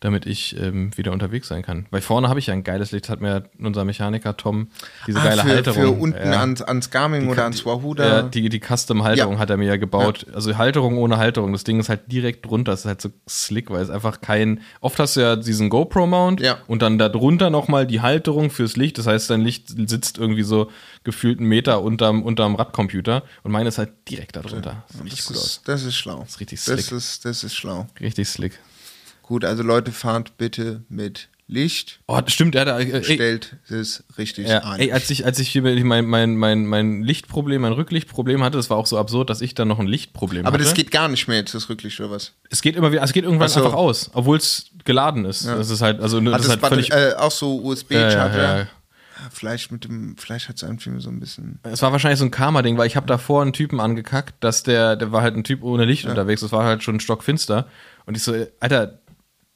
damit 0.00 0.24
ich 0.24 0.56
ähm, 0.58 0.96
wieder 0.96 1.12
unterwegs 1.12 1.48
sein 1.48 1.62
kann. 1.62 1.86
Weil 1.90 2.00
vorne 2.00 2.28
habe 2.30 2.38
ich 2.38 2.46
ja 2.46 2.54
ein 2.54 2.64
geiles 2.64 2.90
Licht, 2.90 3.10
hat 3.10 3.20
mir 3.20 3.44
unser 3.58 3.84
Mechaniker 3.84 4.34
Tom 4.36 4.68
diese 5.06 5.20
Ah, 5.20 5.24
geile 5.24 5.42
für, 5.42 5.48
Halterung. 5.48 5.82
für 5.82 5.90
unten 5.90 6.32
ja. 6.32 6.40
ans, 6.40 6.62
ans 6.62 6.90
Garmin 6.90 7.28
oder 7.28 7.44
ans 7.44 7.66
Wahoo 7.66 7.92
da. 7.94 8.06
Ja, 8.08 8.22
die, 8.22 8.48
die 8.48 8.60
Custom-Halterung 8.60 9.34
Ja. 9.34 9.38
hat 9.40 9.50
er 9.50 9.58
mir 9.58 9.66
ja 9.66 9.76
gebaut. 9.76 10.26
Also 10.32 10.56
Halterung 10.56 10.96
ohne 10.96 11.18
Halterung. 11.18 11.52
Das 11.52 11.64
Ding 11.64 11.78
ist 11.80 11.90
halt 11.90 12.10
direkt 12.10 12.46
drunter. 12.46 12.72
Das 12.72 12.80
ist 12.80 12.86
halt 12.86 13.02
so 13.02 13.10
slick, 13.28 13.70
weil 13.70 13.82
es 13.82 13.90
einfach 13.90 14.22
kein. 14.22 14.62
Oft 14.80 14.98
hast 14.98 15.16
du 15.16 15.20
ja 15.20 15.36
diesen 15.36 15.68
GoPro-Mount 15.68 16.40
Ja. 16.40 16.58
und 16.66 16.80
dann 16.80 16.98
darunter 16.98 17.50
nochmal 17.50 17.86
die 17.86 18.00
Halterung 18.00 18.48
fürs 18.50 18.76
Licht. 18.76 18.96
Das 18.96 19.06
heißt, 19.06 19.28
dein 19.28 19.42
Licht 19.42 19.68
sitzt 19.68 20.16
irgendwie 20.16 20.44
so 20.44 20.70
gefühlt 21.04 21.38
einen 21.40 21.48
Meter 21.48 21.82
unterm, 21.82 22.22
unterm 22.22 22.54
Radcomputer 22.54 23.22
und 23.42 23.52
meine 23.52 23.68
ist 23.68 23.76
halt 23.78 23.90
direkt 24.08 24.36
darunter. 24.36 24.84
Sieht 24.88 25.04
richtig 25.04 25.18
das, 25.20 25.26
gut 25.28 25.36
aus. 25.36 25.42
ist, 25.44 25.68
das 25.68 25.82
ist 25.84 25.94
schlau. 25.96 26.20
Das 26.20 26.30
ist 26.30 26.40
richtig 26.40 26.64
Das 26.64 26.80
slick. 26.86 26.92
ist, 26.98 27.24
das 27.26 27.44
ist 27.44 27.54
schlau. 27.54 27.86
Richtig 28.00 28.28
slick. 28.28 28.58
Gut, 29.30 29.44
also 29.44 29.62
Leute, 29.62 29.92
fahrt 29.92 30.38
bitte 30.38 30.82
mit 30.88 31.28
Licht. 31.46 32.00
Oh, 32.08 32.20
stimmt, 32.26 32.56
er 32.56 32.62
hat, 32.62 32.80
äh, 32.80 32.98
ey, 32.98 33.04
Stellt 33.04 33.54
es 33.68 34.02
richtig 34.18 34.48
Ja, 34.48 34.64
ein. 34.64 34.80
ey, 34.80 34.90
als 34.90 35.08
ich, 35.08 35.24
als 35.24 35.38
ich 35.38 35.48
hier 35.50 35.62
mein, 35.62 36.04
mein, 36.04 36.34
mein, 36.34 36.66
mein 36.66 37.04
Lichtproblem, 37.04 37.62
mein 37.62 37.72
Rücklichtproblem 37.72 38.42
hatte, 38.42 38.56
das 38.56 38.70
war 38.70 38.76
auch 38.76 38.88
so 38.88 38.98
absurd, 38.98 39.30
dass 39.30 39.40
ich 39.40 39.54
dann 39.54 39.68
noch 39.68 39.78
ein 39.78 39.86
Lichtproblem 39.86 40.46
Aber 40.46 40.54
hatte. 40.54 40.64
das 40.64 40.74
geht 40.74 40.90
gar 40.90 41.06
nicht 41.06 41.28
mehr 41.28 41.36
jetzt, 41.36 41.54
das 41.54 41.68
Rücklicht 41.68 42.00
oder 42.00 42.10
was? 42.10 42.32
Es 42.50 42.60
geht 42.60 42.74
immer 42.74 42.90
wieder, 42.90 43.04
es 43.04 43.12
geht 43.12 43.22
irgendwann 43.22 43.48
so. 43.48 43.62
einfach 43.62 43.78
aus, 43.78 44.10
obwohl 44.14 44.36
es 44.36 44.72
geladen 44.84 45.24
ist. 45.24 45.46
Das 45.46 45.70
ist 45.70 45.80
halt, 45.80 46.00
also 46.00 46.18
ne, 46.18 46.32
Hat 46.32 46.40
das 46.40 46.46
ist 46.46 46.50
halt 46.50 46.66
völlig. 46.66 46.90
Äh, 46.90 47.14
auch 47.16 47.30
so 47.30 47.62
USB-Charger? 47.62 48.36
Ja, 48.36 48.42
ja, 48.42 48.58
ja. 48.62 48.66
Vielleicht 49.30 49.70
mit 49.70 49.84
dem, 49.84 50.16
vielleicht 50.16 50.48
hat 50.48 50.56
es 50.56 50.62
irgendwie 50.62 51.00
so 51.00 51.08
ein 51.10 51.20
bisschen. 51.20 51.60
Es 51.62 51.82
war 51.82 51.92
wahrscheinlich 51.92 52.18
so 52.18 52.24
ein 52.24 52.32
Karma-Ding, 52.32 52.78
weil 52.78 52.86
ich 52.88 52.96
habe 52.96 53.06
davor 53.06 53.42
einen 53.42 53.52
Typen 53.52 53.78
angekackt, 53.78 54.42
dass 54.42 54.64
der, 54.64 54.96
der 54.96 55.12
war 55.12 55.22
halt 55.22 55.36
ein 55.36 55.44
Typ 55.44 55.62
ohne 55.62 55.84
Licht 55.84 56.06
unterwegs, 56.06 56.40
das 56.40 56.50
war 56.50 56.64
halt 56.64 56.82
schon 56.82 56.98
stockfinster. 56.98 57.68
Und 58.06 58.16
ich 58.16 58.22
so, 58.22 58.34
äh, 58.34 58.48
Alter, 58.58 58.99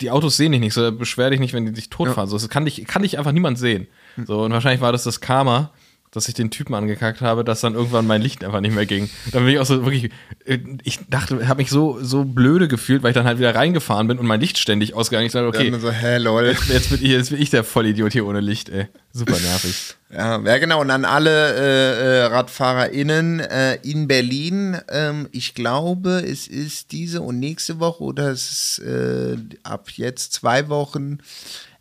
die 0.01 0.11
Autos 0.11 0.37
sehen 0.37 0.53
dich 0.53 0.61
nicht, 0.61 0.75
so 0.75 0.91
beschwer 0.93 1.31
dich 1.31 1.41
nicht, 1.41 1.53
wenn 1.53 1.67
die 1.67 1.73
dich 1.73 1.91
totfahren. 1.91 2.29
So, 2.29 2.37
das 2.37 2.49
kann 2.49 2.65
dich, 2.65 2.85
kann 2.87 3.03
dich 3.03 3.19
einfach 3.19 3.33
niemand 3.33 3.59
sehen. 3.59 3.87
So, 4.27 4.43
und 4.43 4.53
wahrscheinlich 4.53 4.81
war 4.81 4.93
das 4.93 5.05
das 5.05 5.21
Karma, 5.21 5.73
dass 6.15 6.29
ich 6.29 6.35
den 6.35 6.51
Typen 6.51 6.75
angekackt 6.75 7.21
habe, 7.21 7.45
dass 7.45 7.61
dann 7.61 7.75
irgendwann 7.75 8.07
mein 8.07 8.23
Licht 8.23 8.45
einfach 8.45 8.61
nicht 8.61 8.75
mehr 8.75 8.87
ging. 8.87 9.11
Dann 9.33 9.45
bin 9.45 9.53
ich 9.53 9.59
auch 9.59 9.67
so 9.67 9.85
wirklich, 9.85 10.11
äh, 10.45 10.59
ich 10.83 11.01
dachte, 11.09 11.47
habe 11.49 11.59
mich 11.59 11.71
so, 11.71 11.99
so 12.01 12.25
blöde 12.25 12.69
gefühlt, 12.69 13.03
weil 13.03 13.11
ich 13.11 13.15
dann 13.15 13.27
halt 13.27 13.39
wieder 13.39 13.55
reingefahren 13.55 14.07
bin 14.07 14.19
und 14.19 14.27
mein 14.27 14.41
Licht 14.41 14.59
ständig 14.59 14.95
ausgegangen. 14.95 15.27
Ich 15.27 15.33
dachte, 15.33 15.49
okay, 15.49 15.71
Dann 15.71 15.81
so, 15.81 15.91
hä, 15.91 16.19
lol. 16.19 16.57
jetzt 16.69 16.91
bin, 16.91 16.99
ich, 17.03 17.11
jetzt 17.11 17.31
bin 17.31 17.43
ich 17.43 17.51
der 17.51 17.65
Vollidiot 17.65 18.13
hier 18.13 18.27
ohne 18.27 18.41
Licht, 18.41 18.69
ey. 18.69 18.87
Super 19.13 19.39
nervig. 19.39 19.75
Ja, 20.15 20.41
ja, 20.41 20.59
genau. 20.59 20.81
Und 20.81 20.93
an 20.93 21.05
alle 21.05 21.55
äh, 21.57 22.19
äh, 22.21 22.23
RadfahrerInnen 22.27 23.41
äh, 23.41 23.75
in 23.83 24.07
Berlin, 24.07 24.79
ähm, 24.89 25.29
ich 25.33 25.55
glaube, 25.55 26.23
es 26.25 26.47
ist 26.47 26.93
diese 26.93 27.21
und 27.21 27.41
nächste 27.41 27.81
Woche 27.81 28.05
oder 28.05 28.31
es 28.31 28.53
ist 28.53 28.87
äh, 28.87 29.37
ab 29.65 29.91
jetzt 29.91 30.33
zwei 30.33 30.69
Wochen 30.69 31.19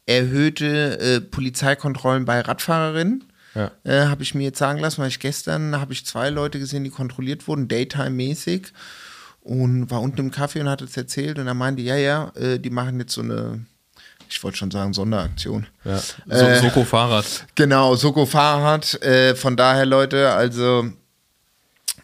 erhöhte 0.08 1.00
äh, 1.00 1.22
Polizeikontrollen 1.22 2.26
bei 2.26 2.42
Radfahrerinnen. 2.42 3.24
Ja. 3.56 3.72
Äh, 3.84 4.08
habe 4.08 4.24
ich 4.24 4.34
mir 4.34 4.44
jetzt 4.44 4.60
sagen 4.60 4.80
lassen, 4.80 5.02
weil 5.02 5.10
ich 5.10 5.20
gestern 5.20 5.80
habe 5.80 5.94
ich 5.94 6.06
zwei 6.06 6.30
Leute 6.30 6.60
gesehen, 6.60 6.84
die 6.84 6.90
kontrolliert 6.90 7.48
wurden, 7.48 7.68
Daytime-mäßig. 7.68 8.74
Und 9.42 9.92
war 9.92 10.02
unten 10.02 10.20
im 10.22 10.32
Café 10.32 10.62
und 10.62 10.70
hat 10.70 10.82
es 10.82 10.96
erzählt 10.96 11.38
und 11.38 11.48
er 11.48 11.54
meinte, 11.54 11.82
ja, 11.82 11.98
ja, 11.98 12.32
äh, 12.36 12.60
die 12.60 12.70
machen 12.70 12.98
jetzt 13.02 13.12
so 13.14 13.22
eine, 13.22 13.66
ich 14.30 14.42
wollte 14.42 14.58
schon 14.58 14.72
sagen, 14.72 14.94
Sonderaktion. 14.94 15.68
Ja. 15.84 15.98
So, 15.98 16.16
Äh, 16.30 16.62
Soko 16.62 16.86
Fahrrad. 16.86 17.46
Genau, 17.56 17.96
Soko 17.96 18.26
Fahrrad. 18.26 19.02
Äh, 19.04 19.36
von 19.36 19.58
daher, 19.58 19.86
Leute, 19.86 20.32
also, 20.32 20.88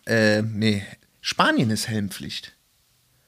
äh, 0.05 0.41
nee, 0.41 0.83
Spanien 1.21 1.69
ist 1.69 1.87
Helmpflicht. 1.87 2.53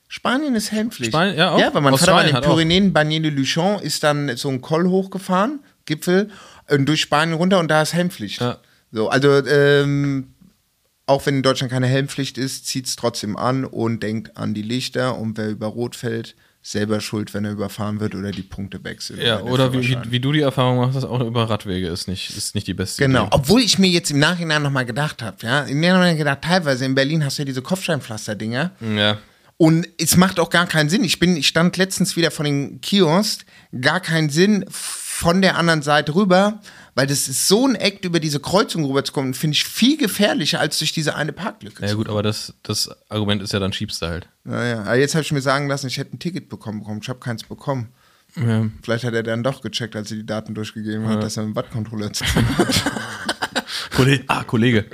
Spanien 0.10 0.56
ist 0.56 0.74
Helmpflicht. 0.74 1.14
Spanien, 1.14 1.38
ja, 1.38 1.52
auch. 1.52 1.60
Ja, 1.60 1.74
weil 1.74 1.82
mein 1.82 1.98
Vater 1.98 2.12
war 2.12 2.24
Australien 2.26 2.36
in 2.36 2.42
den. 2.42 2.92
Pyrenäen, 2.92 2.94
Bagné 2.94 3.22
de 3.22 3.32
Luchon, 3.32 3.80
ist 3.82 4.04
dann 4.04 4.36
so 4.36 4.50
ein 4.50 4.60
Koll 4.60 4.90
hochgefahren, 4.90 5.62
Gipfel, 5.86 6.30
und 6.72 6.86
durch 6.88 7.02
Spanien 7.02 7.36
runter 7.38 7.60
und 7.60 7.68
da 7.70 7.82
ist 7.82 7.94
Helmpflicht. 7.94 8.42
Ja. 8.42 8.58
So, 8.92 9.10
also, 9.10 9.46
ähm, 9.48 10.34
auch 11.06 11.26
wenn 11.26 11.38
in 11.38 11.44
Deutschland 11.44 11.72
keine 11.72 11.88
Helmpflicht 11.88 12.38
ist, 12.38 12.68
zieht 12.68 12.86
es 12.88 12.96
trotzdem 12.96 13.36
an 13.38 13.66
und 13.66 14.02
denkt 14.02 14.38
an 14.38 14.54
die 14.54 14.62
Lichter 14.62 15.18
und 15.18 15.38
wer 15.38 15.50
über 15.50 15.68
Rot 15.68 15.96
fällt, 15.96 16.36
selber 16.64 17.02
schuld, 17.02 17.34
wenn 17.34 17.44
er 17.44 17.52
überfahren 17.54 18.00
wird 18.00 18.14
oder 18.14 18.32
die 18.32 18.44
Punkte 18.44 18.84
wechselt. 18.84 19.20
Ja, 19.20 19.38
der 19.38 19.46
oder 19.46 19.74
wie, 19.74 19.98
wie, 20.10 20.20
du 20.20 20.32
die 20.32 20.42
Erfahrung 20.42 20.78
machst, 20.78 20.96
dass 20.96 21.04
auch 21.06 21.20
über 21.22 21.50
Radwege 21.50 21.88
ist 21.88 22.08
nicht, 22.08 22.30
ist 22.38 22.54
nicht 22.54 22.68
die 22.68 22.76
beste 22.76 23.02
Genau, 23.04 23.24
Idee. 23.24 23.32
obwohl 23.32 23.62
ich 23.62 23.80
mir 23.80 23.90
jetzt 23.90 24.12
im 24.12 24.20
Nachhinein 24.20 24.62
nochmal 24.62 24.86
gedacht 24.86 25.24
habe, 25.24 25.38
ja, 25.42 25.62
im 25.64 25.80
Nachhinein 25.80 26.18
gedacht, 26.18 26.40
teilweise 26.44 26.86
in 26.86 26.94
Berlin 26.94 27.26
hast 27.26 27.38
du 27.40 27.42
ja 27.42 27.46
diese 27.46 27.64
Kopfsteinpflaster-Dinger 27.64 28.72
Ja. 28.96 29.18
und 29.58 29.88
es 29.98 30.18
macht 30.18 30.40
auch 30.40 30.52
gar 30.52 30.68
keinen 30.68 30.90
Sinn. 30.90 31.04
Ich 31.04 31.18
bin, 31.20 31.36
ich 31.36 31.48
stand 31.48 31.78
letztens 31.78 32.16
wieder 32.16 32.30
von 32.30 32.46
den 32.46 32.80
Kiosk, 32.80 33.44
gar 33.82 34.00
keinen 34.00 34.30
Sinn 34.30 34.64
von 35.22 35.44
der 35.44 35.56
anderen 35.56 35.84
Seite 35.84 36.16
rüber, 36.16 36.60
weil 36.96 37.06
das 37.06 37.28
ist 37.28 37.48
so 37.48 37.68
ein 37.68 37.76
Act, 37.76 38.06
über 38.06 38.20
diese 38.20 38.40
Kreuzung 38.40 38.86
rüberzukommen, 38.86 39.36
finde 39.36 39.54
ich 39.54 39.66
viel 39.66 39.96
gefährlicher 39.96 40.60
als 40.60 40.80
durch 40.80 40.94
diese 40.94 41.14
eine 41.16 41.32
Parklücke. 41.32 41.86
Ja 41.86 41.94
gut, 41.94 42.10
aber 42.10 42.24
das, 42.24 42.56
das 42.64 42.90
Argument 43.08 43.44
ist 43.44 43.54
ja 43.54 43.60
dann 43.60 43.72
schiebst 43.72 44.02
du 44.02 44.08
halt. 44.08 44.28
Naja, 44.46 44.82
aber 44.82 44.96
jetzt 44.96 45.14
habe 45.14 45.22
ich 45.22 45.32
mir 45.32 45.42
sagen 45.42 45.68
lassen, 45.68 45.86
ich 45.86 46.00
hätte 46.00 46.16
ein 46.16 46.20
Ticket 46.20 46.50
bekommen, 46.50 46.80
bekommen. 46.80 47.02
ich 47.04 47.10
habe 47.10 47.20
keins 47.20 47.44
bekommen. 47.44 47.90
Ja. 48.36 48.66
Vielleicht 48.82 49.04
hat 49.04 49.14
er 49.14 49.22
dann 49.22 49.44
doch 49.44 49.62
gecheckt, 49.62 49.96
als 49.96 50.10
er 50.10 50.18
die 50.18 50.26
Daten 50.26 50.56
durchgegeben 50.56 51.08
hat, 51.08 51.22
dass 51.22 51.38
er 51.38 51.44
einen 51.44 51.56
Wattcontroller 51.56 52.12
zu 52.14 52.24
tun 52.24 52.58
hat. 52.58 52.68
Kollege. 54.04 54.24
Ah, 54.28 54.44
Kollege. 54.44 54.86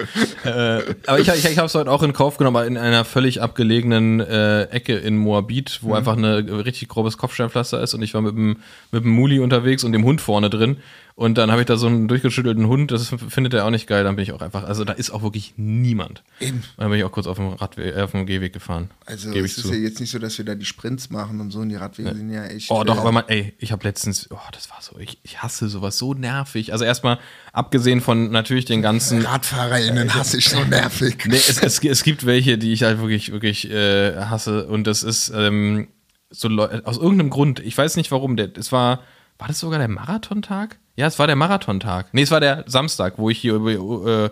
äh, 0.43 0.95
aber 1.07 1.19
ich, 1.19 1.27
ich, 1.27 1.45
ich 1.45 1.57
habe 1.57 1.67
es 1.67 1.75
heute 1.75 1.89
auch 1.89 2.03
in 2.03 2.13
Kauf 2.13 2.37
genommen, 2.37 2.57
aber 2.57 2.67
in 2.67 2.77
einer 2.77 3.05
völlig 3.05 3.41
abgelegenen 3.41 4.19
äh, 4.19 4.63
Ecke 4.63 4.95
in 4.95 5.17
Moabit, 5.17 5.79
wo 5.81 5.93
einfach 5.93 6.17
eine 6.17 6.65
richtig 6.65 6.89
grobes 6.89 7.17
Kopfsteinpflaster 7.17 7.81
ist 7.81 7.93
und 7.93 8.01
ich 8.01 8.13
war 8.13 8.21
mit 8.21 8.35
dem, 8.35 8.57
mit 8.91 9.03
dem 9.03 9.11
Muli 9.11 9.39
unterwegs 9.39 9.83
und 9.83 9.91
dem 9.91 10.03
Hund 10.03 10.21
vorne 10.21 10.49
drin 10.49 10.77
und 11.19 11.39
dann 11.39 11.49
habe 11.49 11.61
ich 11.61 11.65
da 11.65 11.77
so 11.77 11.87
einen 11.87 12.07
durchgeschüttelten 12.07 12.67
Hund, 12.67 12.91
das 12.91 13.07
findet 13.27 13.55
er 13.55 13.65
auch 13.65 13.71
nicht 13.71 13.87
geil, 13.87 14.03
dann 14.03 14.15
bin 14.15 14.21
ich 14.21 14.33
auch 14.33 14.41
einfach, 14.41 14.63
also 14.65 14.85
da 14.85 14.93
ist 14.93 15.09
auch 15.09 15.23
wirklich 15.23 15.55
niemand. 15.57 16.21
Eben. 16.39 16.61
Dann 16.77 16.91
bin 16.91 16.99
ich 16.99 17.03
auch 17.05 17.11
kurz 17.11 17.25
auf 17.25 17.37
dem 17.37 17.53
Radweg, 17.53 17.95
äh, 17.95 18.01
auf 18.03 18.11
dem 18.11 18.27
Gehweg 18.27 18.53
gefahren. 18.53 18.91
Also 19.07 19.31
Gebe 19.31 19.43
es 19.45 19.57
ist 19.57 19.65
zu. 19.65 19.73
ja 19.73 19.79
jetzt 19.79 19.99
nicht 19.99 20.11
so, 20.11 20.19
dass 20.19 20.37
wir 20.37 20.45
da 20.45 20.53
die 20.53 20.65
Sprints 20.65 21.09
machen 21.09 21.41
und 21.41 21.49
so 21.49 21.57
und 21.57 21.69
die 21.69 21.75
Radwege 21.75 22.13
sind 22.13 22.29
ja 22.31 22.45
echt. 22.45 22.69
Oh, 22.69 22.83
doch, 22.83 22.97
äh, 22.97 22.99
aber 22.99 23.11
man, 23.11 23.23
ey, 23.29 23.55
ich 23.57 23.71
habe 23.71 23.83
letztens, 23.83 24.29
oh, 24.29 24.37
das 24.51 24.69
war 24.69 24.77
so, 24.79 24.99
ich, 24.99 25.17
ich 25.23 25.41
hasse 25.41 25.69
sowas 25.69 25.97
so 25.97 26.13
nervig. 26.13 26.71
Also 26.71 26.85
erstmal, 26.85 27.17
abgesehen 27.51 27.99
von 27.99 28.29
natürlich 28.29 28.65
den 28.65 28.83
ganzen. 28.83 29.25
RadfahrerInnen 29.25 30.13
hasse 30.13 30.37
ich 30.37 30.47
so 30.47 30.63
nervig. 30.65 31.25
Nee, 31.25 31.35
es, 31.35 31.57
es, 31.59 31.83
es 31.83 32.03
gibt 32.03 32.27
welche, 32.27 32.59
die 32.59 32.73
ich 32.73 32.83
halt 32.83 32.99
wirklich, 32.99 33.31
wirklich 33.31 33.71
äh, 33.71 34.15
hasse. 34.17 34.67
Und 34.67 34.85
das 34.85 35.01
ist 35.01 35.31
ähm, 35.35 35.87
so 36.29 36.47
Leu- 36.47 36.81
aus 36.83 36.97
irgendeinem 36.97 37.31
Grund, 37.31 37.59
ich 37.59 37.75
weiß 37.75 37.95
nicht 37.95 38.11
warum, 38.11 38.37
der, 38.37 38.55
es 38.55 38.71
war, 38.71 39.01
war 39.39 39.47
das 39.47 39.59
sogar 39.59 39.79
der 39.79 39.87
Marathontag? 39.87 40.77
Ja, 40.97 41.07
es 41.07 41.17
war 41.19 41.27
der 41.27 41.35
Marathontag. 41.37 42.07
Nee, 42.11 42.23
es 42.23 42.31
war 42.31 42.39
der 42.41 42.63
Samstag, 42.67 43.13
wo 43.17 43.29
ich 43.29 43.37
hier 43.39 43.53
über 43.55 44.25
äh, 44.25 44.29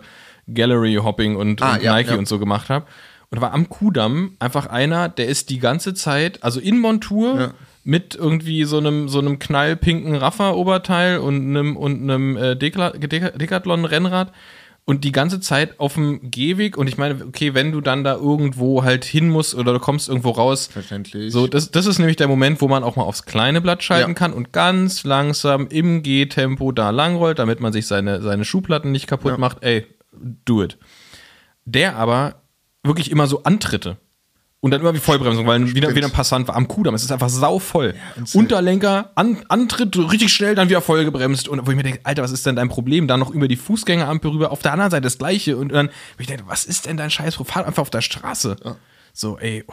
Gallery 0.52 0.96
Hopping 1.02 1.36
und, 1.36 1.62
Ah, 1.62 1.74
und 1.76 1.82
ja, 1.82 1.94
Nike 1.94 2.10
ja. 2.10 2.16
und 2.16 2.28
so 2.28 2.38
gemacht 2.38 2.68
habe. 2.68 2.84
Und 3.30 3.36
da 3.36 3.42
war 3.42 3.52
am 3.54 3.68
Kudamm 3.68 4.36
einfach 4.38 4.66
einer, 4.66 5.08
der 5.08 5.26
ist 5.26 5.50
die 5.50 5.58
ganze 5.58 5.94
Zeit, 5.94 6.42
also 6.44 6.60
in 6.60 6.78
Montur, 6.78 7.40
Ja. 7.40 7.50
mit 7.82 8.14
irgendwie 8.14 8.64
so 8.64 8.78
einem, 8.78 9.08
so 9.08 9.18
einem 9.20 9.38
knallpinken 9.38 10.14
Raffa-Oberteil 10.16 11.18
und 11.18 11.36
einem, 11.50 11.76
und 11.76 12.02
einem 12.02 12.36
äh, 12.36 12.56
Decathlon-Rennrad 12.56 14.32
und 14.88 15.02
die 15.04 15.12
ganze 15.12 15.40
Zeit 15.40 15.78
auf 15.80 15.94
dem 15.94 16.30
Gehweg. 16.30 16.78
Und 16.78 16.86
ich 16.86 16.96
meine, 16.96 17.22
okay, 17.26 17.54
wenn 17.54 17.72
du 17.72 17.80
dann 17.80 18.04
da 18.04 18.14
irgendwo 18.14 18.84
halt 18.84 19.04
hin 19.04 19.28
musst 19.28 19.54
oder 19.54 19.72
du 19.72 19.80
kommst 19.80 20.08
irgendwo 20.08 20.30
raus, 20.30 20.68
Verständlich. 20.72 21.32
so, 21.32 21.46
das, 21.48 21.70
das 21.72 21.86
ist 21.86 21.98
nämlich 21.98 22.16
der 22.16 22.28
Moment, 22.28 22.60
wo 22.60 22.68
man 22.68 22.84
auch 22.84 22.94
mal 22.96 23.02
aufs 23.02 23.24
kleine 23.24 23.60
Blatt 23.60 23.82
schalten 23.82 24.10
Ja. 24.10 24.14
kann 24.14 24.32
und 24.32 24.52
ganz 24.52 25.02
langsam 25.04 25.66
im 25.66 26.02
Gehtempo 26.04 26.70
da 26.72 26.90
langrollt, 26.90 27.38
damit 27.40 27.60
man 27.60 27.72
sich 27.72 27.86
seine, 27.86 28.22
seine 28.22 28.44
Schuhplatten 28.44 28.92
nicht 28.92 29.08
kaputt 29.08 29.32
Ja. 29.32 29.38
macht. 29.38 29.58
Ey, 29.62 29.86
do 30.44 30.62
it. 30.62 30.78
Der 31.64 31.96
aber 31.96 32.36
wirklich 32.84 33.10
immer 33.10 33.26
so 33.26 33.42
Antritte. 33.42 33.96
Und 34.60 34.70
dann 34.70 34.80
immer 34.80 34.94
wie 34.94 34.98
Vollbremsung, 34.98 35.46
weil 35.46 35.74
wieder, 35.74 35.94
wieder 35.94 36.06
ein 36.06 36.12
Passant 36.12 36.48
war 36.48 36.56
am 36.56 36.66
Kudamm. 36.66 36.94
Es 36.94 37.02
ist 37.04 37.12
einfach 37.12 37.28
sauvoll. 37.28 37.94
und- 38.16 38.34
Unterlenker, 38.34 39.12
an, 39.14 39.44
Antritt, 39.48 39.96
richtig 39.96 40.32
schnell, 40.32 40.54
dann 40.54 40.68
wieder 40.68 40.80
voll 40.80 41.04
gebremst. 41.04 41.46
Und 41.48 41.66
wo 41.66 41.70
ich 41.70 41.76
mir 41.76 41.82
denke, 41.82 42.00
Alter, 42.04 42.22
was 42.22 42.30
ist 42.32 42.46
denn 42.46 42.56
dein 42.56 42.68
Problem? 42.68 43.06
Dann 43.06 43.20
noch 43.20 43.30
über 43.30 43.48
die 43.48 43.56
Fußgängerampel 43.56 44.30
rüber, 44.30 44.50
auf 44.50 44.62
der 44.62 44.72
anderen 44.72 44.90
Seite 44.90 45.02
das 45.02 45.18
Gleiche. 45.18 45.56
Und 45.56 45.72
dann, 45.72 45.88
wo 45.88 46.20
ich 46.20 46.26
denke, 46.26 46.44
was 46.46 46.64
ist 46.64 46.86
denn 46.86 46.96
dein 46.96 47.10
Scheiß? 47.10 47.36
Fahr 47.36 47.66
einfach 47.66 47.82
auf 47.82 47.90
der 47.90 48.00
Straße. 48.00 48.56
So, 49.12 49.38
ey, 49.38 49.62
oh. 49.68 49.72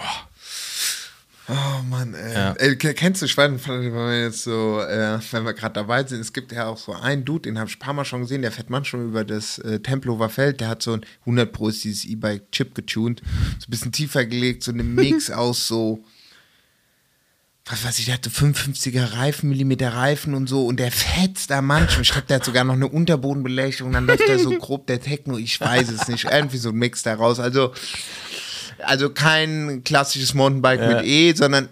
Oh 1.50 1.84
Mann, 1.90 2.14
ey. 2.14 2.34
Ja. 2.34 2.54
ey 2.54 2.78
ke- 2.78 2.94
kennst 2.94 3.22
du 3.22 3.28
Schweidenfalle, 3.28 3.84
wenn 3.84 3.94
wir 3.94 4.24
jetzt 4.24 4.44
so, 4.44 4.80
äh, 4.80 5.20
wenn 5.32 5.44
wir 5.44 5.54
gerade 5.54 5.74
dabei 5.74 6.04
sind, 6.06 6.22
es 6.22 6.32
gibt 6.32 6.54
ja 6.54 6.68
auch 6.68 6.78
so 6.78 6.94
einen 6.94 7.26
Dude, 7.26 7.42
den 7.50 7.60
habe 7.60 7.70
ich 7.70 7.76
ein 7.76 7.80
paar 7.80 7.94
Mal 7.94 8.06
schon 8.06 8.22
gesehen, 8.22 8.42
der 8.44 8.52
fährt 8.54 8.70
manchmal 8.70 9.04
über 9.04 9.26
das 9.26 9.60
äh, 9.60 9.80
Tempelhofer 9.82 10.30
Feld, 10.30 10.62
der 10.62 10.70
hat 10.70 10.82
so 10.82 10.94
ein 10.94 11.06
100 11.22 11.52
Pro 11.52 11.68
ist 11.68 11.84
dieses 11.84 12.06
E-Bike 12.06 12.50
Chip 12.54 12.74
getuned, 12.76 13.22
so 13.60 13.66
ein 13.68 13.72
bisschen 13.72 13.92
tiefer 13.92 14.26
gelegt, 14.26 14.64
so 14.64 14.72
eine 14.72 14.84
Mix 14.84 15.30
aus 15.32 15.68
so, 15.68 16.02
was 17.66 17.84
weiß 17.86 18.00
ich, 18.00 18.06
der 18.06 18.14
hatte 18.16 18.30
55er 18.30 19.14
Reifen, 19.18 19.50
Millimeter 19.50 19.94
Reifen 19.94 20.36
und 20.36 20.48
so 20.48 20.66
und 20.66 20.80
der 20.80 20.92
fetzt 20.94 21.50
da 21.50 21.62
manchmal, 21.62 22.04
ich 22.04 22.12
glaube, 22.12 22.28
der 22.28 22.38
hat 22.38 22.46
sogar 22.46 22.64
noch 22.64 22.74
eine 22.76 22.88
Unterbodenbeleuchtung, 22.88 23.92
dann 23.92 24.06
läuft 24.08 24.28
da 24.30 24.38
so 24.40 24.52
grob 24.60 24.88
der 24.88 25.02
Techno, 25.02 25.38
ich 25.38 25.60
weiß 25.60 25.90
es 25.90 26.08
nicht, 26.08 26.24
irgendwie 26.24 26.58
so 26.58 26.70
ein 26.70 26.76
Mix 26.76 27.04
daraus, 27.04 27.40
also 27.42 27.74
also 28.86 29.10
kein 29.10 29.84
klassisches 29.84 30.34
Mountainbike 30.34 30.88
mit 30.88 31.06
E, 31.06 31.34
sondern 31.34 31.70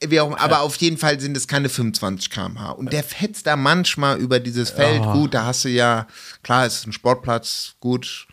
äh, 0.00 0.10
wie 0.10 0.20
auch, 0.20 0.36
aber 0.38 0.60
auf 0.60 0.76
jeden 0.76 0.98
Fall 0.98 1.20
sind 1.20 1.36
es 1.36 1.48
keine 1.48 1.68
25 1.68 2.30
km/h. 2.30 2.72
Und 2.72 2.92
der 2.92 3.04
fetzt 3.04 3.46
da 3.46 3.56
manchmal 3.56 4.18
über 4.18 4.40
dieses 4.40 4.70
Feld. 4.70 5.02
Gut, 5.02 5.34
da 5.34 5.44
hast 5.44 5.64
du 5.64 5.68
ja, 5.68 6.06
klar, 6.42 6.66
es 6.66 6.76
ist 6.76 6.86
ein 6.86 6.92
Sportplatz, 6.92 7.74
gut, 7.80 8.26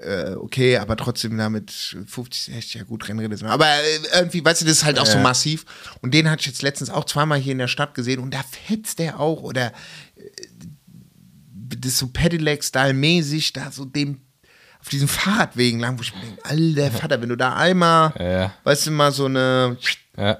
äh, 0.00 0.34
okay, 0.36 0.76
aber 0.78 0.96
trotzdem 0.96 1.36
damit 1.36 1.70
50, 2.06 2.54
60, 2.54 2.74
ja 2.74 2.82
gut, 2.84 3.08
Rennräder 3.08 3.36
sind. 3.36 3.48
Aber 3.48 3.66
äh, 3.66 4.00
irgendwie, 4.14 4.44
weißt 4.44 4.62
du, 4.62 4.64
das 4.66 4.78
ist 4.78 4.84
halt 4.84 4.98
auch 4.98 5.06
so 5.06 5.18
massiv. 5.18 5.64
Und 6.00 6.14
den 6.14 6.30
hatte 6.30 6.40
ich 6.40 6.46
jetzt 6.46 6.62
letztens 6.62 6.90
auch 6.90 7.04
zweimal 7.04 7.38
hier 7.38 7.52
in 7.52 7.58
der 7.58 7.68
Stadt 7.68 7.94
gesehen 7.94 8.20
und 8.20 8.32
da 8.32 8.42
fetzt 8.42 8.98
der 8.98 9.18
auch 9.18 9.42
oder 9.42 9.72
äh, 10.16 10.30
das 11.52 11.98
so 11.98 12.08
Pedelec-Style-mäßig, 12.08 13.52
da 13.52 13.70
so 13.70 13.84
dem 13.84 14.20
auf 14.88 14.90
diesen 14.90 15.08
Fahrradwegen 15.08 15.80
lang, 15.80 15.98
wo 15.98 16.02
ich 16.02 16.14
mir 16.14 16.22
denke, 16.22 16.44
alter 16.44 16.90
Vater, 16.98 17.20
wenn 17.20 17.28
du 17.28 17.36
da 17.36 17.54
einmal, 17.54 18.12
Ja. 18.18 18.52
weißt 18.64 18.86
du, 18.86 18.90
mal 18.90 19.12
so 19.12 19.26
eine, 19.26 19.76
Ja. 20.16 20.38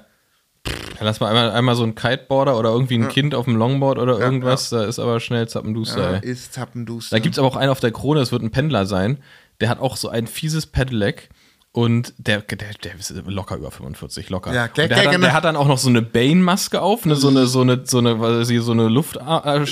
Dann 0.65 1.05
lass 1.05 1.19
mal 1.19 1.27
einmal, 1.27 1.51
einmal 1.51 1.75
so 1.75 1.83
ein 1.83 1.95
Kiteboarder 1.95 2.57
oder 2.57 2.69
irgendwie 2.69 2.95
ein 2.95 3.07
Kind 3.07 3.33
auf 3.33 3.45
dem 3.45 3.55
Longboard 3.55 3.97
oder 3.97 4.19
irgendwas, 4.19 4.69
da 4.69 4.83
ist 4.83 4.99
aber 4.99 5.19
schnell 5.19 5.47
Zappenduster. 5.47 6.13
ja, 6.13 6.17
ist 6.17 6.53
Zappenduster. 6.53 7.15
Da 7.15 7.19
gibt 7.21 7.35
es 7.35 7.39
aber 7.39 7.47
auch 7.47 7.55
einen 7.55 7.71
auf 7.71 7.79
der 7.79 7.91
Krone, 7.91 8.19
das 8.19 8.31
wird 8.31 8.41
ein 8.41 8.51
Pendler 8.51 8.85
sein, 8.85 9.19
der 9.61 9.69
hat 9.69 9.79
auch 9.79 9.95
so 9.95 10.09
ein 10.09 10.27
fieses 10.27 10.65
Pedelec 10.65 11.29
und 11.71 12.13
der, 12.17 12.41
der, 12.41 12.73
der 12.83 12.95
ist 12.95 13.13
locker 13.27 13.55
über 13.55 13.71
45, 13.71 14.29
locker. 14.29 14.53
Ja, 14.53 14.67
klar, 14.67 14.87
der, 14.87 14.97
klar, 14.97 14.99
hat 14.99 15.05
dann, 15.05 15.13
genau. 15.13 15.25
der 15.27 15.33
hat 15.33 15.45
dann 15.45 15.55
auch 15.55 15.67
noch 15.67 15.77
so 15.77 15.89
eine 15.89 16.01
Bane-Maske 16.01 16.81
auf, 16.81 17.05
ne, 17.05 17.15
so 17.15 17.29
eine, 17.29 17.45
so 17.47 17.61
eine, 17.61 17.81
so 17.85 17.99
eine, 17.99 18.19
was 18.19 18.49
hier, 18.49 18.61
so 18.63 18.71
eine 18.73 18.89
Luft, 18.89 19.15
äh, 19.15 19.19
Ja, 19.19 19.63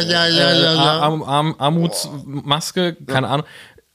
ja, 0.00 0.26
ja, 0.28 0.52
ja. 0.74 1.00
Arm, 1.00 1.22
Arm, 1.22 1.54
Armutsmaske, 1.58 2.96
keine 3.06 3.28
Ahnung. 3.28 3.46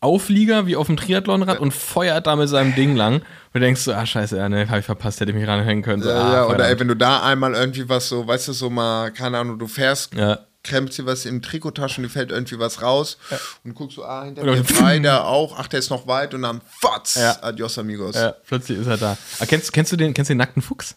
Auflieger 0.02 0.66
wie 0.66 0.76
auf 0.76 0.88
dem 0.88 0.98
Triathlonrad 0.98 1.60
und 1.60 1.74
feuert 1.74 2.28
da 2.28 2.36
mit 2.36 2.50
seinem 2.50 2.74
Ding 2.76 2.96
lang. 2.96 3.16
Und 3.18 3.24
du 3.54 3.60
denkst 3.60 3.82
so, 3.82 3.94
ah, 3.94 4.06
scheiße, 4.06 4.36
ja, 4.38 4.50
ne, 4.50 4.68
hab 4.70 4.80
ich 4.80 4.86
verpasst, 4.86 5.20
hätte 5.22 5.32
ich 5.32 5.38
mich 5.38 5.48
ranhängen 5.48 5.84
können. 5.84 6.02
So, 6.02 6.10
ja, 6.10 6.16
ah, 6.16 6.34
ja, 6.34 6.46
oder 6.48 6.68
ey, 6.68 6.80
wenn 6.80 6.88
du 6.88 6.96
da 6.96 7.22
einmal 7.24 7.54
irgendwie 7.54 7.88
was 7.88 8.10
so, 8.10 8.26
weißt 8.28 8.48
du, 8.50 8.54
so 8.54 8.70
mal, 8.70 9.12
keine 9.12 9.38
Ahnung, 9.38 9.60
du 9.60 9.68
fährst, 9.68 10.16
Ja. 10.16 10.40
krempst 10.64 10.98
dir 10.98 11.06
was 11.06 11.26
in 11.26 11.42
die 11.42 11.48
Trikottasche 11.48 11.98
und 12.02 12.04
dir 12.04 12.10
fällt 12.10 12.32
irgendwie 12.32 12.58
was 12.60 12.82
raus 12.82 13.18
und 13.64 13.76
guckst 13.76 13.96
so, 13.98 14.04
ah, 14.04 14.24
hinter 14.26 14.44
mir 14.44 14.64
frei, 14.66 14.98
der 15.00 15.26
auch, 15.26 15.58
ach, 15.60 15.68
der 15.68 15.80
ist 15.80 15.90
noch 15.92 16.08
weit 16.08 16.34
und 16.34 16.42
dann, 16.42 16.62
fatz, 16.80 17.16
Ja. 17.16 17.38
adios 17.42 17.78
amigos. 17.78 18.16
Ja, 18.16 18.34
plötzlich 18.48 18.80
ist 18.80 18.88
er 18.88 18.98
da. 18.98 19.18
Ah, 19.40 19.46
kennst, 19.46 19.72
kennst, 19.72 19.92
du 19.92 19.98
den, 19.98 20.14
kennst 20.16 20.30
du 20.30 20.34
den 20.34 20.40
nackten 20.40 20.62
Fuchs? 20.64 20.96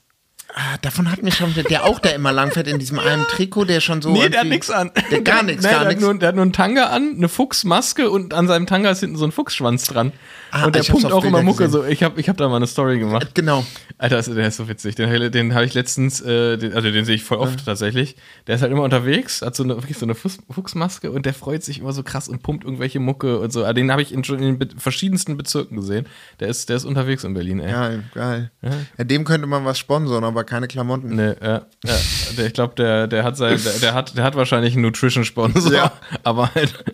Ah, 0.56 0.76
davon 0.82 1.10
hat 1.10 1.20
mich 1.22 1.34
schon, 1.34 1.52
der 1.68 1.84
auch 1.84 1.98
da 1.98 2.10
immer 2.10 2.30
langfährt 2.30 2.68
in 2.68 2.78
diesem 2.78 3.00
einen 3.00 3.24
Trikot, 3.26 3.64
der 3.64 3.80
schon 3.80 4.00
so. 4.00 4.12
Nee, 4.12 4.28
der 4.28 4.42
hat 4.42 4.46
nichts 4.46 4.70
an. 4.70 4.92
Der 5.10 5.20
gar 5.22 5.42
nichts, 5.42 5.64
Nee, 5.64 5.70
gar 5.70 5.84
nichts. 5.84 6.00
Der 6.20 6.28
hat 6.28 6.36
nur 6.36 6.42
einen 6.42 6.52
Tanga 6.52 6.90
an, 6.90 7.14
eine 7.16 7.28
Fuchsmaske 7.28 8.08
und 8.08 8.34
an 8.34 8.46
seinem 8.46 8.66
Tanga 8.66 8.90
ist 8.90 9.00
hinten 9.00 9.16
so 9.16 9.24
ein 9.24 9.32
Fuchsschwanz 9.32 9.84
dran. 9.86 10.12
Ah, 10.56 10.66
und 10.66 10.76
der 10.76 10.84
pumpt 10.84 11.10
auch 11.10 11.24
immer 11.24 11.42
Mucke. 11.42 11.64
gesehen. 11.64 11.82
So. 11.82 11.84
Ich 11.84 12.04
habe 12.04 12.20
ich 12.20 12.28
hab 12.28 12.36
da 12.36 12.48
mal 12.48 12.56
eine 12.56 12.68
Story 12.68 13.00
gemacht. 13.00 13.34
Genau. 13.34 13.64
Alter, 13.98 14.22
der 14.22 14.46
ist 14.46 14.56
so 14.56 14.68
witzig. 14.68 14.94
Den, 14.94 15.32
den 15.32 15.52
habe 15.52 15.64
ich 15.64 15.74
letztens, 15.74 16.20
äh, 16.20 16.56
den, 16.56 16.72
also 16.74 16.92
den 16.92 17.04
sehe 17.04 17.16
ich 17.16 17.24
voll 17.24 17.38
oft 17.38 17.64
tatsächlich. 17.64 18.14
Der 18.46 18.54
ist 18.54 18.62
halt 18.62 18.70
immer 18.70 18.82
unterwegs, 18.84 19.42
hat 19.42 19.56
so 19.56 19.64
eine, 19.64 19.74
wirklich 19.76 19.98
so 19.98 20.06
eine 20.06 20.14
Fuchs, 20.14 20.38
Fuchsmaske 20.50 21.10
und 21.10 21.26
der 21.26 21.34
freut 21.34 21.64
sich 21.64 21.80
immer 21.80 21.92
so 21.92 22.04
krass 22.04 22.28
und 22.28 22.42
pumpt 22.44 22.62
irgendwelche 22.64 23.00
Mucke 23.00 23.40
und 23.40 23.52
so. 23.52 23.64
Ah, 23.64 23.72
Den 23.72 23.90
habe 23.90 24.02
ich 24.02 24.12
in, 24.12 24.22
schon 24.22 24.38
in 24.40 24.58
den 24.60 24.78
verschiedensten 24.78 25.36
Bezirken 25.36 25.76
gesehen. 25.76 26.06
Der 26.38 26.46
ist, 26.48 26.68
der 26.68 26.76
ist 26.76 26.84
unterwegs 26.84 27.24
in 27.24 27.34
Berlin, 27.34 27.58
ey. 27.58 27.72
Geil, 27.72 28.04
geil. 28.14 28.50
Ja. 28.62 29.04
dem 29.04 29.24
könnte 29.24 29.48
man 29.48 29.64
was 29.64 29.78
sponsern, 29.80 30.22
aber 30.22 30.44
keine 30.44 30.68
Klamotten. 30.68 31.16
Nee, 31.16 31.34
ja, 31.42 31.66
ja. 31.84 31.96
Der, 32.38 32.46
ich 32.46 32.52
glaube, 32.52 32.74
der, 32.76 33.08
der 33.08 33.24
hat 33.24 33.36
sein, 33.36 33.58
der, 33.64 33.72
der 33.80 33.94
hat, 33.94 34.16
der 34.16 34.22
hat 34.22 34.36
wahrscheinlich 34.36 34.74
einen 34.74 34.82
Nutrition-Sponsor, 34.82 35.72
Ja. 35.72 35.92
aber 36.22 36.54
halt 36.54 36.84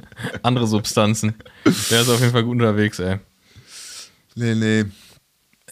andere 0.42 0.66
Substanzen. 0.66 1.34
Der 1.90 2.00
ist 2.00 2.08
auf 2.08 2.20
jeden 2.20 2.32
Fall 2.32 2.44
gut 2.44 2.52
unterwegs, 2.56 2.98
ey. 3.00 3.18
Nee, 4.34 4.54
nee. 4.54 4.84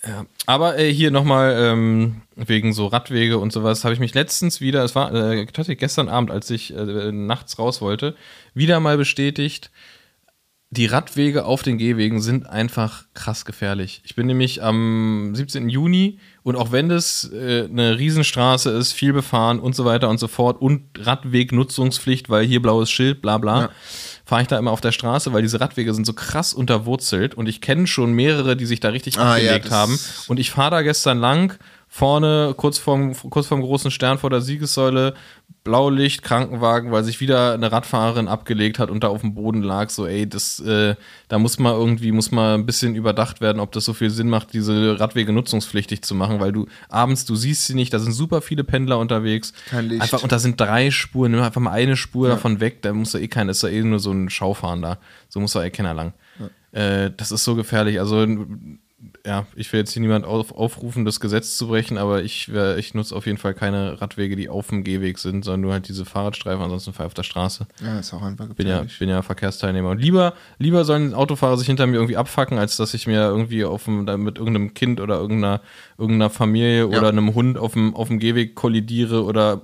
Ja. 0.07 0.27
Aber 0.47 0.79
äh, 0.79 0.93
hier 0.93 1.11
nochmal 1.11 1.57
ähm, 1.59 2.23
wegen 2.37 2.73
so 2.73 2.87
Radwege 2.87 3.39
und 3.39 3.53
sowas 3.53 3.85
habe 3.85 3.95
ich 3.95 4.01
mich 4.01 4.15
letztens 4.15 4.61
wieder, 4.61 4.85
es 4.85 4.95
war 4.95 5.13
äh, 5.13 5.47
tatsächlich 5.47 5.79
gestern 5.79 6.09
Abend, 6.09 6.31
als 6.31 6.51
ich 6.51 6.75
äh, 6.75 7.11
nachts 7.13 7.59
raus 7.59 7.81
wollte, 7.81 8.15
wieder 8.55 8.79
mal 8.81 8.97
bestätigt, 8.97 9.71
die 10.71 10.87
Radwege 10.87 11.47
auf 11.47 11.63
den 11.63 11.79
Gehwegen 11.79 12.21
sind 12.21 12.47
einfach 12.47 13.05
krass 13.15 13.47
gefährlich. 13.47 14.03
Ich 14.05 14.15
bin 14.15 14.27
nämlich 14.27 14.63
am 14.63 15.33
17. 15.35 15.71
Juni 15.71 16.19
und 16.43 16.57
auch 16.57 16.73
wenn 16.73 16.91
das 16.91 17.31
äh, 17.33 17.65
eine 17.65 17.99
Riesenstraße 17.99 18.71
ist, 18.71 18.93
viel 18.93 19.15
befahren 19.15 19.61
und 19.61 19.75
so 19.75 19.87
weiter 19.87 20.11
und 20.11 20.19
so 20.19 20.29
fort 20.29 20.61
und 20.61 20.83
Radwegnutzungspflicht, 20.99 22.29
weil 22.29 22.45
hier 22.45 22.61
blaues 22.61 22.91
Schild, 22.91 23.23
bla 23.23 23.39
bla, 23.39 23.61
Ja. 23.63 23.71
Fahre 24.29 24.43
ich 24.43 24.49
da 24.49 24.59
immer 24.59 24.73
auf 24.73 24.83
der 24.83 24.93
Straße, 24.93 25.33
weil 25.33 25.41
diese 25.41 25.59
Radwege 25.59 25.95
sind 25.95 26.05
so 26.07 26.13
krass 26.13 26.53
unterwurzelt 26.53 27.35
und 27.35 27.49
ich 27.49 27.63
kenne 27.63 27.87
schon 27.87 28.13
mehrere, 28.13 28.57
die 28.59 28.67
sich 28.67 28.79
da 28.79 28.91
richtig 28.91 29.19
Ah, 29.19 29.39
ja, 29.39 29.53
abgelegt 29.53 29.65
das- 29.67 29.73
haben. 29.73 29.99
Und 30.27 30.39
ich 30.39 30.51
fahre 30.51 30.71
da 30.73 30.83
gestern 30.83 31.19
lang 31.19 31.59
vorne, 31.89 32.55
kurz 32.57 32.79
vorm, 32.79 33.15
kurz 33.31 33.47
vorm 33.47 33.63
großen 33.63 33.91
Stern 33.91 34.19
vor 34.19 34.31
der 34.31 34.43
Siegessäule, 34.43 35.15
Blaulicht, 35.65 36.23
Krankenwagen, 36.23 36.93
weil 36.93 37.03
sich 37.03 37.21
wieder 37.21 37.55
eine 37.55 37.73
Radfahrerin 37.73 38.29
abgelegt 38.29 38.79
hat 38.79 38.91
und 38.91 39.05
da 39.05 39.09
auf 39.09 39.23
dem 39.23 39.35
Boden 39.35 39.63
lag. 39.63 39.91
So, 39.91 40.07
ey, 40.07 40.29
das, 40.29 40.61
äh, 40.61 40.95
da 41.29 41.39
muss 41.39 41.59
mal 41.59 41.73
irgendwie, 41.73 42.13
muss 42.13 42.31
mal 42.31 42.55
ein 42.55 42.67
bisschen 42.67 42.95
überdacht 42.95 43.41
werden, 43.41 43.59
ob 43.59 43.73
das 43.73 43.85
so 43.85 43.95
viel 43.95 44.11
Sinn 44.11 44.29
macht, 44.29 44.53
diese 44.53 45.01
Radwege 45.01 45.33
nutzungspflichtig 45.33 46.03
zu 46.03 46.15
machen, 46.15 46.41
weil 46.41 46.53
du 46.53 46.67
abends, 46.89 47.25
du 47.25 47.35
siehst 47.35 47.67
sie 47.67 47.75
nicht, 47.75 47.93
da 47.93 47.99
sind 47.99 48.13
super 48.13 48.41
viele 48.43 48.65
Pendler 48.65 48.99
unterwegs. 48.99 49.53
Kein 49.69 49.89
Licht. 49.89 50.03
Einfach, 50.03 50.23
und 50.23 50.31
da 50.31 50.39
sind 50.39 50.61
drei 50.61 50.91
Spuren, 50.91 51.33
nimm 51.33 51.43
einfach 51.43 51.61
mal 51.61 51.73
eine 51.73 51.97
Spur 51.97 52.29
davon 52.29 52.61
weg, 52.61 52.83
da 52.83 52.93
muss 52.93 53.13
da 53.13 53.19
eh 53.19 53.29
keiner, 53.29 53.51
ist 53.51 53.65
da 53.65 53.69
eh 53.69 53.83
nur 53.83 53.99
so 53.99 54.13
ein 54.13 54.31
Schaufahren 54.31 54.83
da. 54.83 54.99
So 55.29 55.41
muss 55.41 55.53
da 55.53 55.65
eh 55.65 55.71
keiner 55.71 55.95
lang. 55.95 56.13
Äh, 56.73 57.11
das 57.17 57.33
ist 57.33 57.45
so 57.45 57.55
gefährlich. 57.55 57.99
Also, 57.99 58.27
ja, 59.27 59.47
ich 59.57 59.73
will 59.73 59.81
jetzt 59.81 59.93
hier 59.93 60.03
niemand 60.03 60.25
auf, 60.25 60.53
aufrufen, 60.53 61.05
das 61.05 61.21
Gesetz 61.21 61.57
zu 61.57 61.69
brechen, 61.69 61.99
aber 61.99 62.23
ich, 62.23 62.49
ich 62.49 62.95
nutze 62.95 63.15
auf 63.15 63.27
jeden 63.27 63.39
Fall 63.39 63.55
keine 63.55 64.01
Radwege, 64.01 64.37
die 64.37 64.49
auf 64.49 64.69
dem 64.69 64.85
Gehweg 64.85 65.19
sind, 65.19 65.45
sondern 65.45 65.61
nur 65.63 65.73
halt 65.73 65.89
diese 65.89 66.05
Fahrradstreifen, 66.05 66.63
ansonsten 66.63 66.93
fahre 66.93 67.07
ich 67.07 67.11
auf 67.11 67.15
der 67.15 67.23
Straße. 67.25 67.67
Ja, 67.85 67.99
ist 67.99 68.13
auch 68.15 68.23
einfach 68.23 68.47
Bin 68.55 68.67
ja, 68.67 68.85
bin 68.99 69.09
ja 69.09 69.23
Verkehrsteilnehmer. 69.23 69.91
Und 69.91 69.99
lieber, 70.01 70.35
lieber 70.59 70.85
sollen 70.85 71.15
Autofahrer 71.15 71.57
sich 71.59 71.67
hinter 71.67 71.87
mir 71.87 71.97
irgendwie 71.97 72.17
abfacken, 72.17 72.59
als 72.59 72.77
dass 72.77 72.95
ich 72.95 73.07
mir 73.07 73.21
irgendwie 73.23 73.65
auf 73.65 73.85
dem, 73.85 74.05
mit 74.05 74.39
irgendeinem 74.39 74.75
Kind 74.75 75.01
oder 75.01 75.17
irgendeiner, 75.19 75.61
irgendeiner 75.99 76.31
Familie 76.31 76.81
Ja. 76.81 76.99
oder 76.99 77.09
einem 77.09 77.35
Hund 77.35 77.59
auf 77.59 77.73
dem, 77.75 77.95
auf 77.95 78.09
dem 78.09 78.19
Gehweg 78.19 78.55
kollidiere 78.55 79.25
oder 79.25 79.63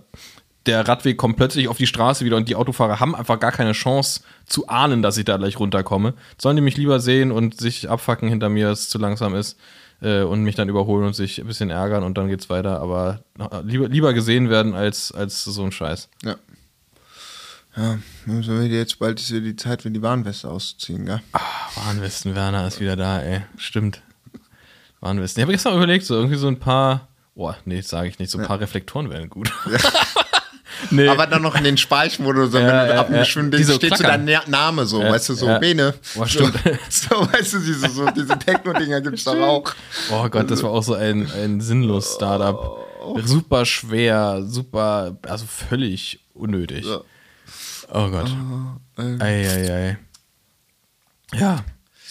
der 0.67 0.87
Radweg 0.87 1.17
kommt 1.17 1.37
plötzlich 1.37 1.69
auf 1.69 1.77
die 1.77 1.87
Straße 1.87 2.25
wieder 2.25 2.37
und 2.37 2.49
die 2.49 2.57
Autofahrer 2.57 3.01
haben 3.01 3.15
einfach 3.15 3.39
gar 3.39 3.53
keine 3.53 3.73
Chance 3.73 4.23
zu 4.47 4.69
ahnen, 4.69 5.03
dass 5.03 5.19
ich 5.19 5.25
da 5.25 5.37
gleich 5.37 5.59
runterkomme. 5.59 6.15
Sollen 6.41 6.57
die 6.57 6.62
mich 6.62 6.77
lieber 6.77 7.01
sehen 7.01 7.33
und 7.33 7.61
sich 7.61 7.91
abfacken 7.91 8.29
hinter 8.29 8.49
mir, 8.49 8.69
dass 8.69 8.81
es 8.81 8.89
zu 8.89 8.99
langsam 8.99 9.35
ist 9.35 9.59
äh, 10.01 10.23
und 10.23 10.43
mich 10.43 10.55
dann 10.55 10.69
überholen 10.69 11.07
und 11.07 11.15
sich 11.15 11.41
ein 11.41 11.47
bisschen 11.47 11.71
ärgern 11.71 12.03
und 12.03 12.17
dann 12.17 12.29
geht's 12.29 12.49
weiter. 12.49 12.81
Aber 12.81 13.21
äh, 13.39 13.62
lieber, 13.62 13.89
lieber 13.89 14.15
gesehen 14.15 14.49
werden 14.49 14.75
als, 14.75 15.12
als 15.12 15.45
so 15.45 15.62
ein 15.62 15.73
Scheiß. 15.73 16.09
Ja. 16.23 16.37
Ja, 17.77 17.99
müssen 18.25 18.61
wir 18.61 18.69
jetzt 18.69 19.01
bald 19.01 19.19
ist 19.21 19.31
ja 19.31 19.41
die 19.41 19.57
Zeit, 19.57 19.85
wenn 19.85 19.95
die 19.95 20.03
Warnweste 20.03 20.49
ausziehen, 20.49 21.07
gell? 21.07 21.21
Warnwesten 21.75 22.37
Werner 22.37 22.69
ist 22.69 22.81
wieder 22.81 22.95
da, 22.95 23.21
ey. 23.21 23.43
Stimmt. 23.57 24.01
Warnwesten. 25.01 25.41
Ich 25.41 25.43
habe 25.43 25.53
gestern 25.53 25.75
überlegt, 25.75 26.07
so 26.07 26.15
irgendwie 26.15 26.37
so 26.37 26.47
ein 26.47 26.61
paar. 26.61 27.09
Boah, 27.35 27.57
nee, 27.65 27.81
sage 27.81 28.09
ich 28.09 28.21
nicht. 28.21 28.31
So 28.31 28.39
ein 28.39 28.47
paar 28.47 28.61
Reflektoren 28.61 29.11
wären 29.11 29.29
gut. 29.29 29.53
nee. 30.91 31.09
Aber 31.09 31.27
dann 31.27 31.43
noch 31.43 31.55
in 31.57 31.64
den 31.64 31.77
du 32.33 32.47
so, 32.47 32.59
Ja, 32.59 32.66
wenn 32.66 32.89
du 32.89 32.95
ja, 32.95 33.01
ab 33.01 33.07
einem 33.07 33.14
ja. 33.16 33.20
bestimmten 33.20 33.51
Die 33.53 33.57
Ding 33.59 33.66
so 33.66 33.75
steht 33.75 33.97
so 33.97 34.03
dein 34.05 34.25
Na- 34.25 34.43
Name 34.47 34.87
so, 34.87 35.01
weißt 35.01 35.29
du, 35.31 35.35
so 35.35 35.47
ja. 35.47 35.59
Bene. 35.59 35.95
Boah, 36.14 36.27
stimmt. 36.29 36.55
So, 36.89 37.16
so 37.16 37.33
weißt 37.33 37.53
du, 37.55 37.59
diese, 37.61 37.89
so, 37.91 38.07
diese 38.11 38.39
Techno-Dinger 38.39 39.01
gibt's 39.01 39.25
doch 39.25 39.39
auch. 39.41 39.75
oh 40.12 40.29
Gott, 40.29 40.51
das 40.51 40.62
war 40.62 40.70
auch 40.70 40.83
so 40.83 40.95
ein, 40.95 41.31
ein 41.43 41.61
sinnlos 41.61 42.14
Startup. 42.14 42.79
Super 43.25 43.64
schwer, 43.66 44.43
super, 44.47 45.16
also 45.29 45.45
völlig 45.47 46.20
unnötig. 46.35 46.87
Oh 47.93 48.09
Gott. 48.11 48.31
äh. 48.99 49.20
Eieiei. 49.22 49.99
Ja. 51.35 51.64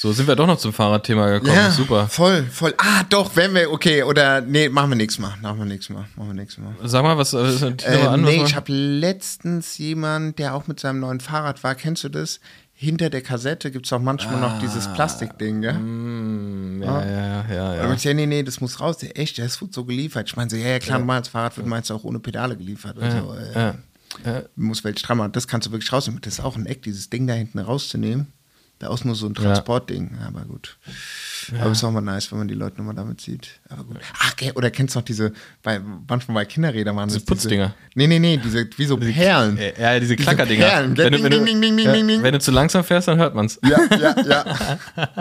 So 0.03 0.11
sind 0.11 0.27
wir 0.27 0.35
doch 0.35 0.47
noch 0.47 0.57
zum 0.57 0.73
Fahrradthema 0.73 1.29
gekommen. 1.29 1.53
Ja, 1.55 1.71
Super. 1.71 2.09
voll, 2.09 2.43
voll. 2.51 2.73
Ah, 2.77 3.03
doch, 3.07 3.37
wenn 3.37 3.55
wir, 3.55 3.71
okay, 3.71 4.03
oder, 4.03 4.41
nee, 4.41 4.67
machen 4.67 4.89
wir 4.89 4.95
nächstes 4.97 5.21
Mal, 5.21 5.33
machen 5.41 5.59
wir 5.59 5.65
nächstes 5.65 5.95
Mal, 5.95 6.03
machen 6.17 6.27
wir 6.27 6.33
nächstes 6.33 6.61
Mal. 6.61 6.75
Sag 6.83 7.03
mal, 7.03 7.17
was 7.17 7.31
äh, 7.31 7.47
ist 7.47 7.61
denn 7.61 7.77
Äh, 7.85 8.05
an, 8.07 8.21
nee, 8.23 8.43
ich 8.43 8.53
habe 8.53 8.69
letztens 8.73 9.77
jemand, 9.77 10.39
der 10.39 10.55
auch 10.55 10.67
mit 10.67 10.81
seinem 10.81 10.99
neuen 10.99 11.21
Fahrrad 11.21 11.63
war, 11.63 11.73
kennst 11.75 12.03
du 12.03 12.09
das? 12.09 12.41
Hinter 12.73 13.09
der 13.09 13.21
Kassette 13.21 13.71
gibt's 13.71 13.93
auch 13.93 14.01
manchmal 14.01 14.41
noch 14.41 14.59
dieses 14.59 14.87
Ah. 14.87 14.93
Plastikding, 14.93 15.61
gell? 15.61 15.73
Hm, 15.75 16.81
ja, 16.83 17.05
ja, 17.05 17.45
ja, 17.49 17.75
ja. 17.75 17.87
Und 17.87 17.95
ich 17.95 18.03
ja, 18.03 18.13
nee, 18.13 18.25
nee, 18.25 18.43
das 18.43 18.59
muss 18.59 18.81
raus. 18.81 18.97
Der, 18.97 19.17
echt, 19.17 19.39
das 19.39 19.61
wird 19.61 19.73
so 19.73 19.85
geliefert. 19.85 20.27
Ich 20.27 20.35
meine 20.35 20.49
so, 20.49 20.57
ja, 20.57 20.67
ja, 20.67 20.79
klar, 20.79 20.99
normal, 20.99 21.19
das 21.21 21.29
Fahrrad 21.29 21.55
wird 21.55 21.65
meist 21.65 21.89
auch 21.93 22.03
ohne 22.03 22.19
Pedale 22.19 22.57
geliefert. 22.57 22.97
Also, 22.99 23.35
äh, 23.35 23.53
ja. 23.55 23.75
Ja. 24.25 24.41
muss 24.57 24.83
welch 24.83 25.07
machen. 25.07 25.31
Das 25.31 25.47
kannst 25.47 25.67
du 25.67 25.71
wirklich 25.71 25.93
rausnehmen. 25.93 26.19
Das 26.19 26.33
ist 26.33 26.39
auch 26.41 26.57
ein 26.57 26.65
Eck, 26.65 26.81
dieses 26.81 27.09
Ding 27.09 27.25
da 27.25 27.33
hinten 27.35 27.59
rauszunehmen. 27.59 28.33
Da 28.83 28.93
ist 28.93 29.05
nur 29.05 29.15
so 29.15 29.27
ein 29.27 29.33
Transportding. 29.33 30.17
Aber 30.27 30.41
gut. 30.41 30.77
Aber 31.61 31.71
ist 31.71 31.83
auch 31.85 31.91
mal 31.91 32.01
nice, 32.01 32.29
wenn 32.31 32.39
man 32.39 32.47
die 32.49 32.53
Leute 32.53 32.77
nochmal 32.77 32.95
damit 32.95 33.21
sieht. 33.21 33.47
Aber 33.69 33.85
gut. 33.85 33.97
Ach, 34.19 34.33
oder 34.55 34.71
kennst 34.71 34.95
du 34.95 34.99
noch 34.99 35.05
diese, 35.05 35.31
bei, 35.61 35.79
manchmal 36.09 36.35
bei 36.35 36.45
Kinderrädern 36.45 36.93
waren 36.97 37.07
Diese 37.07 37.19
das 37.19 37.25
Putzdinger. 37.25 37.73
nee, 37.95 38.07
nee, 38.07 38.19
nee, 38.19 38.35
diese, 38.37 38.67
wie 38.75 38.85
so 38.85 38.97
Perlen. 38.97 39.57
Äh, 39.57 39.73
Ja, 39.81 39.99
diese 39.99 40.15
Diese 40.15 40.23
Klackerdinger. 40.23 40.65
Perlen? 40.67 40.97
Wenn, 40.97 41.13
du- 41.13 41.23
wenn, 41.23 41.31
du- 41.31 41.81
ja, 41.81 42.23
wenn 42.23 42.39
zu 42.41 42.51
langsam 42.51 42.83
fährst, 42.83 43.07
dann 43.07 43.17
hört 43.19 43.35
man's. 43.35 43.57
Ja, 43.63 43.77
ja, 43.97 44.15
ja. 44.21 44.79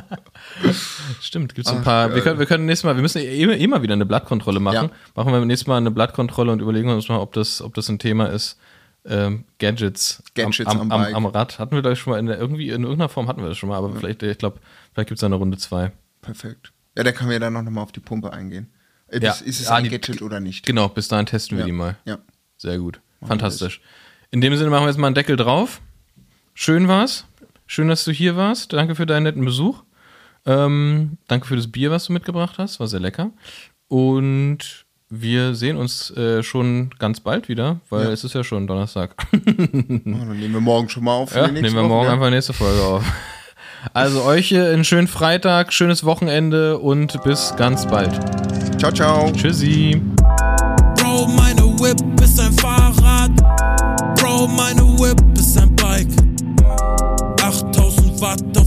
Stimmt, 1.21 1.55
gibt's 1.55 1.71
ein 1.71 1.79
Ach, 1.81 1.85
paar. 1.85 2.07
geil. 2.09 2.17
Wir 2.17 2.23
können, 2.23 2.39
wir 2.41 2.47
können 2.47 2.67
nächstes 2.67 2.85
Mal, 2.85 2.97
wir 2.97 3.03
müssen 3.03 3.19
eh, 3.19 3.43
eh 3.45 3.67
mal 3.69 3.83
wieder 3.83 3.95
eine 3.95 4.07
Blattkontrolle 4.07 4.61
machen. 4.61 4.75
Ja. 4.75 4.91
Machen 5.15 5.33
wir 5.33 5.45
nächstes 5.45 5.67
Mal 5.69 5.77
eine 5.77 5.91
Blattkontrolle 5.91 6.51
und 6.53 6.61
überlegen 6.61 6.89
uns 6.89 7.09
mal, 7.09 7.19
ob 7.19 7.33
das, 7.33 7.63
ob 7.63 7.75
das 7.75 7.89
ein 7.89 7.99
Thema 7.99 8.27
ist. 8.27 8.59
Ähm, 9.05 9.45
Gadgets, 9.59 10.23
Gadgets 10.35 10.71
am, 10.71 10.81
am 10.81 10.93
am, 10.93 11.15
am 11.15 11.27
Rad. 11.27 11.59
Hatten 11.59 11.75
wir 11.75 11.83
da 11.83 11.97
schon 11.97 12.13
mal 12.13 12.19
in 12.21 12.27
der, 12.27 12.39
irgendwie 12.39 12.69
in 12.69 12.83
irgendeiner 12.83 13.09
Form 13.09 13.27
hatten 13.29 13.41
wir 13.43 13.49
das 13.49 13.59
schon 13.59 13.69
mal, 13.69 13.77
aber 13.77 13.95
vielleicht, 13.97 14.23
ich 14.23 14.39
glaube, 14.39 14.61
vielleicht 14.95 15.09
gibt's 15.09 15.21
da 15.21 15.27
eine 15.27 15.35
Runde 15.37 15.59
zwei. 15.59 15.91
Perfekt. 16.21 16.73
Ja, 16.97 17.03
da 17.03 17.11
können 17.13 17.31
wir 17.31 17.41
dann 17.41 17.53
noch 17.53 17.63
mal 17.65 17.83
auf 17.83 17.91
die 17.93 18.01
Pumpe 18.01 18.33
eingehen. 18.33 18.69
Äh, 19.09 19.19
Ja. 19.21 19.33
Ist, 19.33 19.43
ist 19.43 19.61
es 19.61 19.69
ein 19.69 19.89
Gadget 19.89 20.23
oder 20.23 20.39
nicht? 20.41 20.65
Genau, 20.67 20.89
bis 20.89 21.09
dahin 21.09 21.27
testen 21.27 21.57
wir 21.59 21.63
Ja. 21.63 21.67
die 21.67 21.73
mal. 21.73 21.97
Ja. 22.05 22.19
Sehr 22.59 22.79
gut. 22.79 23.01
Fantastisch. 23.27 23.81
In 24.31 24.41
dem 24.41 24.55
Sinne 24.57 24.71
machen 24.71 24.85
wir 24.85 24.89
jetzt 24.89 24.99
mal 24.99 25.09
einen 25.09 25.15
Deckel 25.15 25.37
drauf. 25.37 25.81
Schön 26.55 26.87
war's. 26.89 27.25
Schön, 27.67 27.89
dass 27.89 28.05
du 28.05 28.13
hier 28.13 28.37
warst. 28.37 28.73
Danke 28.73 28.95
für 28.95 29.07
deinen 29.07 29.25
netten 29.25 29.45
Besuch. 29.45 29.83
Ähm, 30.47 31.19
danke 31.29 31.47
für 31.47 31.57
das 31.57 31.71
Bier, 31.71 31.91
was 31.91 32.07
du 32.07 32.13
mitgebracht 32.13 32.59
hast. 32.59 32.79
War 32.81 32.87
sehr 32.89 33.01
lecker. 33.01 33.31
Und 33.89 34.82
wir 35.15 35.55
sehen 35.55 35.77
uns 35.77 36.11
äh, 36.17 36.43
schon 36.43 36.91
ganz 36.99 37.21
bald 37.21 37.51
wieder, 37.51 37.81
weil 37.91 38.07
es 38.07 38.25
ist 38.25 38.35
ja 38.35 38.43
schon 38.43 38.67
Donnerstag. 38.67 39.15
Oh, 40.05 40.25
dann 40.25 40.39
nehmen 40.39 40.55
wir 40.55 40.61
morgen 40.61 40.89
schon 40.89 41.05
mal 41.05 41.13
auf. 41.13 41.31
für 41.31 41.39
ja, 41.39 41.47
die 41.47 41.53
nächste 41.53 41.75
nehmen 41.75 41.77
wir 41.77 41.83
Woche, 41.83 41.89
morgen 41.89 42.07
ja. 42.07 42.13
einfach 42.15 42.31
nächste 42.31 42.53
Folge 42.53 42.83
auf. 42.83 43.05
Also 43.95 44.23
euch 44.23 44.55
einen 44.57 44.85
schönen 44.85 45.09
Freitag, 45.09 45.73
schönes 45.73 46.05
Wochenende 46.05 46.79
und 46.79 47.21
bis 47.25 47.53
ganz 47.57 47.85
bald. 47.85 48.13
Ciao, 48.79 48.93
ciao. 48.93 49.33
Tschüssi. 49.33 50.01
Bro, 50.97 51.27
meine 51.37 51.63
Whip 51.81 52.01
ist 52.23 52.39
ein 52.39 52.53
Fahrrad. 52.53 53.33
Bro, 54.21 54.47
meine 54.47 54.83
Whip 55.01 55.21
ist 55.37 55.61
ein 55.61 55.75
Bike. 55.75 56.07
8000 57.43 58.21
Watt 58.21 58.62